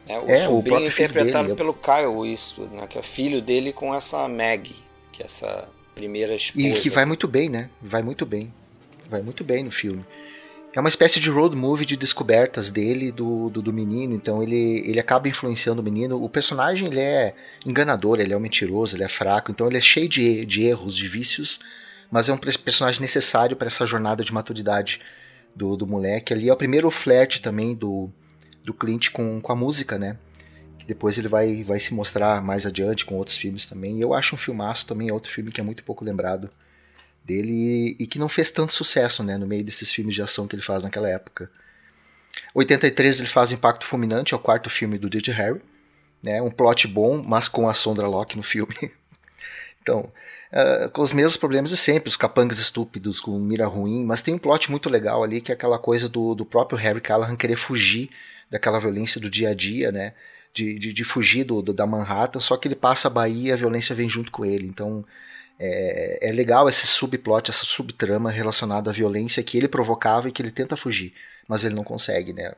É, 0.08 0.18
o 0.18 0.30
É, 0.30 0.36
o 0.36 0.56
sobrinho 0.56 0.64
próprio 0.64 0.88
interpretado 0.88 1.44
dele. 1.50 1.56
pelo 1.56 1.74
Kyle 1.74 2.30
Eastwood, 2.30 2.76
né? 2.76 2.88
Que 2.88 2.98
é 2.98 3.04
filho 3.04 3.42
dele 3.42 3.72
com 3.72 3.94
essa 3.94 4.28
Maggie, 4.28 4.76
que 5.12 5.22
é 5.22 5.26
essa 5.26 5.70
primeira 5.94 6.36
esposa. 6.36 6.68
E 6.68 6.80
que 6.82 6.90
vai 6.90 7.06
muito 7.06 7.28
bem, 7.28 7.48
né? 7.48 7.70
Vai 7.82 8.02
muito 8.02 8.26
bem. 8.26 8.52
Vai 9.08 9.22
muito 9.22 9.44
bem 9.44 9.64
no 9.64 9.72
filme. 9.72 10.04
É 10.74 10.80
uma 10.80 10.90
espécie 10.90 11.20
de 11.20 11.30
road 11.32 11.56
movie 11.56 11.86
de 11.86 11.98
descobertas 11.98 12.70
dele 12.70 13.12
do, 13.12 13.50
do, 13.50 13.60
do 13.60 13.74
menino, 13.74 14.14
então 14.14 14.42
ele, 14.44 14.84
ele 14.88 15.00
acaba 15.00 15.28
influenciando 15.28 15.82
o 15.82 15.84
menino. 15.84 16.24
O 16.24 16.30
personagem 16.30 16.88
ele 16.88 17.00
é 17.00 17.34
enganador, 17.66 18.20
ele 18.20 18.34
é 18.34 18.38
um 18.38 18.40
mentiroso, 18.40 18.96
ele 18.96 19.04
é 19.04 19.08
fraco, 19.08 19.50
então 19.50 19.66
ele 19.66 19.78
é 19.78 19.82
cheio 19.82 20.08
de, 20.08 20.46
de 20.46 20.64
erros, 20.64 20.96
de 20.96 21.08
vícios, 21.08 21.60
mas 22.12 22.30
é 22.30 22.34
um 22.34 22.38
personagem 22.38 23.02
necessário 23.02 23.58
para 23.58 23.66
essa 23.66 23.84
jornada 23.84 24.24
de 24.24 24.32
maturidade 24.32 25.02
do, 25.56 25.76
do 25.76 25.88
moleque. 25.88 26.34
Ali 26.34 26.50
é 26.50 26.54
o 26.54 26.58
primeiro 26.58 26.90
flerte 26.90 27.42
também 27.42 27.76
do, 27.76 28.10
do 28.64 28.74
Clint 28.74 29.10
com, 29.10 29.42
com 29.42 29.52
a 29.52 29.56
música, 29.56 29.98
né? 29.98 30.18
Que 30.78 30.86
depois 30.86 31.18
ele 31.18 31.28
vai, 31.28 31.64
vai 31.64 31.80
se 31.80 31.94
mostrar 31.94 32.42
mais 32.42 32.66
adiante 32.66 33.06
com 33.06 33.16
outros 33.16 33.38
filmes 33.38 33.66
também. 33.66 34.00
Eu 34.00 34.14
acho 34.14 34.36
um 34.36 34.38
filmaço 34.38 34.86
também, 34.86 35.10
é 35.10 35.14
outro 35.14 35.32
filme 35.32 35.52
que 35.52 35.60
é 35.60 35.64
muito 35.64 35.84
pouco 35.84 36.06
lembrado 36.06 36.50
dele 37.24 37.96
e 38.00 38.08
que 38.08 38.18
não 38.18 38.28
fez 38.28 38.50
tanto 38.50 38.74
sucesso, 38.74 39.24
né, 39.24 39.38
no 39.38 39.46
meio 39.46 39.64
desses 39.64 39.92
filmes 39.92 40.16
de 40.16 40.22
ação 40.22 40.48
que 40.48 40.56
ele 40.56 40.64
faz 40.64 40.84
naquela 40.84 41.08
época. 41.08 41.52
83 42.56 43.20
ele 43.20 43.30
faz 43.30 43.52
Impacto 43.52 43.86
Fulminante, 43.86 44.34
é 44.34 44.38
o 44.38 44.40
quarto 44.40 44.70
filme 44.70 44.98
do 44.98 45.10
Dirty 45.10 45.32
Harry, 45.32 45.62
né, 46.24 46.42
um 46.42 46.50
plot 46.50 46.88
bom, 46.88 47.22
mas 47.22 47.48
com 47.48 47.70
a 47.70 47.74
Sondra 47.74 48.08
Locke 48.08 48.36
no 48.36 48.44
filme. 48.44 48.76
então, 49.82 50.12
uh, 50.52 50.90
com 50.90 51.02
os 51.02 51.14
mesmos 51.14 51.38
problemas 51.38 51.70
de 51.70 51.78
sempre, 51.78 52.10
os 52.10 52.18
capangas 52.18 52.60
estúpidos 52.60 53.20
com 53.20 53.38
mira 53.40 53.68
ruim, 53.68 54.06
mas 54.06 54.22
tem 54.22 54.34
um 54.34 54.38
plot 54.38 54.70
muito 54.70 54.90
legal 54.90 55.24
ali 55.24 55.42
que 55.42 55.52
é 55.52 55.56
aquela 55.56 55.80
coisa 55.80 56.08
do, 56.08 56.36
do 56.36 56.46
próprio 56.46 56.78
Harry 56.78 57.02
Callahan 57.02 57.36
querer 57.36 57.58
fugir 57.58 58.10
daquela 58.50 58.80
violência 58.80 59.22
do 59.22 59.30
dia 59.30 59.50
a 59.50 59.54
dia, 59.54 59.92
né, 59.92 60.14
de, 60.54 60.80
de, 60.80 60.94
de 60.94 61.04
fugir 61.04 61.44
do, 61.44 61.62
do, 61.62 61.74
da 61.74 61.86
Manhattan, 61.86 62.40
só 62.40 62.58
que 62.58 62.68
ele 62.68 62.76
passa 62.76 63.08
a 63.08 63.12
Bahia 63.12 63.50
e 63.50 63.52
a 63.52 63.56
violência 63.56 63.96
vem 63.96 64.10
junto 64.10 64.32
com 64.32 64.46
ele, 64.46 64.68
então 64.68 65.06
é, 65.60 66.30
é, 66.30 66.32
legal 66.32 66.70
esse 66.70 66.88
subplot, 66.88 67.52
essa 67.52 67.66
subtrama 67.66 68.32
relacionada 68.32 68.90
à 68.90 68.94
violência 68.94 69.44
que 69.44 69.58
ele 69.58 69.68
provocava 69.68 70.30
e 70.30 70.32
que 70.32 70.42
ele 70.42 70.52
tenta 70.52 70.78
fugir, 70.78 71.14
mas 71.48 71.66
ele 71.66 71.76
não 71.76 71.84
consegue, 71.84 72.32
né? 72.32 72.54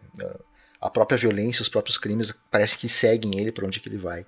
A 0.80 0.90
própria 0.90 1.18
violência, 1.18 1.64
os 1.64 1.70
próprios 1.70 1.98
crimes 1.98 2.32
parece 2.52 2.78
que 2.78 2.88
seguem 2.88 3.40
ele 3.40 3.52
para 3.52 3.66
onde 3.66 3.80
que 3.80 3.90
ele 3.90 3.98
vai. 3.98 4.26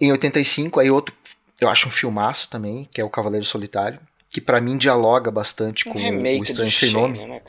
Em 0.00 0.10
85, 0.10 0.80
aí 0.80 0.90
outro, 0.90 1.14
eu 1.60 1.68
acho 1.68 1.88
um 1.88 1.90
filmaço 1.90 2.48
também, 2.48 2.88
que 2.92 3.00
é 3.00 3.04
o 3.04 3.10
Cavaleiro 3.10 3.44
Solitário, 3.44 4.00
que 4.30 4.40
para 4.40 4.60
mim 4.60 4.76
dialoga 4.76 5.30
bastante 5.30 5.88
um 5.88 5.92
com 5.92 5.98
o 5.98 6.02
Estranho 6.02 6.40
do 6.40 6.46
Sem 6.72 6.90
Shane, 6.90 6.92
Nome. 6.92 7.26
Né? 7.26 7.40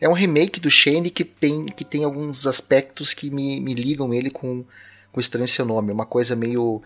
É 0.00 0.08
um 0.08 0.12
remake 0.12 0.60
do 0.60 0.70
Shane 0.70 1.08
que 1.10 1.24
tem, 1.24 1.66
que 1.66 1.84
tem 1.84 2.04
alguns 2.04 2.46
aspectos 2.46 3.14
que 3.14 3.30
me, 3.30 3.60
me 3.60 3.74
ligam 3.74 4.12
ele 4.12 4.30
com, 4.30 4.64
com 5.12 5.18
o 5.18 5.20
Estranho 5.20 5.48
Sem 5.48 5.64
Nome. 5.64 5.92
Uma 5.92 6.04
coisa 6.04 6.36
meio 6.36 6.82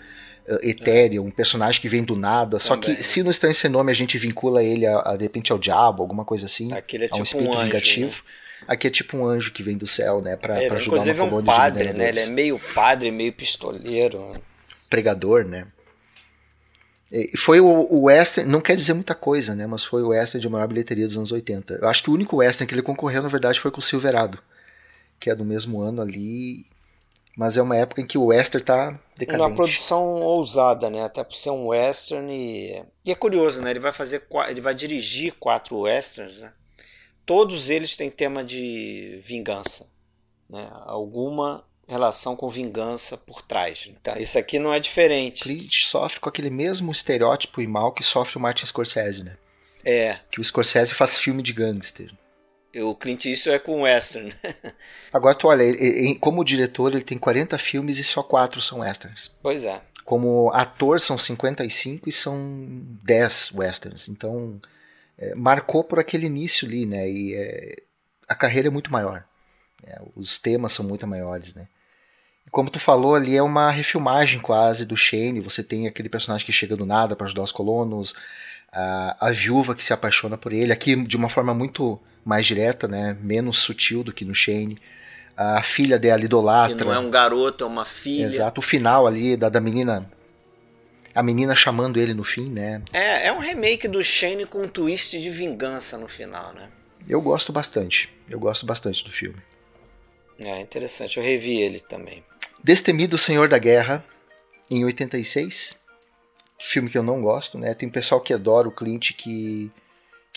uh, 0.47 0.59
etérea, 0.63 1.21
um 1.21 1.31
personagem 1.31 1.81
que 1.81 1.89
vem 1.89 2.05
do 2.05 2.15
nada. 2.15 2.59
Só 2.59 2.77
Também. 2.77 2.97
que 2.97 3.03
se 3.03 3.23
no 3.23 3.31
Estranho 3.31 3.55
Sem 3.55 3.71
Nome 3.71 3.91
a 3.91 3.95
gente 3.95 4.17
vincula 4.19 4.63
ele 4.63 4.87
a, 4.87 5.01
a, 5.01 5.17
de 5.17 5.25
repente 5.25 5.51
ao 5.51 5.59
diabo, 5.59 6.03
alguma 6.03 6.25
coisa 6.25 6.47
assim, 6.47 6.73
Aquele 6.73 7.07
é 7.07 7.09
a 7.11 7.17
um 7.17 7.23
tipo 7.23 7.25
espírito 7.25 7.51
um 7.51 7.55
anjo, 7.55 7.65
vingativo. 7.65 8.23
Aqui 8.67 8.87
é 8.87 8.91
tipo 8.91 9.17
um 9.17 9.27
anjo 9.27 9.53
que 9.53 9.63
vem 9.63 9.77
do 9.77 9.87
céu, 9.87 10.21
né? 10.21 10.37
Pra, 10.37 10.63
É, 10.63 10.69
pra 10.69 10.77
ajudar 10.77 10.97
inclusive 10.99 11.19
é 11.19 11.23
uma 11.23 11.27
um 11.27 11.31
colônia 11.31 11.53
de 11.53 11.59
padre, 11.59 11.93
né? 11.95 12.09
Ele 12.11 12.21
é 12.21 12.27
meio 12.27 12.61
padre, 12.75 13.11
meio 13.11 13.33
pistoleiro. 13.33 14.19
né? 14.33 14.41
Pregador, 14.91 15.45
né? 15.45 15.67
E 17.11 17.37
Foi 17.37 17.59
o, 17.61 18.03
western, 18.03 18.51
não 18.51 18.61
quer 18.61 18.77
dizer 18.77 18.93
muita 18.93 19.15
coisa, 19.15 19.55
né? 19.55 19.67
Mas 19.67 19.85
foi 19.85 20.03
o 20.03 20.09
western 20.09 20.41
de 20.41 20.49
maior 20.49 20.67
bilheteria 20.69 21.07
dos 21.07 21.17
anos 21.17 21.33
80. 21.33 21.75
Eu 21.75 21.89
acho 21.89 22.03
que 22.03 22.11
o 22.11 22.13
único 22.13 22.37
western 22.37 22.69
que 22.69 22.75
ele 22.75 22.83
concorreu, 22.83 23.23
na 23.23 23.29
verdade, 23.29 23.61
foi 23.61 23.71
com 23.71 23.79
o 23.79 23.83
Silverado, 23.83 24.39
que 25.19 25.31
é 25.31 25.35
do 25.35 25.45
mesmo 25.45 25.81
ano 25.81 26.03
ali. 26.03 26.67
Mas 27.37 27.57
é 27.57 27.63
uma 27.63 27.77
época 27.77 28.01
em 28.01 28.07
que 28.07 28.19
o 28.19 28.27
western 28.27 28.65
tá 28.65 28.99
decadente. 29.17 29.43
Uma 29.43 29.55
produção 29.55 30.21
ousada, 30.23 30.91
né? 30.91 31.05
Até 31.05 31.23
por 31.23 31.37
ser 31.37 31.51
um 31.51 31.69
western 31.69 32.31
e... 32.33 32.83
e 33.05 33.11
é 33.13 33.15
curioso, 33.15 33.63
né? 33.63 33.71
Ele 33.71 33.81
vai 33.81 33.93
fazer, 33.93 34.27
ele 34.49 34.61
vai 34.61 34.75
dirigir 34.75 35.33
quatro 35.39 35.79
westerns, 35.81 36.37
né? 36.39 36.53
Todos 37.25 37.71
eles 37.71 37.97
têm 37.97 38.11
tema 38.11 38.43
de 38.43 39.21
vingança, 39.23 39.87
né? 40.51 40.69
Alguma 40.85 41.65
relação 41.89 42.37
com 42.37 42.49
vingança 42.49 43.17
por 43.17 43.43
trás. 43.43 43.87
né? 43.89 43.95
Tá, 44.03 44.19
isso 44.21 44.39
aqui 44.39 44.59
não 44.59 44.73
é 44.73 44.79
diferente. 44.81 45.43
Clint 45.45 45.85
sofre 45.85 46.21
com 46.21 46.29
aquele 46.29 46.51
mesmo 46.51 46.93
estereótipo 46.93 47.61
e 47.61 47.67
mal 47.67 47.93
que 47.93 48.03
sofre 48.03 48.37
o 48.37 48.41
Martin 48.41 48.67
Scorsese, 48.67 49.25
né? 49.25 49.37
É, 49.85 50.19
Que 50.31 50.41
o 50.41 50.45
Scorsese 50.45 50.93
faz 50.95 51.19
filme 51.19 51.43
de 51.43 51.53
gangster. 51.53 52.13
o 52.77 52.95
Clint 52.95 53.25
Eastwood 53.25 53.57
é 53.57 53.59
com 53.59 53.83
western. 53.83 54.35
Agora 55.13 55.35
tu 55.35 55.49
olha, 55.49 55.63
ele- 55.63 56.17
como 56.19 56.45
diretor 56.45 56.93
ele 56.93 57.03
tem 57.05 57.17
40 57.19 57.57
filmes 57.59 57.99
e 57.99 58.05
só 58.05 58.23
4 58.23 58.61
são 58.61 58.81
westerns. 58.81 59.31
Pois 59.43 59.65
é. 59.65 59.81
Como 60.05 60.51
ator 60.53 61.01
são 61.01 61.17
55 61.19 62.09
e 62.09 62.13
são 62.13 62.37
10 63.05 63.53
westerns. 63.55 64.09
Então 64.09 64.61
é, 65.17 65.35
marcou 65.35 65.83
por 65.83 65.99
aquele 65.99 66.27
início 66.27 66.67
ali, 66.69 66.85
né? 66.87 67.09
E 67.11 67.35
é, 67.35 67.77
a 68.29 68.35
carreira 68.35 68.69
é 68.69 68.71
muito 68.71 68.93
maior. 68.93 69.25
né? 69.83 69.97
Os 70.15 70.39
temas 70.39 70.73
são 70.73 70.85
muito 70.85 71.07
maiores, 71.07 71.55
né? 71.55 71.67
Como 72.51 72.71
tu 72.71 72.79
falou 72.81 73.15
ali, 73.15 73.37
é 73.37 73.43
uma 73.43 73.71
refilmagem 73.71 74.41
quase 74.41 74.85
do 74.87 74.97
Shane. 74.97 75.41
Você 75.41 75.63
tem 75.63 75.87
aquele 75.87 76.09
personagem 76.09 76.47
que 76.47 76.53
chega 76.53 76.77
do 76.77 76.87
nada 76.87 77.15
para 77.15 77.27
ajudar 77.27 77.43
os 77.43 77.53
colonos, 77.53 78.15
a, 78.73 79.29
a 79.29 79.31
viúva 79.31 79.75
que 79.75 79.85
se 79.85 79.93
apaixona 79.93 80.37
por 80.39 80.53
ele, 80.53 80.73
aqui 80.73 80.97
de 80.97 81.17
uma 81.17 81.29
forma 81.29 81.53
muito 81.55 81.99
mais 82.25 82.47
direta, 82.47 82.87
né? 82.87 83.17
Menos 83.21 83.59
sutil 83.59 84.03
do 84.03 84.13
que 84.13 84.25
no 84.25 84.35
Shane. 84.35 84.79
A 85.37 85.63
filha 85.63 85.99
dela 85.99 86.19
Que 86.19 86.25
idolatra. 86.25 86.85
não 86.85 86.93
é 86.93 86.99
um 86.99 87.11
garoto, 87.11 87.65
é 87.65 87.67
uma 87.67 87.85
filha. 87.85 88.25
Exato, 88.25 88.61
o 88.61 88.63
final 88.63 89.07
ali 89.07 89.37
da, 89.37 89.49
da 89.49 89.61
menina. 89.61 90.11
A 91.15 91.23
menina 91.23 91.55
chamando 91.55 91.99
ele 91.99 92.15
no 92.15 92.25
fim, 92.25 92.49
né? 92.49 92.83
É, 92.93 93.27
é 93.29 93.33
um 93.33 93.39
remake 93.39 93.89
do 93.89 94.03
Shane 94.03 94.47
com 94.47 94.63
um 94.63 94.69
twist 94.69 95.19
de 95.21 95.31
vingança 95.31 95.97
no 95.97 96.09
final, 96.09 96.53
né? 96.55 96.69
Eu 97.09 97.21
gosto 97.21 97.53
bastante. 97.53 98.09
Eu 98.29 98.39
gosto 98.39 98.67
bastante 98.67 99.03
do 99.05 99.11
filme. 99.11 99.39
É 100.39 100.61
interessante, 100.61 101.17
eu 101.17 101.23
revi 101.23 101.61
ele 101.61 101.81
também. 101.81 102.23
Destemido 102.63 103.17
Senhor 103.17 103.49
da 103.49 103.59
Guerra, 103.59 104.05
em 104.71 104.85
86. 104.85 105.79
filme 106.61 106.91
que 106.91 106.99
eu 106.99 107.03
não 107.03 107.23
gosto, 107.23 107.57
né? 107.59 107.75
Tem 107.75 107.89
pessoal 107.89 108.21
que 108.21 108.35
adora 108.35 108.69
o 108.69 108.73
Clint 108.73 109.13
que 109.13 109.71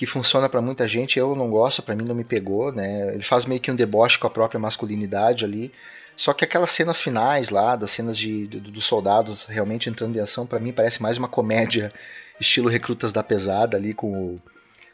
que 0.01 0.07
funciona 0.07 0.49
para 0.49 0.61
muita 0.63 0.87
gente, 0.87 1.19
eu 1.19 1.35
não 1.35 1.51
gosto, 1.51 1.83
para 1.83 1.95
mim 1.95 2.03
não 2.03 2.15
me 2.15 2.23
pegou, 2.23 2.71
né? 2.71 3.13
Ele 3.13 3.23
faz 3.23 3.45
meio 3.45 3.61
que 3.61 3.69
um 3.69 3.75
deboche 3.75 4.17
com 4.17 4.25
a 4.25 4.31
própria 4.31 4.59
masculinidade 4.59 5.45
ali. 5.45 5.71
Só 6.15 6.33
que 6.33 6.43
aquelas 6.43 6.71
cenas 6.71 6.99
finais 6.99 7.49
lá, 7.49 7.75
das 7.75 7.91
cenas 7.91 8.17
de, 8.17 8.47
de 8.47 8.59
dos 8.59 8.83
soldados 8.83 9.43
realmente 9.43 9.89
entrando 9.89 10.15
em 10.15 10.19
ação, 10.19 10.47
para 10.47 10.59
mim 10.59 10.73
parece 10.73 11.01
mais 11.03 11.19
uma 11.19 11.27
comédia 11.27 11.93
estilo 12.39 12.67
Recrutas 12.67 13.13
da 13.13 13.21
Pesada 13.21 13.77
ali 13.77 13.93
com 13.93 14.11
o, 14.11 14.39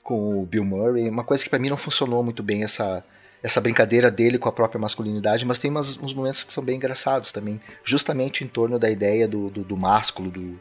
com 0.03 0.41
o 0.41 0.45
Bill 0.45 0.65
Murray. 0.65 1.09
Uma 1.09 1.23
coisa 1.23 1.41
que 1.41 1.49
para 1.49 1.59
mim 1.59 1.69
não 1.69 1.77
funcionou 1.77 2.21
muito 2.21 2.43
bem 2.43 2.63
essa 2.63 3.01
essa 3.41 3.61
brincadeira 3.61 4.09
dele 4.09 4.37
com 4.37 4.49
a 4.49 4.51
própria 4.51 4.79
masculinidade, 4.79 5.45
mas 5.45 5.59
tem 5.59 5.69
umas, 5.69 5.97
uns 5.97 6.13
momentos 6.13 6.43
que 6.43 6.51
são 6.51 6.63
bem 6.63 6.75
engraçados 6.75 7.31
também, 7.31 7.59
justamente 7.83 8.43
em 8.43 8.47
torno 8.47 8.79
da 8.79 8.89
ideia 8.89 9.27
do, 9.27 9.49
do, 9.49 9.63
do 9.63 9.77
másculo, 9.77 10.31
do, 10.31 10.59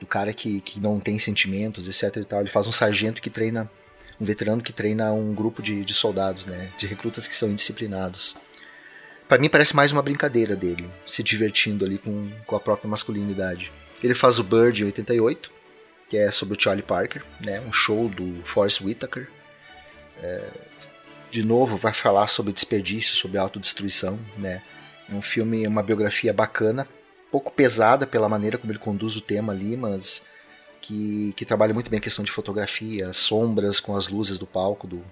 do 0.00 0.06
cara 0.06 0.32
que, 0.32 0.60
que 0.60 0.80
não 0.80 1.00
tem 1.00 1.18
sentimentos, 1.18 1.88
etc 1.88 2.16
e 2.22 2.24
tal. 2.24 2.40
Ele 2.40 2.50
faz 2.50 2.66
um 2.66 2.72
sargento 2.72 3.20
que 3.20 3.30
treina, 3.30 3.70
um 4.20 4.24
veterano 4.24 4.62
que 4.62 4.72
treina 4.72 5.12
um 5.12 5.34
grupo 5.34 5.62
de, 5.62 5.84
de 5.84 5.94
soldados, 5.94 6.46
né, 6.46 6.70
de 6.76 6.86
recrutas 6.86 7.26
que 7.26 7.34
são 7.34 7.48
indisciplinados. 7.48 8.36
Para 9.28 9.38
mim 9.38 9.48
parece 9.48 9.74
mais 9.74 9.92
uma 9.92 10.02
brincadeira 10.02 10.54
dele, 10.54 10.88
se 11.06 11.22
divertindo 11.22 11.84
ali 11.84 11.98
com, 11.98 12.30
com 12.46 12.56
a 12.56 12.60
própria 12.60 12.88
masculinidade. 12.88 13.72
Ele 14.02 14.14
faz 14.14 14.38
o 14.38 14.44
Bird 14.44 14.82
em 14.82 14.86
88, 14.86 15.50
que 16.08 16.16
é 16.16 16.30
sobre 16.30 16.56
o 16.56 16.60
Charlie 16.60 16.82
Parker, 16.82 17.24
né, 17.40 17.60
um 17.60 17.72
show 17.72 18.08
do 18.08 18.42
Forrest 18.44 18.82
Whitaker. 18.82 19.28
É, 20.22 20.48
de 21.32 21.42
novo, 21.42 21.78
vai 21.78 21.94
falar 21.94 22.26
sobre 22.26 22.52
desperdício, 22.52 23.16
sobre 23.16 23.38
autodestruição, 23.38 24.18
né? 24.36 24.62
É 25.10 25.14
um 25.14 25.22
filme, 25.22 25.66
uma 25.66 25.82
biografia 25.82 26.30
bacana, 26.30 26.86
pouco 27.30 27.50
pesada 27.50 28.06
pela 28.06 28.28
maneira 28.28 28.58
como 28.58 28.70
ele 28.70 28.78
conduz 28.78 29.16
o 29.16 29.20
tema 29.20 29.50
ali, 29.50 29.74
mas 29.74 30.22
que, 30.78 31.32
que 31.34 31.46
trabalha 31.46 31.72
muito 31.72 31.88
bem 31.90 31.96
a 31.96 32.02
questão 32.02 32.22
de 32.22 32.30
fotografia, 32.30 33.08
as 33.08 33.16
sombras 33.16 33.80
com 33.80 33.96
as 33.96 34.08
luzes 34.08 34.38
do 34.38 34.46
palco 34.46 34.86
do, 34.86 35.02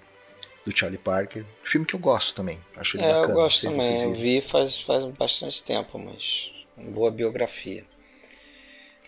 do 0.63 0.77
Charlie 0.77 0.99
Parker. 0.99 1.43
Filme 1.63 1.87
que 1.87 1.95
eu 1.95 1.99
gosto 1.99 2.35
também, 2.35 2.59
acho 2.77 2.97
ele 2.97 3.03
é, 3.03 3.13
bacana. 3.13 3.27
Eu 3.27 3.35
gosto 3.35 3.63
também, 3.63 4.03
eu 4.03 4.13
vi 4.13 4.41
faz, 4.41 4.79
faz 4.79 5.03
bastante 5.05 5.63
tempo, 5.63 5.97
mas 5.97 6.51
uma 6.77 6.91
boa 6.91 7.09
biografia. 7.09 7.83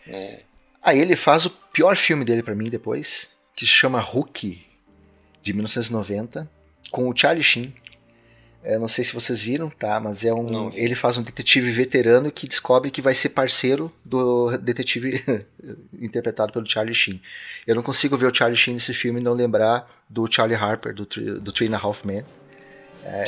Né? 0.07 0.39
Aí 0.81 0.99
ele 0.99 1.15
faz 1.15 1.45
o 1.45 1.51
pior 1.51 1.95
filme 1.95 2.25
dele 2.25 2.41
para 2.41 2.55
mim 2.55 2.71
depois, 2.71 3.35
que 3.55 3.67
se 3.67 3.71
chama 3.71 3.99
Hulk, 3.99 4.65
de 5.43 5.53
1990 5.53 6.62
com 6.93 7.09
o 7.09 7.17
Charlie 7.17 7.43
Sheen. 7.43 7.73
Eu 8.63 8.79
não 8.79 8.87
sei 8.87 9.03
se 9.03 9.13
vocês 9.13 9.41
viram, 9.41 9.67
tá? 9.67 9.99
Mas 9.99 10.23
é 10.23 10.31
um. 10.31 10.71
Ele 10.73 10.95
faz 10.95 11.17
um 11.17 11.23
detetive 11.23 11.69
veterano 11.71 12.31
que 12.31 12.47
descobre 12.47 12.91
que 12.91 13.01
vai 13.01 13.15
ser 13.15 13.29
parceiro 13.29 13.91
do 14.05 14.55
detetive 14.59 15.21
interpretado 15.99 16.53
pelo 16.53 16.69
Charlie 16.69 16.93
Sheen. 16.93 17.19
Eu 17.67 17.75
não 17.75 17.83
consigo 17.83 18.15
ver 18.15 18.27
o 18.27 18.33
Charlie 18.33 18.55
Sheen 18.55 18.75
nesse 18.75 18.93
filme 18.93 19.19
e 19.19 19.23
não 19.23 19.33
lembrar 19.33 20.05
do 20.07 20.31
Charlie 20.31 20.55
Harper, 20.55 20.93
do, 20.93 21.05
do 21.05 21.51
Three 21.51 21.67
and 21.67 21.75
a 21.75 21.79
Half 21.79 22.05
Men. 22.05 22.23
É, 23.03 23.25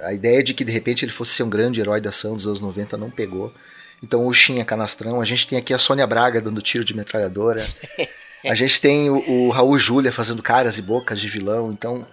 a 0.00 0.12
ideia 0.12 0.42
de 0.42 0.52
que 0.52 0.64
de 0.64 0.72
repente 0.72 1.04
ele 1.04 1.12
fosse 1.12 1.34
ser 1.34 1.44
um 1.44 1.48
grande 1.48 1.80
herói 1.80 2.00
da 2.00 2.10
ação 2.10 2.34
dos 2.34 2.46
anos 2.46 2.60
90 2.60 2.98
não 2.98 3.10
pegou. 3.10 3.54
Então 4.02 4.26
o 4.26 4.34
Sheen 4.34 4.60
é 4.60 4.64
canastrão. 4.64 5.20
A 5.20 5.24
gente 5.24 5.46
tem 5.46 5.56
aqui 5.56 5.72
a 5.72 5.78
Sônia 5.78 6.06
Braga 6.06 6.42
dando 6.42 6.60
tiro 6.60 6.84
de 6.84 6.94
metralhadora. 6.94 7.64
A 8.46 8.54
gente 8.54 8.78
tem 8.78 9.08
o, 9.08 9.24
o 9.26 9.48
Raul 9.48 9.78
Júlia 9.78 10.12
fazendo 10.12 10.42
caras 10.42 10.76
e 10.76 10.82
bocas 10.82 11.18
de 11.18 11.26
vilão. 11.28 11.72
Então 11.72 12.06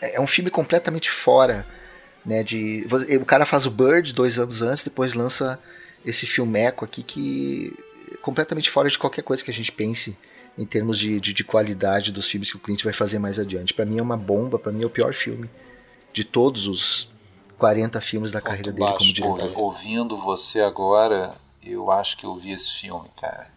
é, 0.00 0.16
é 0.16 0.20
um 0.20 0.26
filme 0.26 0.50
completamente 0.50 1.10
fora, 1.10 1.66
né? 2.24 2.42
De, 2.42 2.86
o 3.20 3.24
cara 3.24 3.44
faz 3.44 3.66
o 3.66 3.70
Bird 3.70 4.12
dois 4.12 4.38
anos 4.38 4.62
antes, 4.62 4.84
depois 4.84 5.14
lança 5.14 5.58
esse 6.04 6.26
filmeco 6.26 6.84
aqui 6.84 7.02
que 7.02 7.74
é 8.12 8.16
completamente 8.16 8.70
fora 8.70 8.88
de 8.88 8.98
qualquer 8.98 9.22
coisa 9.22 9.44
que 9.44 9.50
a 9.50 9.54
gente 9.54 9.70
pense 9.70 10.16
em 10.58 10.64
termos 10.64 10.98
de, 10.98 11.20
de, 11.20 11.32
de 11.32 11.44
qualidade 11.44 12.12
dos 12.12 12.26
filmes 12.26 12.50
que 12.50 12.56
o 12.56 12.60
Clint 12.60 12.82
vai 12.82 12.92
fazer 12.92 13.18
mais 13.18 13.38
adiante. 13.38 13.72
Para 13.72 13.84
mim 13.84 13.98
é 13.98 14.02
uma 14.02 14.16
bomba, 14.16 14.58
para 14.58 14.72
mim 14.72 14.82
é 14.82 14.86
o 14.86 14.90
pior 14.90 15.14
filme 15.14 15.48
de 16.12 16.24
todos 16.24 16.66
os 16.66 17.08
40 17.58 18.00
filmes 18.00 18.32
da 18.32 18.40
carreira 18.40 18.72
dele 18.72 18.92
como 18.92 19.12
diretor. 19.12 19.52
Ouvindo 19.54 20.16
você 20.16 20.60
agora, 20.60 21.34
eu 21.64 21.90
acho 21.90 22.16
que 22.16 22.24
eu 22.24 22.36
vi 22.36 22.52
esse 22.52 22.70
filme, 22.70 23.08
cara. 23.20 23.48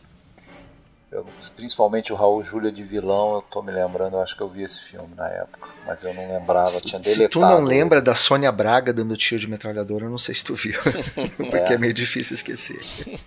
Eu, 1.13 1.27
principalmente 1.55 2.11
o 2.11 2.15
Raul 2.15 2.43
Júlia 2.43 2.71
de 2.71 2.83
vilão, 2.83 3.35
eu 3.35 3.41
tô 3.43 3.61
me 3.61 3.71
lembrando, 3.71 4.15
eu 4.15 4.21
acho 4.23 4.35
que 4.35 4.41
eu 4.41 4.49
vi 4.49 4.63
esse 4.63 4.81
filme 4.81 5.13
na 5.15 5.27
época, 5.27 5.69
mas 5.85 6.03
eu 6.03 6.11
não 6.11 6.27
lembrava, 6.27 6.65
se, 6.65 6.81
tinha 6.81 6.99
deletado. 6.99 7.23
Se 7.23 7.29
tu 7.29 7.39
não 7.39 7.61
lembra 7.61 8.01
da 8.01 8.15
Sônia 8.15 8.51
Braga 8.51 8.91
dando 8.91 9.15
tiro 9.15 9.39
de 9.39 9.47
metralhadora, 9.47 10.05
eu 10.05 10.09
não 10.09 10.17
sei 10.17 10.33
se 10.33 10.43
tu 10.43 10.55
viu, 10.55 10.73
porque 11.37 11.71
é, 11.71 11.75
é 11.75 11.77
meio 11.77 11.93
difícil 11.93 12.33
esquecer. 12.33 12.81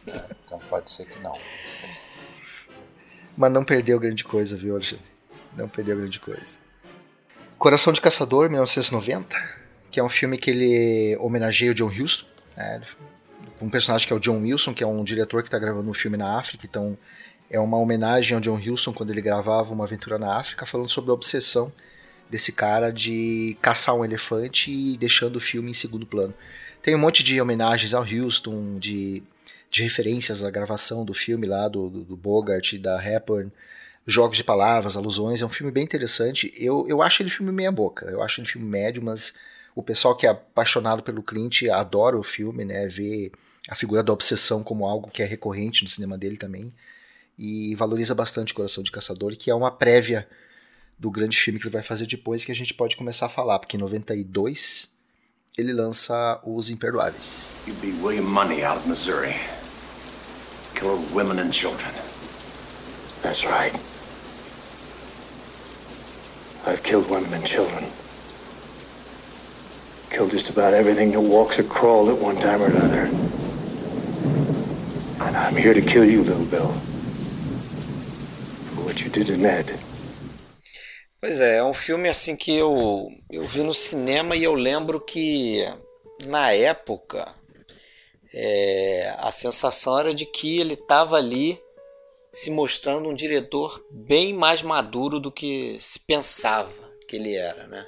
É, 0.09 0.21
então 0.45 0.59
pode 0.69 0.91
ser 0.91 1.07
que 1.07 1.17
não. 1.21 1.39
Mas 3.37 3.53
não 3.53 3.65
perdeu 3.65 4.01
grande 4.01 4.25
coisa, 4.25 4.57
viu, 4.57 4.75
Alexandre? 4.75 5.07
Não 5.57 5.69
perdeu 5.69 5.97
grande 5.97 6.19
coisa. 6.19 6.59
Coração 7.57 7.93
de 7.93 8.01
Caçador, 8.01 8.51
1990, 8.51 9.39
que 9.93 10.01
é 10.01 10.03
um 10.03 10.09
filme 10.09 10.37
que 10.39 10.51
ele 10.51 11.17
homenageia 11.21 11.71
o 11.71 11.75
John 11.75 11.87
Huston, 11.87 12.27
né? 12.57 12.83
um 13.61 13.71
personagem 13.71 14.09
que 14.09 14.13
é 14.13 14.17
o 14.17 14.19
John 14.19 14.41
Wilson, 14.41 14.75
que 14.75 14.83
é 14.83 14.87
um 14.87 15.05
diretor 15.05 15.43
que 15.43 15.49
está 15.49 15.59
gravando 15.59 15.89
um 15.89 15.95
filme 15.95 16.17
na 16.17 16.37
África, 16.37 16.67
então 16.67 16.99
é 17.51 17.61
uma 17.61 17.79
homenagem 17.79 18.35
ao 18.35 18.41
John 18.41 18.59
Huston 18.59 18.93
quando 18.93 19.11
ele 19.11 19.21
gravava 19.21 19.73
Uma 19.73 19.85
Aventura 19.85 20.19
na 20.19 20.37
África, 20.37 20.67
falando 20.67 20.89
sobre 20.89 21.11
a 21.11 21.15
obsessão 21.15 21.73
desse 22.29 22.53
cara 22.53 22.91
de 22.91 23.57
caçar 23.63 23.95
um 23.95 24.05
elefante 24.05 24.71
e 24.71 24.97
deixando 24.97 25.37
o 25.37 25.41
filme 25.41 25.71
em 25.71 25.75
segundo 25.75 26.07
plano. 26.07 26.35
Tem 26.83 26.95
um 26.95 26.99
monte 26.99 27.23
de 27.23 27.41
homenagens 27.41 27.95
ao 27.95 28.03
Huston, 28.03 28.79
de, 28.79 29.23
de 29.71 29.83
referências 29.83 30.43
à 30.43 30.51
gravação 30.51 31.05
do 31.05 31.15
filme 31.15 31.47
lá, 31.47 31.69
do, 31.69 31.89
do, 31.89 32.05
do 32.05 32.17
Bogart 32.17 32.73
e 32.73 32.79
da 32.79 33.03
Hepburn, 33.05 33.51
jogos 34.07 34.37
de 34.37 34.45
palavras, 34.45 34.97
alusões. 34.97 35.41
É 35.41 35.47
um 35.47 35.51
filme 35.51 35.73
bem 35.73 35.85
interessante. 35.85 36.53
Eu, 36.57 36.85
eu 36.89 37.01
acho 37.01 37.23
ele 37.23 37.31
filme 37.31 37.53
meia 37.53 37.71
boca, 37.71 38.07
eu 38.07 38.23
acho 38.23 38.41
ele 38.41 38.49
filme 38.49 38.67
médio, 38.67 39.03
mas 39.03 39.35
o 39.75 39.83
pessoal 39.83 40.17
que 40.17 40.27
é 40.27 40.31
apaixonado 40.31 41.03
pelo 41.03 41.23
Clint 41.23 41.63
adora 41.65 42.19
o 42.19 42.23
filme, 42.23 42.65
né? 42.65 42.89
Vê 42.89 43.31
a 43.69 43.77
figura 43.77 44.03
da 44.03 44.13
obsessão 44.13 44.63
como 44.65 44.87
algo 44.87 45.11
que 45.11 45.23
é 45.23 45.27
recorrente 45.27 45.85
no 45.85 45.91
cinema 45.91 46.17
dele 46.19 46.37
também 46.37 46.73
e 47.39 47.75
valoriza 47.75 48.15
bastante 48.15 48.55
Coração 48.55 48.83
de 48.83 48.91
Caçador, 48.91 49.37
que 49.37 49.51
é 49.51 49.55
uma 49.55 49.71
prévia 49.71 50.27
do 50.99 51.11
grande 51.11 51.37
filme 51.37 51.61
que 51.61 51.67
ele 51.67 51.73
vai 51.73 51.83
fazer 51.83 52.07
depois, 52.07 52.45
que 52.45 52.53
a 52.53 52.55
gente 52.55 52.73
pode 52.73 52.97
começar 52.97 53.27
a 53.27 53.29
falar, 53.29 53.59
porque 53.59 53.77
em 53.77 53.81
92 53.81 54.91
ele 55.57 55.73
lança 55.73 56.41
Os 56.45 56.71
Imperdoáveis. 56.71 57.57
You 57.67 57.75
beat 57.75 58.03
William 58.03 58.25
Money 58.25 58.65
out 58.65 58.79
of 58.79 58.89
Missouri. 58.89 59.35
Killer 60.75 60.99
women 61.15 61.39
and 61.39 61.53
children. 61.53 61.91
That's 63.23 63.45
right. 63.45 63.75
I've 66.67 66.83
killed 66.83 67.09
women 67.11 67.33
and 67.33 67.47
children. 67.47 67.85
Killed 70.11 70.31
just 70.31 70.51
about 70.51 70.75
everything 70.75 71.13
that 71.13 71.21
walks 71.21 71.59
or 71.59 71.65
crawls 71.65 72.09
at 72.09 72.19
one 72.19 72.37
time 72.37 72.63
or 72.63 72.67
another. 72.67 73.09
And 75.21 75.37
I'm 75.37 75.57
here 75.57 75.75
to 75.75 75.81
kill 75.81 76.05
you, 76.05 76.23
little 76.23 76.45
Bill 76.45 76.96
what 78.87 79.03
you 79.03 79.11
did 79.11 79.27
to 79.27 79.37
Ned. 79.37 79.75
Pois 81.21 81.41
é, 81.41 81.57
é 81.57 81.65
um 81.65 81.75
filme 81.75 82.09
assim 82.09 82.37
que 82.37 82.57
eu, 82.57 83.09
eu 83.29 83.43
vi 83.43 83.63
no 83.63 83.75
cinema 83.75 84.37
e 84.37 84.45
eu 84.45 84.55
lembro 84.55 85.01
que 85.01 85.65
na 86.27 86.53
época 86.53 87.27
é, 88.33 89.13
a 89.19 89.33
sensação 89.33 89.99
era 89.99 90.15
de 90.15 90.25
que 90.25 90.61
ele 90.61 90.75
estava 90.75 91.17
ali 91.17 91.61
se 92.33 92.51
mostrando 92.51 93.09
um 93.09 93.15
diretor 93.15 93.85
bem 93.91 94.33
mais 94.33 94.63
maduro 94.63 95.19
do 95.19 95.33
que 95.33 95.77
se 95.81 95.99
pensava 96.07 96.71
que 97.09 97.17
ele 97.17 97.35
era, 97.35 97.67
né? 97.67 97.85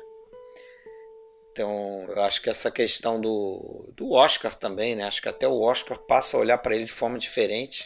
Então, 1.53 2.07
eu 2.09 2.23
acho 2.23 2.41
que 2.41 2.49
essa 2.49 2.71
questão 2.71 3.21
do, 3.21 3.93
do 3.97 4.13
Oscar 4.13 4.55
também, 4.55 4.97
né? 4.97 5.05
Acho 5.05 5.21
que 5.21 5.29
até 5.29 5.47
o 5.47 5.61
Oscar 5.61 5.99
passa 5.99 6.37
a 6.37 6.41
olhar 6.41 6.59
para 6.59 6.75
ele 6.75 6.85
de 6.85 6.93
forma 6.93 7.19
diferente 7.19 7.85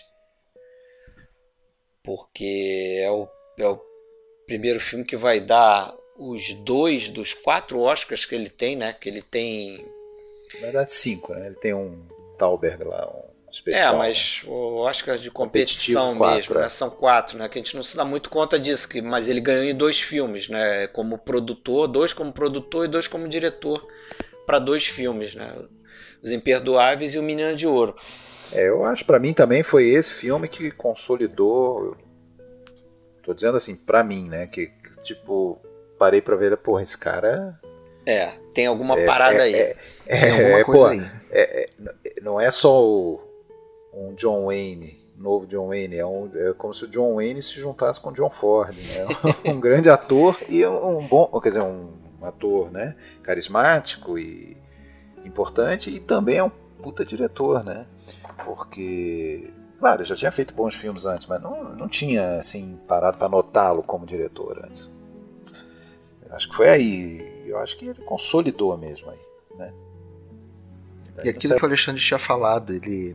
porque 2.02 3.00
é 3.00 3.10
o, 3.10 3.28
é 3.58 3.66
o 3.66 3.80
primeiro 4.46 4.80
filme 4.80 5.04
que 5.04 5.16
vai 5.16 5.40
dar 5.40 5.94
os 6.16 6.52
dois 6.52 7.10
dos 7.10 7.34
quatro 7.34 7.80
Oscars 7.80 8.24
que 8.24 8.34
ele 8.34 8.50
tem, 8.50 8.76
né? 8.76 8.92
Que 8.92 9.08
ele 9.08 9.22
tem. 9.22 9.84
Na 10.54 10.60
verdade, 10.60 10.92
cinco, 10.92 11.34
né? 11.34 11.46
Ele 11.46 11.56
tem 11.56 11.72
um 11.72 12.06
Tauberg 12.38 12.84
lá, 12.84 13.08
um 13.08 13.50
especial. 13.50 13.94
É, 13.94 13.98
mas 13.98 14.42
o 14.46 14.76
Oscar 14.78 15.16
de 15.16 15.30
competição 15.30 16.16
quatro, 16.16 16.36
mesmo, 16.36 16.54
né? 16.54 16.60
é. 16.60 16.62
né? 16.64 16.68
São 16.68 16.90
quatro, 16.90 17.38
né? 17.38 17.48
Que 17.48 17.58
a 17.58 17.62
gente 17.62 17.76
não 17.76 17.82
se 17.82 17.96
dá 17.96 18.04
muito 18.04 18.30
conta 18.30 18.58
disso, 18.58 18.88
que, 18.88 19.00
mas 19.00 19.28
ele 19.28 19.40
ganhou 19.40 19.64
em 19.64 19.74
dois 19.74 20.00
filmes, 20.00 20.48
né? 20.48 20.86
Como 20.88 21.18
produtor, 21.18 21.86
dois 21.86 22.12
como 22.12 22.32
produtor 22.32 22.84
e 22.84 22.88
dois 22.88 23.08
como 23.08 23.28
diretor 23.28 23.86
para 24.46 24.58
dois 24.58 24.86
filmes, 24.86 25.34
né? 25.34 25.54
Os 26.22 26.30
Imperdoáveis 26.30 27.14
e 27.14 27.18
o 27.18 27.22
Menina 27.22 27.54
de 27.54 27.66
Ouro. 27.66 27.96
É, 28.52 28.68
eu 28.68 28.84
acho 28.84 29.04
para 29.04 29.18
mim 29.18 29.32
também 29.32 29.62
foi 29.62 29.88
esse 29.88 30.12
filme 30.12 30.48
que 30.48 30.70
consolidou. 30.70 31.96
Tô 33.22 33.32
dizendo 33.32 33.56
assim, 33.56 33.76
para 33.76 34.02
mim, 34.02 34.28
né? 34.28 34.46
Que, 34.46 34.66
que 34.66 35.02
tipo, 35.02 35.60
parei 35.98 36.20
para 36.20 36.36
ver, 36.36 36.56
porra, 36.56 36.82
esse 36.82 36.98
cara. 36.98 37.58
É, 38.04 38.32
tem 38.52 38.66
alguma 38.66 38.98
é, 38.98 39.04
parada 39.04 39.38
é, 39.38 39.42
aí. 39.42 39.54
É, 39.54 39.76
é, 40.06 40.20
tem 40.20 40.44
alguma 40.44 40.64
coisa 40.64 40.80
pô, 40.80 40.86
aí. 40.86 41.10
É, 41.30 41.62
é, 41.62 42.20
não 42.20 42.40
é 42.40 42.50
só 42.50 42.84
o, 42.84 43.20
um 43.94 44.14
John 44.14 44.46
Wayne 44.46 45.02
novo 45.22 45.46
John 45.46 45.68
Wayne. 45.68 45.96
É, 45.96 46.04
um, 46.04 46.30
é, 46.34 46.52
como 46.52 46.74
se 46.74 46.84
o 46.84 46.88
John 46.88 47.14
Wayne 47.14 47.40
se 47.40 47.60
juntasse 47.60 48.00
com 48.00 48.10
o 48.10 48.12
John 48.12 48.28
Ford. 48.28 48.76
Né? 48.76 49.06
um 49.52 49.60
grande 49.60 49.88
ator 49.88 50.36
e 50.48 50.66
um 50.66 51.06
bom. 51.06 51.28
Quer 51.40 51.50
dizer, 51.50 51.62
um 51.62 51.92
ator 52.20 52.70
né? 52.70 52.96
carismático 53.22 54.18
e 54.18 54.56
importante 55.24 55.88
e 55.88 56.00
também 56.00 56.38
é 56.38 56.44
um 56.44 56.50
puta 56.50 57.04
diretor, 57.04 57.64
né? 57.64 57.86
Porque, 58.44 59.50
claro, 59.78 60.04
já 60.04 60.16
tinha 60.16 60.32
feito 60.32 60.54
bons 60.54 60.74
filmes 60.74 61.04
antes, 61.04 61.26
mas 61.26 61.40
não, 61.40 61.74
não 61.74 61.88
tinha 61.88 62.38
assim 62.38 62.78
parado 62.88 63.18
para 63.18 63.28
notá-lo 63.28 63.82
como 63.82 64.06
diretor 64.06 64.62
antes. 64.64 64.90
Eu 66.28 66.36
acho 66.36 66.48
que 66.48 66.56
foi 66.56 66.68
aí, 66.68 67.44
eu 67.46 67.58
acho 67.58 67.76
que 67.76 67.86
ele 67.86 68.02
consolidou 68.02 68.76
mesmo 68.76 69.10
aí, 69.10 69.18
né? 69.58 69.72
E 71.24 71.28
aquilo 71.28 71.56
que 71.56 71.62
o 71.62 71.66
Alexandre 71.66 72.00
tinha 72.00 72.18
falado, 72.18 72.72
ele, 72.72 73.14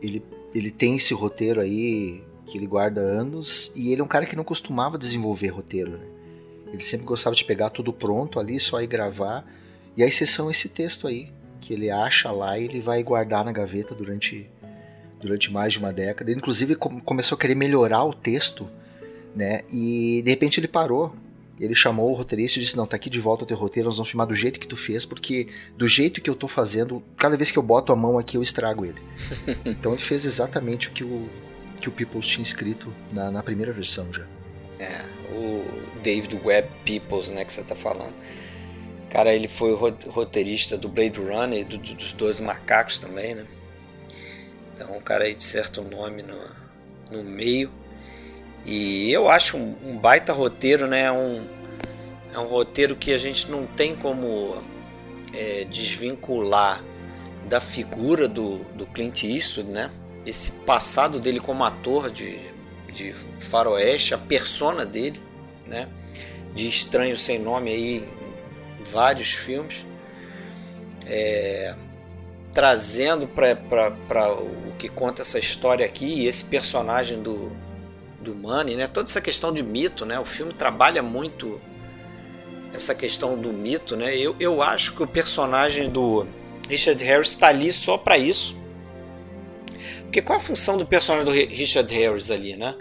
ele, 0.00 0.24
ele 0.54 0.70
tem 0.70 0.96
esse 0.96 1.12
roteiro 1.12 1.60
aí 1.60 2.24
que 2.46 2.56
ele 2.56 2.66
guarda 2.66 3.00
anos 3.00 3.70
e 3.74 3.92
ele 3.92 4.00
é 4.00 4.04
um 4.04 4.08
cara 4.08 4.26
que 4.26 4.34
não 4.34 4.44
costumava 4.44 4.96
desenvolver 4.96 5.48
roteiro, 5.48 5.92
né? 5.92 6.06
Ele 6.72 6.82
sempre 6.82 7.04
gostava 7.04 7.36
de 7.36 7.44
pegar 7.44 7.68
tudo 7.68 7.92
pronto 7.92 8.40
ali, 8.40 8.58
só 8.58 8.80
ir 8.80 8.86
gravar. 8.86 9.44
E 9.94 10.02
a 10.02 10.06
exceção 10.06 10.48
é 10.48 10.52
esse 10.52 10.70
texto 10.70 11.06
aí, 11.06 11.30
que 11.62 11.72
ele 11.72 11.88
acha 11.88 12.30
lá 12.32 12.58
e 12.58 12.64
ele 12.64 12.80
vai 12.80 13.02
guardar 13.02 13.44
na 13.44 13.52
gaveta 13.52 13.94
durante, 13.94 14.50
durante 15.20 15.50
mais 15.50 15.72
de 15.72 15.78
uma 15.78 15.92
década. 15.92 16.30
Ele, 16.30 16.38
inclusive, 16.38 16.74
começou 16.74 17.36
a 17.36 17.40
querer 17.40 17.54
melhorar 17.54 18.04
o 18.04 18.12
texto, 18.12 18.68
né? 19.34 19.62
E 19.72 20.20
de 20.22 20.30
repente 20.30 20.58
ele 20.58 20.68
parou. 20.68 21.14
Ele 21.60 21.74
chamou 21.74 22.10
o 22.10 22.14
roteirista 22.14 22.58
e 22.58 22.62
disse: 22.62 22.76
Não, 22.76 22.86
tá 22.86 22.96
aqui 22.96 23.08
de 23.08 23.20
volta 23.20 23.44
o 23.44 23.46
teu 23.46 23.56
roteiro, 23.56 23.86
nós 23.88 23.96
vamos 23.96 24.10
filmar 24.10 24.26
do 24.26 24.34
jeito 24.34 24.58
que 24.58 24.66
tu 24.66 24.76
fez, 24.76 25.06
porque 25.06 25.48
do 25.76 25.86
jeito 25.86 26.20
que 26.20 26.28
eu 26.28 26.34
tô 26.34 26.48
fazendo, 26.48 27.00
cada 27.16 27.36
vez 27.36 27.52
que 27.52 27.58
eu 27.58 27.62
boto 27.62 27.92
a 27.92 27.96
mão 27.96 28.18
aqui 28.18 28.36
eu 28.36 28.42
estrago 28.42 28.84
ele. 28.84 29.00
então 29.64 29.92
ele 29.92 30.02
fez 30.02 30.24
exatamente 30.24 30.88
o 30.88 30.90
que 30.90 31.04
o, 31.04 31.28
que 31.80 31.88
o 31.88 31.92
Peoples 31.92 32.26
tinha 32.26 32.42
escrito 32.42 32.92
na, 33.12 33.30
na 33.30 33.42
primeira 33.42 33.72
versão 33.72 34.12
já. 34.12 34.26
É, 34.80 35.04
o 35.30 36.00
David 36.02 36.40
Webb 36.44 36.68
Peoples, 36.84 37.30
né, 37.30 37.44
que 37.44 37.52
você 37.52 37.62
tá 37.62 37.76
falando. 37.76 38.14
Cara, 39.12 39.34
ele 39.34 39.46
foi 39.46 39.76
roteirista 40.08 40.78
do 40.78 40.88
Blade 40.88 41.20
Runner 41.20 41.60
e 41.60 41.64
do, 41.64 41.76
dos 41.76 42.14
Dois 42.14 42.40
Macacos 42.40 42.98
também, 42.98 43.34
né? 43.34 43.46
Então, 44.72 44.96
o 44.96 45.02
cara 45.02 45.24
aí 45.24 45.34
de 45.34 45.44
certo 45.44 45.82
nome 45.82 46.22
no, 46.22 46.38
no 47.10 47.22
meio. 47.22 47.70
E 48.64 49.12
eu 49.12 49.28
acho 49.28 49.58
um, 49.58 49.76
um 49.84 49.98
baita 49.98 50.32
roteiro, 50.32 50.86
né? 50.86 51.12
Um, 51.12 51.46
é 52.32 52.38
um 52.38 52.46
roteiro 52.46 52.96
que 52.96 53.12
a 53.12 53.18
gente 53.18 53.50
não 53.50 53.66
tem 53.66 53.94
como 53.94 54.62
é, 55.34 55.64
desvincular 55.64 56.82
da 57.50 57.60
figura 57.60 58.26
do, 58.26 58.60
do 58.74 58.86
Clint 58.86 59.24
Eastwood, 59.24 59.70
né? 59.70 59.90
Esse 60.24 60.52
passado 60.52 61.20
dele 61.20 61.38
como 61.38 61.62
ator 61.64 62.10
de, 62.10 62.40
de 62.90 63.14
faroeste, 63.40 64.14
a 64.14 64.18
persona 64.18 64.86
dele, 64.86 65.20
né? 65.66 65.86
De 66.54 66.66
estranho 66.66 67.14
sem 67.14 67.38
nome 67.38 67.70
aí 67.70 68.21
vários 68.82 69.32
filmes, 69.32 69.84
é, 71.06 71.74
trazendo 72.52 73.26
para 73.26 74.32
o 74.32 74.72
que 74.78 74.88
conta 74.88 75.22
essa 75.22 75.38
história 75.38 75.84
aqui 75.84 76.06
e 76.06 76.26
esse 76.26 76.44
personagem 76.44 77.22
do, 77.22 77.52
do 78.20 78.34
Manny, 78.34 78.76
né? 78.76 78.86
toda 78.86 79.08
essa 79.08 79.20
questão 79.20 79.52
de 79.52 79.62
mito, 79.62 80.04
né? 80.04 80.18
o 80.18 80.24
filme 80.24 80.52
trabalha 80.52 81.02
muito 81.02 81.60
essa 82.72 82.94
questão 82.94 83.36
do 83.38 83.52
mito. 83.52 83.96
Né? 83.96 84.16
Eu, 84.16 84.34
eu 84.38 84.62
acho 84.62 84.94
que 84.94 85.02
o 85.02 85.06
personagem 85.06 85.90
do 85.90 86.26
Richard 86.68 87.02
Harris 87.04 87.28
está 87.28 87.48
ali 87.48 87.72
só 87.72 87.96
para 87.98 88.16
isso. 88.16 88.56
Porque 90.02 90.20
qual 90.20 90.38
a 90.38 90.42
função 90.42 90.76
do 90.76 90.84
personagem 90.84 91.24
do 91.24 91.32
Richard 91.32 91.92
Harris 91.94 92.30
ali, 92.30 92.56
né? 92.56 92.74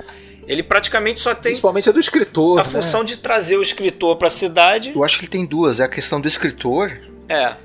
Ele 0.51 0.61
praticamente 0.61 1.21
só 1.21 1.33
tem. 1.33 1.51
Principalmente 1.51 1.87
a 1.87 1.93
do 1.93 1.99
escritor. 1.99 2.59
A 2.59 2.63
né? 2.63 2.69
função 2.69 3.05
de 3.05 3.15
trazer 3.15 3.55
o 3.55 3.61
escritor 3.61 4.17
para 4.17 4.27
a 4.27 4.31
cidade. 4.31 4.91
Eu 4.93 5.01
acho 5.01 5.17
que 5.17 5.23
ele 5.23 5.31
tem 5.31 5.45
duas: 5.45 5.79
é 5.79 5.85
a 5.85 5.87
questão 5.87 6.19
do 6.19 6.27
escritor. 6.27 6.99
É. 7.29 7.55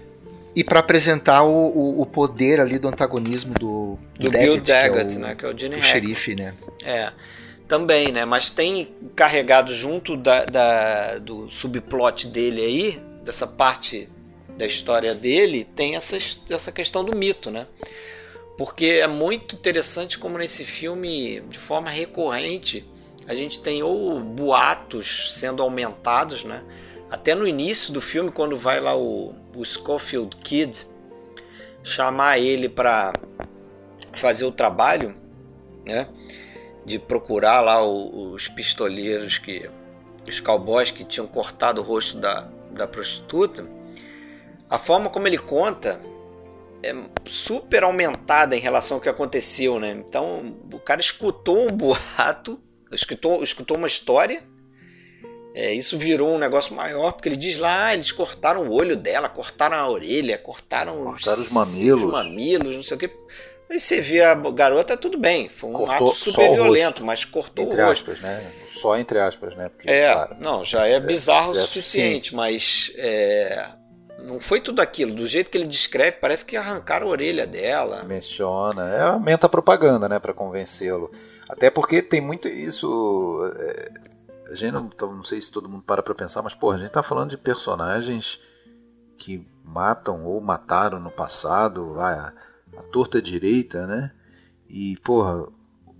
E 0.54 0.62
para 0.62 0.78
apresentar 0.78 1.42
o, 1.42 1.50
o, 1.50 2.00
o, 2.00 2.06
poder 2.06 2.60
ali 2.60 2.78
do 2.78 2.86
antagonismo 2.86 3.52
do, 3.54 3.98
do, 4.18 4.30
Daggett, 4.30 4.44
Bill 4.44 4.60
Daggett, 4.60 5.08
que 5.08 5.14
é 5.14 5.18
o, 5.18 5.20
né? 5.20 5.34
Que 5.34 5.44
é 5.44 5.48
o 5.48 5.58
Gene 5.58 5.76
o 5.76 5.82
xerife, 5.82 6.36
né? 6.36 6.54
É. 6.84 7.12
Também, 7.66 8.12
né? 8.12 8.24
Mas 8.24 8.50
tem 8.50 8.94
carregado 9.16 9.74
junto 9.74 10.16
da, 10.16 10.44
da, 10.44 11.18
do 11.18 11.50
subplot 11.50 12.28
dele 12.28 12.62
aí, 12.62 13.02
dessa 13.24 13.48
parte 13.48 14.08
da 14.56 14.64
história 14.64 15.12
dele, 15.12 15.64
tem 15.64 15.96
essa, 15.96 16.16
essa 16.48 16.70
questão 16.70 17.04
do 17.04 17.14
mito, 17.16 17.50
né? 17.50 17.66
Porque 18.56 18.86
é 18.86 19.06
muito 19.06 19.54
interessante 19.54 20.18
como 20.18 20.38
nesse 20.38 20.64
filme, 20.64 21.40
de 21.42 21.58
forma 21.58 21.90
recorrente, 21.90 22.88
a 23.26 23.34
gente 23.34 23.60
tem 23.60 23.82
ou 23.82 24.18
boatos 24.20 25.34
sendo 25.34 25.62
aumentados, 25.62 26.44
né? 26.44 26.62
Até 27.10 27.34
no 27.34 27.46
início 27.46 27.92
do 27.92 28.00
filme, 28.00 28.30
quando 28.30 28.56
vai 28.56 28.80
lá 28.80 28.96
o, 28.96 29.34
o 29.54 29.64
Schofield 29.64 30.36
Kid 30.36 30.86
chamar 31.82 32.38
ele 32.38 32.68
para 32.68 33.12
fazer 34.12 34.44
o 34.44 34.52
trabalho, 34.52 35.14
né? 35.84 36.08
De 36.84 36.98
procurar 36.98 37.60
lá 37.60 37.84
o, 37.84 38.32
os 38.32 38.48
pistoleiros 38.48 39.38
que 39.38 39.68
os 40.26 40.40
cowboys 40.40 40.90
que 40.90 41.04
tinham 41.04 41.26
cortado 41.26 41.80
o 41.80 41.84
rosto 41.84 42.18
da, 42.18 42.48
da 42.70 42.86
prostituta. 42.86 43.64
A 44.68 44.78
forma 44.78 45.08
como 45.08 45.28
ele 45.28 45.38
conta 45.38 46.00
é 46.82 46.94
super 47.24 47.84
aumentada 47.84 48.56
em 48.56 48.60
relação 48.60 48.96
ao 48.96 49.00
que 49.00 49.08
aconteceu, 49.08 49.78
né? 49.78 49.92
Então 49.92 50.56
o 50.72 50.78
cara 50.78 51.00
escutou 51.00 51.68
um 51.68 51.76
boato, 51.76 52.60
escutou, 52.92 53.42
escutou 53.42 53.76
uma 53.76 53.86
história. 53.86 54.42
É, 55.54 55.72
isso 55.72 55.96
virou 55.96 56.34
um 56.34 56.38
negócio 56.38 56.74
maior, 56.74 57.12
porque 57.12 57.30
ele 57.30 57.36
diz 57.36 57.56
lá, 57.56 57.86
ah, 57.86 57.94
eles 57.94 58.12
cortaram 58.12 58.68
o 58.68 58.72
olho 58.72 58.94
dela, 58.94 59.26
cortaram 59.26 59.78
a 59.78 59.88
orelha, 59.88 60.36
cortaram, 60.36 61.02
cortaram 61.04 61.40
os, 61.40 61.46
os 61.48 61.52
mamilos. 61.52 62.04
Os 62.04 62.10
mamilos, 62.10 62.76
não 62.76 62.82
sei 62.82 62.96
o 62.96 63.00
que. 63.00 63.10
Aí 63.68 63.80
você 63.80 64.00
vê 64.00 64.22
a 64.22 64.34
garota, 64.34 64.96
tudo 64.96 65.18
bem, 65.18 65.48
foi 65.48 65.70
um 65.70 65.72
cortou 65.72 66.08
ato 66.10 66.14
super 66.14 66.52
violento, 66.52 67.04
mas 67.04 67.24
cortou 67.24 67.64
entre 67.64 67.80
o 67.80 67.86
aspas, 67.86 68.20
né? 68.20 68.52
Só 68.68 68.96
entre 68.96 69.18
aspas, 69.18 69.56
né? 69.56 69.68
Porque, 69.70 69.90
é, 69.90 70.12
claro, 70.12 70.36
não, 70.38 70.64
já 70.64 70.86
é 70.86 71.00
bizarro 71.00 71.56
é, 71.56 71.62
o 71.62 71.66
suficiente, 71.66 72.34
mas 72.34 72.92
é, 72.96 73.66
não 74.26 74.40
foi 74.40 74.60
tudo 74.60 74.80
aquilo. 74.80 75.14
Do 75.14 75.26
jeito 75.26 75.50
que 75.50 75.56
ele 75.56 75.66
descreve, 75.66 76.18
parece 76.18 76.44
que 76.44 76.56
arrancaram 76.56 77.06
a 77.06 77.10
orelha 77.10 77.46
dela. 77.46 78.02
Menciona. 78.02 78.88
É, 78.90 79.02
aumenta 79.02 79.46
a 79.46 79.50
propaganda, 79.50 80.08
né, 80.08 80.18
para 80.18 80.34
convencê-lo. 80.34 81.10
Até 81.48 81.70
porque 81.70 82.02
tem 82.02 82.20
muito 82.20 82.48
isso. 82.48 83.40
É, 83.56 83.92
a 84.50 84.54
gente 84.54 84.72
não, 84.72 84.90
não 85.00 85.24
sei 85.24 85.40
se 85.40 85.50
todo 85.50 85.68
mundo 85.68 85.84
para 85.84 86.02
pra 86.02 86.14
pensar, 86.14 86.42
mas, 86.42 86.54
porra, 86.54 86.76
a 86.76 86.80
gente 86.80 86.90
tá 86.90 87.02
falando 87.02 87.30
de 87.30 87.38
personagens 87.38 88.40
que 89.16 89.46
matam 89.64 90.24
ou 90.24 90.40
mataram 90.40 91.00
no 91.00 91.10
passado, 91.10 91.98
a, 91.98 92.32
a 92.76 92.82
torta 92.92 93.22
direita, 93.22 93.86
né? 93.86 94.12
E, 94.68 94.96
porra, 94.98 95.46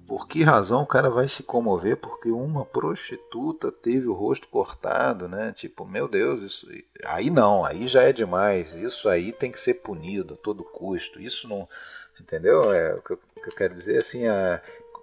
por 0.06 0.28
que 0.28 0.42
razão 0.42 0.82
o 0.82 0.86
cara 0.86 1.10
vai 1.10 1.28
se 1.28 1.42
comover 1.42 1.96
porque 1.96 2.30
uma 2.30 2.64
prostituta 2.64 3.72
teve 3.72 4.06
o 4.06 4.14
rosto 4.14 4.46
cortado, 4.48 5.28
né? 5.28 5.52
Tipo, 5.52 5.84
meu 5.84 6.06
Deus, 6.06 6.42
isso 6.42 6.68
aí 7.04 7.28
não, 7.28 7.64
aí 7.64 7.88
já 7.88 8.02
é 8.02 8.12
demais. 8.12 8.72
Isso 8.74 9.08
aí 9.08 9.32
tem 9.32 9.50
que 9.50 9.58
ser 9.58 9.74
punido 9.74 10.34
a 10.34 10.36
todo 10.36 10.62
custo. 10.62 11.20
Isso 11.20 11.48
não, 11.48 11.68
entendeu? 12.20 12.72
É 12.72 12.94
o 12.94 13.02
que 13.02 13.12
eu, 13.12 13.16
que 13.42 13.48
eu 13.48 13.54
quero 13.54 13.74
dizer 13.74 13.98
assim, 13.98 14.28
é, 14.28 14.62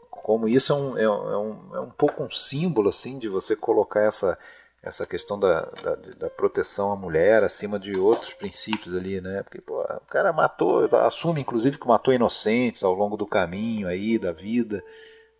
como 0.09 0.47
isso 0.47 0.71
é 0.71 0.75
um, 0.75 0.97
é, 0.97 1.09
um, 1.09 1.75
é 1.75 1.79
um 1.81 1.89
pouco 1.89 2.23
um 2.23 2.31
símbolo 2.31 2.87
assim 2.87 3.17
de 3.17 3.27
você 3.27 3.55
colocar 3.57 4.01
essa 4.01 4.37
essa 4.83 5.07
questão 5.07 5.39
da, 5.39 5.61
da, 5.61 5.95
da, 5.95 6.29
proteção 6.29 6.91
à 6.91 6.95
mulher 6.95 7.41
acima 7.41 7.79
de 7.79 7.95
outros 7.95 8.33
princípios 8.33 8.93
ali, 8.93 9.21
né? 9.21 9.41
Porque 9.41 9.61
pô, 9.61 9.81
o 9.81 10.07
cara 10.07 10.33
matou, 10.33 10.85
assume 10.97 11.39
inclusive 11.39 11.79
que 11.79 11.87
matou 11.87 12.13
inocentes 12.13 12.83
ao 12.83 12.93
longo 12.93 13.15
do 13.15 13.25
caminho 13.25 13.87
aí 13.87 14.19
da 14.19 14.33
vida, 14.33 14.83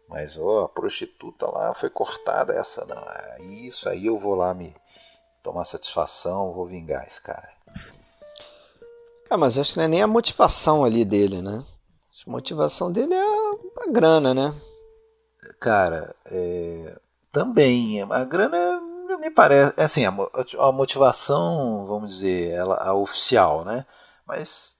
mas 0.07 0.37
ó, 0.37 0.63
a 0.63 0.69
prostituta 0.69 1.45
lá 1.45 1.73
foi 1.73 1.89
cortada, 1.89 2.53
essa 2.53 2.85
não. 2.85 3.03
Isso 3.45 3.89
aí 3.89 4.05
eu 4.05 4.17
vou 4.17 4.33
lá 4.33 4.53
me 4.53 4.73
tomar 5.43 5.65
satisfação, 5.65 6.53
vou 6.53 6.65
vingar 6.65 7.05
esse 7.05 7.21
cara. 7.21 7.51
É, 9.29 9.35
mas 9.35 9.57
acho 9.57 9.73
que 9.73 9.77
não 9.77 9.83
é 9.83 9.89
nem 9.89 10.01
a 10.01 10.07
motivação 10.07 10.85
ali 10.85 11.03
dele, 11.03 11.41
né? 11.41 11.65
A 12.25 12.31
motivação 12.31 12.89
dele 12.89 13.13
é 13.13 13.25
a 13.81 13.91
grana, 13.91 14.33
né? 14.33 14.53
Cara, 15.59 16.15
é, 16.25 16.97
também. 17.29 18.01
A 18.03 18.23
grana 18.23 18.79
me 19.23 19.31
parece, 19.31 19.73
é 19.77 19.83
assim, 19.85 20.05
a, 20.05 20.71
motivação, 20.71 21.85
vamos 21.87 22.15
dizer, 22.15 22.51
ela, 22.51 22.75
a 22.75 22.93
oficial, 22.93 23.63
né? 23.63 23.85
Mas 24.27 24.79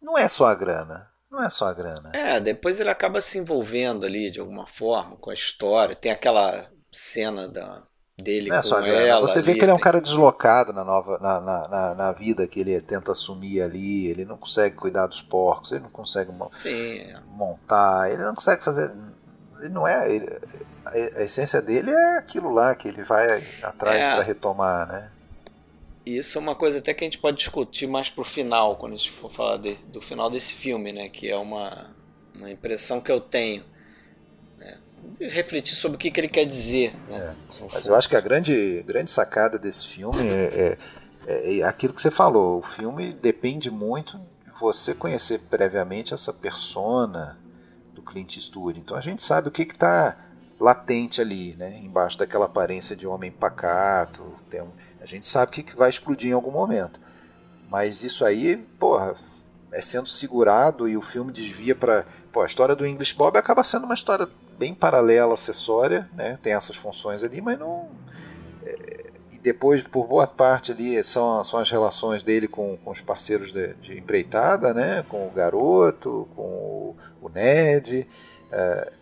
não 0.00 0.16
é 0.16 0.26
só 0.26 0.46
a 0.46 0.54
grana. 0.54 1.10
Não 1.30 1.42
é 1.42 1.50
só 1.50 1.66
a 1.66 1.74
grana. 1.74 2.12
É, 2.14 2.40
depois 2.40 2.80
ele 2.80 2.90
acaba 2.90 3.20
se 3.20 3.38
envolvendo 3.38 4.06
ali 4.06 4.30
de 4.30 4.40
alguma 4.40 4.66
forma 4.66 5.16
com 5.16 5.30
a 5.30 5.34
história. 5.34 5.94
Tem 5.94 6.10
aquela 6.10 6.66
cena 6.90 7.48
da, 7.48 7.86
dele 8.18 8.50
não 8.50 8.56
é 8.56 8.62
com 8.62 8.76
ela. 8.86 9.26
Você 9.26 9.42
vê 9.42 9.52
ali, 9.52 9.58
que 9.58 9.64
ele 9.64 9.72
é 9.72 9.74
um 9.74 9.78
cara 9.80 10.00
deslocado 10.00 10.72
na, 10.72 10.84
nova, 10.84 11.18
na, 11.18 11.40
na, 11.40 11.68
na, 11.68 11.94
na 11.94 12.12
vida 12.12 12.46
que 12.46 12.60
ele 12.60 12.78
tenta 12.80 13.12
assumir 13.12 13.62
ali. 13.62 14.06
Ele 14.08 14.24
não 14.24 14.36
consegue 14.36 14.76
cuidar 14.76 15.06
dos 15.06 15.22
porcos, 15.22 15.72
ele 15.72 15.82
não 15.82 15.90
consegue 15.90 16.30
Sim, 16.54 16.98
é. 16.98 17.20
montar, 17.28 18.10
ele 18.10 18.22
não 18.22 18.34
consegue 18.34 18.62
fazer. 18.64 18.94
Ele 19.60 19.70
não 19.70 19.86
é. 19.86 20.10
ele- 20.10 20.40
a, 20.84 21.22
essência 21.22 21.60
dele 21.62 21.90
é 21.90 22.18
aquilo 22.18 22.50
lá 22.50 22.74
que 22.74 22.88
ele 22.88 23.02
vai 23.02 23.42
atrás 23.62 24.00
É. 24.00 24.14
para 24.14 24.22
retomar, 24.22 24.86
né? 24.88 25.10
Isso 26.04 26.36
é 26.36 26.40
uma 26.40 26.54
coisa 26.56 26.78
até 26.78 26.92
que 26.92 27.04
a 27.04 27.06
gente 27.06 27.18
pode 27.18 27.36
discutir 27.36 27.86
mais 27.86 28.10
pro 28.10 28.24
final, 28.24 28.76
quando 28.76 28.94
a 28.94 28.96
gente 28.96 29.12
for 29.12 29.30
falar 29.30 29.56
de- 29.58 29.76
do 29.86 30.00
final 30.00 30.28
desse 30.28 30.52
filme, 30.52 30.92
né? 30.92 31.08
Que 31.08 31.30
é 31.30 31.36
uma, 31.36 31.90
uma 32.34 32.50
impressão 32.50 33.00
que 33.00 33.10
eu 33.12 33.20
tenho. 33.20 33.62
Né? 34.58 34.78
Refletir 35.20 35.76
sobre 35.76 35.94
o 35.96 35.98
que, 35.98 36.10
que 36.10 36.18
ele 36.18 36.28
quer 36.28 36.44
dizer. 36.44 36.92
Né? 37.08 37.36
Mas 37.72 37.86
eu 37.86 37.94
acho 37.94 38.08
que 38.08 38.16
a 38.16 38.20
grande, 38.20 38.82
grande 38.84 39.10
sacada 39.12 39.58
desse 39.58 39.86
filme 39.86 40.18
é, 40.28 40.76
é, 41.28 41.58
é 41.58 41.62
aquilo 41.62 41.94
que 41.94 42.00
você 42.02 42.10
falou. 42.10 42.58
O 42.58 42.62
filme 42.62 43.12
depende 43.12 43.70
muito 43.70 44.18
de 44.18 44.50
você 44.58 44.94
conhecer 44.94 45.38
previamente 45.48 46.12
essa 46.12 46.32
persona 46.32 47.38
do 47.94 48.02
Clint 48.02 48.36
Eastwood. 48.36 48.80
Então 48.80 48.96
a 48.96 49.00
gente 49.00 49.22
sabe 49.22 49.46
o 49.46 49.50
que 49.52 49.62
está 49.62 50.16
latente 50.62 51.20
ali, 51.20 51.56
né? 51.58 51.80
Embaixo 51.82 52.16
daquela 52.16 52.44
aparência 52.46 52.94
de 52.94 53.06
homem 53.06 53.30
pacato. 53.32 54.22
Um- 54.54 54.68
a 55.00 55.06
gente 55.06 55.26
sabe 55.28 55.50
que 55.50 55.76
vai 55.76 55.90
explodir 55.90 56.30
em 56.30 56.34
algum 56.34 56.52
momento. 56.52 57.00
Mas 57.68 58.04
isso 58.04 58.24
aí, 58.24 58.56
porra, 58.78 59.14
é 59.72 59.82
sendo 59.82 60.08
segurado 60.08 60.88
e 60.88 60.96
o 60.96 61.00
filme 61.00 61.32
desvia 61.32 61.74
para. 61.74 62.06
Pô, 62.32 62.42
a 62.42 62.46
história 62.46 62.76
do 62.76 62.86
English 62.86 63.14
Bob 63.14 63.36
acaba 63.36 63.64
sendo 63.64 63.84
uma 63.84 63.94
história 63.94 64.28
bem 64.58 64.72
paralela, 64.74 65.34
acessória, 65.34 66.08
né? 66.14 66.38
Tem 66.40 66.54
essas 66.54 66.76
funções 66.76 67.24
ali, 67.24 67.40
mas 67.40 67.58
não. 67.58 67.88
é, 68.64 69.10
e 69.32 69.38
depois, 69.38 69.82
por 69.82 70.06
boa 70.06 70.26
parte 70.28 70.70
ali, 70.70 71.02
são, 71.02 71.44
são 71.44 71.58
as 71.58 71.70
relações 71.70 72.22
dele 72.22 72.46
com, 72.46 72.76
com 72.84 72.90
os 72.92 73.00
parceiros 73.00 73.50
de, 73.52 73.74
de 73.74 73.98
empreitada, 73.98 74.72
né? 74.72 75.04
Com 75.08 75.26
o 75.26 75.30
garoto, 75.30 76.28
com 76.36 76.42
o, 76.42 76.96
o 77.20 77.28
Ned. 77.28 78.06
é, 78.52 78.92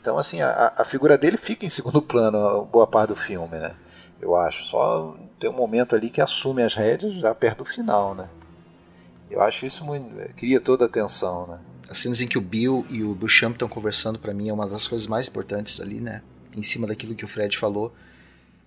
então, 0.00 0.16
assim, 0.16 0.40
a, 0.40 0.72
a 0.78 0.84
figura 0.84 1.18
dele 1.18 1.36
fica 1.36 1.66
em 1.66 1.70
segundo 1.70 2.00
plano 2.02 2.64
boa 2.64 2.86
parte 2.86 3.10
do 3.10 3.16
filme, 3.16 3.58
né? 3.58 3.72
Eu 4.20 4.34
acho. 4.36 4.64
Só 4.64 5.16
tem 5.38 5.50
um 5.50 5.54
momento 5.54 5.94
ali 5.94 6.10
que 6.10 6.20
assume 6.20 6.62
as 6.62 6.74
rédeas 6.74 7.14
já 7.14 7.34
perto 7.34 7.58
do 7.58 7.64
final, 7.64 8.14
né? 8.14 8.28
Eu 9.30 9.40
acho 9.40 9.66
isso 9.66 9.84
muito. 9.84 10.10
cria 10.34 10.60
toda 10.60 10.84
a 10.84 10.86
atenção, 10.86 11.46
né? 11.46 11.60
As 11.88 11.98
cenas 11.98 12.20
em 12.20 12.26
que 12.26 12.38
o 12.38 12.40
Bill 12.40 12.86
e 12.88 13.02
o 13.02 13.14
Beauchamp 13.14 13.54
estão 13.54 13.68
conversando, 13.68 14.18
pra 14.18 14.32
mim, 14.32 14.48
é 14.48 14.52
uma 14.52 14.66
das 14.66 14.86
coisas 14.86 15.06
mais 15.06 15.26
importantes 15.26 15.80
ali, 15.80 16.00
né? 16.00 16.22
Em 16.56 16.62
cima 16.62 16.86
daquilo 16.86 17.14
que 17.14 17.24
o 17.24 17.28
Fred 17.28 17.56
falou. 17.58 17.92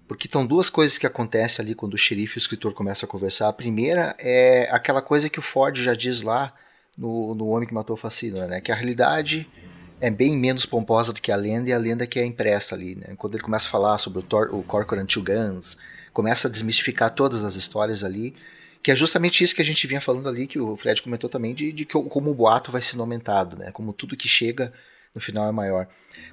Porque 0.07 0.27
estão 0.27 0.45
duas 0.45 0.69
coisas 0.69 0.97
que 0.97 1.07
acontecem 1.07 1.63
ali 1.63 1.73
quando 1.73 1.93
o 1.93 1.97
xerife 1.97 2.37
e 2.37 2.37
o 2.37 2.39
escritor 2.39 2.73
começam 2.73 3.07
a 3.07 3.09
conversar. 3.09 3.47
A 3.47 3.53
primeira 3.53 4.15
é 4.19 4.67
aquela 4.71 5.01
coisa 5.01 5.29
que 5.29 5.39
o 5.39 5.41
Ford 5.41 5.75
já 5.77 5.93
diz 5.93 6.21
lá 6.21 6.53
no, 6.97 7.33
no 7.33 7.47
Homem 7.47 7.67
que 7.67 7.73
Matou 7.73 7.95
o 7.95 7.97
Fascínora, 7.97 8.47
né? 8.47 8.61
Que 8.61 8.71
a 8.71 8.75
realidade 8.75 9.49
é 10.03 10.09
bem 10.09 10.35
menos 10.35 10.65
pomposa 10.65 11.13
do 11.13 11.21
que 11.21 11.31
a 11.31 11.35
lenda 11.37 11.69
e 11.69 11.73
a 11.73 11.77
lenda 11.77 12.05
que 12.05 12.19
é 12.19 12.25
impressa 12.25 12.75
ali, 12.75 12.93
né? 12.93 13.15
Quando 13.15 13.35
ele 13.35 13.43
começa 13.43 13.69
a 13.69 13.71
falar 13.71 13.97
sobre 13.97 14.19
o, 14.19 14.21
Thor, 14.21 14.53
o 14.53 14.61
Corcoran 14.61 15.05
Two 15.05 15.23
Guns, 15.23 15.77
começa 16.11 16.49
a 16.49 16.51
desmistificar 16.51 17.09
todas 17.11 17.41
as 17.41 17.55
histórias 17.55 18.03
ali, 18.03 18.35
que 18.83 18.91
é 18.91 18.95
justamente 18.97 19.41
isso 19.41 19.55
que 19.55 19.61
a 19.61 19.65
gente 19.65 19.87
vinha 19.87 20.01
falando 20.01 20.27
ali, 20.27 20.45
que 20.45 20.59
o 20.59 20.75
Fred 20.75 21.01
comentou 21.01 21.29
também, 21.29 21.53
de, 21.53 21.71
de 21.71 21.85
que 21.85 21.93
como 21.93 22.31
o 22.31 22.33
boato 22.33 22.69
vai 22.69 22.81
sendo 22.81 22.99
aumentado, 22.99 23.55
né? 23.55 23.71
Como 23.71 23.93
tudo 23.93 24.17
que 24.17 24.27
chega 24.27 24.73
no 25.15 25.21
final 25.21 25.47
é 25.47 25.53
maior. 25.53 25.87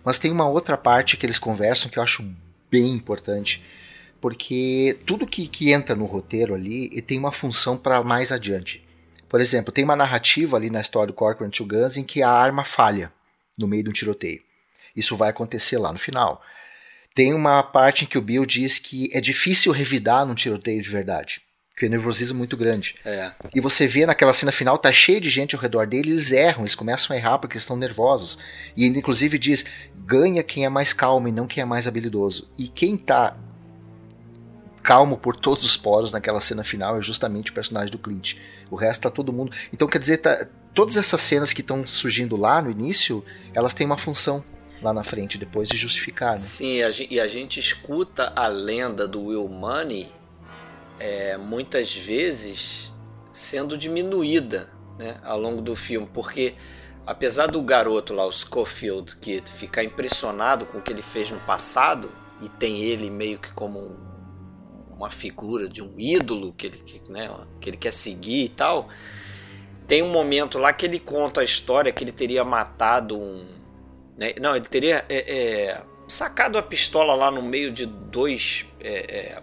Mas 0.05 0.18
tem 0.18 0.32
uma 0.32 0.48
outra 0.48 0.76
parte 0.76 1.16
que 1.16 1.24
eles 1.24 1.38
conversam 1.38 1.88
que 1.88 1.97
eu 1.97 2.02
acho 2.02 2.28
bem 2.68 2.92
importante, 2.92 3.64
porque 4.20 4.98
tudo 5.06 5.28
que, 5.28 5.47
que 5.47 5.70
entra 5.70 5.94
no 5.94 6.06
roteiro 6.06 6.56
ali 6.56 7.01
tem 7.02 7.20
uma 7.20 7.30
função 7.30 7.76
para 7.76 8.02
mais 8.02 8.32
adiante. 8.32 8.84
Por 9.28 9.40
exemplo, 9.40 9.70
tem 9.70 9.84
uma 9.84 9.94
narrativa 9.94 10.56
ali 10.56 10.70
na 10.70 10.80
história 10.80 11.06
do 11.06 11.12
Corcoran 11.12 11.51
Two 11.51 11.68
Guns 11.68 11.97
em 11.97 12.02
que 12.02 12.20
a 12.20 12.32
arma 12.32 12.64
falha 12.64 13.12
no 13.60 13.68
meio 13.68 13.84
de 13.84 13.90
um 13.90 13.92
tiroteio. 13.92 14.42
Isso 14.94 15.16
vai 15.16 15.30
acontecer 15.30 15.78
lá 15.78 15.92
no 15.92 15.98
final. 15.98 16.42
Tem 17.14 17.34
uma 17.34 17.62
parte 17.62 18.04
em 18.04 18.08
que 18.08 18.18
o 18.18 18.22
Bill 18.22 18.46
diz 18.46 18.78
que 18.78 19.10
é 19.12 19.20
difícil 19.20 19.72
revidar 19.72 20.24
num 20.24 20.34
tiroteio 20.34 20.80
de 20.80 20.88
verdade, 20.88 21.42
que 21.76 21.86
o 21.86 21.90
nervosismo 21.90 22.36
é 22.36 22.38
muito 22.38 22.56
grande. 22.56 22.94
É. 23.04 23.32
E 23.54 23.60
você 23.60 23.86
vê 23.86 24.06
naquela 24.06 24.32
cena 24.32 24.52
final, 24.52 24.78
tá 24.78 24.92
cheio 24.92 25.20
de 25.20 25.28
gente 25.28 25.54
ao 25.54 25.60
redor 25.60 25.86
dele, 25.86 26.10
eles 26.10 26.30
erram, 26.30 26.62
eles 26.62 26.74
começam 26.74 27.14
a 27.14 27.18
errar 27.18 27.38
porque 27.38 27.58
estão 27.58 27.76
nervosos. 27.76 28.38
E 28.76 28.84
ele 28.84 28.98
inclusive 28.98 29.38
diz: 29.38 29.64
ganha 30.06 30.42
quem 30.42 30.64
é 30.64 30.68
mais 30.68 30.92
calmo 30.92 31.28
e 31.28 31.32
não 31.32 31.46
quem 31.46 31.62
é 31.62 31.64
mais 31.64 31.88
habilidoso. 31.88 32.48
E 32.56 32.68
quem 32.68 32.96
tá 32.96 33.36
calmo 34.82 35.16
por 35.16 35.36
todos 35.36 35.64
os 35.64 35.76
poros 35.76 36.12
naquela 36.12 36.40
cena 36.40 36.64
final 36.64 36.98
é 36.98 37.02
justamente 37.02 37.50
o 37.50 37.54
personagem 37.54 37.90
do 37.90 37.98
Clint. 37.98 38.36
O 38.70 38.76
resto 38.76 39.02
tá 39.02 39.10
todo 39.10 39.32
mundo. 39.32 39.52
Então 39.72 39.88
quer 39.88 39.98
dizer, 39.98 40.18
tá, 40.18 40.46
todas 40.81 40.97
essas 40.97 41.20
cenas 41.20 41.52
que 41.52 41.61
estão 41.61 41.86
surgindo 41.86 42.36
lá 42.36 42.62
no 42.62 42.70
início, 42.70 43.23
elas 43.52 43.74
têm 43.74 43.85
uma 43.85 43.98
função 43.98 44.43
lá 44.81 44.94
na 44.94 45.05
frente, 45.05 45.36
depois 45.36 45.69
de 45.69 45.77
justificar, 45.77 46.32
né? 46.32 46.39
Sim, 46.39 46.78
e 47.11 47.20
a 47.20 47.28
gente 47.28 47.61
escuta 47.61 48.32
a 48.35 48.47
lenda 48.47 49.07
do 49.07 49.24
Will 49.27 49.47
Money 49.47 50.11
é, 50.98 51.36
muitas 51.36 51.94
vezes 51.94 52.90
sendo 53.31 53.77
diminuída 53.77 54.70
né, 54.98 55.20
ao 55.23 55.39
longo 55.39 55.61
do 55.61 55.77
filme, 55.77 56.09
porque 56.15 56.55
apesar 57.07 57.48
do 57.48 57.61
garoto 57.61 58.15
lá, 58.15 58.24
o 58.27 58.32
Schofield, 58.32 59.16
que 59.16 59.43
ficar 59.55 59.85
impressionado 59.85 60.65
com 60.65 60.78
o 60.78 60.81
que 60.81 60.90
ele 60.90 61.02
fez 61.02 61.31
no 61.31 61.40
passado 61.40 62.11
e 62.40 62.48
tem 62.48 62.82
ele 62.85 63.11
meio 63.11 63.39
que 63.39 63.52
como 63.52 63.78
um- 63.78 64.11
uma 64.97 65.11
figura 65.11 65.69
de 65.69 65.82
um 65.82 65.93
ídolo 65.98 66.55
que 66.55 66.69
ele, 66.69 66.78
que, 66.78 67.12
né, 67.12 67.31
que 67.61 67.69
ele 67.69 67.77
quer 67.77 67.93
seguir 67.93 68.44
e 68.47 68.48
tal, 68.48 68.89
tem 69.90 70.04
um 70.04 70.08
momento 70.08 70.56
lá 70.56 70.72
que 70.72 70.86
ele 70.86 71.00
conta 71.00 71.40
a 71.40 71.44
história 71.44 71.90
que 71.90 72.04
ele 72.04 72.12
teria 72.12 72.44
matado 72.44 73.18
um. 73.18 73.44
né, 74.16 74.34
não, 74.40 74.54
ele 74.54 74.66
teria 74.66 75.04
é, 75.08 75.16
é, 75.16 75.80
sacado 76.06 76.56
a 76.56 76.62
pistola 76.62 77.12
lá 77.16 77.28
no 77.28 77.42
meio 77.42 77.72
de 77.72 77.86
dois 77.86 78.66
é, 78.78 79.42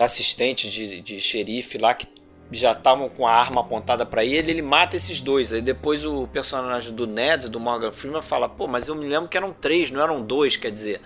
assistentes 0.00 0.72
de, 0.72 1.00
de 1.00 1.20
xerife 1.20 1.78
lá 1.78 1.94
que 1.94 2.08
já 2.50 2.72
estavam 2.72 3.08
com 3.08 3.24
a 3.24 3.32
arma 3.32 3.60
apontada 3.60 4.04
para 4.04 4.24
ele, 4.24 4.50
ele 4.50 4.62
mata 4.62 4.96
esses 4.96 5.20
dois. 5.20 5.52
Aí 5.52 5.62
depois 5.62 6.04
o 6.04 6.26
personagem 6.26 6.92
do 6.92 7.06
Ned, 7.06 7.48
do 7.48 7.60
Morgan 7.60 7.92
Freeman, 7.92 8.20
fala: 8.20 8.48
pô, 8.48 8.66
mas 8.66 8.88
eu 8.88 8.96
me 8.96 9.06
lembro 9.06 9.28
que 9.28 9.36
eram 9.36 9.52
três, 9.52 9.92
não 9.92 10.02
eram 10.02 10.20
dois. 10.20 10.56
Quer 10.56 10.72
dizer, 10.72 11.00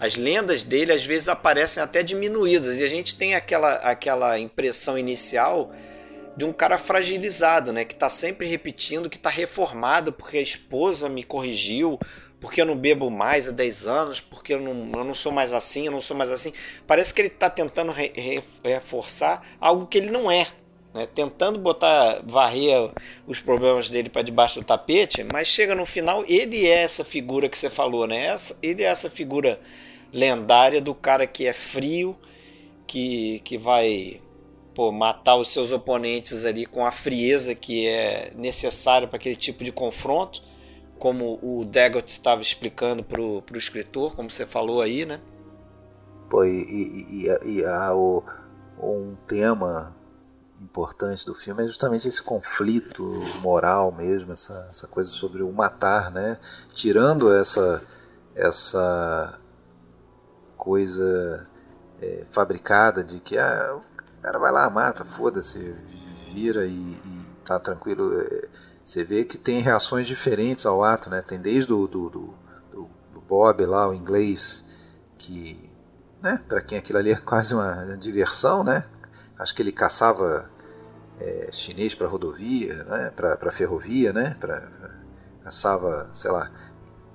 as 0.00 0.16
lendas 0.16 0.64
dele 0.64 0.92
às 0.92 1.04
vezes 1.04 1.28
aparecem 1.28 1.82
até 1.82 2.02
diminuídas 2.02 2.80
e 2.80 2.84
a 2.84 2.88
gente 2.88 3.14
tem 3.14 3.34
aquela, 3.34 3.74
aquela 3.74 4.38
impressão 4.38 4.96
inicial 4.96 5.74
de 6.36 6.44
um 6.44 6.52
cara 6.52 6.78
fragilizado, 6.78 7.72
né? 7.72 7.84
Que 7.84 7.94
tá 7.94 8.08
sempre 8.08 8.46
repetindo 8.46 9.10
que 9.10 9.18
tá 9.18 9.30
reformado 9.30 10.12
porque 10.12 10.38
a 10.38 10.42
esposa 10.42 11.08
me 11.08 11.22
corrigiu, 11.22 11.98
porque 12.40 12.60
eu 12.60 12.66
não 12.66 12.76
bebo 12.76 13.10
mais 13.10 13.48
há 13.48 13.52
10 13.52 13.86
anos, 13.86 14.20
porque 14.20 14.54
eu 14.54 14.60
não, 14.60 14.98
eu 14.98 15.04
não 15.04 15.14
sou 15.14 15.30
mais 15.30 15.52
assim, 15.52 15.86
eu 15.86 15.92
não 15.92 16.00
sou 16.00 16.16
mais 16.16 16.30
assim. 16.30 16.52
Parece 16.86 17.12
que 17.12 17.20
ele 17.20 17.30
tá 17.30 17.48
tentando 17.50 17.92
re- 17.92 18.12
re- 18.14 18.42
reforçar 18.64 19.46
algo 19.60 19.86
que 19.86 19.98
ele 19.98 20.10
não 20.10 20.30
é. 20.30 20.46
Né? 20.92 21.06
Tentando 21.14 21.58
botar, 21.58 22.20
varrer 22.24 22.90
os 23.26 23.40
problemas 23.40 23.88
dele 23.88 24.08
para 24.10 24.22
debaixo 24.22 24.60
do 24.60 24.66
tapete, 24.66 25.24
mas 25.32 25.48
chega 25.48 25.74
no 25.74 25.86
final, 25.86 26.24
ele 26.26 26.66
é 26.66 26.82
essa 26.82 27.04
figura 27.04 27.48
que 27.48 27.56
você 27.56 27.70
falou, 27.70 28.06
né? 28.06 28.26
Essa, 28.26 28.58
ele 28.62 28.82
é 28.82 28.86
essa 28.86 29.08
figura 29.08 29.60
lendária 30.12 30.80
do 30.80 30.94
cara 30.94 31.26
que 31.26 31.46
é 31.46 31.52
frio, 31.52 32.16
que, 32.86 33.40
que 33.44 33.56
vai 33.56 34.20
pô, 34.74 34.90
matar 34.90 35.36
os 35.36 35.52
seus 35.52 35.72
oponentes 35.72 36.44
ali 36.44 36.66
com 36.66 36.84
a 36.84 36.90
frieza 36.90 37.54
que 37.54 37.86
é 37.86 38.32
necessária 38.34 39.06
para 39.06 39.16
aquele 39.16 39.36
tipo 39.36 39.62
de 39.64 39.72
confronto, 39.72 40.42
como 40.98 41.38
o 41.42 41.64
Daggett 41.64 42.10
estava 42.10 42.40
explicando 42.40 43.02
para 43.02 43.20
o 43.20 43.42
escritor, 43.56 44.14
como 44.14 44.30
você 44.30 44.46
falou 44.46 44.80
aí, 44.80 45.04
né? 45.04 45.20
Pô, 46.30 46.44
e, 46.44 46.62
e, 46.62 47.26
e, 47.26 47.58
e 47.58 47.64
há 47.64 47.94
o, 47.94 48.22
um 48.80 49.16
tema 49.26 49.94
importante 50.62 51.26
do 51.26 51.34
filme 51.34 51.64
é 51.64 51.66
justamente 51.66 52.06
esse 52.06 52.22
conflito 52.22 53.02
moral 53.40 53.90
mesmo, 53.92 54.32
essa, 54.32 54.68
essa 54.70 54.86
coisa 54.86 55.10
sobre 55.10 55.42
o 55.42 55.52
matar, 55.52 56.10
né? 56.10 56.38
Tirando 56.72 57.32
essa, 57.34 57.82
essa 58.34 59.38
coisa 60.56 61.48
é, 62.00 62.24
fabricada 62.30 63.02
de 63.02 63.18
que 63.18 63.36
ah, 63.36 63.80
cara 64.22 64.38
vai 64.38 64.52
lá, 64.52 64.70
mata, 64.70 65.04
foda-se, 65.04 65.58
vira 66.32 66.64
e, 66.64 66.70
e 66.70 67.26
tá 67.44 67.58
tranquilo. 67.58 68.20
É, 68.20 68.48
Você 68.84 69.04
vê 69.04 69.24
que 69.24 69.36
tem 69.36 69.60
reações 69.60 70.06
diferentes 70.06 70.64
ao 70.64 70.82
ato, 70.84 71.10
né? 71.10 71.22
Tem 71.22 71.40
desde 71.40 71.72
o 71.72 71.86
do, 71.86 72.08
do, 72.08 72.34
do, 72.70 72.90
do 73.12 73.20
Bob 73.20 73.64
lá, 73.66 73.88
o 73.88 73.94
inglês, 73.94 74.64
que, 75.18 75.70
né? 76.22 76.40
Para 76.48 76.60
quem 76.60 76.78
aquilo 76.78 76.98
ali 76.98 77.10
é 77.10 77.16
quase 77.16 77.54
uma 77.54 77.96
diversão, 77.96 78.62
né? 78.62 78.84
Acho 79.38 79.54
que 79.54 79.62
ele 79.62 79.72
caçava 79.72 80.48
é, 81.18 81.48
chinês 81.52 81.94
para 81.94 82.06
rodovia, 82.06 82.84
né? 82.84 83.10
Para 83.10 83.50
ferrovia, 83.50 84.12
né? 84.12 84.36
Pra, 84.38 84.60
pra, 84.60 84.90
caçava, 85.44 86.08
sei 86.12 86.30
lá, 86.30 86.50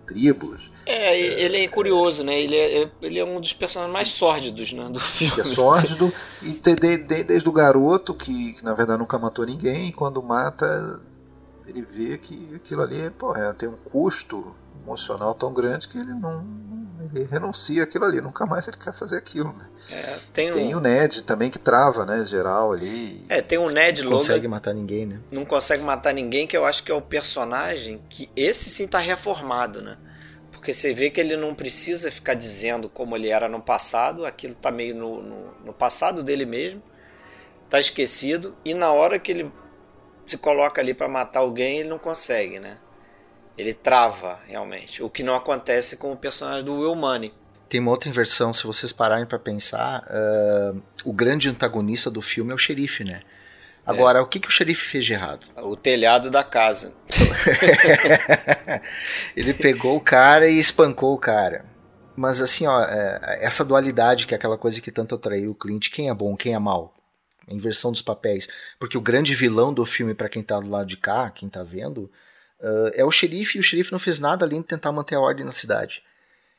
tribos. 0.07 0.71
É, 0.85 1.19
ele 1.19 1.57
é 1.57 1.67
curioso, 1.67 2.23
né? 2.23 2.39
Ele 2.39 2.55
é, 2.55 2.89
ele 3.01 3.19
é 3.19 3.25
um 3.25 3.39
dos 3.39 3.53
personagens 3.53 3.93
mais 3.93 4.07
sórdidos 4.07 4.71
né, 4.71 4.89
do 4.89 4.99
filme. 5.01 5.35
Que 5.35 5.41
é 5.41 5.43
sórdido, 5.43 6.11
e 6.41 6.53
de, 6.53 6.75
de, 6.75 6.97
de, 6.97 7.23
desde 7.23 7.47
o 7.47 7.51
garoto, 7.51 8.13
que, 8.13 8.53
que, 8.53 8.63
na 8.63 8.73
verdade 8.73 8.99
nunca 8.99 9.19
matou 9.19 9.45
ninguém, 9.45 9.89
e 9.89 9.91
quando 9.91 10.23
mata, 10.23 10.65
ele 11.67 11.81
vê 11.81 12.17
que 12.17 12.55
aquilo 12.55 12.81
ali 12.81 13.11
pô, 13.11 13.35
é, 13.35 13.53
tem 13.53 13.67
um 13.67 13.75
custo 13.75 14.55
emocional 14.83 15.35
tão 15.35 15.53
grande 15.53 15.87
que 15.87 15.97
ele 15.97 16.13
não, 16.13 16.41
ele 17.13 17.25
renuncia 17.25 17.83
aquilo 17.83 18.05
ali, 18.05 18.21
nunca 18.21 18.45
mais 18.45 18.67
ele 18.67 18.77
quer 18.77 18.93
fazer 18.93 19.17
aquilo. 19.17 19.53
Né? 19.53 19.65
É, 19.91 20.19
tem, 20.33 20.51
tem 20.51 20.75
um... 20.75 20.77
o 20.77 20.81
Ned 20.81 21.23
também 21.23 21.49
que 21.49 21.59
trava, 21.59 22.05
né, 22.05 22.25
geral 22.25 22.71
ali. 22.71 23.25
É, 23.29 23.41
tem 23.41 23.57
o 23.57 23.69
Ned 23.69 24.01
Logan. 24.01 24.11
Não 24.11 24.19
consegue 24.19 24.47
matar 24.47 24.73
ninguém, 24.73 25.05
né? 25.05 25.19
Não 25.31 25.45
consegue 25.45 25.83
matar 25.83 26.13
ninguém, 26.13 26.47
que 26.47 26.57
eu 26.57 26.65
acho 26.65 26.83
que 26.83 26.91
é 26.91 26.95
o 26.95 27.01
personagem 27.01 28.01
que 28.09 28.29
esse 28.35 28.69
sim 28.69 28.87
tá 28.87 28.99
reformado, 28.99 29.81
né? 29.81 29.97
Porque 30.51 30.73
você 30.73 30.93
vê 30.93 31.09
que 31.09 31.21
ele 31.21 31.37
não 31.37 31.55
precisa 31.55 32.11
ficar 32.11 32.33
dizendo 32.33 32.89
como 32.89 33.15
ele 33.15 33.29
era 33.29 33.47
no 33.47 33.61
passado, 33.61 34.25
aquilo 34.25 34.55
tá 34.55 34.71
meio 34.71 34.95
no, 34.95 35.21
no, 35.21 35.53
no 35.65 35.73
passado 35.73 36.23
dele 36.23 36.45
mesmo, 36.45 36.81
tá 37.69 37.79
esquecido, 37.79 38.55
e 38.65 38.73
na 38.73 38.91
hora 38.91 39.17
que 39.19 39.31
ele 39.31 39.51
se 40.25 40.37
coloca 40.37 40.81
ali 40.81 40.93
para 40.93 41.07
matar 41.07 41.39
alguém, 41.39 41.79
ele 41.79 41.89
não 41.89 41.97
consegue, 41.97 42.59
né? 42.59 42.77
Ele 43.57 43.73
trava, 43.73 44.39
realmente. 44.47 45.01
O 45.01 45.09
que 45.09 45.23
não 45.23 45.35
acontece 45.35 45.97
com 45.97 46.11
o 46.11 46.17
personagem 46.17 46.63
do 46.63 46.75
Will 46.75 46.95
Money. 46.95 47.33
Tem 47.67 47.81
uma 47.81 47.91
outra 47.91 48.09
inversão, 48.09 48.53
se 48.53 48.65
vocês 48.65 48.93
pararem 48.93 49.25
para 49.25 49.39
pensar, 49.39 50.03
uh, 50.03 50.81
o 51.03 51.11
grande 51.11 51.49
antagonista 51.49 52.09
do 52.09 52.21
filme 52.21 52.51
é 52.51 52.55
o 52.55 52.57
xerife, 52.57 53.03
né? 53.03 53.21
Agora, 53.85 54.19
é. 54.19 54.21
o 54.21 54.25
que, 54.25 54.39
que 54.39 54.47
o 54.47 54.51
xerife 54.51 54.85
fez 54.85 55.05
de 55.05 55.13
errado? 55.13 55.47
O 55.57 55.75
telhado 55.75 56.29
da 56.29 56.43
casa. 56.43 56.93
ele 59.35 59.53
pegou 59.53 59.95
o 59.95 60.01
cara 60.01 60.49
e 60.49 60.59
espancou 60.59 61.13
o 61.13 61.17
cara. 61.17 61.65
Mas 62.15 62.41
assim, 62.41 62.67
ó, 62.67 62.81
é, 62.81 63.39
essa 63.41 63.63
dualidade 63.63 64.27
que 64.27 64.33
é 64.33 64.37
aquela 64.37 64.57
coisa 64.57 64.81
que 64.81 64.91
tanto 64.91 65.15
atraiu 65.15 65.51
o 65.51 65.55
cliente, 65.55 65.89
quem 65.89 66.09
é 66.09 66.13
bom, 66.13 66.35
quem 66.35 66.53
é 66.53 66.59
mal? 66.59 66.93
A 67.49 67.53
inversão 67.53 67.91
dos 67.91 68.01
papéis. 68.01 68.47
Porque 68.77 68.97
o 68.97 69.01
grande 69.01 69.33
vilão 69.33 69.73
do 69.73 69.85
filme, 69.85 70.13
para 70.13 70.27
quem 70.27 70.43
tá 70.43 70.59
do 70.59 70.69
lado 70.69 70.87
de 70.87 70.97
cá, 70.97 71.29
quem 71.29 71.47
tá 71.47 71.63
vendo, 71.63 72.11
Uh, 72.59 72.91
é 72.93 73.05
o 73.05 73.11
xerife 73.11 73.57
e 73.57 73.61
o 73.61 73.63
xerife 73.63 73.91
não 73.91 73.99
fez 73.99 74.19
nada 74.19 74.45
além 74.45 74.61
de 74.61 74.67
tentar 74.67 74.91
manter 74.91 75.15
a 75.15 75.19
ordem 75.19 75.45
na 75.45 75.51
cidade. 75.51 76.03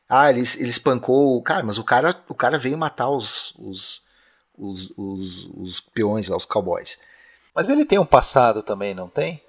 Ah, 0.08 0.30
ele, 0.30 0.40
ele 0.40 0.68
espancou 0.68 1.36
o 1.36 1.42
cara, 1.42 1.62
mas 1.62 1.76
o 1.76 1.84
cara, 1.84 2.14
o 2.28 2.34
cara 2.34 2.56
veio 2.56 2.78
matar 2.78 3.10
os, 3.10 3.54
os, 3.58 4.02
os, 4.56 4.92
os, 4.96 5.44
os 5.56 5.80
peões 5.80 6.28
lá, 6.28 6.36
os 6.36 6.46
cowboys. 6.46 6.98
Mas 7.54 7.68
ele 7.68 7.84
tem 7.84 7.98
um 7.98 8.06
passado 8.06 8.62
também, 8.62 8.94
não 8.94 9.08
tem? 9.08 9.42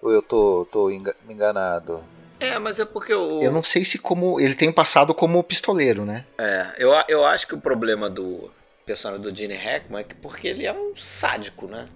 Ou 0.00 0.12
eu 0.12 0.22
tô, 0.22 0.68
tô 0.70 0.90
enganado? 0.90 2.04
É, 2.38 2.58
mas 2.58 2.78
é 2.78 2.84
porque 2.84 3.14
o. 3.14 3.40
Eu 3.40 3.50
não 3.50 3.62
sei 3.62 3.84
se 3.84 3.98
como. 3.98 4.38
Ele 4.38 4.54
tem 4.54 4.68
um 4.68 4.72
passado 4.72 5.14
como 5.14 5.42
pistoleiro, 5.42 6.04
né? 6.04 6.26
É, 6.36 6.74
eu, 6.78 6.92
eu 7.08 7.24
acho 7.24 7.46
que 7.46 7.54
o 7.54 7.60
problema 7.60 8.10
do 8.10 8.50
personagem 8.84 9.22
do 9.22 9.34
Gene 9.34 9.54
Hackman 9.54 10.00
é 10.00 10.04
que 10.04 10.14
porque 10.14 10.46
ele 10.46 10.66
é 10.66 10.72
um 10.72 10.94
sádico, 10.94 11.66
né? 11.66 11.88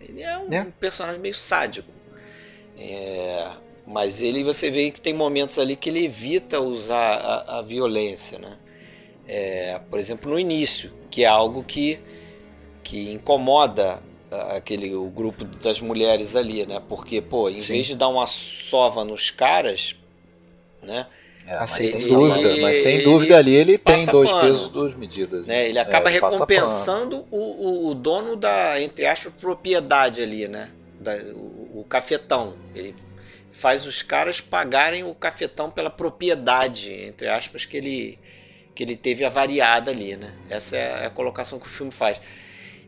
Ele 0.00 0.22
é 0.22 0.36
um 0.36 0.52
é. 0.52 0.66
personagem 0.78 1.20
meio 1.20 1.34
sádico. 1.34 1.93
É, 2.78 3.48
mas 3.86 4.20
ele 4.20 4.42
você 4.42 4.70
vê 4.70 4.90
que 4.90 5.00
tem 5.00 5.12
momentos 5.12 5.58
ali 5.58 5.76
que 5.76 5.88
ele 5.88 6.04
evita 6.04 6.60
usar 6.60 7.16
a, 7.16 7.58
a 7.58 7.62
violência, 7.62 8.38
né? 8.38 8.56
É, 9.26 9.80
por 9.90 9.98
exemplo, 9.98 10.30
no 10.30 10.38
início, 10.38 10.92
que 11.10 11.24
é 11.24 11.26
algo 11.26 11.62
que, 11.62 11.98
que 12.82 13.12
incomoda 13.12 14.02
aquele 14.56 14.94
o 14.94 15.08
grupo 15.08 15.44
das 15.44 15.80
mulheres 15.80 16.34
ali, 16.36 16.66
né? 16.66 16.82
Porque, 16.88 17.20
pô, 17.20 17.48
em 17.48 17.60
Sim. 17.60 17.74
vez 17.74 17.86
de 17.86 17.96
dar 17.96 18.08
uma 18.08 18.26
sova 18.26 19.04
nos 19.04 19.30
caras, 19.30 19.94
né? 20.82 21.06
É, 21.46 21.60
mas, 21.60 21.70
sem 21.70 21.96
ele, 21.96 22.08
dúvida, 22.08 22.48
ele, 22.48 22.62
mas 22.62 22.76
sem 22.78 23.02
dúvida 23.02 23.36
ali 23.36 23.54
ele 23.54 23.76
tem 23.76 24.06
dois 24.06 24.30
pano, 24.30 24.48
pesos, 24.48 24.68
duas 24.70 24.94
medidas. 24.94 25.46
Né? 25.46 25.68
Ele 25.68 25.78
acaba 25.78 26.08
é, 26.08 26.14
recompensando 26.14 27.26
o, 27.30 27.88
o, 27.88 27.94
dono 27.94 28.34
da, 28.34 28.80
entre 28.80 29.04
aspas, 29.06 29.30
propriedade 29.38 30.22
ali, 30.22 30.48
né? 30.48 30.70
Da, 31.04 31.14
o, 31.34 31.80
o 31.80 31.86
cafetão. 31.88 32.56
Ele 32.74 32.94
faz 33.52 33.86
os 33.86 34.02
caras 34.02 34.40
pagarem 34.40 35.04
o 35.04 35.14
cafetão 35.14 35.70
pela 35.70 35.90
propriedade, 35.90 36.92
entre 36.92 37.28
aspas, 37.28 37.64
que 37.64 37.76
ele, 37.76 38.18
que 38.74 38.82
ele 38.82 38.96
teve 38.96 39.24
avariada 39.24 39.90
ali, 39.90 40.16
né? 40.16 40.34
Essa 40.50 40.76
é 40.76 41.06
a 41.06 41.10
colocação 41.10 41.60
que 41.60 41.66
o 41.66 41.70
filme 41.70 41.92
faz. 41.92 42.20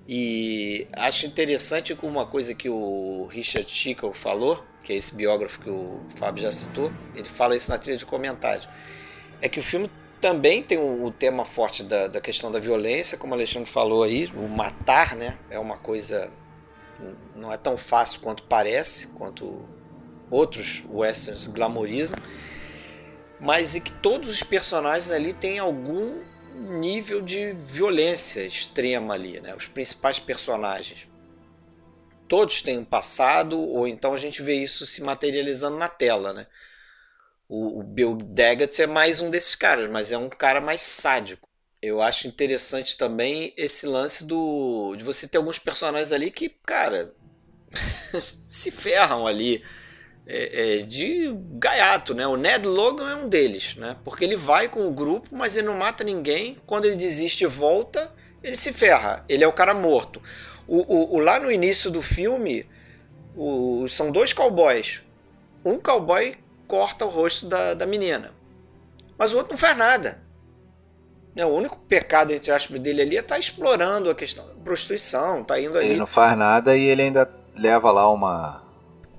E 0.08 0.86
acho 0.92 1.26
interessante 1.26 1.96
uma 2.02 2.26
coisa 2.26 2.54
que 2.54 2.68
o 2.68 3.26
Richard 3.26 3.70
Schickel 3.70 4.12
falou, 4.12 4.64
que 4.84 4.92
é 4.92 4.96
esse 4.96 5.14
biógrafo 5.14 5.60
que 5.60 5.70
o 5.70 6.00
Fábio 6.16 6.42
já 6.42 6.52
citou, 6.52 6.92
ele 7.14 7.28
fala 7.28 7.56
isso 7.56 7.70
na 7.70 7.78
trilha 7.78 7.96
de 7.96 8.06
comentários, 8.06 8.68
é 9.40 9.48
que 9.48 9.58
o 9.58 9.62
filme 9.62 9.90
também 10.20 10.62
tem 10.62 10.78
o 10.78 11.06
um, 11.06 11.10
tema 11.10 11.44
forte 11.44 11.82
da, 11.82 12.06
da 12.06 12.20
questão 12.20 12.50
da 12.50 12.58
violência, 12.58 13.18
como 13.18 13.32
o 13.32 13.36
Alexandre 13.36 13.68
falou 13.68 14.02
aí, 14.02 14.26
o 14.36 14.48
matar, 14.48 15.14
né? 15.16 15.38
É 15.50 15.58
uma 15.58 15.76
coisa 15.76 16.30
não 17.34 17.52
é 17.52 17.56
tão 17.56 17.76
fácil 17.76 18.20
quanto 18.20 18.42
parece, 18.44 19.08
quanto 19.08 19.68
outros 20.30 20.84
westerns 20.88 21.46
glamorizam, 21.46 22.18
mas 23.40 23.74
e 23.74 23.80
que 23.80 23.92
todos 23.92 24.28
os 24.28 24.42
personagens 24.42 25.10
ali 25.10 25.32
têm 25.32 25.58
algum 25.58 26.22
nível 26.54 27.20
de 27.20 27.52
violência 27.52 28.42
extrema 28.42 29.14
ali, 29.14 29.40
né? 29.40 29.54
Os 29.54 29.66
principais 29.66 30.18
personagens. 30.18 31.06
Todos 32.26 32.62
têm 32.62 32.78
um 32.78 32.84
passado, 32.84 33.60
ou 33.60 33.86
então 33.86 34.12
a 34.12 34.16
gente 34.16 34.42
vê 34.42 34.54
isso 34.54 34.86
se 34.86 35.02
materializando 35.02 35.76
na 35.76 35.88
tela, 35.88 36.32
né? 36.32 36.46
O, 37.48 37.80
o 37.80 37.82
Bill 37.82 38.16
Daggett 38.16 38.82
é 38.82 38.86
mais 38.86 39.20
um 39.20 39.30
desses 39.30 39.54
caras, 39.54 39.88
mas 39.88 40.10
é 40.10 40.18
um 40.18 40.28
cara 40.28 40.60
mais 40.60 40.80
sádico. 40.80 41.48
Eu 41.86 42.02
acho 42.02 42.26
interessante 42.26 42.96
também 42.96 43.54
esse 43.56 43.86
lance 43.86 44.24
do 44.24 44.96
de 44.96 45.04
você 45.04 45.28
ter 45.28 45.38
alguns 45.38 45.56
personagens 45.58 46.10
ali 46.10 46.32
que, 46.32 46.48
cara, 46.48 47.14
se 48.20 48.72
ferram 48.72 49.24
ali 49.24 49.62
é, 50.26 50.78
é, 50.78 50.82
de 50.82 51.32
gaiato, 51.52 52.12
né? 52.12 52.26
O 52.26 52.36
Ned 52.36 52.66
Logan 52.66 53.08
é 53.08 53.14
um 53.14 53.28
deles, 53.28 53.76
né? 53.76 53.96
Porque 54.04 54.24
ele 54.24 54.34
vai 54.34 54.68
com 54.68 54.84
o 54.84 54.90
grupo, 54.90 55.34
mas 55.36 55.56
ele 55.56 55.68
não 55.68 55.76
mata 55.76 56.02
ninguém. 56.02 56.56
Quando 56.66 56.86
ele 56.86 56.96
desiste 56.96 57.44
e 57.44 57.46
volta, 57.46 58.12
ele 58.42 58.56
se 58.56 58.72
ferra. 58.72 59.24
Ele 59.28 59.44
é 59.44 59.46
o 59.46 59.52
cara 59.52 59.72
morto. 59.72 60.20
O, 60.66 60.78
o, 60.78 61.14
o 61.14 61.18
lá 61.20 61.38
no 61.38 61.52
início 61.52 61.88
do 61.88 62.02
filme, 62.02 62.66
o, 63.36 63.86
são 63.88 64.10
dois 64.10 64.32
cowboys. 64.32 65.02
Um 65.64 65.78
cowboy 65.78 66.36
corta 66.66 67.04
o 67.04 67.08
rosto 67.08 67.46
da, 67.46 67.74
da 67.74 67.86
menina, 67.86 68.32
mas 69.16 69.32
o 69.32 69.36
outro 69.36 69.52
não 69.52 69.58
faz 69.58 69.76
nada. 69.76 70.25
Né, 71.36 71.44
o 71.44 71.50
único 71.50 71.76
pecado, 71.80 72.32
entre 72.32 72.50
aspas, 72.50 72.80
dele 72.80 73.02
ali 73.02 73.16
é 73.18 73.20
estar 73.20 73.34
tá 73.34 73.38
explorando 73.38 74.08
a 74.08 74.14
questão 74.14 74.46
da 74.46 74.54
prostituição, 74.54 75.44
tá 75.44 75.60
indo 75.60 75.76
ali. 75.76 75.90
Ele 75.90 75.98
não 75.98 76.06
faz 76.06 76.36
nada 76.36 76.74
e 76.74 76.84
ele 76.84 77.02
ainda 77.02 77.30
leva 77.54 77.92
lá 77.92 78.10
uma. 78.10 78.62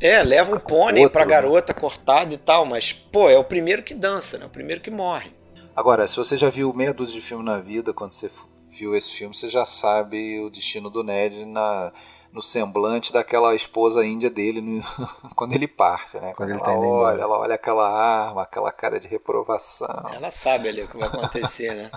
É, 0.01 0.23
leva 0.23 0.55
um 0.55 0.59
pônei 0.59 1.03
outro, 1.03 1.13
pra 1.13 1.25
garota 1.25 1.75
cortada 1.75 2.33
e 2.33 2.37
tal, 2.37 2.65
mas, 2.65 2.91
pô, 2.91 3.29
é 3.29 3.37
o 3.37 3.43
primeiro 3.43 3.83
que 3.83 3.93
dança, 3.93 4.39
né? 4.39 4.47
O 4.47 4.49
primeiro 4.49 4.81
que 4.81 4.89
morre. 4.89 5.31
Agora, 5.75 6.07
se 6.07 6.17
você 6.17 6.35
já 6.35 6.49
viu 6.49 6.73
meia 6.73 6.91
dúzia 6.91 7.13
de 7.13 7.21
filme 7.21 7.45
na 7.45 7.57
vida, 7.57 7.93
quando 7.93 8.11
você 8.11 8.31
viu 8.67 8.95
esse 8.95 9.11
filme, 9.11 9.35
você 9.35 9.47
já 9.47 9.63
sabe 9.63 10.39
o 10.39 10.49
destino 10.49 10.89
do 10.89 11.03
Ned 11.03 11.45
na, 11.45 11.91
no 12.31 12.41
semblante 12.41 13.13
daquela 13.13 13.53
esposa 13.53 14.03
índia 14.03 14.29
dele 14.29 14.59
no, 14.59 14.81
quando 15.35 15.53
ele 15.53 15.67
parte, 15.67 16.17
né? 16.17 16.33
Quando, 16.35 16.57
quando 16.57 16.79
ele 16.79 16.87
ela, 16.87 16.95
olha, 16.95 17.21
ela 17.21 17.37
olha 17.37 17.55
aquela 17.55 17.87
arma, 17.87 18.41
aquela 18.41 18.71
cara 18.71 18.99
de 18.99 19.07
reprovação. 19.07 20.09
Ela 20.11 20.31
sabe 20.31 20.69
ali 20.69 20.81
o 20.81 20.87
que 20.87 20.97
vai 20.97 21.07
acontecer, 21.07 21.75
né? 21.75 21.91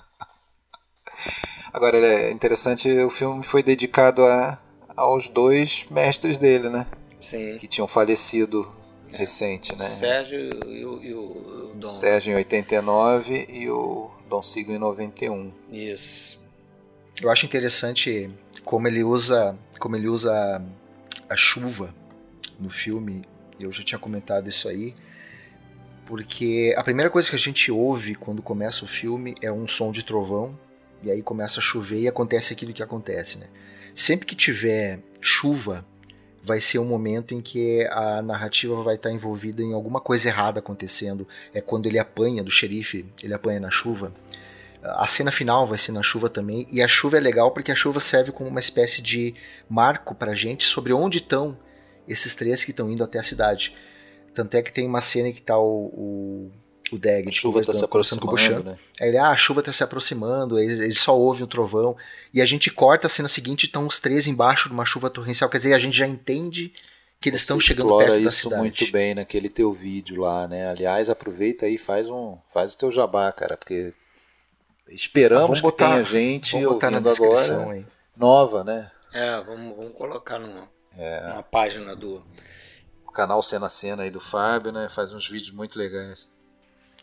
Agora 1.72 1.98
é 1.98 2.30
interessante, 2.30 2.88
o 2.98 3.10
filme 3.10 3.42
foi 3.44 3.62
dedicado 3.62 4.24
a, 4.24 4.58
aos 4.96 5.28
dois 5.28 5.86
mestres 5.90 6.38
dele, 6.38 6.68
né? 6.68 6.86
Sim. 7.20 7.58
Que 7.58 7.68
tinham 7.68 7.86
falecido 7.86 8.70
é. 9.12 9.16
recente, 9.16 9.76
né? 9.76 9.84
O 9.84 9.88
Sérgio 9.88 10.50
e 10.66 10.84
o, 10.84 11.02
e 11.02 11.14
o 11.14 11.72
Dom. 11.74 11.88
Sérgio 11.88 12.32
em 12.32 12.36
89 12.36 13.46
e 13.48 13.70
o 13.70 14.10
Dom 14.28 14.42
Sigo 14.42 14.72
em 14.72 14.78
91. 14.78 15.52
Isso. 15.70 16.40
Eu 17.20 17.30
acho 17.30 17.44
interessante 17.46 18.30
como 18.64 18.88
ele 18.88 19.04
usa, 19.04 19.56
como 19.78 19.96
ele 19.96 20.08
usa 20.08 20.62
a 21.28 21.36
chuva 21.36 21.94
no 22.58 22.70
filme. 22.70 23.22
Eu 23.58 23.70
já 23.70 23.82
tinha 23.82 23.98
comentado 23.98 24.48
isso 24.48 24.68
aí. 24.68 24.94
Porque 26.06 26.74
a 26.76 26.82
primeira 26.82 27.10
coisa 27.10 27.30
que 27.30 27.36
a 27.36 27.38
gente 27.38 27.70
ouve 27.70 28.14
quando 28.14 28.42
começa 28.42 28.84
o 28.84 28.88
filme 28.88 29.34
é 29.40 29.52
um 29.52 29.68
som 29.68 29.92
de 29.92 30.04
trovão, 30.04 30.58
e 31.02 31.10
aí 31.10 31.22
começa 31.22 31.60
a 31.60 31.62
chover 31.62 32.00
e 32.00 32.08
acontece 32.08 32.52
aquilo 32.52 32.72
que 32.72 32.82
acontece, 32.82 33.38
né? 33.38 33.46
Sempre 33.94 34.26
que 34.26 34.34
tiver 34.34 35.00
chuva, 35.20 35.84
vai 36.42 36.60
ser 36.60 36.78
um 36.78 36.84
momento 36.84 37.34
em 37.34 37.40
que 37.40 37.86
a 37.90 38.22
narrativa 38.22 38.82
vai 38.82 38.94
estar 38.94 39.10
envolvida 39.10 39.62
em 39.62 39.72
alguma 39.74 40.00
coisa 40.00 40.28
errada 40.28 40.58
acontecendo. 40.58 41.26
É 41.52 41.60
quando 41.60 41.86
ele 41.86 41.98
apanha 41.98 42.42
do 42.42 42.50
xerife, 42.50 43.06
ele 43.22 43.34
apanha 43.34 43.60
na 43.60 43.70
chuva. 43.70 44.12
A 44.82 45.06
cena 45.06 45.30
final 45.30 45.66
vai 45.66 45.78
ser 45.78 45.92
na 45.92 46.02
chuva 46.02 46.30
também, 46.30 46.66
e 46.70 46.80
a 46.80 46.88
chuva 46.88 47.18
é 47.18 47.20
legal 47.20 47.50
porque 47.50 47.70
a 47.70 47.74
chuva 47.74 48.00
serve 48.00 48.32
como 48.32 48.48
uma 48.48 48.60
espécie 48.60 49.02
de 49.02 49.34
marco 49.68 50.14
pra 50.14 50.34
gente 50.34 50.64
sobre 50.64 50.92
onde 50.92 51.18
estão 51.18 51.56
esses 52.08 52.34
três 52.34 52.64
que 52.64 52.70
estão 52.70 52.90
indo 52.90 53.04
até 53.04 53.18
a 53.18 53.22
cidade. 53.22 53.74
Tanto 54.34 54.56
é 54.56 54.62
que 54.62 54.72
tem 54.72 54.86
uma 54.86 55.02
cena 55.02 55.30
que 55.32 55.42
tá 55.42 55.58
o, 55.58 55.86
o, 55.92 56.52
o 56.94 56.98
Dag 56.98 57.28
A 57.28 57.30
chuva 57.30 57.62
tá 57.64 57.72
se 57.72 57.78
com 57.80 57.84
o 57.84 57.88
aproximando, 57.88 58.64
né? 58.64 58.78
Aí 59.00 59.08
ele, 59.08 59.18
ah, 59.18 59.30
a 59.30 59.36
chuva 59.36 59.62
tá 59.62 59.72
se 59.72 59.82
aproximando, 59.82 60.56
aí 60.56 60.66
ele 60.66 60.92
só 60.94 61.16
ouve 61.16 61.42
o 61.42 61.46
trovão. 61.46 61.96
E 62.32 62.40
a 62.40 62.46
gente 62.46 62.70
corta 62.70 63.06
a 63.06 63.10
cena 63.10 63.28
seguinte, 63.28 63.66
estão 63.66 63.86
os 63.86 64.00
três 64.00 64.26
embaixo 64.26 64.68
de 64.68 64.74
uma 64.74 64.84
chuva 64.84 65.08
torrencial. 65.10 65.48
Quer 65.50 65.58
dizer, 65.58 65.74
a 65.74 65.78
gente 65.78 65.96
já 65.96 66.06
entende 66.06 66.72
que 67.20 67.28
eles 67.28 67.40
Você 67.40 67.44
estão 67.44 67.60
chegando 67.60 67.96
perto 67.98 68.12
da 68.12 68.18
isso 68.18 68.42
cidade. 68.42 68.60
muito 68.62 68.90
bem 68.90 69.14
naquele 69.14 69.48
teu 69.48 69.72
vídeo 69.74 70.22
lá, 70.22 70.48
né? 70.48 70.70
Aliás, 70.70 71.10
aproveita 71.10 71.66
aí 71.66 71.74
e 71.74 71.78
faz 71.78 72.08
um, 72.08 72.38
faz 72.52 72.72
o 72.74 72.78
teu 72.78 72.90
jabá, 72.90 73.30
cara, 73.30 73.56
porque 73.58 73.92
Ah, 74.88 74.92
esperamos 74.92 75.42
vamos 75.42 75.58
que 75.60 75.66
botar- 75.66 75.88
tenha 75.90 76.02
gente 76.02 76.52
Vamos 76.54 76.72
botar 76.72 76.90
na 76.90 77.00
descrição 77.00 77.60
agora 77.62 77.76
aí. 77.76 77.86
nova, 78.16 78.64
né? 78.64 78.90
É, 79.12 79.40
vamos, 79.42 79.76
vamos 79.76 79.94
colocar 79.94 80.38
no, 80.38 80.66
É, 80.96 81.20
na 81.28 81.42
página 81.42 81.94
do. 81.94 82.24
canal 83.12 83.42
Cena 83.42 83.66
a 83.66 83.70
Cena 83.70 84.04
aí 84.04 84.10
do 84.10 84.20
Fábio, 84.20 84.70
né? 84.72 84.88
Faz 84.88 85.12
uns 85.12 85.28
vídeos 85.28 85.50
muito 85.50 85.76
legais. 85.78 86.26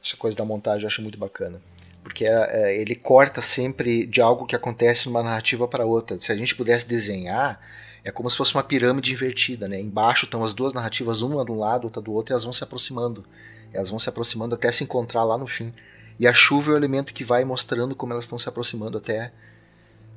Essa 0.07 0.15
coisa 0.15 0.37
da 0.37 0.45
montagem 0.45 0.83
eu 0.83 0.87
acho 0.87 1.01
muito 1.01 1.17
bacana. 1.17 1.61
Porque 2.01 2.25
é, 2.25 2.31
é, 2.31 2.81
ele 2.81 2.95
corta 2.95 3.41
sempre 3.41 4.05
de 4.05 4.21
algo 4.21 4.45
que 4.45 4.55
acontece 4.55 5.07
numa 5.07 5.21
narrativa 5.21 5.67
para 5.67 5.85
outra. 5.85 6.17
Se 6.17 6.31
a 6.31 6.35
gente 6.35 6.55
pudesse 6.55 6.87
desenhar, 6.87 7.59
é 8.05 8.09
como 8.09 8.29
se 8.29 8.37
fosse 8.37 8.53
uma 8.55 8.63
pirâmide 8.63 9.11
invertida, 9.11 9.67
né? 9.67 9.81
Embaixo 9.81 10.23
estão 10.23 10.41
as 10.41 10.53
duas 10.53 10.73
narrativas, 10.73 11.21
uma 11.21 11.43
de 11.43 11.51
um 11.51 11.59
lado, 11.59 11.83
outra 11.83 12.01
do 12.01 12.13
outro, 12.13 12.31
e 12.31 12.33
elas 12.33 12.45
vão 12.45 12.53
se 12.53 12.63
aproximando. 12.63 13.25
Elas 13.73 13.89
vão 13.89 13.99
se 13.99 14.07
aproximando 14.07 14.55
até 14.55 14.71
se 14.71 14.85
encontrar 14.85 15.25
lá 15.25 15.37
no 15.37 15.45
fim. 15.45 15.73
E 16.17 16.25
a 16.25 16.33
chuva 16.33 16.71
é 16.71 16.73
o 16.75 16.77
elemento 16.77 17.13
que 17.13 17.25
vai 17.25 17.43
mostrando 17.43 17.93
como 17.93 18.13
elas 18.13 18.23
estão 18.23 18.39
se 18.39 18.47
aproximando 18.47 18.97
até 18.97 19.33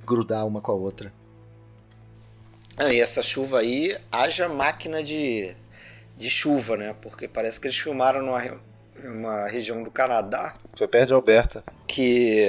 grudar 0.07 0.47
uma 0.47 0.61
com 0.61 0.71
a 0.71 0.75
outra. 0.75 1.13
Ah, 2.77 2.93
e 2.93 3.01
essa 3.01 3.23
chuva 3.23 3.59
aí, 3.59 3.99
haja 4.13 4.49
máquina 4.49 5.03
de, 5.03 5.53
de 6.17 6.31
chuva, 6.31 6.77
né? 6.77 6.95
Porque 7.03 7.27
parece 7.27 7.61
que 7.61 7.67
eles 7.67 7.77
filmaram 7.77 8.23
numa 8.23 8.39
uma 9.09 9.47
região 9.49 9.83
do 9.83 9.91
Canadá 9.91 10.53
Foi 10.75 10.89
perto 10.89 11.09
de 11.09 11.15
Alberta. 11.15 11.65
que 11.87 12.49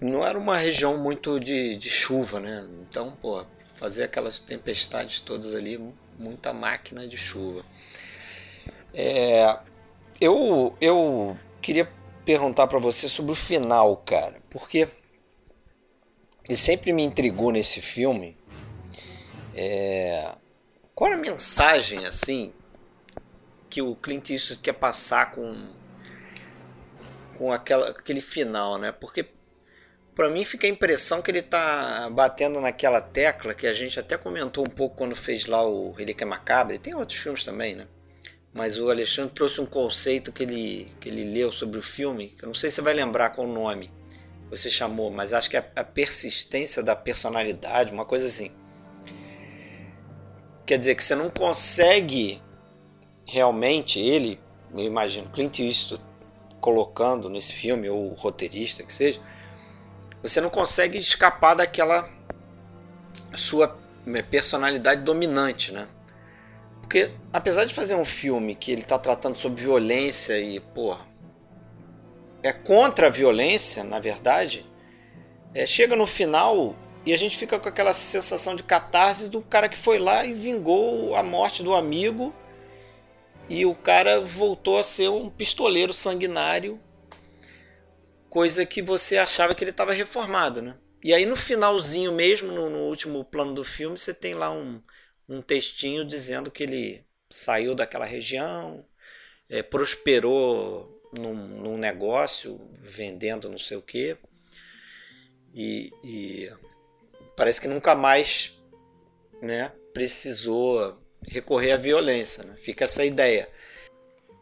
não 0.00 0.26
era 0.26 0.38
uma 0.38 0.56
região 0.56 0.96
muito 0.96 1.38
de, 1.38 1.76
de 1.76 1.90
chuva, 1.90 2.40
né? 2.40 2.66
Então, 2.82 3.12
pô, 3.20 3.44
fazer 3.76 4.04
aquelas 4.04 4.38
tempestades 4.38 5.20
todas 5.20 5.54
ali, 5.54 5.78
muita 6.18 6.52
máquina 6.52 7.06
de 7.06 7.16
chuva. 7.16 7.64
É, 8.92 9.58
eu, 10.20 10.74
eu 10.80 11.36
queria 11.62 11.88
perguntar 12.24 12.66
pra 12.66 12.78
você 12.78 13.08
sobre 13.08 13.32
o 13.32 13.36
final, 13.36 13.96
cara, 13.98 14.36
porque 14.50 14.88
ele 16.48 16.58
sempre 16.58 16.92
me 16.92 17.02
intrigou 17.02 17.52
nesse 17.52 17.80
filme. 17.80 18.36
É, 19.54 20.34
qual 20.94 21.12
a 21.12 21.16
mensagem, 21.16 22.06
assim, 22.06 22.52
que 23.70 23.80
o 23.80 23.94
Clint 23.94 24.30
Eastwood 24.30 24.60
quer 24.60 24.74
passar 24.74 25.30
com 25.30 25.68
com 27.38 27.50
aquela, 27.50 27.88
aquele 27.88 28.20
final, 28.20 28.76
né? 28.76 28.92
Porque 28.92 29.26
pra 30.14 30.28
mim 30.28 30.44
fica 30.44 30.66
a 30.66 30.70
impressão 30.70 31.22
que 31.22 31.30
ele 31.30 31.40
tá 31.40 32.10
batendo 32.10 32.60
naquela 32.60 33.00
tecla 33.00 33.54
que 33.54 33.66
a 33.66 33.72
gente 33.72 33.98
até 33.98 34.18
comentou 34.18 34.62
um 34.66 34.70
pouco 34.70 34.96
quando 34.96 35.16
fez 35.16 35.46
lá 35.46 35.66
o 35.66 35.92
Relíquia 35.92 36.26
Macabra, 36.26 36.74
e 36.74 36.78
tem 36.78 36.94
outros 36.94 37.18
filmes 37.18 37.42
também, 37.42 37.74
né? 37.74 37.86
Mas 38.52 38.78
o 38.78 38.90
Alexandre 38.90 39.32
trouxe 39.34 39.58
um 39.58 39.64
conceito 39.64 40.32
que 40.32 40.42
ele, 40.42 40.92
que 41.00 41.08
ele 41.08 41.32
leu 41.32 41.50
sobre 41.50 41.78
o 41.78 41.82
filme, 41.82 42.28
que 42.36 42.44
eu 42.44 42.48
não 42.48 42.54
sei 42.54 42.68
se 42.68 42.76
você 42.76 42.82
vai 42.82 42.92
lembrar 42.92 43.30
qual 43.30 43.46
o 43.46 43.52
nome 43.52 43.90
você 44.50 44.68
chamou, 44.68 45.10
mas 45.10 45.32
acho 45.32 45.48
que 45.48 45.56
é 45.56 45.70
a 45.76 45.84
persistência 45.84 46.82
da 46.82 46.94
personalidade, 46.94 47.92
uma 47.92 48.04
coisa 48.04 48.26
assim. 48.26 48.50
Quer 50.66 50.76
dizer 50.76 50.94
que 50.94 51.04
você 51.04 51.14
não 51.14 51.30
consegue 51.30 52.42
realmente 53.30 54.00
ele, 54.00 54.40
eu 54.74 54.84
imagino, 54.84 55.30
Clint 55.30 55.60
Eastwood 55.60 56.02
colocando 56.60 57.30
nesse 57.30 57.52
filme, 57.52 57.88
ou 57.88 58.12
roteirista 58.14 58.82
que 58.82 58.92
seja, 58.92 59.20
você 60.22 60.40
não 60.40 60.50
consegue 60.50 60.98
escapar 60.98 61.54
daquela 61.54 62.10
sua 63.34 63.78
eh, 64.06 64.22
personalidade 64.22 65.02
dominante, 65.02 65.72
né? 65.72 65.88
Porque 66.80 67.12
apesar 67.32 67.64
de 67.64 67.72
fazer 67.72 67.94
um 67.94 68.04
filme 68.04 68.54
que 68.54 68.72
ele 68.72 68.82
está 68.82 68.98
tratando 68.98 69.38
sobre 69.38 69.62
violência 69.62 70.38
e, 70.38 70.58
porra, 70.58 71.06
é 72.42 72.52
contra 72.52 73.06
a 73.06 73.10
violência, 73.10 73.84
na 73.84 74.00
verdade, 74.00 74.66
é, 75.54 75.64
chega 75.64 75.94
no 75.94 76.06
final 76.06 76.74
e 77.06 77.12
a 77.12 77.16
gente 77.16 77.38
fica 77.38 77.58
com 77.58 77.68
aquela 77.68 77.92
sensação 77.92 78.54
de 78.56 78.62
catarse 78.62 79.30
do 79.30 79.40
cara 79.40 79.68
que 79.68 79.78
foi 79.78 79.98
lá 79.98 80.24
e 80.24 80.34
vingou 80.34 81.14
a 81.14 81.22
morte 81.22 81.62
do 81.62 81.74
amigo 81.74 82.34
e 83.50 83.66
o 83.66 83.74
cara 83.74 84.20
voltou 84.20 84.78
a 84.78 84.84
ser 84.84 85.10
um 85.10 85.28
pistoleiro 85.28 85.92
sanguinário, 85.92 86.80
coisa 88.28 88.64
que 88.64 88.80
você 88.80 89.18
achava 89.18 89.56
que 89.56 89.64
ele 89.64 89.72
estava 89.72 89.92
reformado, 89.92 90.62
né? 90.62 90.78
E 91.02 91.12
aí 91.12 91.26
no 91.26 91.34
finalzinho 91.34 92.12
mesmo, 92.12 92.52
no, 92.52 92.70
no 92.70 92.78
último 92.78 93.24
plano 93.24 93.52
do 93.52 93.64
filme, 93.64 93.98
você 93.98 94.14
tem 94.14 94.34
lá 94.34 94.52
um, 94.52 94.80
um 95.28 95.42
textinho 95.42 96.04
dizendo 96.04 96.48
que 96.48 96.62
ele 96.62 97.04
saiu 97.28 97.74
daquela 97.74 98.04
região, 98.04 98.86
é, 99.48 99.64
prosperou 99.64 101.02
num, 101.18 101.34
num 101.34 101.76
negócio, 101.76 102.60
vendendo 102.80 103.48
não 103.48 103.58
sei 103.58 103.76
o 103.76 103.82
quê, 103.82 104.16
e, 105.52 105.92
e 106.04 106.52
parece 107.36 107.60
que 107.60 107.66
nunca 107.66 107.96
mais 107.96 108.56
né, 109.42 109.72
precisou 109.92 110.96
recorrer 111.30 111.72
à 111.72 111.76
violência. 111.76 112.44
Né? 112.44 112.54
Fica 112.56 112.84
essa 112.84 113.04
ideia. 113.04 113.48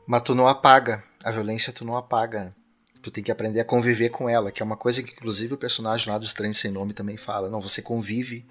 Mas 0.07 0.23
tu 0.23 0.35
não 0.35 0.49
apaga. 0.49 1.05
A 1.23 1.31
violência 1.31 1.73
tu 1.73 1.85
não 1.85 1.97
apaga. 1.97 2.55
Tu 3.03 3.11
tem 3.11 3.23
que 3.23 3.31
aprender 3.31 3.61
a 3.61 3.65
conviver 3.65 4.09
com 4.09 4.29
ela, 4.29 4.51
que 4.51 4.63
é 4.63 4.65
uma 4.65 4.77
coisa 4.77 5.03
que 5.03 5.13
inclusive 5.13 5.55
o 5.55 5.59
personagem 5.59 6.11
lá 6.11 6.19
do 6.19 6.25
Estranho 6.25 6.55
Sem 6.55 6.71
Nome 6.71 6.93
também 6.93 7.17
fala. 7.17 7.49
Não, 7.49 7.61
você 7.61 7.81
convive 7.81 8.45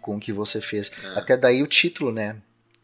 com 0.00 0.16
o 0.16 0.20
que 0.20 0.32
você 0.32 0.60
fez. 0.60 0.90
É. 1.02 1.18
Até 1.18 1.36
daí 1.36 1.62
o 1.62 1.66
título, 1.66 2.12
né? 2.12 2.36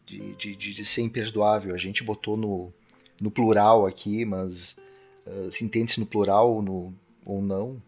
De, 0.05 0.35
de, 0.35 0.55
de, 0.55 0.73
de 0.73 0.85
ser 0.85 1.01
imperdoável. 1.01 1.73
A 1.73 1.77
gente 1.77 2.03
botou 2.03 2.35
no, 2.35 2.73
no 3.21 3.29
plural 3.29 3.85
aqui, 3.85 4.25
mas 4.25 4.75
uh, 5.25 5.51
se 5.51 5.63
entende-se 5.63 5.99
no 5.99 6.05
plural 6.05 6.53
ou, 6.53 6.61
no, 6.61 6.93
ou 7.25 7.41
não. 7.41 7.81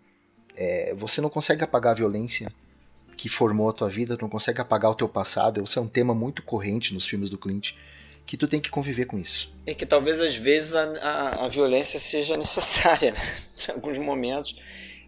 É, 0.55 0.93
você 0.95 1.21
não 1.21 1.29
consegue 1.29 1.63
apagar 1.63 1.93
a 1.93 1.95
violência 1.95 2.51
que 3.19 3.27
formou 3.27 3.67
a 3.69 3.73
tua 3.73 3.89
vida, 3.89 4.15
tu 4.15 4.21
não 4.21 4.29
consegue 4.29 4.61
apagar 4.61 4.91
o 4.91 4.95
teu 4.95 5.09
passado. 5.09 5.61
Isso 5.61 5.77
é 5.77 5.81
um 5.81 5.89
tema 5.89 6.15
muito 6.15 6.41
corrente 6.41 6.93
nos 6.93 7.05
filmes 7.05 7.29
do 7.29 7.37
Clint, 7.37 7.73
que 8.25 8.37
tu 8.37 8.47
tem 8.47 8.61
que 8.61 8.69
conviver 8.69 9.03
com 9.07 9.19
isso. 9.19 9.53
E 9.67 9.75
que 9.75 9.85
talvez 9.85 10.21
às 10.21 10.37
vezes 10.37 10.73
a, 10.73 10.83
a, 11.01 11.45
a 11.45 11.49
violência 11.49 11.99
seja 11.99 12.37
necessária, 12.39 13.11
né? 13.11 13.19
Em 13.67 13.71
alguns 13.73 13.97
momentos 13.97 14.55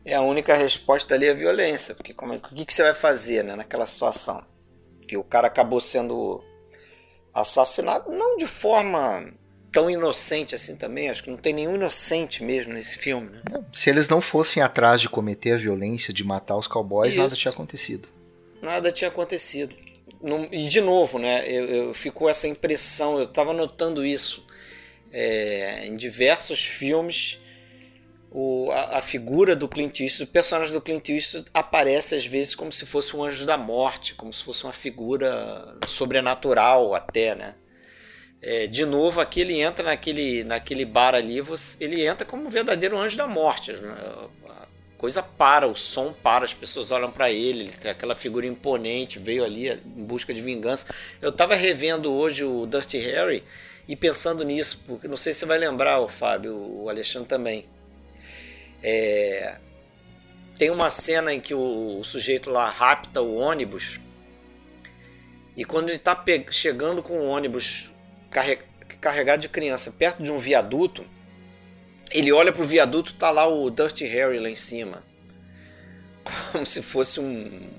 é 0.03 0.13
a 0.13 0.21
única 0.21 0.53
resposta 0.53 1.15
ali 1.15 1.25
é 1.25 1.31
a 1.31 1.33
violência, 1.33 1.95
porque 1.95 2.13
como, 2.13 2.33
é- 2.33 2.37
o 2.51 2.53
que, 2.53 2.65
que 2.65 2.73
você 2.73 2.83
vai 2.83 2.93
fazer 2.93 3.45
né, 3.45 3.55
naquela 3.55 3.85
situação? 3.85 4.43
E 5.07 5.15
o 5.15 5.23
cara 5.23 5.47
acabou 5.47 5.79
sendo 5.79 6.43
assassinado 7.33 8.11
não 8.11 8.35
de 8.35 8.45
forma 8.45 9.31
tão 9.71 9.89
inocente 9.89 10.53
assim 10.53 10.75
também, 10.75 11.09
acho 11.09 11.23
que 11.23 11.29
não 11.29 11.37
tem 11.37 11.53
nenhum 11.53 11.75
inocente 11.75 12.43
mesmo 12.43 12.73
nesse 12.73 12.97
filme, 12.97 13.29
né? 13.31 13.41
Se 13.71 13.89
eles 13.89 14.09
não 14.09 14.19
fossem 14.19 14.61
atrás 14.61 14.99
de 14.99 15.07
cometer 15.09 15.53
a 15.53 15.57
violência, 15.57 16.13
de 16.13 16.23
matar 16.23 16.57
os 16.57 16.67
cowboys, 16.67 17.15
nada 17.15 17.27
Isso. 17.33 17.37
tinha 17.41 17.51
acontecido. 17.51 18.09
nada 18.61 18.91
tinha 18.91 19.07
acontecido. 19.07 19.75
Não- 20.21 20.47
e 20.51 20.67
de 20.67 20.81
novo, 20.81 21.17
né? 21.17 21.43
Eu, 21.47 21.65
eu- 21.65 21.93
ficou 21.93 22.29
essa 22.29 22.47
impressão, 22.47 23.17
eu 23.17 23.23
estava 23.25 23.53
notando 23.53 24.05
isso 24.05 24.45
é, 25.11 25.85
em 25.87 25.95
diversos 25.95 26.63
filmes. 26.63 27.37
O, 28.33 28.69
a, 28.71 28.99
a 28.99 29.01
figura 29.01 29.55
do 29.57 29.67
Clint 29.67 29.99
Eastwood, 29.99 30.29
o 30.29 30.31
personagem 30.33 30.73
do 30.73 30.79
Clint 30.81 31.09
Eastwood 31.09 31.47
aparece 31.53 32.15
às 32.15 32.25
vezes 32.25 32.55
como 32.55 32.71
se 32.71 32.85
fosse 32.85 33.15
um 33.15 33.23
anjo 33.23 33.45
da 33.45 33.57
morte, 33.57 34.13
como 34.15 34.31
se 34.31 34.43
fosse 34.43 34.63
uma 34.63 34.71
figura 34.71 35.75
sobrenatural 35.87 36.93
até, 36.95 37.35
né? 37.35 37.55
É, 38.41 38.65
de 38.65 38.85
novo, 38.85 39.21
aqui 39.21 39.41
ele 39.41 39.61
entra 39.61 39.85
naquele, 39.85 40.43
naquele 40.43 40.83
bar 40.83 41.13
ali, 41.13 41.43
ele 41.79 42.03
entra 42.05 42.25
como 42.25 42.47
um 42.47 42.49
verdadeiro 42.49 42.97
anjo 42.97 43.15
da 43.15 43.27
morte. 43.27 43.71
A 43.71 44.67
coisa 44.97 45.21
para, 45.21 45.67
o 45.67 45.75
som 45.75 46.11
para, 46.11 46.45
as 46.45 46.53
pessoas 46.53 46.89
olham 46.89 47.11
para 47.11 47.31
ele, 47.31 47.61
ele 47.61 47.71
tem 47.71 47.91
aquela 47.91 48.15
figura 48.15 48.47
imponente, 48.47 49.19
veio 49.19 49.43
ali 49.43 49.69
em 49.69 50.03
busca 50.03 50.33
de 50.33 50.41
vingança. 50.41 50.87
Eu 51.21 51.31
tava 51.31 51.53
revendo 51.53 52.11
hoje 52.11 52.43
o 52.43 52.65
Dirty 52.65 52.97
Harry 52.97 53.43
e 53.87 53.95
pensando 53.95 54.43
nisso, 54.43 54.83
porque 54.87 55.07
não 55.07 55.17
sei 55.17 55.33
se 55.33 55.41
você 55.41 55.45
vai 55.45 55.59
lembrar, 55.59 55.99
o 55.99 56.07
Fábio, 56.07 56.55
o 56.55 56.89
Alexandre 56.89 57.27
também. 57.27 57.65
É, 58.81 59.59
tem 60.57 60.71
uma 60.71 60.89
cena 60.89 61.31
em 61.31 61.39
que 61.39 61.53
o, 61.53 61.99
o 61.99 62.03
sujeito 62.03 62.49
lá 62.49 62.69
rapta 62.69 63.21
o 63.21 63.35
ônibus 63.35 63.99
e 65.55 65.65
quando 65.65 65.89
ele 65.89 65.97
está 65.97 66.23
chegando 66.49 67.03
com 67.03 67.19
o 67.19 67.27
ônibus 67.27 67.90
carregado 68.99 69.41
de 69.41 69.49
criança 69.49 69.91
perto 69.91 70.23
de 70.23 70.31
um 70.31 70.37
viaduto, 70.37 71.05
ele 72.09 72.31
olha 72.31 72.51
pro 72.51 72.63
viaduto, 72.63 73.13
tá 73.13 73.29
lá 73.29 73.47
o 73.47 73.69
Dirty 73.69 74.05
Harry 74.05 74.39
lá 74.39 74.49
em 74.49 74.55
cima. 74.55 75.03
Como 76.51 76.65
se 76.65 76.81
fosse 76.81 77.19
um, 77.19 77.69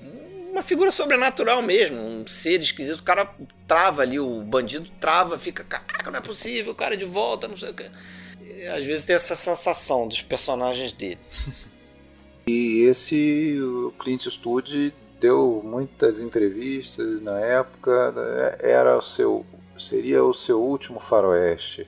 uma 0.51 0.63
figura 0.63 0.91
sobrenatural 0.91 1.61
mesmo, 1.61 1.97
um 1.97 2.27
ser 2.27 2.61
esquisito. 2.61 2.99
O 2.99 3.03
cara 3.03 3.33
trava 3.67 4.01
ali, 4.01 4.19
o 4.19 4.41
bandido 4.41 4.89
trava, 4.99 5.37
fica, 5.37 5.63
caraca, 5.63 6.09
não 6.09 6.19
é 6.19 6.21
possível, 6.21 6.71
o 6.71 6.75
cara 6.75 6.93
é 6.93 6.97
de 6.97 7.05
volta, 7.05 7.47
não 7.47 7.57
sei 7.57 7.69
o 7.69 7.73
que. 7.73 7.89
Às 8.67 8.85
vezes 8.85 9.05
tem 9.05 9.15
essa 9.15 9.35
sensação 9.35 10.07
dos 10.07 10.21
personagens 10.21 10.93
dele. 10.93 11.19
E 12.45 12.81
esse, 12.83 13.57
o 13.61 13.93
Clint 13.97 14.25
Eastwood 14.25 14.93
deu 15.19 15.61
muitas 15.63 16.19
entrevistas 16.19 17.21
na 17.21 17.39
época, 17.39 18.11
né, 18.11 18.57
era 18.59 18.97
o 18.97 19.01
seu, 19.01 19.45
seria 19.77 20.23
o 20.23 20.33
seu 20.33 20.61
último 20.61 20.99
faroeste. 20.99 21.87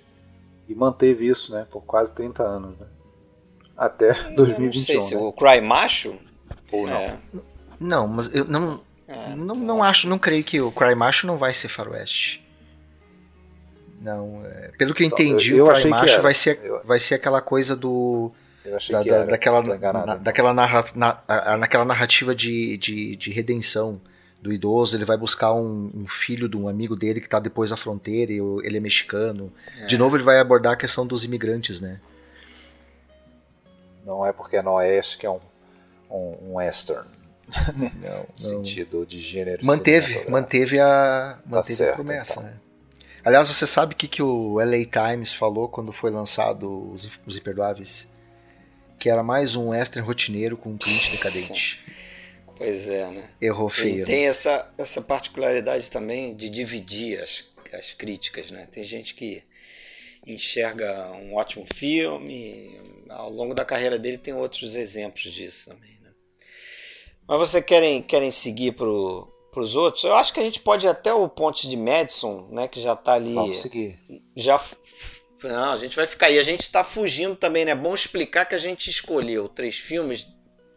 E 0.68 0.74
manteve 0.74 1.28
isso, 1.28 1.54
né, 1.54 1.68
por 1.70 1.84
quase 1.84 2.12
30 2.14 2.44
anos, 2.44 2.78
né? 2.80 2.88
Até 3.78 4.14
2021. 4.32 4.66
Não 4.66 4.74
sei 4.74 5.02
se 5.02 5.16
né? 5.16 5.22
o 5.22 5.32
Cry 5.32 5.62
Macho 5.62 6.16
ou 6.72 6.88
não. 6.88 6.96
É. 6.96 7.20
Não, 7.80 8.08
mas 8.08 8.34
eu 8.34 8.46
não 8.46 8.82
é, 9.08 9.36
não, 9.36 9.56
não 9.56 9.84
acho, 9.84 10.08
não 10.08 10.18
creio 10.18 10.44
que 10.44 10.60
o 10.60 10.72
Cry 10.72 10.96
Macho 10.96 11.28
não 11.28 11.38
vai 11.38 11.54
ser 11.54 11.68
faroeste. 11.68 12.44
Não, 14.02 14.44
é, 14.46 14.72
pelo 14.78 14.94
que 14.94 15.04
eu 15.04 15.08
entendi, 15.08 15.52
eu, 15.52 15.58
eu 15.58 15.68
o 15.68 15.74
Cry 15.74 15.90
Macho 15.90 16.22
vai 16.22 16.34
ser, 16.34 16.60
vai 16.84 17.00
ser 17.00 17.16
aquela 17.16 17.42
coisa 17.42 17.76
do 17.76 18.32
eu 18.66 18.76
achei 18.76 18.96
da, 18.96 19.04
que 19.04 19.10
era, 19.10 19.26
daquela, 19.26 19.62
na, 19.62 20.16
daquela, 20.16 20.54
narra, 20.54 20.84
na, 20.96 21.58
naquela 21.58 21.86
narrativa 21.86 22.34
de, 22.34 22.78
de, 22.78 23.16
de, 23.16 23.32
redenção 23.32 24.02
do 24.46 24.54
idoso, 24.54 24.96
ele 24.96 25.06
vai 25.06 25.18
buscar 25.18 25.54
um, 25.54 25.92
um, 25.94 26.08
filho 26.08 26.48
de 26.48 26.56
um 26.56 26.68
amigo 26.68 26.96
dele 26.96 27.20
que 27.20 27.26
está 27.26 27.40
depois 27.40 27.72
da 27.72 27.78
fronteira 27.78 28.32
e 28.32 28.38
ele 28.64 28.78
é 28.78 28.80
mexicano. 28.80 29.52
É. 29.78 29.88
De 29.88 29.98
novo 29.98 30.16
ele 30.16 30.24
vai 30.24 30.40
abordar 30.40 30.74
a 30.74 30.76
questão 30.76 31.06
dos 31.06 31.24
imigrantes, 31.24 31.82
né? 31.82 32.00
Não 34.06 34.26
é 34.26 34.32
porque 34.32 34.58
é 34.58 34.62
no 34.62 34.74
oeste 34.74 35.18
que 35.18 35.26
é 35.26 35.30
um, 35.30 35.40
um, 36.10 36.38
um 36.44 36.54
western. 36.56 37.08
não, 37.76 37.90
não. 38.00 38.26
sentido 38.38 39.06
de 39.06 39.20
gênero. 39.20 39.66
Manteve, 39.66 40.30
manteve 40.30 40.80
a, 40.80 41.38
tá 41.38 41.42
manteve 41.46 41.76
certo, 41.76 42.02
a 42.02 42.06
promessa, 42.06 42.40
então. 42.40 42.52
né? 42.52 42.58
Aliás, 43.26 43.48
você 43.48 43.66
sabe 43.66 43.96
o 43.96 43.98
que, 43.98 44.08
que 44.08 44.22
o 44.22 44.60
LA 44.60 44.86
Times 44.86 45.34
falou 45.34 45.68
quando 45.68 45.92
foi 45.92 46.12
lançado 46.12 46.92
Os, 46.94 47.36
Imperdoáveis? 47.36 48.08
que 49.00 49.10
era 49.10 49.22
mais 49.22 49.56
um 49.56 49.74
extra 49.74 50.02
rotineiro 50.02 50.56
com 50.56 50.70
um 50.70 50.78
cliente 50.78 51.12
decadente. 51.12 51.84
Pois 52.58 52.88
é, 52.88 53.10
né? 53.12 53.30
Errou 53.42 53.70
feio. 53.70 53.90
Ele 53.90 54.00
né? 54.00 54.06
tem 54.06 54.28
essa, 54.28 54.74
essa 54.78 55.02
particularidade 55.02 55.92
também 55.92 56.36
de 56.36 56.50
dividir 56.50 57.22
as, 57.22 57.46
as 57.74 57.94
críticas, 57.94 58.52
né? 58.52 58.68
Tem 58.72 58.84
gente 58.84 59.14
que 59.14 59.44
enxerga 60.26 61.12
um 61.12 61.36
ótimo 61.36 61.66
filme, 61.74 62.80
ao 63.10 63.30
longo 63.30 63.54
da 63.54 63.64
carreira 63.64 64.00
dele 64.00 64.18
tem 64.18 64.34
outros 64.34 64.76
exemplos 64.76 65.24
disso 65.32 65.70
também, 65.70 66.00
né? 66.02 66.12
Mas 67.28 67.38
vocês 67.38 67.64
querem, 67.64 68.02
querem 68.02 68.32
seguir 68.32 68.72
pro, 68.74 69.32
os 69.56 69.76
outros? 69.76 70.04
Eu 70.04 70.16
acho 70.16 70.34
que 70.34 70.40
a 70.40 70.44
gente 70.44 70.60
pode 70.60 70.86
ir 70.86 70.90
até 70.90 71.14
o 71.14 71.28
Ponte 71.30 71.70
de 71.70 71.78
Madison, 71.78 72.48
né? 72.52 72.68
Que 72.68 72.82
já 72.82 72.94
está 72.94 73.14
ali. 73.14 73.34
Vamos 73.34 73.60
seguir. 73.60 74.00
Já 74.36 74.60
não, 75.44 75.74
a 75.74 75.78
gente 75.78 75.96
vai 75.96 76.08
ficar 76.08 76.28
aí. 76.28 76.40
A 76.40 76.44
gente 76.44 76.62
está 76.62 76.84
fugindo 76.84 77.36
também, 77.36 77.66
né? 77.66 77.72
É 77.72 77.76
bom 77.76 77.94
explicar 77.94 78.46
que 78.46 78.56
a 78.56 78.60
gente 78.60 78.90
escolheu 78.90 79.48
três 79.48 79.76
filmes 79.76 80.26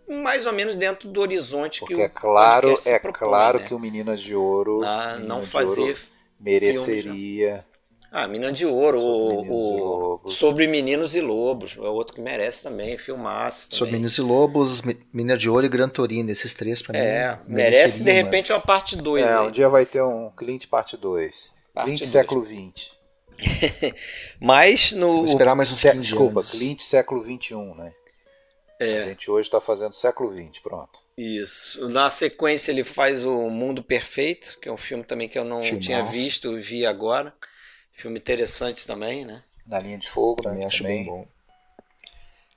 mais 0.08 0.46
ou 0.46 0.52
menos 0.52 0.76
dentro 0.76 1.08
do 1.08 1.20
horizonte 1.20 1.80
Porque 1.80 1.94
que 1.94 2.00
o 2.00 2.04
é 2.04 2.08
claro, 2.08 2.74
é 2.86 2.98
propõe, 2.98 3.28
claro 3.28 3.58
né? 3.58 3.66
que 3.66 3.74
o 3.74 3.78
Meninas 3.78 4.20
de 4.20 4.34
Ouro 4.34 4.80
Na, 4.80 5.18
não 5.18 5.42
fazer 5.42 5.96
mereceria. 6.40 7.48
Filmes, 7.48 7.68
ah, 8.10 8.26
Menina 8.26 8.50
de 8.50 8.64
Ouro, 8.64 8.98
sobre, 8.98 9.50
o, 9.50 10.20
o, 10.24 10.30
sobre 10.30 10.66
Meninos 10.66 11.14
e 11.14 11.20
Lobos, 11.20 11.76
é 11.76 11.80
outro 11.82 12.14
que 12.14 12.22
merece 12.22 12.62
também, 12.62 12.96
filmaço. 12.96 13.68
Também. 13.68 13.78
Sobre 13.78 13.92
Meninos 13.92 14.16
e 14.16 14.22
Lobos, 14.22 14.82
Menina 15.12 15.36
de 15.36 15.50
Ouro 15.50 15.66
e 15.66 15.68
Gran 15.68 15.90
Torino, 15.90 16.30
esses 16.30 16.54
três 16.54 16.80
pra 16.80 16.98
é, 16.98 17.32
mim. 17.32 17.54
merece 17.54 18.02
de 18.02 18.10
repente 18.10 18.50
mas... 18.50 18.58
uma 18.58 18.66
parte 18.66 18.96
2. 18.96 19.22
É, 19.22 19.34
aí. 19.34 19.46
um 19.46 19.50
dia 19.50 19.68
vai 19.68 19.84
ter 19.84 20.02
um 20.02 20.30
Clint 20.30 20.66
parte 20.68 20.96
2. 20.96 21.52
Clint 21.84 21.98
dois. 21.98 22.10
século 22.10 22.40
20. 22.40 22.98
Mas 24.40 24.92
no. 24.92 25.16
Vou 25.18 25.24
esperar 25.24 25.54
mais 25.54 25.70
uns 25.70 25.80
15 25.80 25.98
Desculpa, 25.98 26.40
anos. 26.40 26.50
Clint 26.50 26.80
século 26.80 27.22
XXI, 27.22 27.54
né? 27.76 27.92
É. 28.78 29.02
A 29.02 29.06
gente 29.08 29.30
hoje 29.30 29.48
está 29.48 29.60
fazendo 29.60 29.92
século 29.92 30.32
XX, 30.32 30.60
pronto. 30.60 31.00
Isso. 31.16 31.88
Na 31.88 32.08
sequência 32.10 32.70
ele 32.70 32.84
faz 32.84 33.24
o 33.24 33.50
Mundo 33.50 33.82
Perfeito, 33.82 34.58
que 34.60 34.68
é 34.68 34.72
um 34.72 34.76
filme 34.76 35.02
também 35.02 35.28
que 35.28 35.38
eu 35.38 35.44
não 35.44 35.62
Filmaço. 35.62 35.84
tinha 35.84 36.04
visto, 36.04 36.60
vi 36.60 36.86
agora. 36.86 37.34
Filme 37.92 38.18
interessante 38.18 38.86
também, 38.86 39.24
né? 39.24 39.42
Na 39.66 39.80
linha 39.80 39.98
de 39.98 40.08
fogo, 40.08 40.42
também 40.42 40.60
né? 40.60 40.66
acho 40.66 40.82
também. 40.82 40.98
bem 40.98 41.06
bom. 41.06 41.26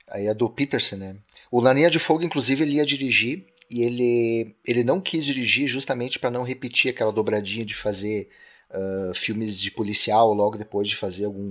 Aí 0.06 0.26
é 0.26 0.34
do 0.34 0.48
Peterson, 0.48 0.96
né? 0.96 1.16
O 1.50 1.60
Na 1.60 1.72
linha 1.72 1.90
de 1.90 1.98
fogo, 1.98 2.22
inclusive, 2.22 2.62
ele 2.62 2.76
ia 2.76 2.86
dirigir 2.86 3.46
e 3.68 3.82
ele, 3.82 4.54
ele 4.64 4.84
não 4.84 5.00
quis 5.00 5.24
dirigir 5.24 5.66
justamente 5.66 6.18
para 6.18 6.30
não 6.30 6.42
repetir 6.42 6.90
aquela 6.90 7.10
dobradinha 7.10 7.64
de 7.64 7.74
fazer 7.74 8.28
uh, 8.70 9.14
filmes 9.14 9.58
de 9.58 9.70
policial 9.70 10.32
logo 10.32 10.58
depois 10.58 10.86
de 10.86 10.96
fazer 10.96 11.24
algum, 11.24 11.48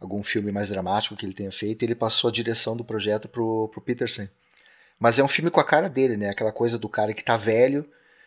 algum 0.00 0.22
filme 0.22 0.50
mais 0.50 0.70
dramático 0.70 1.14
que 1.14 1.26
ele 1.26 1.34
tenha 1.34 1.52
feito. 1.52 1.82
Ele 1.82 1.94
passou 1.94 2.28
a 2.28 2.32
direção 2.32 2.76
do 2.76 2.84
projeto 2.84 3.28
pro, 3.28 3.68
pro 3.68 3.80
Peterson. 3.80 4.26
Mas 4.98 5.18
é 5.18 5.24
um 5.24 5.28
filme 5.28 5.50
com 5.50 5.60
a 5.60 5.64
cara 5.64 5.88
dele, 5.88 6.16
né? 6.16 6.30
Aquela 6.30 6.52
coisa 6.52 6.78
do 6.78 6.88
cara 6.88 7.12
que 7.12 7.24
tá 7.24 7.36
velho, 7.36 7.86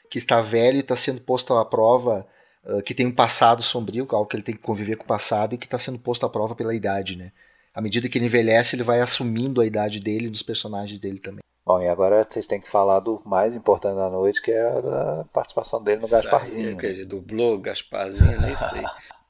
que 0.09 0.17
está 0.17 0.41
velho 0.41 0.77
e 0.77 0.79
está 0.79 0.95
sendo 0.95 1.21
posto 1.21 1.53
à 1.53 1.65
prova, 1.65 2.27
uh, 2.65 2.81
que 2.81 2.93
tem 2.93 3.05
um 3.05 3.11
passado 3.11 3.61
sombrio, 3.61 4.07
algo 4.11 4.27
que 4.27 4.35
ele 4.35 4.43
tem 4.43 4.55
que 4.55 4.61
conviver 4.61 4.95
com 4.95 5.03
o 5.03 5.07
passado 5.07 5.53
e 5.53 5.57
que 5.57 5.65
está 5.65 5.79
sendo 5.79 5.99
posto 5.99 6.25
à 6.25 6.29
prova 6.29 6.55
pela 6.55 6.73
idade, 6.73 7.15
né? 7.15 7.31
À 7.73 7.81
medida 7.81 8.07
que 8.07 8.17
ele 8.17 8.25
envelhece, 8.25 8.75
ele 8.75 8.83
vai 8.83 9.01
assumindo 9.01 9.59
a 9.61 9.65
idade 9.65 9.99
dele 9.99 10.27
e 10.27 10.29
dos 10.29 10.43
personagens 10.43 10.99
dele 10.99 11.19
também. 11.19 11.41
Bom, 11.65 11.81
e 11.81 11.87
agora 11.87 12.23
vocês 12.27 12.45
têm 12.45 12.59
que 12.59 12.69
falar 12.69 12.99
do 12.99 13.21
mais 13.25 13.55
importante 13.55 13.95
da 13.95 14.09
noite, 14.09 14.41
que 14.41 14.51
é 14.51 14.61
a 14.61 15.25
participação 15.31 15.81
dele 15.81 16.01
no 16.01 16.07
Gasparzinho. 16.07 16.77
Que 16.77 16.85
ele 16.85 17.05
dublou 17.05 17.57
Gasparzinho, 17.57 18.41
nem 18.41 18.55
sei. 18.55 18.83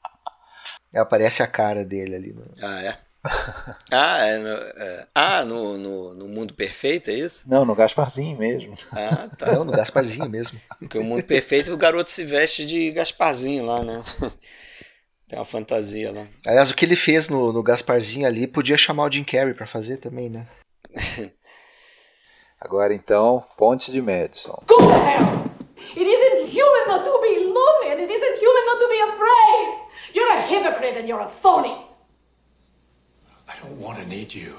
Aparece 0.94 1.42
a 1.42 1.46
cara 1.46 1.84
dele 1.84 2.14
ali. 2.14 2.32
No... 2.32 2.44
Ah, 2.62 2.82
é? 2.82 2.96
ah, 3.90 4.26
é, 4.26 4.38
no, 4.38 4.48
é, 4.48 5.06
ah 5.14 5.44
no, 5.44 5.78
no, 5.78 6.14
no, 6.14 6.28
Mundo 6.28 6.52
Perfeito, 6.52 7.10
é 7.10 7.14
isso? 7.14 7.44
Não, 7.46 7.64
no 7.64 7.74
Gasparzinho 7.74 8.36
mesmo. 8.36 8.74
Ah, 8.92 9.28
tá. 9.38 9.52
Não, 9.52 9.64
no 9.64 9.72
Gasparzinho 9.72 10.28
mesmo. 10.28 10.60
Porque 10.78 10.98
o 10.98 11.02
Mundo 11.02 11.24
Perfeito, 11.24 11.72
o 11.72 11.76
garoto 11.76 12.10
se 12.10 12.24
veste 12.24 12.66
de 12.66 12.90
Gasparzinho 12.90 13.64
lá, 13.64 13.82
né? 13.82 14.02
Tem 15.26 15.38
uma 15.38 15.44
fantasia 15.44 16.12
lá. 16.12 16.26
Aliás, 16.46 16.70
o 16.70 16.74
que 16.74 16.84
ele 16.84 16.96
fez 16.96 17.30
no, 17.30 17.50
no 17.50 17.62
Gasparzinho 17.62 18.26
ali, 18.26 18.46
podia 18.46 18.76
chamar 18.76 19.04
o 19.04 19.10
Jim 19.10 19.24
Carrey 19.24 19.54
pra 19.54 19.66
fazer 19.66 19.96
também, 19.96 20.28
né? 20.28 20.46
Agora 22.60 22.94
então, 22.94 23.42
Pontes 23.56 23.92
de 23.92 24.02
Madison. 24.02 24.62
Go 24.66 24.76
to 24.76 24.84
hell! 24.84 25.44
It 25.96 26.02
isn't 26.02 26.48
human 26.48 26.88
not 26.88 27.04
to 27.04 27.20
be 27.20 27.38
lonely 27.38 27.92
and 27.92 28.00
it 28.00 28.12
isn't 28.12 28.38
human 28.38 28.66
not 28.66 28.78
to 28.80 28.88
be 28.88 29.00
afraid! 29.00 29.83
You're 30.12 30.30
a 30.36 30.42
hypocrite 30.42 30.96
and 30.98 31.08
you're 31.08 31.20
a 31.20 31.30
phony! 31.42 31.76
I 33.48 33.54
don't 33.62 33.80
want 33.80 33.98
to 33.98 34.06
need 34.06 34.34
you. 34.34 34.54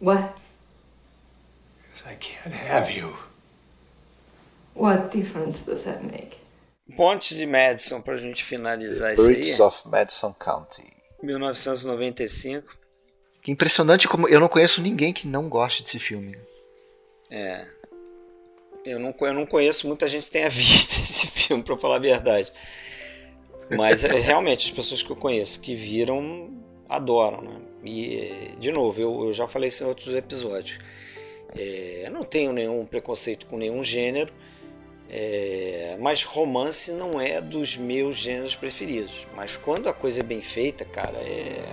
What? 0.00 0.34
Because 1.82 2.04
I 2.06 2.14
can't 2.14 2.54
have 2.54 2.90
you. 2.90 3.14
What 4.74 5.10
difference 5.10 5.62
does 5.62 5.84
that 5.84 6.04
make? 6.04 6.38
Pontes 6.96 7.36
de 7.36 7.46
Madison, 7.46 8.00
pra 8.00 8.16
gente 8.16 8.44
finalizar 8.44 9.12
isso 9.12 9.22
aí. 9.22 9.34
Bricks 9.34 9.60
of 9.60 9.86
Madison 9.88 10.32
County. 10.32 10.84
1995. 11.22 12.76
Impressionante 13.46 14.06
como 14.06 14.28
eu 14.28 14.40
não 14.40 14.48
conheço 14.48 14.80
ninguém 14.80 15.12
que 15.12 15.26
não 15.26 15.48
goste 15.48 15.82
desse 15.82 15.98
filme. 15.98 16.38
É. 17.30 17.66
Eu 18.84 18.98
não, 18.98 19.14
eu 19.20 19.34
não 19.34 19.44
conheço 19.44 19.86
muita 19.86 20.08
gente 20.08 20.26
que 20.26 20.30
tenha 20.30 20.48
visto 20.50 20.92
esse 21.02 21.26
filme, 21.26 21.62
para 21.62 21.76
falar 21.76 21.96
a 21.96 22.00
verdade. 22.00 22.52
Mas 23.76 24.04
é, 24.04 24.18
realmente, 24.18 24.66
as 24.66 24.72
pessoas 24.72 25.02
que 25.02 25.10
eu 25.10 25.16
conheço 25.16 25.60
que 25.60 25.74
viram 25.74 26.50
adoram, 26.88 27.42
né? 27.42 27.60
E, 27.84 28.54
de 28.58 28.72
novo, 28.72 29.00
eu, 29.00 29.26
eu 29.26 29.32
já 29.32 29.46
falei 29.46 29.68
isso 29.68 29.84
em 29.84 29.86
outros 29.86 30.14
episódios. 30.14 30.78
É, 31.56 32.02
eu 32.06 32.10
não 32.10 32.22
tenho 32.22 32.52
nenhum 32.52 32.84
preconceito 32.84 33.46
com 33.46 33.56
nenhum 33.56 33.82
gênero, 33.82 34.32
é, 35.08 35.96
mas 36.00 36.22
romance 36.22 36.92
não 36.92 37.20
é 37.20 37.40
dos 37.40 37.76
meus 37.76 38.16
gêneros 38.16 38.54
preferidos. 38.54 39.26
Mas 39.34 39.56
quando 39.56 39.88
a 39.88 39.92
coisa 39.92 40.20
é 40.20 40.22
bem 40.22 40.42
feita, 40.42 40.84
cara, 40.84 41.18
é 41.18 41.72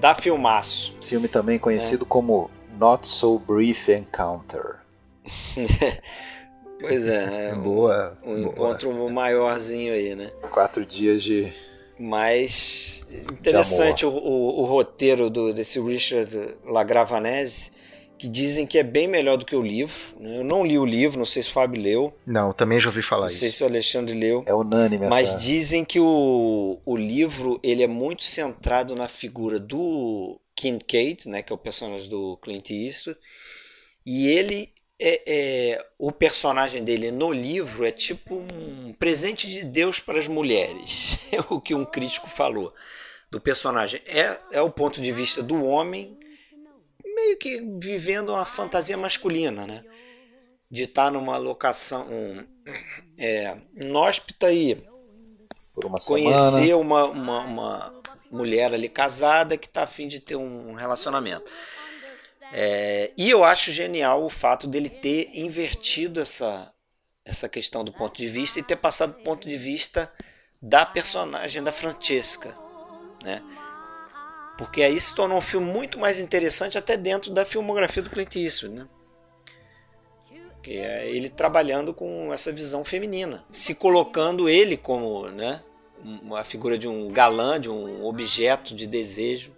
da 0.00 0.14
filmaço. 0.14 0.94
Filme 1.02 1.28
também 1.28 1.58
conhecido 1.58 2.04
é. 2.04 2.08
como 2.08 2.50
Not 2.78 3.08
So 3.08 3.38
Brief 3.38 3.90
Encounter. 3.90 4.80
pois 6.80 7.08
é, 7.08 7.50
é 7.50 7.54
boa. 7.54 8.16
Um, 8.24 8.32
um 8.32 8.38
encontro 8.48 9.10
maiorzinho 9.10 9.92
aí, 9.92 10.14
né? 10.14 10.30
Quatro 10.50 10.84
dias 10.84 11.22
de. 11.22 11.52
Mas 11.98 13.06
interessante 13.32 14.04
o, 14.04 14.10
o, 14.10 14.62
o, 14.62 14.64
roteiro 14.64 15.30
do, 15.30 15.52
desse 15.52 15.78
Richard 15.80 16.56
Lagravanese 16.64 17.70
que 18.18 18.28
dizem 18.28 18.66
que 18.66 18.78
é 18.78 18.82
bem 18.82 19.06
melhor 19.06 19.36
do 19.36 19.44
que 19.44 19.54
o 19.54 19.62
livro. 19.62 19.94
Né? 20.18 20.38
Eu 20.38 20.44
não 20.44 20.64
li 20.64 20.78
o 20.78 20.84
livro, 20.84 21.18
não 21.18 21.24
sei 21.24 21.42
se 21.42 21.50
o 21.50 21.52
Fábio 21.52 21.80
leu. 21.80 22.14
Não, 22.26 22.52
também 22.52 22.80
já 22.80 22.88
ouvi 22.88 23.02
falar 23.02 23.22
não 23.22 23.26
isso. 23.26 23.36
Não 23.36 23.40
sei 23.40 23.50
se 23.50 23.62
o 23.62 23.66
Alexandre 23.66 24.14
leu. 24.14 24.42
É 24.46 24.54
unânime 24.54 25.08
Mas 25.08 25.30
essa... 25.30 25.38
dizem 25.38 25.84
que 25.84 26.00
o, 26.00 26.80
o 26.84 26.96
livro 26.96 27.60
ele 27.62 27.82
é 27.82 27.86
muito 27.86 28.24
centrado 28.24 28.94
na 28.94 29.08
figura 29.08 29.58
do 29.58 30.40
Kincaid, 30.56 31.28
né, 31.28 31.42
que 31.42 31.52
é 31.52 31.54
o 31.54 31.58
personagem 31.58 32.08
do 32.08 32.38
Clint 32.38 32.70
Eastwood, 32.70 33.18
e 34.06 34.28
ele 34.28 34.70
é, 34.98 35.22
é, 35.26 35.86
o 35.98 36.12
personagem 36.12 36.84
dele 36.84 37.10
no 37.10 37.32
livro 37.32 37.84
é 37.84 37.90
tipo 37.90 38.36
um 38.36 38.92
presente 38.92 39.50
de 39.50 39.64
Deus 39.64 40.00
para 40.00 40.18
as 40.18 40.28
mulheres. 40.28 41.18
É 41.32 41.40
o 41.50 41.60
que 41.60 41.74
um 41.74 41.84
crítico 41.84 42.28
falou 42.28 42.72
do 43.28 43.40
personagem. 43.40 44.00
É, 44.06 44.38
é 44.52 44.62
o 44.62 44.70
ponto 44.70 45.00
de 45.00 45.10
vista 45.10 45.42
do 45.42 45.64
homem 45.64 46.16
meio 47.04 47.36
que 47.36 47.60
vivendo 47.80 48.30
uma 48.30 48.44
fantasia 48.44 48.96
masculina, 48.96 49.66
né? 49.66 49.84
De 50.70 50.84
estar 50.84 51.10
numa 51.10 51.36
locação 51.36 52.06
um, 52.08 52.46
é, 53.18 53.56
inóspita 53.76 54.52
e 54.52 54.84
conhecer 56.06 56.74
uma, 56.74 57.04
uma, 57.04 57.40
uma, 57.40 58.02
mulher 58.30 58.72
ali 58.72 58.88
casada 58.88 59.56
que 59.56 59.66
está 59.66 59.82
afim 59.82 60.08
de 60.08 60.20
ter 60.20 60.36
um 60.36 60.74
relacionamento. 60.74 61.50
É, 62.56 63.10
e 63.16 63.28
eu 63.28 63.42
acho 63.42 63.72
genial 63.72 64.24
o 64.24 64.30
fato 64.30 64.68
dele 64.68 64.88
ter 64.88 65.28
invertido 65.34 66.20
essa, 66.20 66.72
essa 67.24 67.48
questão 67.48 67.82
do 67.82 67.92
ponto 67.92 68.16
de 68.16 68.28
vista 68.28 68.60
e 68.60 68.62
ter 68.62 68.76
passado 68.76 69.16
do 69.16 69.24
ponto 69.24 69.48
de 69.48 69.56
vista 69.56 70.08
da 70.62 70.86
personagem 70.86 71.60
da 71.64 71.72
Francesca. 71.72 72.54
Né? 73.24 73.42
Porque 74.56 74.84
aí 74.84 75.00
se 75.00 75.16
tornou 75.16 75.38
um 75.38 75.40
filme 75.40 75.66
muito 75.66 75.98
mais 75.98 76.20
interessante 76.20 76.78
até 76.78 76.96
dentro 76.96 77.32
da 77.32 77.44
filmografia 77.44 78.04
do 78.04 78.10
Clint 78.10 78.36
Eastwood. 78.36 78.76
Né? 78.76 78.88
Que 80.62 80.78
é 80.78 81.10
ele 81.10 81.30
trabalhando 81.30 81.92
com 81.92 82.32
essa 82.32 82.52
visão 82.52 82.84
feminina, 82.84 83.44
se 83.50 83.74
colocando 83.74 84.48
ele 84.48 84.76
como 84.76 85.26
né, 85.26 85.60
uma 86.04 86.44
figura 86.44 86.78
de 86.78 86.86
um 86.86 87.10
galã, 87.10 87.60
de 87.60 87.68
um 87.68 88.04
objeto 88.04 88.76
de 88.76 88.86
desejo 88.86 89.52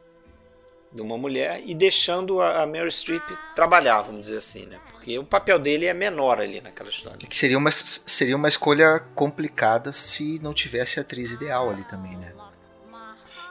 de 0.97 1.02
uma 1.02 1.18
mulher 1.18 1.62
e 1.64 1.74
deixando 1.74 2.40
a 2.40 2.66
Mary 2.66 2.90
Streep 2.90 3.23
trabalhar, 3.55 4.02
vamos 4.02 4.23
dizer 4.23 4.39
assim, 4.39 4.66
né? 4.66 4.81
Porque 4.90 5.18
o 5.18 5.24
papel 5.24 5.59
dele 5.59 5.86
é 5.86 5.94
menor 5.94 6.40
ali 6.40 6.60
naquela 6.60 6.89
história. 6.89 7.28
Que 7.28 7.36
seria 7.36 7.59
uma, 7.59 7.70
seria 7.70 8.35
uma 8.35 8.48
escolha 8.48 8.98
complicada 9.14 9.93
se 9.93 10.40
não 10.43 10.52
tivesse 10.52 10.98
a 10.98 11.02
atriz 11.02 11.32
ideal 11.32 11.70
ali 11.70 11.85
também, 11.85 12.16
né? 12.16 12.32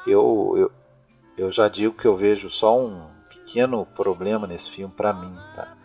Eu, 0.06 0.54
eu, 0.58 0.72
eu 1.38 1.52
já 1.52 1.70
digo 1.70 1.94
que 1.94 2.06
eu 2.06 2.18
vejo 2.18 2.50
só 2.50 2.78
um 2.78 3.08
pequeno 3.30 3.86
problema 3.86 4.48
nesse 4.48 4.70
filme 4.70 4.94
para 4.96 5.14
mim, 5.14 5.34
tá? 5.56 5.78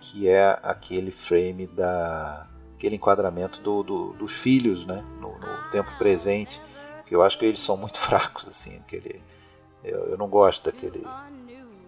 Que 0.00 0.28
é 0.28 0.58
aquele 0.62 1.10
frame 1.10 1.66
da 1.66 2.46
aquele 2.76 2.96
enquadramento 2.96 3.60
do, 3.62 3.82
do, 3.82 4.12
dos 4.12 4.38
filhos, 4.38 4.84
né? 4.84 5.02
No, 5.18 5.38
no, 5.38 5.70
tempo 5.70 5.90
presente, 5.98 6.60
que 7.06 7.14
eu 7.14 7.22
acho 7.22 7.38
que 7.38 7.46
eles 7.46 7.60
são 7.60 7.76
muito 7.76 7.98
fracos, 8.00 8.46
assim, 8.46 8.76
aquele 8.76 9.22
eu, 9.86 10.10
eu 10.10 10.18
não 10.18 10.28
gosto 10.28 10.64
daquele 10.64 11.04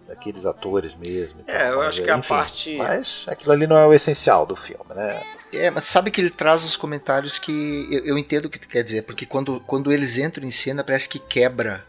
daqueles 0.07 0.43
atores 0.45 0.95
mesmo. 0.95 1.41
É, 1.45 1.69
eu 1.69 1.81
acho 1.81 2.01
que 2.01 2.11
enfim, 2.11 2.33
a 2.33 2.37
parte. 2.37 2.75
Mas 2.75 3.25
aquilo 3.27 3.53
ali 3.53 3.67
não 3.67 3.77
é 3.77 3.85
o 3.85 3.93
essencial 3.93 4.43
do 4.43 4.55
filme, 4.55 4.83
né? 4.95 5.21
É, 5.53 5.69
mas 5.69 5.83
sabe 5.83 6.09
que 6.09 6.19
ele 6.19 6.31
traz 6.31 6.63
os 6.63 6.75
comentários 6.75 7.37
que 7.37 7.87
eu, 7.91 8.05
eu 8.05 8.17
entendo 8.17 8.45
o 8.45 8.49
que 8.49 8.59
tu 8.59 8.67
quer 8.67 8.83
dizer, 8.83 9.03
porque 9.03 9.25
quando, 9.25 9.59
quando 9.61 9.91
eles 9.91 10.17
entram 10.17 10.45
em 10.45 10.51
cena 10.51 10.83
parece 10.83 11.07
que 11.07 11.19
quebra 11.19 11.85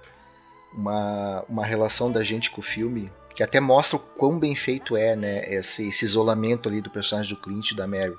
uma, 0.72 1.44
uma 1.48 1.64
relação 1.64 2.12
da 2.12 2.22
gente 2.22 2.50
com 2.50 2.60
o 2.60 2.64
filme, 2.64 3.10
que 3.34 3.42
até 3.42 3.58
mostra 3.58 3.96
o 3.96 4.00
quão 4.00 4.38
bem 4.38 4.54
feito 4.54 4.96
é, 4.96 5.16
né? 5.16 5.42
Esse, 5.52 5.88
esse 5.88 6.04
isolamento 6.04 6.68
ali 6.68 6.80
do 6.80 6.90
personagem 6.90 7.34
do 7.34 7.40
Clint 7.40 7.70
e 7.70 7.76
da 7.76 7.86
Mary. 7.86 8.16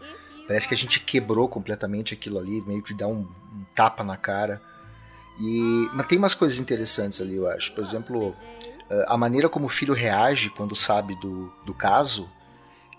Parece 0.47 0.67
que 0.67 0.73
a 0.73 0.77
gente 0.77 0.99
quebrou 0.99 1.47
completamente 1.47 2.13
aquilo 2.13 2.39
ali, 2.39 2.61
meio 2.61 2.81
que 2.81 2.93
dá 2.93 3.07
um, 3.07 3.19
um 3.53 3.63
tapa 3.75 4.03
na 4.03 4.17
cara. 4.17 4.61
E, 5.41 5.89
mas 5.93 6.05
tem 6.05 6.19
umas 6.19 6.35
coisas 6.35 6.59
interessantes 6.59 7.19
ali, 7.19 7.35
eu 7.35 7.49
acho. 7.49 7.71
Por 7.71 7.83
exemplo, 7.83 8.35
eh, 8.87 9.05
a 9.07 9.17
maneira 9.17 9.49
como 9.49 9.65
o 9.65 9.69
filho 9.69 9.91
reage 9.91 10.51
quando 10.51 10.75
sabe 10.75 11.15
do, 11.19 11.51
do 11.65 11.73
caso 11.73 12.29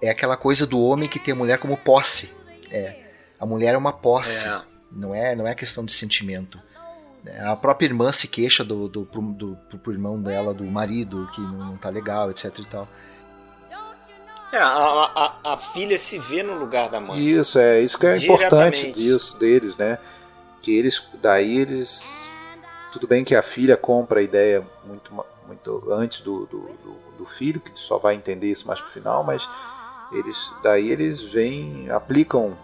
é 0.00 0.10
aquela 0.10 0.36
coisa 0.36 0.66
do 0.66 0.80
homem 0.80 1.08
que 1.08 1.20
tem 1.20 1.32
a 1.32 1.36
mulher 1.36 1.58
como 1.58 1.76
posse. 1.76 2.32
É, 2.68 2.96
a 3.38 3.46
mulher 3.46 3.74
é 3.74 3.78
uma 3.78 3.92
posse, 3.92 4.48
é. 4.48 4.60
não 4.90 5.14
é 5.14 5.36
não 5.36 5.46
é 5.46 5.54
questão 5.54 5.84
de 5.84 5.92
sentimento. 5.92 6.58
É, 7.24 7.44
a 7.44 7.54
própria 7.54 7.86
irmã 7.86 8.10
se 8.10 8.26
queixa 8.26 8.64
do, 8.64 8.88
do, 8.88 9.04
pro, 9.04 9.22
do, 9.22 9.56
pro 9.78 9.92
irmão 9.92 10.20
dela, 10.20 10.52
do 10.52 10.64
marido, 10.64 11.30
que 11.32 11.40
não, 11.40 11.66
não 11.66 11.76
tá 11.76 11.90
legal, 11.90 12.28
etc 12.28 12.58
e 12.58 12.66
tal. 12.66 12.88
É, 14.52 14.58
a, 14.58 14.66
a, 14.66 15.52
a, 15.52 15.56
filha 15.56 15.96
se 15.96 16.18
vê 16.18 16.42
no 16.42 16.58
lugar 16.58 16.90
da 16.90 17.00
mãe. 17.00 17.24
Isso, 17.24 17.58
é 17.58 17.80
isso 17.80 17.96
que 17.96 18.04
é 18.04 18.16
importante 18.18 18.90
disso, 18.90 19.38
deles, 19.38 19.76
né? 19.76 19.96
Que 20.60 20.76
eles, 20.76 21.02
daí 21.22 21.58
eles 21.58 22.31
tudo 22.92 23.06
bem 23.06 23.24
que 23.24 23.34
a 23.34 23.42
filha 23.42 23.76
compra 23.76 24.20
a 24.20 24.22
ideia 24.22 24.64
muito, 24.84 25.12
muito 25.46 25.90
antes 25.90 26.20
do, 26.20 26.46
do, 26.46 26.68
do, 27.18 27.24
filho, 27.24 27.58
que 27.58 27.76
só 27.76 27.96
vai 27.96 28.14
entender 28.14 28.50
isso 28.50 28.66
mais 28.68 28.80
pro 28.80 28.90
final, 28.90 29.24
mas 29.24 29.48
eles 30.12 30.52
daí 30.62 30.90
eles 30.90 31.22
vêm, 31.22 31.88
aplicam 31.90 32.56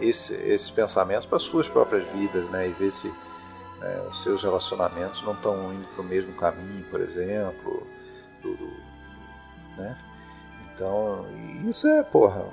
esse, 0.00 0.34
esses 0.34 0.70
pensamentos 0.70 1.26
para 1.26 1.38
suas 1.40 1.68
próprias 1.68 2.06
vidas, 2.12 2.48
né? 2.50 2.68
E 2.68 2.72
ver 2.72 2.92
se 2.92 3.08
né, 3.80 4.06
os 4.08 4.22
seus 4.22 4.44
relacionamentos 4.44 5.20
não 5.22 5.32
estão 5.32 5.72
indo 5.72 5.86
para 5.88 6.02
o 6.02 6.04
mesmo 6.04 6.32
caminho, 6.34 6.84
por 6.88 7.00
exemplo, 7.00 7.84
do, 8.40 8.56
do, 8.56 8.70
né? 9.76 9.98
Então, 10.72 11.26
isso 11.68 11.88
é, 11.88 12.02
porra, 12.04 12.44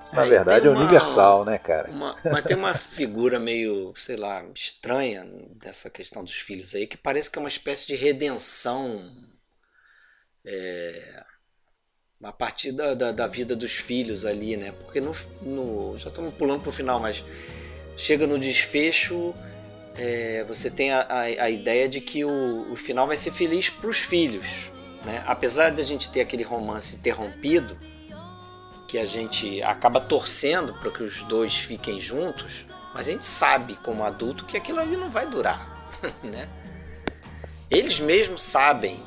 isso, 0.00 0.16
na 0.16 0.24
verdade, 0.24 0.66
é 0.66 0.70
uma, 0.70 0.80
universal, 0.80 1.44
né, 1.44 1.58
cara? 1.58 1.90
Uma, 1.90 2.16
mas 2.24 2.44
tem 2.44 2.56
uma 2.56 2.74
figura 2.74 3.38
meio, 3.38 3.94
sei 3.96 4.16
lá, 4.16 4.44
estranha 4.54 5.24
dessa 5.56 5.88
questão 5.88 6.24
dos 6.24 6.34
filhos 6.34 6.74
aí, 6.74 6.86
que 6.86 6.96
parece 6.96 7.30
que 7.30 7.38
é 7.38 7.40
uma 7.40 7.48
espécie 7.48 7.86
de 7.86 7.94
redenção 7.94 9.10
é, 10.44 11.22
a 12.22 12.32
partir 12.32 12.72
da, 12.72 12.94
da, 12.94 13.12
da, 13.12 13.26
vida 13.26 13.54
dos 13.54 13.72
filhos 13.72 14.24
ali, 14.24 14.56
né? 14.56 14.72
Porque 14.72 15.00
no, 15.00 15.12
no 15.42 15.98
já 15.98 16.08
estamos 16.08 16.32
pulando 16.34 16.62
para 16.62 16.70
o 16.70 16.72
final, 16.72 17.00
mas 17.00 17.24
chega 17.96 18.26
no 18.26 18.38
desfecho, 18.38 19.34
é, 19.96 20.44
você 20.44 20.70
tem 20.70 20.92
a, 20.92 21.02
a, 21.02 21.20
a, 21.20 21.50
ideia 21.50 21.88
de 21.88 22.00
que 22.00 22.24
o, 22.24 22.72
o 22.72 22.76
final 22.76 23.06
vai 23.06 23.16
ser 23.16 23.32
feliz 23.32 23.68
para 23.70 23.88
os 23.88 23.98
filhos, 23.98 24.70
né? 25.04 25.22
Apesar 25.26 25.70
de 25.70 25.80
a 25.80 25.84
gente 25.84 26.10
ter 26.10 26.20
aquele 26.20 26.42
romance 26.42 26.96
interrompido, 26.96 27.78
que 28.92 28.98
a 28.98 29.06
gente 29.06 29.62
acaba 29.62 29.98
torcendo 29.98 30.74
para 30.74 30.90
que 30.90 31.02
os 31.02 31.22
dois 31.22 31.54
fiquem 31.54 31.98
juntos, 31.98 32.66
mas 32.92 33.08
a 33.08 33.12
gente 33.12 33.24
sabe 33.24 33.74
como 33.76 34.04
adulto 34.04 34.44
que 34.44 34.54
aquilo 34.54 34.80
ali 34.80 34.98
não 34.98 35.10
vai 35.10 35.26
durar, 35.26 35.90
né? 36.22 36.46
Eles 37.70 37.98
mesmos 37.98 38.42
sabem, 38.42 39.02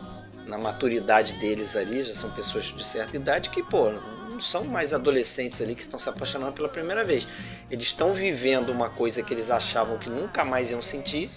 na 0.48 0.58
maturidade 0.58 1.34
deles 1.34 1.76
ali, 1.76 2.02
já 2.02 2.16
são 2.16 2.32
pessoas 2.32 2.66
de 2.66 2.84
certa 2.84 3.16
idade 3.16 3.52
que, 3.52 3.62
pô, 3.62 3.92
não 3.92 4.42
são 4.42 4.64
mais 4.64 4.92
adolescentes 4.92 5.62
ali 5.62 5.76
que 5.76 5.82
estão 5.82 6.00
se 6.00 6.10
apaixonando 6.10 6.54
pela 6.54 6.68
primeira 6.68 7.04
vez. 7.04 7.28
Eles 7.70 7.86
estão 7.86 8.12
vivendo 8.12 8.72
uma 8.72 8.90
coisa 8.90 9.22
que 9.22 9.36
eles 9.36 9.52
achavam 9.52 10.00
que 10.00 10.10
nunca 10.10 10.44
mais 10.44 10.72
iam 10.72 10.82
sentir, 10.82 11.30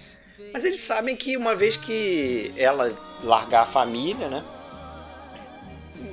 mas 0.54 0.64
eles 0.64 0.80
sabem 0.80 1.14
que 1.14 1.36
uma 1.36 1.54
vez 1.54 1.76
que 1.76 2.50
ela 2.56 2.96
largar 3.22 3.64
a 3.64 3.66
família, 3.66 4.26
né? 4.26 4.42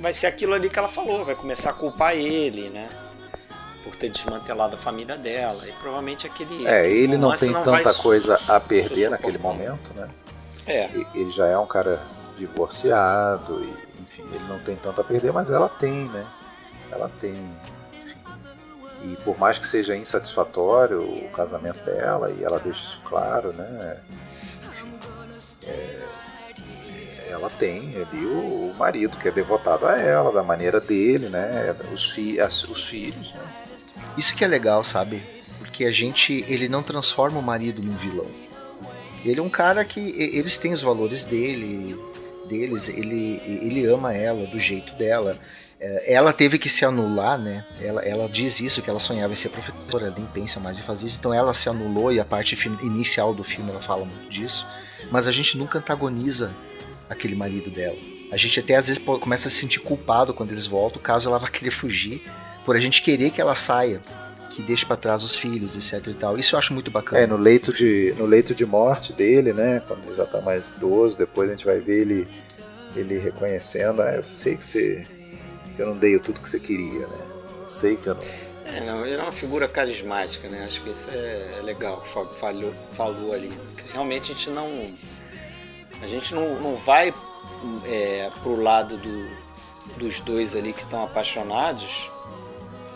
Vai 0.00 0.12
ser 0.12 0.26
aquilo 0.26 0.54
ali 0.54 0.68
que 0.68 0.78
ela 0.78 0.88
falou, 0.88 1.24
vai 1.24 1.34
começar 1.34 1.70
a 1.70 1.72
culpar 1.72 2.14
ele, 2.14 2.68
né? 2.70 2.88
Por 3.82 3.94
ter 3.94 4.08
desmantelado 4.08 4.76
a 4.76 4.78
família 4.78 5.16
dela. 5.16 5.66
E 5.66 5.72
provavelmente 5.72 6.26
aquele. 6.26 6.66
É, 6.66 6.90
ele 6.90 7.16
não 7.16 7.34
tem 7.34 7.50
não 7.50 7.62
tanta 7.62 7.94
coisa 7.94 8.38
a 8.48 8.58
perder 8.58 9.10
naquele 9.10 9.38
momento, 9.38 9.94
né? 9.94 10.08
É. 10.66 10.90
Ele 11.14 11.30
já 11.30 11.46
é 11.46 11.56
um 11.56 11.66
cara 11.66 12.02
divorciado, 12.36 13.62
e, 13.64 14.02
enfim, 14.02 14.24
ele 14.32 14.44
não 14.48 14.58
tem 14.58 14.76
tanto 14.76 15.00
a 15.00 15.04
perder, 15.04 15.32
mas 15.32 15.50
ela 15.50 15.68
tem, 15.68 16.08
né? 16.08 16.26
Ela 16.90 17.10
tem. 17.20 17.34
Enfim. 18.02 18.18
E 19.04 19.16
por 19.24 19.38
mais 19.38 19.58
que 19.58 19.66
seja 19.66 19.96
insatisfatório 19.96 21.02
o 21.02 21.30
casamento 21.30 21.84
dela, 21.84 22.30
e 22.32 22.42
ela 22.42 22.58
deixa 22.58 22.80
isso 22.80 23.00
claro, 23.04 23.52
né? 23.52 24.00
Enfim. 24.68 24.92
É, 25.66 26.02
ela 27.36 27.50
tem 27.50 27.94
ali 27.96 28.24
o, 28.24 28.70
o, 28.70 28.74
marido 28.78 29.16
que 29.16 29.28
é 29.28 29.30
devotado 29.30 29.86
a 29.86 29.98
ela, 29.98 30.32
da 30.32 30.42
maneira 30.42 30.80
dele, 30.80 31.28
né? 31.28 31.76
Os, 31.92 32.10
fi, 32.10 32.40
as, 32.40 32.64
os 32.64 32.86
filhos. 32.86 33.32
Né? 33.34 33.40
Isso 34.16 34.34
que 34.34 34.44
é 34.44 34.48
legal, 34.48 34.82
sabe? 34.82 35.22
Porque 35.58 35.84
a 35.84 35.90
gente, 35.90 36.44
ele 36.48 36.68
não 36.68 36.82
transforma 36.82 37.38
o 37.38 37.42
marido 37.42 37.82
num 37.82 37.96
vilão. 37.96 38.26
Ele 39.24 39.40
é 39.40 39.42
um 39.42 39.50
cara 39.50 39.84
que 39.84 40.00
eles 40.00 40.56
têm 40.58 40.72
os 40.72 40.80
valores 40.80 41.26
dele, 41.26 41.98
deles. 42.48 42.88
Ele, 42.88 43.42
ele 43.44 43.84
ama 43.84 44.14
ela 44.14 44.46
do 44.46 44.58
jeito 44.58 44.94
dela. 44.94 45.36
É, 45.78 46.14
ela 46.14 46.32
teve 46.32 46.58
que 46.58 46.68
se 46.68 46.84
anular, 46.84 47.36
né? 47.36 47.66
Ela, 47.80 48.02
ela 48.02 48.28
diz 48.28 48.60
isso, 48.60 48.80
que 48.80 48.88
ela 48.88 48.98
sonhava 48.98 49.32
em 49.32 49.36
ser 49.36 49.50
professora, 49.50 50.14
nem 50.16 50.24
pensa 50.26 50.58
mais 50.60 50.78
em 50.78 50.82
fazer 50.82 51.06
isso. 51.06 51.18
Então 51.18 51.34
ela 51.34 51.52
se 51.52 51.68
anulou 51.68 52.10
e 52.12 52.20
a 52.20 52.24
parte 52.24 52.56
inicial 52.82 53.34
do 53.34 53.44
filme 53.44 53.70
ela 53.70 53.80
fala 53.80 54.06
muito 54.06 54.30
disso. 54.30 54.66
Mas 55.10 55.26
a 55.26 55.32
gente 55.32 55.58
nunca 55.58 55.78
antagoniza 55.78 56.52
aquele 57.08 57.34
marido 57.34 57.70
dela. 57.70 57.96
A 58.30 58.36
gente 58.36 58.58
até 58.58 58.74
às 58.74 58.88
vezes 58.88 59.02
começa 59.02 59.48
a 59.48 59.50
se 59.50 59.58
sentir 59.58 59.80
culpado 59.80 60.34
quando 60.34 60.50
eles 60.50 60.66
voltam, 60.66 61.00
caso 61.00 61.28
ela 61.28 61.38
vá 61.38 61.48
querer 61.48 61.70
fugir, 61.70 62.22
por 62.64 62.76
a 62.76 62.80
gente 62.80 63.02
querer 63.02 63.30
que 63.30 63.40
ela 63.40 63.54
saia, 63.54 64.00
que 64.50 64.62
deixe 64.62 64.84
para 64.84 64.96
trás 64.96 65.22
os 65.22 65.34
filhos, 65.36 65.76
etc 65.76 66.06
e 66.08 66.14
tal. 66.14 66.36
Isso 66.36 66.54
eu 66.54 66.58
acho 66.58 66.74
muito 66.74 66.90
bacana. 66.90 67.22
É, 67.22 67.26
no 67.26 67.36
leito 67.36 67.72
de, 67.72 68.14
no 68.18 68.26
leito 68.26 68.54
de 68.54 68.66
morte 68.66 69.12
dele, 69.12 69.52
né, 69.52 69.80
quando 69.86 70.04
ele 70.06 70.16
já 70.16 70.26
tá 70.26 70.40
mais 70.40 70.70
idoso, 70.70 71.16
depois 71.16 71.50
a 71.50 71.54
gente 71.54 71.64
vai 71.64 71.80
ver 71.80 72.00
ele 72.00 72.28
ele 72.96 73.18
reconhecendo, 73.18 74.00
ah, 74.00 74.14
eu 74.14 74.24
sei 74.24 74.56
que 74.56 74.64
você 74.64 75.06
que 75.76 75.82
eu 75.82 75.86
não 75.86 75.98
dei 75.98 76.18
tudo 76.18 76.40
que 76.40 76.48
você 76.48 76.58
queria, 76.58 77.06
né? 77.06 77.26
sei 77.66 77.96
que 77.96 78.06
eu 78.06 78.14
não. 78.14 78.22
É, 78.64 78.80
não, 78.84 79.06
ele 79.06 79.16
é 79.16 79.22
uma 79.22 79.32
figura 79.32 79.68
carismática, 79.68 80.48
né? 80.48 80.64
Acho 80.64 80.82
que 80.82 80.90
isso 80.90 81.08
é 81.10 81.60
legal, 81.62 82.04
falou, 82.34 82.74
falou 82.92 83.32
ali. 83.32 83.52
Realmente 83.92 84.32
a 84.32 84.34
gente 84.34 84.50
não. 84.50 84.92
A 86.00 86.06
gente 86.06 86.34
não, 86.34 86.60
não 86.60 86.76
vai 86.76 87.14
é, 87.84 88.30
pro 88.42 88.60
lado 88.60 88.96
do, 88.96 89.28
dos 89.98 90.20
dois 90.20 90.54
ali 90.54 90.72
que 90.72 90.80
estão 90.80 91.02
apaixonados 91.04 92.10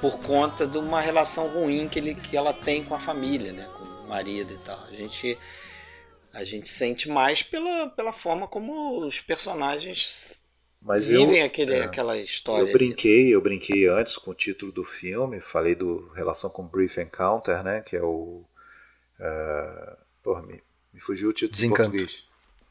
por 0.01 0.19
conta 0.19 0.67
de 0.67 0.79
uma 0.79 1.01
relação 1.01 1.49
ruim 1.49 1.89
que, 1.89 1.99
ele, 1.99 2.15
que 2.15 2.37
ela 2.37 2.53
tem 2.53 2.83
com 2.83 2.95
a 2.95 2.99
família, 2.99 3.53
né? 3.53 3.69
Com 3.77 3.85
o 3.85 4.09
marido 4.09 4.55
e 4.55 4.59
tal. 4.59 4.83
A 4.85 4.93
gente, 4.93 5.39
a 6.33 6.43
gente 6.43 6.69
sente 6.69 7.09
mais 7.09 7.43
pela, 7.43 7.89
pela 7.91 8.13
forma 8.13 8.49
como 8.49 9.05
os 9.07 9.21
personagens 9.21 10.45
Mas 10.81 11.09
vivem 11.09 11.41
eu, 11.41 11.47
aquele, 11.47 11.75
é, 11.75 11.83
aquela 11.83 12.17
história. 12.19 12.69
Eu 12.69 12.73
brinquei, 12.73 13.35
eu 13.35 13.41
brinquei 13.41 13.87
antes 13.87 14.17
com 14.17 14.31
o 14.31 14.35
título 14.35 14.73
do 14.73 14.85
filme, 14.85 15.41
falei 15.41 15.75
do 15.75 16.09
relação 16.15 16.49
com 16.49 16.67
Brief 16.67 16.99
Encounter, 16.99 17.63
né? 17.63 17.83
Que 17.83 17.97
é 17.97 18.03
o. 18.03 18.45
Uh, 19.19 19.97
porra, 20.23 20.43
me, 20.43 20.63
me 20.95 21.01
fugiu 21.01 21.29
o 21.29 21.33
título 21.33 21.53
Desencanto. 21.53 21.91
português. 21.91 22.30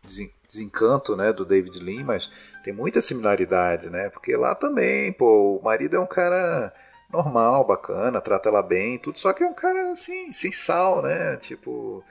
Desen- 0.09 0.33
Desencanto, 0.47 1.15
né? 1.15 1.31
Do 1.31 1.45
David 1.45 1.79
Lean, 1.79 2.03
mas 2.03 2.31
tem 2.63 2.73
muita 2.73 2.99
similaridade, 3.01 3.89
né? 3.89 4.09
Porque 4.09 4.35
lá 4.35 4.55
também, 4.55 5.13
pô, 5.13 5.57
o 5.59 5.63
marido 5.63 5.95
é 5.95 5.99
um 5.99 6.07
cara 6.07 6.73
normal, 7.11 7.65
bacana, 7.65 8.19
trata 8.21 8.49
ela 8.49 8.61
bem, 8.61 8.99
tudo, 8.99 9.17
só 9.19 9.31
que 9.33 9.43
é 9.43 9.47
um 9.47 9.53
cara 9.53 9.91
assim, 9.91 10.33
sem 10.33 10.51
sal, 10.51 11.01
né? 11.01 11.37
Tipo, 11.37 12.03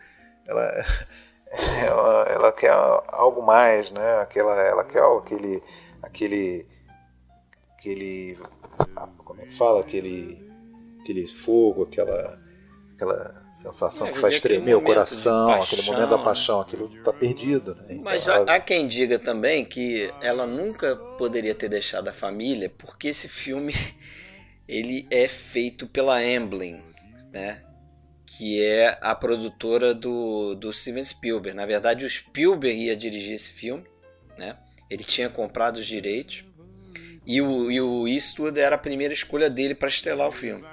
ela, 0.46 0.62
ela, 1.84 2.22
ela 2.28 2.52
quer 2.52 2.70
algo 3.08 3.42
mais, 3.44 3.90
né? 3.90 4.20
Aquela, 4.20 4.54
ela 4.62 4.84
quer 4.84 5.02
aquele, 5.02 5.62
aquele, 6.02 6.66
aquele, 7.76 8.38
como 9.24 9.40
é 9.40 9.46
que 9.46 9.54
fala, 9.56 9.80
aquele, 9.80 10.44
aquele 11.00 11.26
fogo, 11.28 11.84
aquela, 11.84 12.38
aquela 12.94 13.46
sensação 13.62 14.06
É, 14.08 14.12
que 14.12 14.18
faz 14.18 14.36
aquele 14.36 14.54
tremer 14.54 14.76
o 14.76 14.80
coração, 14.80 15.50
aquele 15.50 15.76
paixão, 15.82 15.94
momento 15.94 16.10
da 16.10 16.16
né? 16.18 16.24
paixão, 16.24 16.60
aquilo 16.60 17.02
tá 17.02 17.12
perdido, 17.12 17.74
né? 17.74 17.84
Então, 17.90 18.02
Mas 18.04 18.26
ela- 18.28 18.54
há 18.54 18.60
quem 18.60 18.86
diga 18.86 19.18
também 19.18 19.64
que 19.64 20.12
ela 20.20 20.46
nunca 20.46 20.94
poderia 20.96 21.54
ter 21.54 21.68
deixado 21.68 22.08
a 22.08 22.12
família 22.12 22.70
porque 22.70 23.08
esse 23.08 23.28
filme 23.28 23.72
ele 24.68 25.06
é 25.10 25.26
feito 25.28 25.86
pela 25.86 26.18
Amblin, 26.18 26.80
né? 27.32 27.62
Que 28.26 28.62
é 28.62 28.96
a 29.00 29.14
produtora 29.14 29.92
do, 29.94 30.54
do 30.54 30.72
Steven 30.72 31.04
Spielberg. 31.04 31.56
Na 31.56 31.66
verdade, 31.66 32.04
o 32.04 32.10
Spielberg 32.10 32.78
ia 32.80 32.94
dirigir 32.96 33.32
esse 33.34 33.50
filme, 33.50 33.84
né? 34.38 34.56
Ele 34.90 35.02
tinha 35.02 35.28
comprado 35.28 35.78
os 35.78 35.86
direitos 35.86 36.44
e 37.26 37.40
o, 37.42 37.70
e 37.70 37.80
o 37.80 38.06
Eastwood 38.06 38.58
era 38.60 38.76
a 38.76 38.78
primeira 38.78 39.12
escolha 39.12 39.50
dele 39.50 39.74
para 39.74 39.88
estrelar 39.88 40.28
o 40.28 40.32
filme. 40.32 40.64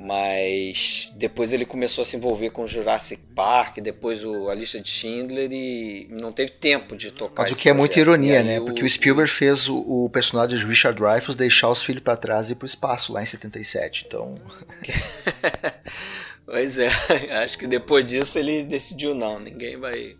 Mas 0.00 1.12
depois 1.16 1.52
ele 1.52 1.64
começou 1.64 2.02
a 2.02 2.04
se 2.04 2.16
envolver 2.16 2.50
com 2.50 2.66
Jurassic 2.66 3.22
Park, 3.34 3.78
depois 3.78 4.24
o 4.24 4.48
A 4.48 4.54
Lista 4.54 4.80
de 4.80 4.88
Schindler 4.88 5.50
e 5.50 6.06
não 6.10 6.32
teve 6.32 6.52
tempo 6.52 6.96
de 6.96 7.10
tocar 7.10 7.42
Mas 7.42 7.52
o 7.52 7.56
que 7.56 7.68
é 7.68 7.72
muita 7.72 7.98
ironia, 7.98 8.42
né? 8.42 8.60
Porque 8.60 8.84
o 8.84 8.88
Spielberg 8.88 9.30
fez 9.30 9.68
o, 9.68 9.78
o 9.78 10.10
personagem 10.10 10.58
de 10.58 10.64
Richard 10.64 11.00
Dreyfuss 11.00 11.34
deixar 11.34 11.68
os 11.68 11.82
filhos 11.82 12.02
pra 12.02 12.16
trás 12.16 12.48
e 12.48 12.52
ir 12.52 12.56
pro 12.56 12.66
espaço 12.66 13.12
lá 13.12 13.22
em 13.22 13.26
77. 13.26 14.04
Então, 14.06 14.38
Pois 16.46 16.78
é, 16.78 16.88
acho 17.42 17.58
que 17.58 17.66
depois 17.66 18.04
disso 18.04 18.38
ele 18.38 18.62
decidiu 18.62 19.14
não, 19.14 19.40
ninguém 19.40 19.76
vai, 19.76 20.16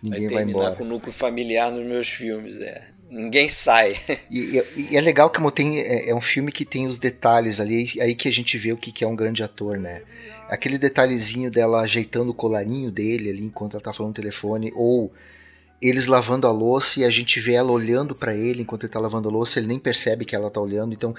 ninguém 0.00 0.20
vai 0.20 0.28
vai, 0.28 0.36
terminar 0.36 0.58
embora. 0.58 0.76
com 0.76 0.84
o 0.84 0.86
núcleo 0.86 1.12
familiar 1.12 1.72
nos 1.72 1.84
meus 1.84 2.08
filmes, 2.08 2.60
é. 2.60 2.93
Ninguém 3.10 3.48
sai. 3.48 3.96
E, 4.30 4.58
e- 4.58 4.88
e 4.90 4.96
é 4.96 5.00
legal 5.00 5.30
que 5.30 5.40
tem, 5.52 5.78
é, 5.80 6.10
é 6.10 6.14
um 6.14 6.20
filme 6.20 6.50
que 6.50 6.64
tem 6.64 6.86
os 6.86 6.98
detalhes 6.98 7.60
ali, 7.60 7.86
aí 8.00 8.14
que 8.14 8.28
a 8.28 8.32
gente 8.32 8.56
vê 8.58 8.72
o 8.72 8.76
que, 8.76 8.90
que 8.90 9.04
é 9.04 9.06
um 9.06 9.16
grande 9.16 9.42
ator, 9.42 9.78
né? 9.78 10.02
Aquele 10.48 10.78
detalhezinho 10.78 11.50
dela 11.50 11.80
ajeitando 11.80 12.30
o 12.30 12.34
colarinho 12.34 12.90
dele 12.90 13.30
ali 13.30 13.44
enquanto 13.44 13.74
ela 13.74 13.82
tá 13.82 13.92
falando 13.92 14.10
no 14.10 14.14
telefone, 14.14 14.72
ou 14.74 15.12
eles 15.80 16.06
lavando 16.06 16.46
a 16.46 16.50
louça 16.52 17.00
e 17.00 17.04
a 17.04 17.10
gente 17.10 17.40
vê 17.40 17.54
ela 17.54 17.70
olhando 17.70 18.14
pra 18.14 18.34
ele 18.34 18.62
enquanto 18.62 18.84
ele 18.84 18.92
tá 18.92 19.00
lavando 19.00 19.28
a 19.28 19.32
louça, 19.32 19.58
ele 19.58 19.66
nem 19.68 19.78
percebe 19.78 20.24
que 20.24 20.34
ela 20.34 20.50
tá 20.50 20.60
olhando. 20.60 20.92
Então, 20.92 21.14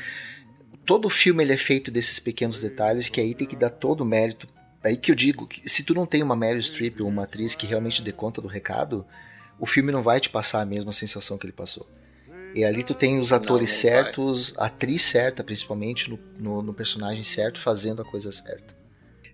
todo 0.86 1.06
o 1.06 1.10
filme 1.10 1.44
ele 1.44 1.54
é 1.54 1.58
feito 1.58 1.92
desses 1.92 2.20
pequenos 2.20 2.60
detalhes 2.60 3.10
que 3.10 3.20
aí 3.22 3.34
tem 3.34 3.48
que 3.48 3.56
dar 3.56 3.70
todo 3.70 4.02
o 4.02 4.06
mérito. 4.06 4.48
Aí 4.84 4.98
que 4.98 5.12
eu 5.12 5.16
digo, 5.16 5.48
que 5.48 5.68
se 5.68 5.84
tu 5.84 5.94
não 5.94 6.06
tem 6.06 6.22
uma 6.22 6.36
Meryl 6.36 6.62
Streep 6.62 7.00
ou 7.02 7.08
uma 7.08 7.24
atriz 7.24 7.56
que 7.56 7.66
realmente 7.66 8.04
dê 8.04 8.12
conta 8.12 8.40
do 8.42 8.48
recado, 8.48 9.06
o 9.60 9.66
filme 9.66 9.92
não 9.92 10.04
vai 10.04 10.20
te 10.20 10.30
passar 10.30 10.62
a 10.62 10.66
mesma 10.66 10.92
sensação 10.92 11.38
que 11.38 11.46
ele 11.46 11.54
passou. 11.54 11.88
E 12.54 12.64
ali 12.64 12.84
tu 12.84 12.94
tem 12.94 13.20
os 13.20 13.34
atores 13.34 13.70
não 13.70 13.92
vai. 13.92 14.04
certos, 14.04 14.58
a 14.58 14.68
atriz 14.68 15.04
certa, 15.04 15.44
principalmente, 15.44 16.10
no, 16.10 16.18
no, 16.38 16.62
no 16.62 16.74
personagem 16.74 17.24
certo, 17.24 17.60
fazendo 17.60 18.02
a 18.02 18.06
coisa 18.06 18.32
certa. 18.32 18.76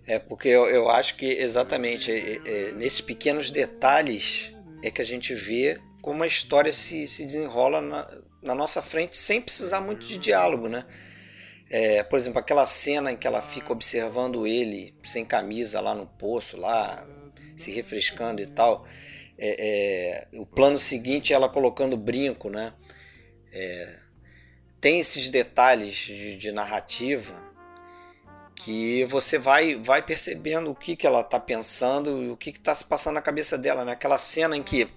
É, 0.04 0.18
porque 0.18 0.48
eu, 0.48 0.66
eu 0.66 0.90
acho 0.90 1.16
que 1.16 1.26
exatamente 1.26 2.10
é, 2.10 2.40
é, 2.44 2.72
nesses 2.72 3.00
pequenos 3.00 3.50
detalhes 3.50 4.52
é 4.82 4.90
que 4.90 5.00
a 5.00 5.04
gente 5.04 5.32
vê 5.34 5.80
como 6.02 6.24
a 6.24 6.26
história 6.26 6.72
se, 6.72 7.06
se 7.06 7.24
desenrola 7.24 7.80
na, 7.80 8.10
na 8.42 8.54
nossa 8.54 8.82
frente 8.82 9.16
sem 9.16 9.40
precisar 9.40 9.80
muito 9.80 10.04
de 10.04 10.18
diálogo, 10.18 10.68
né? 10.68 10.84
É, 11.70 12.02
por 12.02 12.18
exemplo, 12.18 12.40
aquela 12.40 12.66
cena 12.66 13.12
em 13.12 13.16
que 13.16 13.26
ela 13.26 13.40
fica 13.40 13.72
observando 13.72 14.46
ele 14.46 14.94
sem 15.04 15.24
camisa 15.24 15.80
lá 15.80 15.94
no 15.94 16.06
poço, 16.06 16.56
lá 16.56 17.06
se 17.56 17.70
refrescando 17.70 18.42
e 18.42 18.46
tal. 18.46 18.84
É, 19.38 20.28
é, 20.32 20.38
o 20.38 20.46
plano 20.46 20.78
seguinte 20.78 21.32
é 21.32 21.36
ela 21.36 21.48
colocando 21.48 21.96
brinco, 21.96 22.50
né? 22.50 22.72
É, 23.52 23.98
tem 24.80 24.98
esses 25.00 25.28
detalhes 25.28 25.94
de, 25.94 26.36
de 26.36 26.52
narrativa 26.52 27.52
que 28.54 29.04
você 29.06 29.38
vai, 29.38 29.76
vai 29.76 30.02
percebendo 30.02 30.70
o 30.70 30.74
que, 30.74 30.94
que 30.94 31.06
ela 31.06 31.20
está 31.20 31.38
pensando 31.40 32.22
e 32.22 32.30
o 32.30 32.36
que 32.36 32.50
está 32.50 32.74
se 32.74 32.84
passando 32.84 33.14
na 33.14 33.22
cabeça 33.22 33.58
dela. 33.58 33.84
Né? 33.84 33.92
Aquela 33.92 34.18
cena 34.18 34.56
em 34.56 34.62
que 34.62 34.88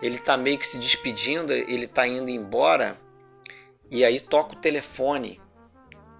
ele 0.00 0.16
está 0.16 0.36
meio 0.36 0.58
que 0.58 0.66
se 0.66 0.78
despedindo, 0.78 1.52
ele 1.52 1.84
está 1.84 2.06
indo 2.06 2.30
embora 2.30 2.98
e 3.90 4.04
aí 4.04 4.20
toca 4.20 4.54
o 4.54 4.58
telefone 4.58 5.40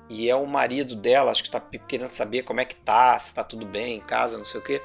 e 0.08 0.28
é 0.28 0.34
o 0.34 0.44
marido 0.44 0.96
dela, 0.96 1.30
acho 1.30 1.42
que 1.42 1.48
está 1.48 1.60
querendo 1.60 2.08
saber 2.08 2.42
como 2.42 2.60
é 2.60 2.64
que 2.64 2.74
tá, 2.74 3.16
se 3.16 3.28
está 3.28 3.44
tudo 3.44 3.64
bem 3.64 3.96
em 3.96 4.00
casa, 4.00 4.36
não 4.36 4.44
sei 4.44 4.60
o 4.60 4.62
quê. 4.62 4.82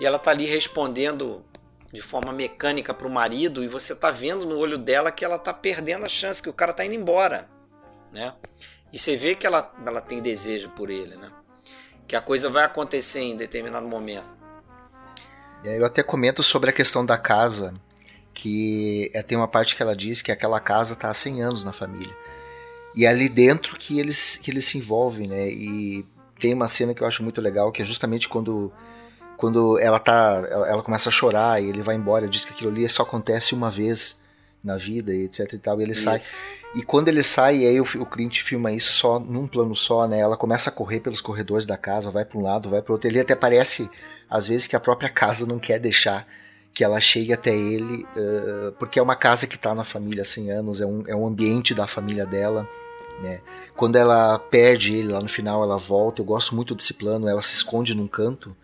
E 0.00 0.04
ela 0.04 0.16
está 0.16 0.32
ali 0.32 0.44
respondendo 0.44 1.44
de 1.92 2.02
forma 2.02 2.32
mecânica 2.32 2.92
para 2.92 3.06
o 3.06 3.10
marido 3.10 3.62
e 3.62 3.68
você 3.68 3.92
está 3.92 4.10
vendo 4.10 4.46
no 4.46 4.58
olho 4.58 4.76
dela 4.76 5.10
que 5.10 5.24
ela 5.24 5.36
está 5.36 5.52
perdendo 5.52 6.04
a 6.04 6.08
chance, 6.08 6.42
que 6.42 6.48
o 6.48 6.52
cara 6.52 6.72
está 6.72 6.84
indo 6.84 6.94
embora, 6.94 7.48
né? 8.12 8.34
E 8.92 8.98
você 8.98 9.16
vê 9.16 9.34
que 9.34 9.46
ela, 9.46 9.74
ela 9.84 10.00
tem 10.00 10.20
desejo 10.20 10.70
por 10.70 10.90
ele, 10.90 11.16
né? 11.16 11.30
Que 12.06 12.16
a 12.16 12.20
coisa 12.20 12.48
vai 12.48 12.64
acontecer 12.64 13.20
em 13.20 13.36
determinado 13.36 13.86
momento. 13.86 14.36
Eu 15.64 15.84
até 15.84 16.02
comento 16.02 16.42
sobre 16.42 16.70
a 16.70 16.72
questão 16.72 17.04
da 17.04 17.18
casa, 17.18 17.74
que 18.32 19.10
é, 19.12 19.22
tem 19.22 19.36
uma 19.36 19.48
parte 19.48 19.74
que 19.74 19.82
ela 19.82 19.96
diz 19.96 20.22
que 20.22 20.30
aquela 20.30 20.60
casa 20.60 20.94
está 20.94 21.10
há 21.10 21.14
100 21.14 21.42
anos 21.42 21.64
na 21.64 21.72
família. 21.72 22.16
E 22.94 23.04
é 23.04 23.08
ali 23.08 23.28
dentro 23.28 23.76
que 23.76 23.98
eles, 23.98 24.36
que 24.36 24.50
eles 24.50 24.64
se 24.64 24.78
envolvem, 24.78 25.26
né? 25.26 25.48
E 25.48 26.06
tem 26.38 26.54
uma 26.54 26.68
cena 26.68 26.94
que 26.94 27.02
eu 27.02 27.06
acho 27.06 27.22
muito 27.22 27.40
legal, 27.40 27.72
que 27.72 27.82
é 27.82 27.84
justamente 27.84 28.28
quando, 28.28 28.72
quando 29.36 29.78
ela 29.78 29.98
tá. 29.98 30.46
Ela, 30.50 30.68
ela 30.68 30.82
começa 30.82 31.08
a 31.08 31.12
chorar 31.12 31.62
e 31.62 31.68
ele 31.68 31.82
vai 31.82 31.96
embora, 31.96 32.28
diz 32.28 32.44
que 32.44 32.52
aquilo 32.52 32.70
ali 32.70 32.88
só 32.88 33.02
acontece 33.02 33.54
uma 33.54 33.70
vez 33.70 34.18
na 34.62 34.76
vida 34.76 35.14
e 35.14 35.24
etc 35.24 35.52
e 35.52 35.58
tal. 35.58 35.80
E 35.80 35.84
ele 35.84 35.94
sai. 35.94 36.16
Isso. 36.16 36.36
E 36.74 36.82
quando 36.82 37.08
ele 37.08 37.22
sai, 37.22 37.58
e 37.58 37.66
aí 37.66 37.80
o, 37.80 37.84
o 37.84 38.06
cliente 38.06 38.42
filma 38.42 38.72
isso 38.72 38.92
só 38.92 39.18
num 39.18 39.46
plano 39.46 39.74
só, 39.74 40.06
né? 40.06 40.18
Ela 40.18 40.36
começa 40.36 40.68
a 40.68 40.72
correr 40.72 41.00
pelos 41.00 41.20
corredores 41.20 41.64
da 41.64 41.76
casa, 41.76 42.10
vai 42.10 42.24
para 42.24 42.38
um 42.38 42.42
lado, 42.42 42.68
vai 42.68 42.82
para 42.82 42.92
outro. 42.92 43.08
Ele 43.08 43.20
até 43.20 43.34
parece, 43.34 43.88
às 44.28 44.46
vezes, 44.46 44.66
que 44.66 44.76
a 44.76 44.80
própria 44.80 45.08
casa 45.08 45.46
não 45.46 45.58
quer 45.58 45.78
deixar 45.78 46.26
que 46.74 46.84
ela 46.84 47.00
chegue 47.00 47.32
até 47.32 47.56
ele, 47.56 48.06
uh, 48.14 48.72
porque 48.72 48.98
é 48.98 49.02
uma 49.02 49.16
casa 49.16 49.46
que 49.46 49.56
está 49.56 49.74
na 49.74 49.82
família 49.82 50.20
há 50.20 50.26
100 50.26 50.50
anos, 50.50 50.80
é 50.82 50.84
um, 50.84 51.04
é 51.06 51.16
um 51.16 51.26
ambiente 51.26 51.74
da 51.74 51.86
família 51.86 52.26
dela. 52.26 52.68
Né? 53.22 53.40
Quando 53.74 53.96
ela 53.96 54.38
perde 54.38 54.94
ele 54.94 55.08
lá 55.08 55.22
no 55.22 55.28
final, 55.28 55.62
ela 55.62 55.78
volta. 55.78 56.20
Eu 56.20 56.26
gosto 56.26 56.54
muito 56.54 56.74
desse 56.74 56.92
plano. 56.92 57.26
Ela 57.26 57.40
se 57.40 57.54
esconde 57.54 57.94
num 57.94 58.06
canto 58.06 58.54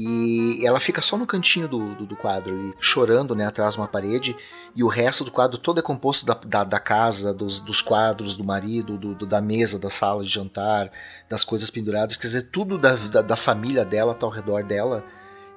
e 0.00 0.64
ela 0.64 0.78
fica 0.78 1.02
só 1.02 1.18
no 1.18 1.26
cantinho 1.26 1.66
do, 1.66 1.92
do, 1.96 2.06
do, 2.06 2.16
quadro 2.16 2.54
ali, 2.54 2.72
chorando 2.78 3.34
né, 3.34 3.44
atrás 3.44 3.74
de 3.74 3.80
uma 3.80 3.88
parede. 3.88 4.36
E 4.76 4.84
o 4.84 4.86
resto 4.86 5.24
do 5.24 5.32
quadro 5.32 5.58
todo 5.58 5.80
é 5.80 5.82
composto 5.82 6.24
da, 6.24 6.34
da, 6.34 6.62
da 6.62 6.78
casa, 6.78 7.34
dos, 7.34 7.60
dos, 7.60 7.82
quadros 7.82 8.36
do 8.36 8.44
marido, 8.44 8.96
do, 8.96 9.12
do, 9.12 9.26
da 9.26 9.40
mesa, 9.40 9.76
da 9.76 9.90
sala 9.90 10.22
de 10.22 10.30
jantar, 10.30 10.92
das 11.28 11.42
coisas 11.42 11.68
penduradas. 11.68 12.16
Quer 12.16 12.28
dizer, 12.28 12.42
tudo 12.42 12.78
da, 12.78 12.94
da, 12.94 13.22
da 13.22 13.36
família 13.36 13.84
dela 13.84 14.12
está 14.12 14.24
ao 14.24 14.30
redor 14.30 14.62
dela, 14.62 15.04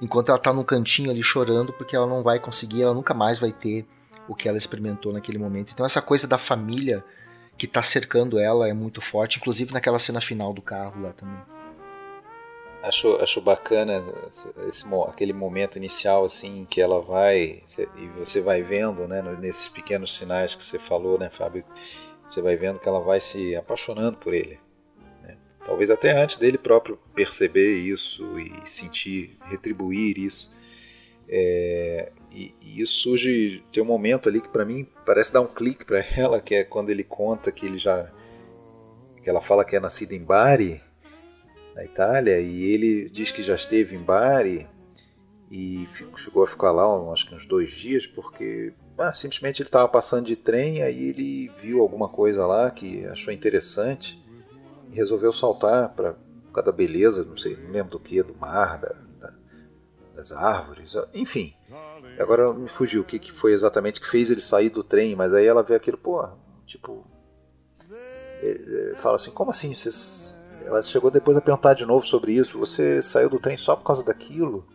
enquanto 0.00 0.30
ela 0.30 0.38
está 0.38 0.52
num 0.52 0.64
cantinho 0.64 1.12
ali 1.12 1.22
chorando, 1.22 1.72
porque 1.72 1.94
ela 1.94 2.08
não 2.08 2.24
vai 2.24 2.40
conseguir, 2.40 2.82
ela 2.82 2.94
nunca 2.94 3.14
mais 3.14 3.38
vai 3.38 3.52
ter 3.52 3.86
o 4.26 4.34
que 4.34 4.48
ela 4.48 4.58
experimentou 4.58 5.12
naquele 5.12 5.38
momento. 5.38 5.72
Então, 5.72 5.86
essa 5.86 6.02
coisa 6.02 6.26
da 6.26 6.36
família 6.36 7.04
que 7.56 7.66
está 7.66 7.80
cercando 7.80 8.40
ela 8.40 8.68
é 8.68 8.72
muito 8.72 9.00
forte, 9.00 9.38
inclusive 9.38 9.72
naquela 9.72 10.00
cena 10.00 10.20
final 10.20 10.52
do 10.52 10.62
carro 10.62 11.00
lá 11.00 11.12
também. 11.12 11.61
Acho, 12.82 13.16
acho 13.22 13.40
bacana 13.40 14.04
esse, 14.66 14.84
aquele 15.08 15.32
momento 15.32 15.76
inicial 15.76 16.24
assim 16.24 16.66
que 16.68 16.80
ela 16.80 17.00
vai 17.00 17.62
e 17.96 18.08
você 18.18 18.40
vai 18.40 18.60
vendo, 18.62 19.06
né, 19.06 19.22
nesses 19.40 19.68
pequenos 19.68 20.16
sinais 20.16 20.56
que 20.56 20.64
você 20.64 20.80
falou, 20.80 21.16
né, 21.16 21.30
Fábio, 21.30 21.64
você 22.28 22.42
vai 22.42 22.56
vendo 22.56 22.80
que 22.80 22.88
ela 22.88 23.00
vai 23.00 23.20
se 23.20 23.54
apaixonando 23.54 24.18
por 24.18 24.34
ele, 24.34 24.58
talvez 25.64 25.90
até 25.90 26.20
antes 26.20 26.36
dele 26.36 26.58
próprio 26.58 26.98
perceber 27.14 27.78
isso 27.78 28.24
e 28.38 28.68
sentir, 28.68 29.38
retribuir 29.44 30.18
isso. 30.18 30.52
É, 31.28 32.12
e, 32.30 32.54
e, 32.60 32.82
isso 32.82 32.94
surge, 33.02 33.64
tem 33.72 33.82
um 33.82 33.86
momento 33.86 34.28
ali 34.28 34.40
que 34.40 34.48
para 34.48 34.64
mim 34.64 34.86
parece 35.06 35.32
dar 35.32 35.40
um 35.40 35.46
clique 35.46 35.84
para 35.84 36.00
ela, 36.16 36.40
que 36.40 36.54
é 36.54 36.64
quando 36.64 36.90
ele 36.90 37.04
conta 37.04 37.52
que 37.52 37.64
ele 37.64 37.78
já, 37.78 38.10
que 39.22 39.30
ela 39.30 39.40
fala 39.40 39.64
que 39.64 39.76
é 39.76 39.80
nascido 39.80 40.12
em 40.12 40.22
Bari, 40.22 40.82
na 41.74 41.84
Itália, 41.84 42.40
e 42.40 42.62
ele 42.62 43.10
diz 43.10 43.30
que 43.30 43.42
já 43.42 43.54
esteve 43.54 43.96
em 43.96 44.02
Bari 44.02 44.68
e 45.50 45.86
chegou 46.16 46.42
a 46.42 46.46
ficar 46.46 46.72
lá, 46.72 47.12
acho 47.12 47.28
que 47.28 47.34
uns 47.34 47.46
dois 47.46 47.70
dias, 47.70 48.06
porque 48.06 48.72
ah, 48.98 49.12
simplesmente 49.12 49.62
ele 49.62 49.68
estava 49.68 49.88
passando 49.88 50.26
de 50.26 50.36
trem, 50.36 50.82
aí 50.82 51.08
ele 51.08 51.50
viu 51.58 51.80
alguma 51.80 52.08
coisa 52.08 52.46
lá 52.46 52.70
que 52.70 53.04
achou 53.06 53.32
interessante 53.32 54.22
e 54.90 54.94
resolveu 54.94 55.32
saltar 55.32 55.90
para 55.90 56.14
por 56.52 56.56
causa 56.56 56.70
da 56.70 56.76
beleza, 56.76 57.24
não 57.24 57.36
sei, 57.36 57.56
não 57.56 57.70
lembro 57.70 57.92
do 57.92 57.98
que, 57.98 58.22
do 58.22 58.34
mar, 58.34 58.78
da, 58.78 58.94
da, 59.18 59.34
das 60.14 60.32
árvores, 60.32 60.94
enfim. 61.14 61.54
Agora 62.18 62.52
me 62.52 62.68
fugiu 62.68 63.00
o 63.00 63.04
que, 63.04 63.18
que 63.18 63.32
foi 63.32 63.54
exatamente 63.54 64.00
que 64.00 64.06
fez 64.06 64.30
ele 64.30 64.42
sair 64.42 64.68
do 64.68 64.84
trem, 64.84 65.16
mas 65.16 65.32
aí 65.32 65.46
ela 65.46 65.62
vê 65.62 65.74
aquilo, 65.74 65.96
pô, 65.96 66.28
tipo. 66.66 67.06
Ele 68.42 68.94
fala 68.96 69.16
assim: 69.16 69.30
como 69.30 69.50
assim? 69.50 69.74
Vocês... 69.74 70.36
Ela 70.66 70.82
chegou 70.82 71.10
depois 71.10 71.36
a 71.36 71.40
perguntar 71.40 71.74
de 71.74 71.86
novo 71.86 72.06
sobre 72.06 72.32
isso. 72.32 72.58
Você 72.58 73.02
saiu 73.02 73.28
do 73.28 73.40
trem 73.40 73.56
só 73.56 73.76
por 73.76 73.84
causa 73.84 74.02
daquilo? 74.02 74.66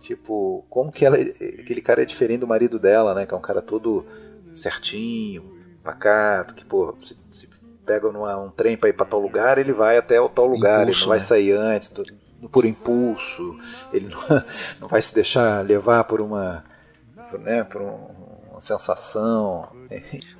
Tipo, 0.00 0.64
como 0.68 0.90
que 0.90 1.04
ela, 1.04 1.16
aquele 1.16 1.80
cara 1.80 2.02
é 2.02 2.04
diferente 2.06 2.40
do 2.40 2.46
marido 2.46 2.78
dela, 2.78 3.14
né? 3.14 3.26
Que 3.26 3.34
é 3.34 3.36
um 3.36 3.40
cara 3.40 3.60
todo 3.60 4.04
certinho, 4.52 5.56
pacato, 5.82 6.54
que, 6.54 6.64
pô, 6.64 6.96
se, 7.04 7.16
se 7.30 7.48
pega 7.84 8.10
numa, 8.10 8.36
um 8.36 8.50
trem 8.50 8.76
para 8.76 8.88
ir 8.88 8.92
para 8.92 9.06
tal 9.06 9.20
lugar, 9.20 9.58
ele 9.58 9.72
vai 9.72 9.96
até 9.96 10.20
o 10.20 10.28
tal 10.28 10.46
lugar, 10.46 10.82
impulso, 10.82 11.00
ele 11.00 11.00
não 11.00 11.08
vai 11.08 11.18
né? 11.18 11.24
sair 11.24 11.52
antes, 11.52 11.88
do, 11.88 12.04
por 12.50 12.64
impulso, 12.64 13.58
ele 13.92 14.08
não, 14.08 14.44
não, 14.80 14.88
vai 14.88 15.02
se 15.02 15.14
deixar 15.14 15.64
levar 15.64 16.04
por 16.04 16.20
uma, 16.20 16.64
por, 17.30 17.38
né, 17.38 17.64
por 17.64 17.82
um, 17.82 17.96
uma 18.50 18.60
sensação. 18.60 19.68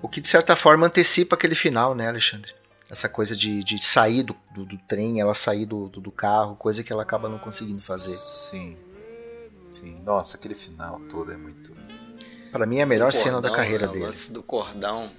O 0.00 0.08
que 0.08 0.20
de 0.20 0.28
certa 0.28 0.54
forma 0.54 0.86
antecipa 0.86 1.34
aquele 1.34 1.54
final, 1.54 1.94
né, 1.94 2.08
Alexandre? 2.08 2.52
Essa 2.90 3.08
coisa 3.08 3.36
de, 3.36 3.62
de 3.62 3.78
sair 3.78 4.24
do, 4.24 4.36
do, 4.52 4.66
do 4.66 4.78
trem, 4.78 5.20
ela 5.20 5.32
sair 5.32 5.64
do, 5.64 5.88
do, 5.88 6.00
do 6.00 6.10
carro, 6.10 6.56
coisa 6.56 6.82
que 6.82 6.92
ela 6.92 7.02
acaba 7.02 7.28
não 7.28 7.38
conseguindo 7.38 7.80
fazer. 7.80 8.10
Sim. 8.10 8.76
Sim, 9.70 10.02
nossa, 10.02 10.36
aquele 10.36 10.56
final 10.56 10.98
todo 11.08 11.30
é 11.30 11.36
muito. 11.36 11.72
Para 12.50 12.66
mim 12.66 12.78
é 12.78 12.82
a 12.82 12.86
melhor 12.86 13.12
cordão, 13.12 13.22
cena 13.22 13.40
da 13.40 13.50
carreira 13.50 13.86
né, 13.86 13.92
dele. 13.92 14.04
O 14.04 14.06
lance 14.08 14.32
do 14.32 14.42
cordão. 14.42 15.14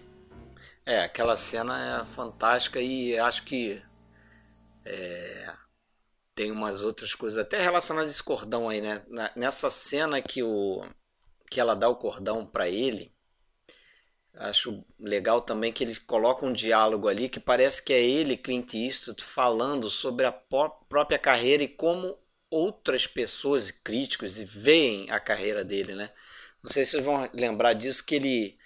É, 0.85 1.03
aquela 1.03 1.37
cena 1.37 2.01
é 2.01 2.05
fantástica 2.13 2.81
e 2.81 3.17
acho 3.17 3.45
que 3.45 3.81
é, 4.85 5.53
tem 6.35 6.51
umas 6.51 6.83
outras 6.83 7.15
coisas 7.15 7.39
até 7.39 7.61
relacionadas 7.61 8.09
a 8.09 8.13
esse 8.13 8.23
cordão 8.23 8.67
aí, 8.67 8.81
né? 8.81 9.01
Nessa 9.35 9.69
cena 9.69 10.21
que 10.21 10.43
o 10.43 10.83
que 11.49 11.59
ela 11.59 11.75
dá 11.75 11.87
o 11.87 11.95
cordão 11.95 12.45
para 12.45 12.67
ele, 12.67 13.13
acho 14.35 14.83
legal 14.99 15.41
também 15.41 15.73
que 15.73 15.83
ele 15.83 15.95
coloca 15.95 16.45
um 16.45 16.53
diálogo 16.53 17.07
ali 17.07 17.29
que 17.29 17.39
parece 17.39 17.83
que 17.83 17.93
é 17.93 18.01
ele, 18.01 18.37
Clint 18.37 18.73
Eastwood, 18.73 19.23
falando 19.23 19.89
sobre 19.89 20.25
a 20.25 20.31
própria 20.31 21.19
carreira 21.19 21.63
e 21.63 21.67
como 21.67 22.17
outras 22.49 23.07
pessoas 23.07 23.69
e 23.69 23.81
críticos 23.81 24.37
veem 24.37 25.09
a 25.09 25.19
carreira 25.19 25.63
dele, 25.63 25.95
né? 25.95 26.11
Não 26.61 26.69
sei 26.69 26.85
se 26.85 26.91
vocês 26.91 27.05
vão 27.05 27.29
lembrar 27.33 27.73
disso 27.73 28.05
que 28.05 28.15
ele, 28.15 28.57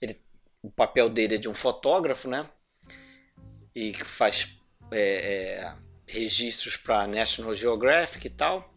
ele 0.00 0.20
o 0.62 0.70
papel 0.70 1.08
dele 1.08 1.34
é 1.34 1.38
de 1.38 1.48
um 1.48 1.54
fotógrafo, 1.54 2.28
né? 2.28 2.48
E 3.74 3.92
que 3.92 4.04
faz 4.04 4.56
é, 4.90 5.00
é, 5.00 5.74
registros 6.06 6.76
para 6.76 7.06
National 7.06 7.54
Geographic 7.54 8.26
e 8.26 8.30
tal. 8.30 8.72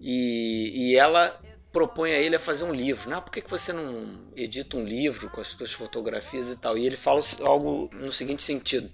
E, 0.00 0.90
e 0.90 0.96
ela 0.96 1.40
propõe 1.74 2.12
a 2.12 2.18
ele 2.18 2.36
a 2.36 2.40
fazer 2.40 2.62
um 2.62 2.72
livro, 2.72 3.10
né? 3.10 3.20
Por 3.20 3.32
que, 3.32 3.42
que 3.42 3.50
você 3.50 3.72
não 3.72 4.30
edita 4.36 4.76
um 4.76 4.84
livro 4.84 5.28
com 5.28 5.40
as 5.40 5.48
suas 5.48 5.72
fotografias 5.72 6.48
e 6.48 6.56
tal? 6.56 6.78
E 6.78 6.86
ele 6.86 6.96
fala 6.96 7.20
algo 7.40 7.90
no 7.92 8.12
seguinte 8.12 8.44
sentido: 8.44 8.88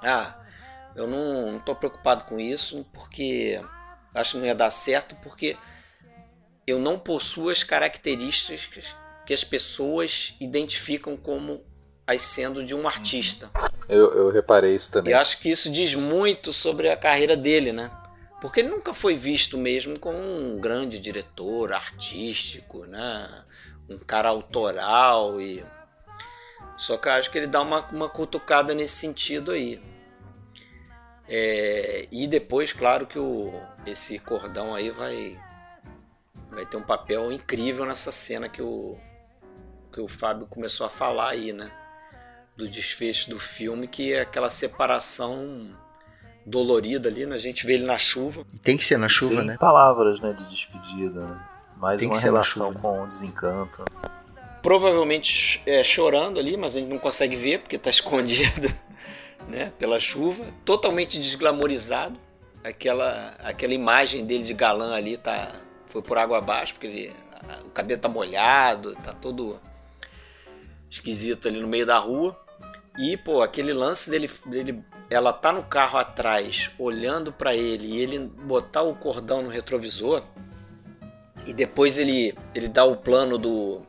Ah, 0.00 0.40
eu 0.94 1.08
não 1.08 1.56
estou 1.56 1.74
preocupado 1.74 2.24
com 2.24 2.38
isso 2.38 2.86
porque 2.94 3.60
acho 4.14 4.32
que 4.32 4.38
não 4.38 4.46
ia 4.46 4.54
dar 4.54 4.70
certo 4.70 5.16
porque 5.16 5.56
eu 6.64 6.78
não 6.78 6.98
possuo 6.98 7.50
as 7.50 7.64
características 7.64 8.94
que 9.26 9.34
as 9.34 9.42
pessoas 9.42 10.36
identificam 10.40 11.16
como 11.16 11.64
as 12.06 12.22
sendo 12.22 12.64
de 12.64 12.76
um 12.76 12.86
artista. 12.86 13.50
Eu, 13.88 14.14
eu 14.14 14.30
reparei 14.30 14.74
isso 14.74 14.92
também. 14.92 15.10
E 15.10 15.14
acho 15.14 15.38
que 15.40 15.50
isso 15.50 15.68
diz 15.68 15.96
muito 15.96 16.52
sobre 16.52 16.90
a 16.90 16.96
carreira 16.96 17.36
dele, 17.36 17.72
né? 17.72 17.90
Porque 18.40 18.60
ele 18.60 18.68
nunca 18.68 18.94
foi 18.94 19.16
visto 19.16 19.58
mesmo 19.58 19.98
como 19.98 20.18
um 20.18 20.60
grande 20.60 20.98
diretor 20.98 21.72
artístico, 21.72 22.86
né? 22.86 23.44
Um 23.88 23.98
cara 23.98 24.28
autoral 24.28 25.40
e 25.40 25.64
só 26.78 26.96
que 26.96 27.08
acho 27.08 27.30
que 27.30 27.36
ele 27.36 27.48
dá 27.48 27.60
uma, 27.60 27.84
uma 27.88 28.08
cutucada 28.08 28.72
nesse 28.72 28.94
sentido 28.94 29.50
aí. 29.50 29.82
É, 31.28 32.06
e 32.10 32.26
depois, 32.28 32.72
claro 32.72 33.04
que 33.06 33.18
o, 33.18 33.52
esse 33.84 34.18
cordão 34.20 34.74
aí 34.74 34.90
vai, 34.90 35.38
vai 36.48 36.64
ter 36.64 36.76
um 36.76 36.82
papel 36.82 37.32
incrível 37.32 37.84
nessa 37.84 38.12
cena 38.12 38.48
que 38.48 38.62
o, 38.62 38.96
que 39.92 40.00
o 40.00 40.06
Fábio 40.06 40.46
começou 40.46 40.86
a 40.86 40.90
falar 40.90 41.30
aí, 41.30 41.52
né? 41.52 41.70
Do 42.56 42.68
desfecho 42.68 43.28
do 43.28 43.40
filme, 43.40 43.88
que 43.88 44.12
é 44.12 44.20
aquela 44.20 44.48
separação 44.48 45.76
dolorida 46.48 47.08
ali, 47.08 47.26
né? 47.26 47.34
A 47.34 47.38
gente 47.38 47.66
vê 47.66 47.74
ele 47.74 47.84
na 47.84 47.98
chuva. 47.98 48.44
Tem 48.62 48.76
que 48.76 48.84
ser 48.84 48.98
na 48.98 49.08
chuva, 49.08 49.36
Sem 49.36 49.44
né? 49.44 49.56
palavras, 49.58 50.20
né, 50.20 50.32
de 50.32 50.48
despedida, 50.48 51.26
né? 51.26 51.48
Mais 51.76 52.00
Tem 52.00 52.08
uma 52.08 52.18
relação 52.18 52.68
chuva, 52.68 52.80
com 52.80 53.02
o 53.02 53.06
desencanto. 53.06 53.84
Provavelmente 54.62 55.62
é, 55.64 55.84
chorando 55.84 56.40
ali, 56.40 56.56
mas 56.56 56.76
a 56.76 56.80
gente 56.80 56.90
não 56.90 56.98
consegue 56.98 57.36
ver 57.36 57.60
porque 57.60 57.76
está 57.76 57.90
escondido 57.90 58.68
né, 59.46 59.72
pela 59.78 60.00
chuva, 60.00 60.44
totalmente 60.64 61.18
desglamorizado. 61.18 62.18
Aquela, 62.64 63.36
aquela 63.38 63.72
imagem 63.72 64.26
dele 64.26 64.42
de 64.42 64.52
galã 64.52 64.94
ali 64.94 65.16
tá, 65.16 65.62
foi 65.86 66.02
por 66.02 66.18
água 66.18 66.38
abaixo, 66.38 66.74
porque 66.74 66.86
ele, 66.88 67.16
o 67.64 67.70
cabelo 67.70 68.00
tá 68.00 68.08
molhado, 68.08 68.94
tá 68.96 69.12
todo 69.12 69.60
esquisito 70.90 71.46
ali 71.46 71.60
no 71.60 71.68
meio 71.68 71.86
da 71.86 71.98
rua. 71.98 72.36
E, 72.98 73.16
pô, 73.16 73.42
aquele 73.42 73.72
lance 73.72 74.10
dele, 74.10 74.28
dele 74.44 74.84
ela 75.08 75.32
tá 75.32 75.52
no 75.52 75.62
carro 75.62 75.98
atrás, 75.98 76.70
olhando 76.76 77.32
para 77.32 77.54
ele, 77.54 77.86
e 77.86 77.98
ele 77.98 78.18
botar 78.18 78.82
o 78.82 78.94
cordão 78.94 79.40
no 79.40 79.48
retrovisor, 79.48 80.24
e 81.46 81.52
depois 81.52 81.96
ele, 81.96 82.36
ele 82.54 82.68
dá 82.68 82.84
o 82.84 82.96
plano 82.96 83.38
do, 83.38 83.80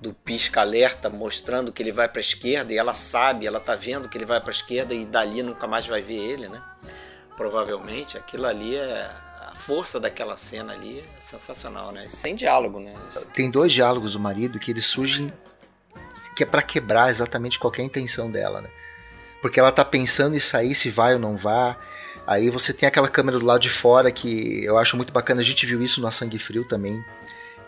do 0.00 0.12
pisca-alerta 0.12 1.08
mostrando 1.08 1.72
que 1.72 1.82
ele 1.82 1.90
vai 1.92 2.08
para 2.08 2.20
esquerda 2.20 2.72
e 2.72 2.78
ela 2.78 2.94
sabe, 2.94 3.46
ela 3.46 3.58
tá 3.58 3.74
vendo 3.74 4.08
que 4.08 4.16
ele 4.16 4.26
vai 4.26 4.40
para 4.40 4.50
esquerda 4.50 4.94
e 4.94 5.04
dali 5.04 5.42
nunca 5.42 5.66
mais 5.66 5.86
vai 5.86 6.02
ver 6.02 6.18
ele, 6.18 6.48
né? 6.48 6.62
Provavelmente 7.36 8.16
aquilo 8.16 8.46
ali 8.46 8.76
é 8.76 9.10
a 9.40 9.54
força 9.56 9.98
daquela 9.98 10.36
cena 10.36 10.74
ali 10.74 11.00
é 11.00 11.20
sensacional, 11.20 11.90
né? 11.90 12.08
Sem 12.08 12.36
diálogo, 12.36 12.78
né? 12.78 12.94
Tem 13.34 13.50
dois 13.50 13.72
diálogos 13.72 14.12
do 14.12 14.20
marido 14.20 14.58
que 14.58 14.70
eles 14.70 14.84
surgem 14.86 15.32
que 16.34 16.42
é 16.42 16.46
para 16.46 16.62
quebrar 16.62 17.10
exatamente 17.10 17.58
qualquer 17.58 17.82
intenção 17.82 18.30
dela, 18.30 18.60
né? 18.60 18.68
Porque 19.40 19.60
ela 19.60 19.70
tá 19.70 19.84
pensando 19.84 20.36
em 20.36 20.40
sair 20.40 20.74
se 20.74 20.90
vai 20.90 21.14
ou 21.14 21.20
não 21.20 21.36
vai. 21.36 21.76
Aí 22.26 22.50
você 22.50 22.72
tem 22.72 22.88
aquela 22.88 23.08
câmera 23.08 23.38
do 23.38 23.46
lado 23.46 23.60
de 23.60 23.70
fora 23.70 24.10
que 24.10 24.64
eu 24.64 24.76
acho 24.78 24.96
muito 24.96 25.12
bacana. 25.12 25.40
A 25.40 25.44
gente 25.44 25.64
viu 25.66 25.80
isso 25.82 26.00
no 26.00 26.10
Sangue 26.10 26.38
Frio 26.38 26.64
também 26.64 27.04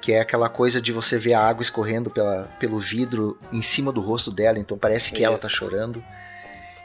que 0.00 0.12
é 0.12 0.20
aquela 0.20 0.48
coisa 0.48 0.80
de 0.80 0.92
você 0.92 1.18
ver 1.18 1.34
a 1.34 1.46
água 1.46 1.62
escorrendo 1.62 2.10
pela, 2.10 2.44
pelo 2.58 2.78
vidro 2.78 3.38
em 3.52 3.62
cima 3.62 3.92
do 3.92 4.00
rosto 4.00 4.30
dela, 4.30 4.58
então 4.58 4.78
parece 4.78 5.10
que 5.10 5.18
Isso. 5.18 5.26
ela 5.26 5.38
tá 5.38 5.48
chorando. 5.48 6.02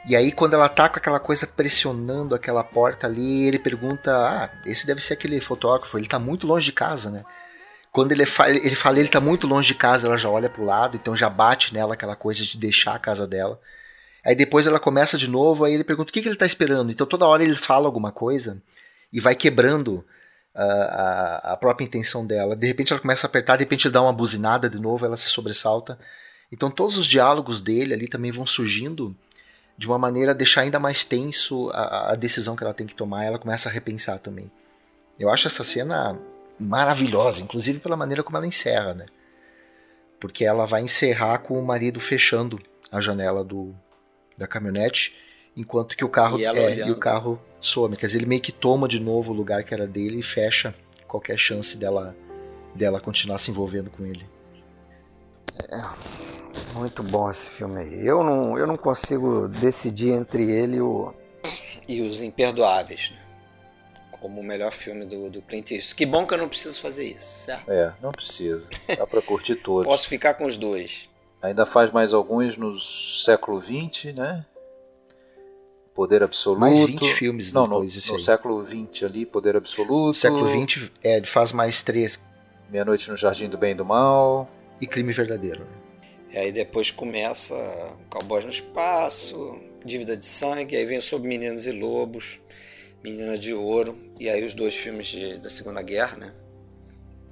E 0.06 0.14
aí, 0.14 0.30
quando 0.30 0.54
ela 0.54 0.68
tá 0.68 0.88
com 0.88 0.98
aquela 0.98 1.18
coisa 1.18 1.46
pressionando 1.46 2.34
aquela 2.34 2.62
porta 2.62 3.06
ali, 3.06 3.46
ele 3.46 3.58
pergunta: 3.58 4.10
Ah, 4.12 4.50
esse 4.66 4.86
deve 4.86 5.00
ser 5.00 5.14
aquele 5.14 5.40
fotógrafo, 5.40 5.96
ele 5.96 6.08
tá 6.08 6.18
muito 6.18 6.46
longe 6.46 6.66
de 6.66 6.72
casa, 6.72 7.10
né? 7.10 7.24
Quando 7.94 8.10
ele 8.10 8.26
fala, 8.26 8.50
ele 8.50 8.74
fala, 8.74 8.98
ele 8.98 9.08
tá 9.08 9.20
muito 9.20 9.46
longe 9.46 9.68
de 9.68 9.74
casa, 9.76 10.08
ela 10.08 10.18
já 10.18 10.28
olha 10.28 10.50
pro 10.50 10.64
lado, 10.64 10.96
então 10.96 11.14
já 11.14 11.30
bate 11.30 11.72
nela 11.72 11.94
aquela 11.94 12.16
coisa 12.16 12.42
de 12.42 12.58
deixar 12.58 12.92
a 12.92 12.98
casa 12.98 13.24
dela. 13.24 13.60
Aí 14.24 14.34
depois 14.34 14.66
ela 14.66 14.80
começa 14.80 15.16
de 15.16 15.30
novo, 15.30 15.64
aí 15.64 15.74
ele 15.74 15.84
pergunta 15.84 16.10
o 16.10 16.12
que, 16.12 16.20
que 16.20 16.26
ele 16.26 16.34
tá 16.34 16.44
esperando. 16.44 16.90
Então 16.90 17.06
toda 17.06 17.24
hora 17.24 17.44
ele 17.44 17.54
fala 17.54 17.86
alguma 17.86 18.10
coisa 18.10 18.60
e 19.12 19.20
vai 19.20 19.36
quebrando 19.36 20.04
a, 20.52 21.52
a, 21.52 21.56
própria 21.56 21.84
intenção 21.84 22.26
dela. 22.26 22.56
De 22.56 22.66
repente 22.66 22.92
ela 22.92 23.00
começa 23.00 23.28
a 23.28 23.28
apertar, 23.28 23.54
de 23.54 23.62
repente 23.62 23.86
ele 23.86 23.94
dá 23.94 24.02
uma 24.02 24.12
buzinada 24.12 24.68
de 24.68 24.80
novo, 24.80 25.06
ela 25.06 25.16
se 25.16 25.28
sobressalta. 25.28 25.96
Então 26.50 26.72
todos 26.72 26.98
os 26.98 27.06
diálogos 27.06 27.62
dele 27.62 27.94
ali 27.94 28.08
também 28.08 28.32
vão 28.32 28.44
surgindo 28.44 29.16
de 29.78 29.86
uma 29.86 30.00
maneira 30.00 30.32
a 30.32 30.34
deixar 30.34 30.62
ainda 30.62 30.80
mais 30.80 31.04
tenso 31.04 31.70
a, 31.70 32.10
a 32.10 32.16
decisão 32.16 32.56
que 32.56 32.64
ela 32.64 32.74
tem 32.74 32.88
que 32.88 32.94
tomar. 32.96 33.24
Ela 33.24 33.38
começa 33.38 33.68
a 33.68 33.72
repensar 33.72 34.18
também. 34.18 34.50
Eu 35.16 35.30
acho 35.30 35.46
essa 35.46 35.62
cena 35.62 36.20
maravilhosa, 36.58 37.42
inclusive 37.42 37.80
pela 37.80 37.96
maneira 37.96 38.22
como 38.22 38.36
ela 38.36 38.46
encerra, 38.46 38.94
né? 38.94 39.06
Porque 40.20 40.44
ela 40.44 40.64
vai 40.64 40.82
encerrar 40.82 41.38
com 41.38 41.58
o 41.58 41.64
marido 41.64 42.00
fechando 42.00 42.58
a 42.90 43.00
janela 43.00 43.44
do, 43.44 43.74
da 44.36 44.46
caminhonete 44.46 45.16
enquanto 45.56 45.96
que 45.96 46.04
o 46.04 46.08
carro 46.08 46.38
E 46.38 46.44
é, 46.44 46.86
e 46.86 46.90
o 46.90 46.96
carro 46.96 47.40
some. 47.60 47.96
Quer 47.96 48.06
dizer, 48.06 48.18
ele 48.18 48.26
meio 48.26 48.40
que 48.40 48.52
toma 48.52 48.88
de 48.88 49.00
novo 49.00 49.32
o 49.32 49.34
lugar 49.34 49.62
que 49.64 49.74
era 49.74 49.86
dele 49.86 50.18
e 50.18 50.22
fecha 50.22 50.74
qualquer 51.06 51.38
chance 51.38 51.76
dela 51.76 52.16
dela 52.74 53.00
continuar 53.00 53.38
se 53.38 53.50
envolvendo 53.50 53.88
com 53.88 54.04
ele. 54.04 54.26
Muito 56.74 57.02
bom 57.02 57.30
esse 57.30 57.48
filme 57.50 57.80
aí. 57.80 58.06
Eu 58.06 58.24
não, 58.24 58.58
eu 58.58 58.66
não 58.66 58.76
consigo 58.76 59.48
decidir 59.48 60.10
entre 60.10 60.50
ele 60.50 60.76
e, 60.76 60.80
o, 60.80 61.14
e 61.88 62.02
os 62.02 62.20
Imperdoáveis, 62.20 63.12
né? 63.14 63.23
Como 64.24 64.40
o 64.40 64.42
melhor 64.42 64.72
filme 64.72 65.04
do, 65.04 65.28
do 65.28 65.42
Clint 65.42 65.72
Eastwood. 65.72 65.96
Que 65.96 66.06
bom 66.06 66.26
que 66.26 66.32
eu 66.32 66.38
não 66.38 66.48
preciso 66.48 66.80
fazer 66.80 67.04
isso, 67.04 67.40
certo? 67.40 67.70
É, 67.70 67.92
não 68.00 68.10
precisa. 68.10 68.70
Dá 68.96 69.06
pra 69.06 69.20
curtir 69.20 69.56
todos. 69.56 69.84
Posso 69.84 70.08
ficar 70.08 70.32
com 70.32 70.46
os 70.46 70.56
dois. 70.56 71.10
Ainda 71.42 71.66
faz 71.66 71.90
mais 71.90 72.14
alguns 72.14 72.56
no 72.56 72.74
século 72.80 73.60
XX, 73.60 74.14
né? 74.14 74.46
Poder 75.94 76.22
Absoluto. 76.22 76.58
Mais 76.58 76.78
20 76.80 77.12
filmes 77.12 77.52
Não, 77.52 77.66
no, 77.66 77.76
no 77.80 77.82
aí. 77.82 77.90
século 77.90 78.64
XX 78.66 79.02
ali, 79.02 79.26
Poder 79.26 79.56
Absoluto. 79.56 80.06
No 80.06 80.14
século 80.14 80.48
XX, 80.48 80.90
é, 81.02 81.18
ele 81.18 81.26
faz 81.26 81.52
mais 81.52 81.82
três 81.82 82.24
Meia-Noite 82.70 83.10
no 83.10 83.18
Jardim 83.18 83.50
do 83.50 83.58
Bem 83.58 83.72
e 83.72 83.74
do 83.74 83.84
Mal. 83.84 84.48
e 84.80 84.86
crime 84.86 85.12
verdadeiro. 85.12 85.64
né? 85.64 86.02
E 86.32 86.38
aí 86.38 86.50
depois 86.50 86.90
começa 86.90 87.54
Cowboys 88.08 88.46
no 88.46 88.50
Espaço, 88.50 89.58
Dívida 89.84 90.16
de 90.16 90.24
Sangue, 90.24 90.74
aí 90.74 90.86
vem 90.86 90.98
Sobre 91.02 91.28
Meninos 91.28 91.66
e 91.66 91.72
Lobos, 91.72 92.40
Menina 93.04 93.36
de 93.36 93.52
Ouro, 93.52 93.96
e 94.18 94.30
aí 94.30 94.42
os 94.42 94.54
dois 94.54 94.74
filmes 94.74 95.06
de- 95.08 95.38
da 95.38 95.50
Segunda 95.50 95.82
Guerra, 95.82 96.16
né? 96.16 96.32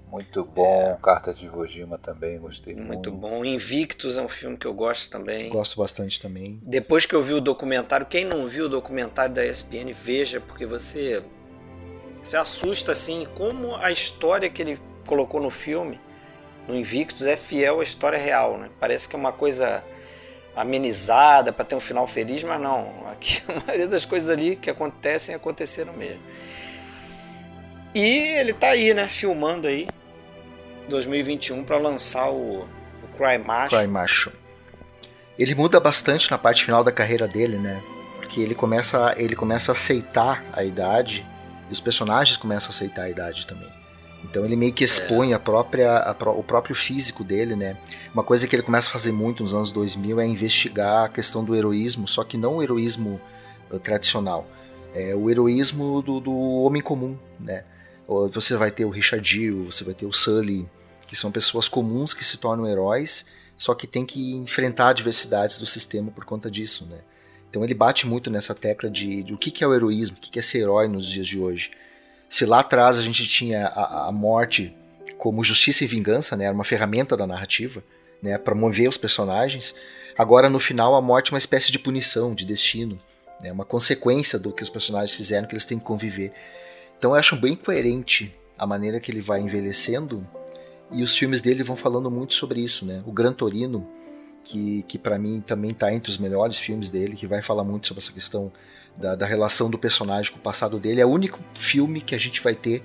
Muito 0.06 0.44
bom. 0.44 0.94
Cartas 1.02 1.38
de 1.38 1.46
Iwo 1.46 1.66
Jima 1.66 1.96
também, 1.96 2.38
gostei 2.38 2.74
muito. 2.74 2.86
Muito 2.88 3.10
bom. 3.12 3.42
Invictus 3.42 4.18
é 4.18 4.22
um 4.22 4.28
filme 4.28 4.58
que 4.58 4.66
eu 4.66 4.74
gosto 4.74 5.10
também. 5.10 5.48
Gosto 5.48 5.78
bastante 5.78 6.20
também. 6.20 6.60
Depois 6.62 7.06
que 7.06 7.14
eu 7.14 7.22
vi 7.22 7.32
o 7.32 7.40
documentário, 7.40 8.04
quem 8.04 8.22
não 8.22 8.46
viu 8.46 8.66
o 8.66 8.68
documentário 8.68 9.34
da 9.34 9.42
ESPN, 9.46 9.90
veja, 9.94 10.38
porque 10.38 10.66
você 10.66 11.22
se 12.22 12.36
assusta 12.36 12.92
assim, 12.92 13.26
como 13.34 13.74
a 13.76 13.90
história 13.90 14.50
que 14.50 14.60
ele 14.60 14.78
colocou 15.06 15.40
no 15.40 15.48
filme, 15.48 15.98
no 16.68 16.76
Invictus, 16.76 17.26
é 17.26 17.34
fiel 17.34 17.80
à 17.80 17.82
história 17.82 18.18
real, 18.18 18.58
né? 18.58 18.68
Parece 18.78 19.08
que 19.08 19.16
é 19.16 19.18
uma 19.18 19.32
coisa 19.32 19.82
amenizada 20.54 21.52
para 21.52 21.64
ter 21.64 21.74
um 21.74 21.80
final 21.80 22.06
feliz, 22.06 22.42
mas 22.42 22.60
não. 22.60 23.06
Aqui 23.10 23.42
a 23.48 23.66
maioria 23.66 23.88
das 23.88 24.04
coisas 24.04 24.28
ali 24.28 24.56
que 24.56 24.70
acontecem 24.70 25.34
aconteceram 25.34 25.92
mesmo. 25.92 26.20
E 27.94 28.06
ele 28.06 28.52
tá 28.52 28.68
aí, 28.68 28.94
né, 28.94 29.06
filmando 29.06 29.68
aí 29.68 29.86
2021 30.88 31.64
para 31.64 31.76
lançar 31.76 32.30
o, 32.30 32.60
o 32.62 33.08
Cry 33.16 33.38
Macho. 33.38 33.76
Cry 33.76 33.86
Macho. 33.86 34.32
Ele 35.38 35.54
muda 35.54 35.78
bastante 35.80 36.30
na 36.30 36.38
parte 36.38 36.64
final 36.64 36.84
da 36.84 36.92
carreira 36.92 37.26
dele, 37.26 37.58
né? 37.58 37.82
Porque 38.16 38.40
ele 38.40 38.54
começa, 38.54 39.14
ele 39.16 39.36
começa 39.36 39.72
a 39.72 39.74
aceitar 39.74 40.44
a 40.52 40.64
idade 40.64 41.26
e 41.68 41.72
os 41.72 41.80
personagens 41.80 42.36
começam 42.36 42.68
a 42.68 42.70
aceitar 42.70 43.02
a 43.02 43.10
idade 43.10 43.46
também. 43.46 43.81
Então 44.24 44.44
ele 44.44 44.56
meio 44.56 44.72
que 44.72 44.84
expõe 44.84 45.34
a 45.34 45.38
própria, 45.38 45.96
a 45.98 46.14
pró- 46.14 46.32
o 46.38 46.42
próprio 46.42 46.74
físico 46.74 47.24
dele, 47.24 47.56
né? 47.56 47.76
Uma 48.14 48.22
coisa 48.22 48.46
que 48.46 48.54
ele 48.54 48.62
começa 48.62 48.88
a 48.88 48.92
fazer 48.92 49.12
muito 49.12 49.42
nos 49.42 49.52
anos 49.52 49.70
2000 49.70 50.20
é 50.20 50.26
investigar 50.26 51.04
a 51.04 51.08
questão 51.08 51.44
do 51.44 51.54
heroísmo, 51.56 52.06
só 52.06 52.22
que 52.22 52.36
não 52.38 52.56
o 52.56 52.62
heroísmo 52.62 53.20
eh, 53.70 53.78
tradicional. 53.78 54.46
É 54.94 55.14
o 55.14 55.28
heroísmo 55.28 56.02
do, 56.02 56.20
do 56.20 56.32
homem 56.32 56.80
comum, 56.82 57.16
né? 57.40 57.64
Você 58.30 58.56
vai 58.56 58.70
ter 58.70 58.84
o 58.84 58.90
Richard 58.90 59.26
Gill, 59.26 59.70
você 59.70 59.84
vai 59.84 59.94
ter 59.94 60.04
o 60.04 60.12
Sully, 60.12 60.68
que 61.06 61.16
são 61.16 61.30
pessoas 61.32 61.66
comuns 61.66 62.12
que 62.12 62.24
se 62.24 62.36
tornam 62.36 62.66
heróis, 62.66 63.26
só 63.56 63.74
que 63.74 63.86
tem 63.86 64.04
que 64.04 64.34
enfrentar 64.34 64.88
adversidades 64.88 65.56
do 65.56 65.64
sistema 65.66 66.10
por 66.10 66.24
conta 66.24 66.50
disso, 66.50 66.86
né? 66.86 66.98
Então 67.48 67.64
ele 67.64 67.74
bate 67.74 68.06
muito 68.06 68.30
nessa 68.30 68.54
tecla 68.54 68.90
de, 68.90 69.22
de 69.22 69.34
o 69.34 69.38
que, 69.38 69.50
que 69.50 69.62
é 69.64 69.66
o 69.66 69.74
heroísmo, 69.74 70.16
o 70.16 70.20
que, 70.20 70.30
que 70.30 70.38
é 70.38 70.42
ser 70.42 70.58
herói 70.58 70.88
nos 70.88 71.06
dias 71.06 71.26
de 71.26 71.38
hoje. 71.38 71.70
Se 72.32 72.46
lá 72.46 72.60
atrás 72.60 72.96
a 72.96 73.02
gente 73.02 73.28
tinha 73.28 73.66
a, 73.66 74.08
a 74.08 74.12
morte 74.12 74.74
como 75.18 75.44
justiça 75.44 75.84
e 75.84 75.86
vingança, 75.86 76.34
né, 76.34 76.46
era 76.46 76.54
uma 76.54 76.64
ferramenta 76.64 77.14
da 77.14 77.26
narrativa, 77.26 77.84
né, 78.22 78.38
para 78.38 78.54
mover 78.54 78.88
os 78.88 78.96
personagens, 78.96 79.74
agora 80.16 80.48
no 80.48 80.58
final 80.58 80.94
a 80.94 81.02
morte 81.02 81.28
é 81.28 81.34
uma 81.34 81.38
espécie 81.38 81.70
de 81.70 81.78
punição, 81.78 82.34
de 82.34 82.46
destino, 82.46 82.98
né, 83.38 83.52
uma 83.52 83.66
consequência 83.66 84.38
do 84.38 84.50
que 84.50 84.62
os 84.62 84.70
personagens 84.70 85.14
fizeram 85.14 85.46
que 85.46 85.52
eles 85.52 85.66
têm 85.66 85.78
que 85.78 85.84
conviver. 85.84 86.32
Então 86.96 87.10
eu 87.10 87.16
acho 87.16 87.36
bem 87.36 87.54
coerente 87.54 88.34
a 88.58 88.66
maneira 88.66 88.98
que 88.98 89.12
ele 89.12 89.20
vai 89.20 89.38
envelhecendo 89.42 90.26
e 90.90 91.02
os 91.02 91.14
filmes 91.14 91.42
dele 91.42 91.62
vão 91.62 91.76
falando 91.76 92.10
muito 92.10 92.32
sobre 92.32 92.62
isso, 92.62 92.86
né? 92.86 93.02
O 93.06 93.12
Gran 93.12 93.34
Torino, 93.34 93.86
que, 94.42 94.84
que 94.88 94.96
para 94.96 95.18
mim 95.18 95.42
também 95.46 95.72
está 95.72 95.92
entre 95.92 96.10
os 96.10 96.16
melhores 96.16 96.58
filmes 96.58 96.88
dele, 96.88 97.14
que 97.14 97.26
vai 97.26 97.42
falar 97.42 97.62
muito 97.62 97.88
sobre 97.88 98.02
essa 98.02 98.12
questão 98.12 98.50
da, 98.96 99.14
da 99.14 99.26
relação 99.26 99.70
do 99.70 99.78
personagem 99.78 100.32
com 100.32 100.38
o 100.38 100.42
passado 100.42 100.78
dele, 100.78 101.00
é 101.00 101.06
o 101.06 101.10
único 101.10 101.40
filme 101.54 102.00
que 102.00 102.14
a 102.14 102.18
gente 102.18 102.40
vai 102.40 102.54
ter 102.54 102.82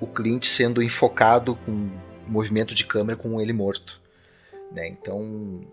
o 0.00 0.06
Clint 0.06 0.44
sendo 0.44 0.82
enfocado 0.82 1.56
com 1.56 1.90
movimento 2.26 2.74
de 2.74 2.84
câmera 2.84 3.16
com 3.16 3.40
ele 3.40 3.52
morto, 3.52 4.00
né? 4.70 4.86
Então 4.86 5.66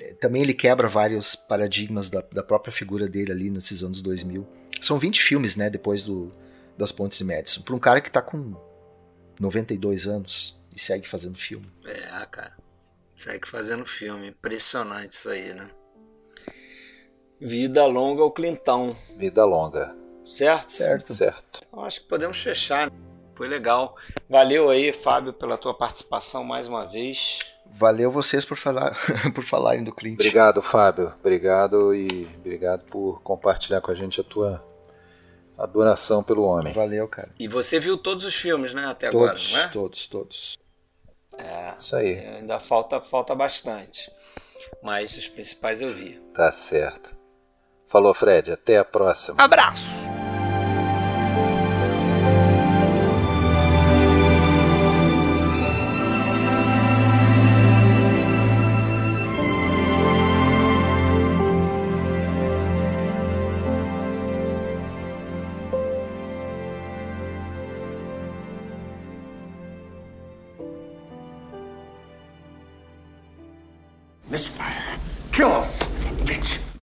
é, 0.00 0.14
também 0.14 0.42
ele 0.42 0.54
quebra 0.54 0.88
vários 0.88 1.34
paradigmas 1.34 2.10
da, 2.10 2.22
da 2.32 2.42
própria 2.42 2.72
figura 2.72 3.08
dele 3.08 3.32
ali 3.32 3.50
nesses 3.50 3.82
anos 3.82 4.02
2000. 4.02 4.46
São 4.80 4.98
20 4.98 5.22
filmes, 5.22 5.56
né? 5.56 5.70
Depois 5.70 6.04
do 6.04 6.30
das 6.76 6.90
Pontes 6.90 7.18
de 7.18 7.24
Madison. 7.24 7.62
Para 7.62 7.74
um 7.74 7.78
cara 7.78 8.00
que 8.00 8.10
tá 8.10 8.22
com 8.22 8.54
92 9.38 10.06
anos 10.06 10.58
e 10.74 10.80
segue 10.80 11.06
fazendo 11.06 11.38
filme. 11.38 11.70
É, 11.84 12.26
cara. 12.26 12.56
Segue 13.14 13.46
fazendo 13.46 13.84
filme. 13.84 14.28
Impressionante 14.28 15.12
isso 15.12 15.28
aí, 15.28 15.52
né? 15.54 15.68
Vida 17.44 17.84
longa 17.86 18.22
ao 18.22 18.30
Clintão, 18.30 18.94
Vida 19.16 19.44
longa. 19.44 19.92
certo? 20.22 20.70
Certo. 20.70 21.12
Certo. 21.12 21.60
Então, 21.68 21.84
acho 21.84 22.00
que 22.02 22.06
podemos 22.06 22.40
fechar. 22.40 22.88
né? 22.88 22.96
Foi 23.34 23.48
legal. 23.48 23.96
Valeu 24.30 24.70
aí, 24.70 24.92
Fábio, 24.92 25.32
pela 25.32 25.56
tua 25.58 25.74
participação 25.74 26.44
mais 26.44 26.68
uma 26.68 26.84
vez. 26.86 27.40
Valeu 27.66 28.12
vocês 28.12 28.44
por 28.44 28.56
falar 28.56 28.96
por 29.34 29.42
falarem 29.42 29.82
do 29.82 29.92
Clint. 29.92 30.14
Obrigado, 30.14 30.62
Fábio. 30.62 31.12
Obrigado 31.18 31.92
e 31.92 32.28
obrigado 32.38 32.84
por 32.84 33.20
compartilhar 33.22 33.80
com 33.80 33.90
a 33.90 33.94
gente 33.94 34.20
a 34.20 34.24
tua 34.24 34.62
adoração 35.58 36.22
pelo 36.22 36.44
homem. 36.44 36.72
Valeu, 36.72 37.08
cara. 37.08 37.30
E 37.40 37.48
você 37.48 37.80
viu 37.80 37.98
todos 37.98 38.24
os 38.24 38.34
filmes, 38.36 38.72
né, 38.72 38.84
até 38.86 39.08
agora, 39.08 39.30
Todos, 39.32 39.52
não 39.52 39.60
é? 39.60 39.68
todos, 39.68 40.06
todos. 40.06 40.58
Isso 41.76 41.96
aí. 41.96 42.18
Ainda 42.36 42.60
falta, 42.60 43.00
falta 43.00 43.34
bastante. 43.34 44.12
Mas 44.80 45.16
os 45.16 45.26
principais 45.26 45.80
eu 45.80 45.92
vi. 45.92 46.20
Tá 46.34 46.52
certo. 46.52 47.21
Falou, 47.92 48.14
Fred. 48.14 48.50
Até 48.50 48.78
a 48.78 48.84
próxima. 48.86 49.36
Abraço! 49.38 50.01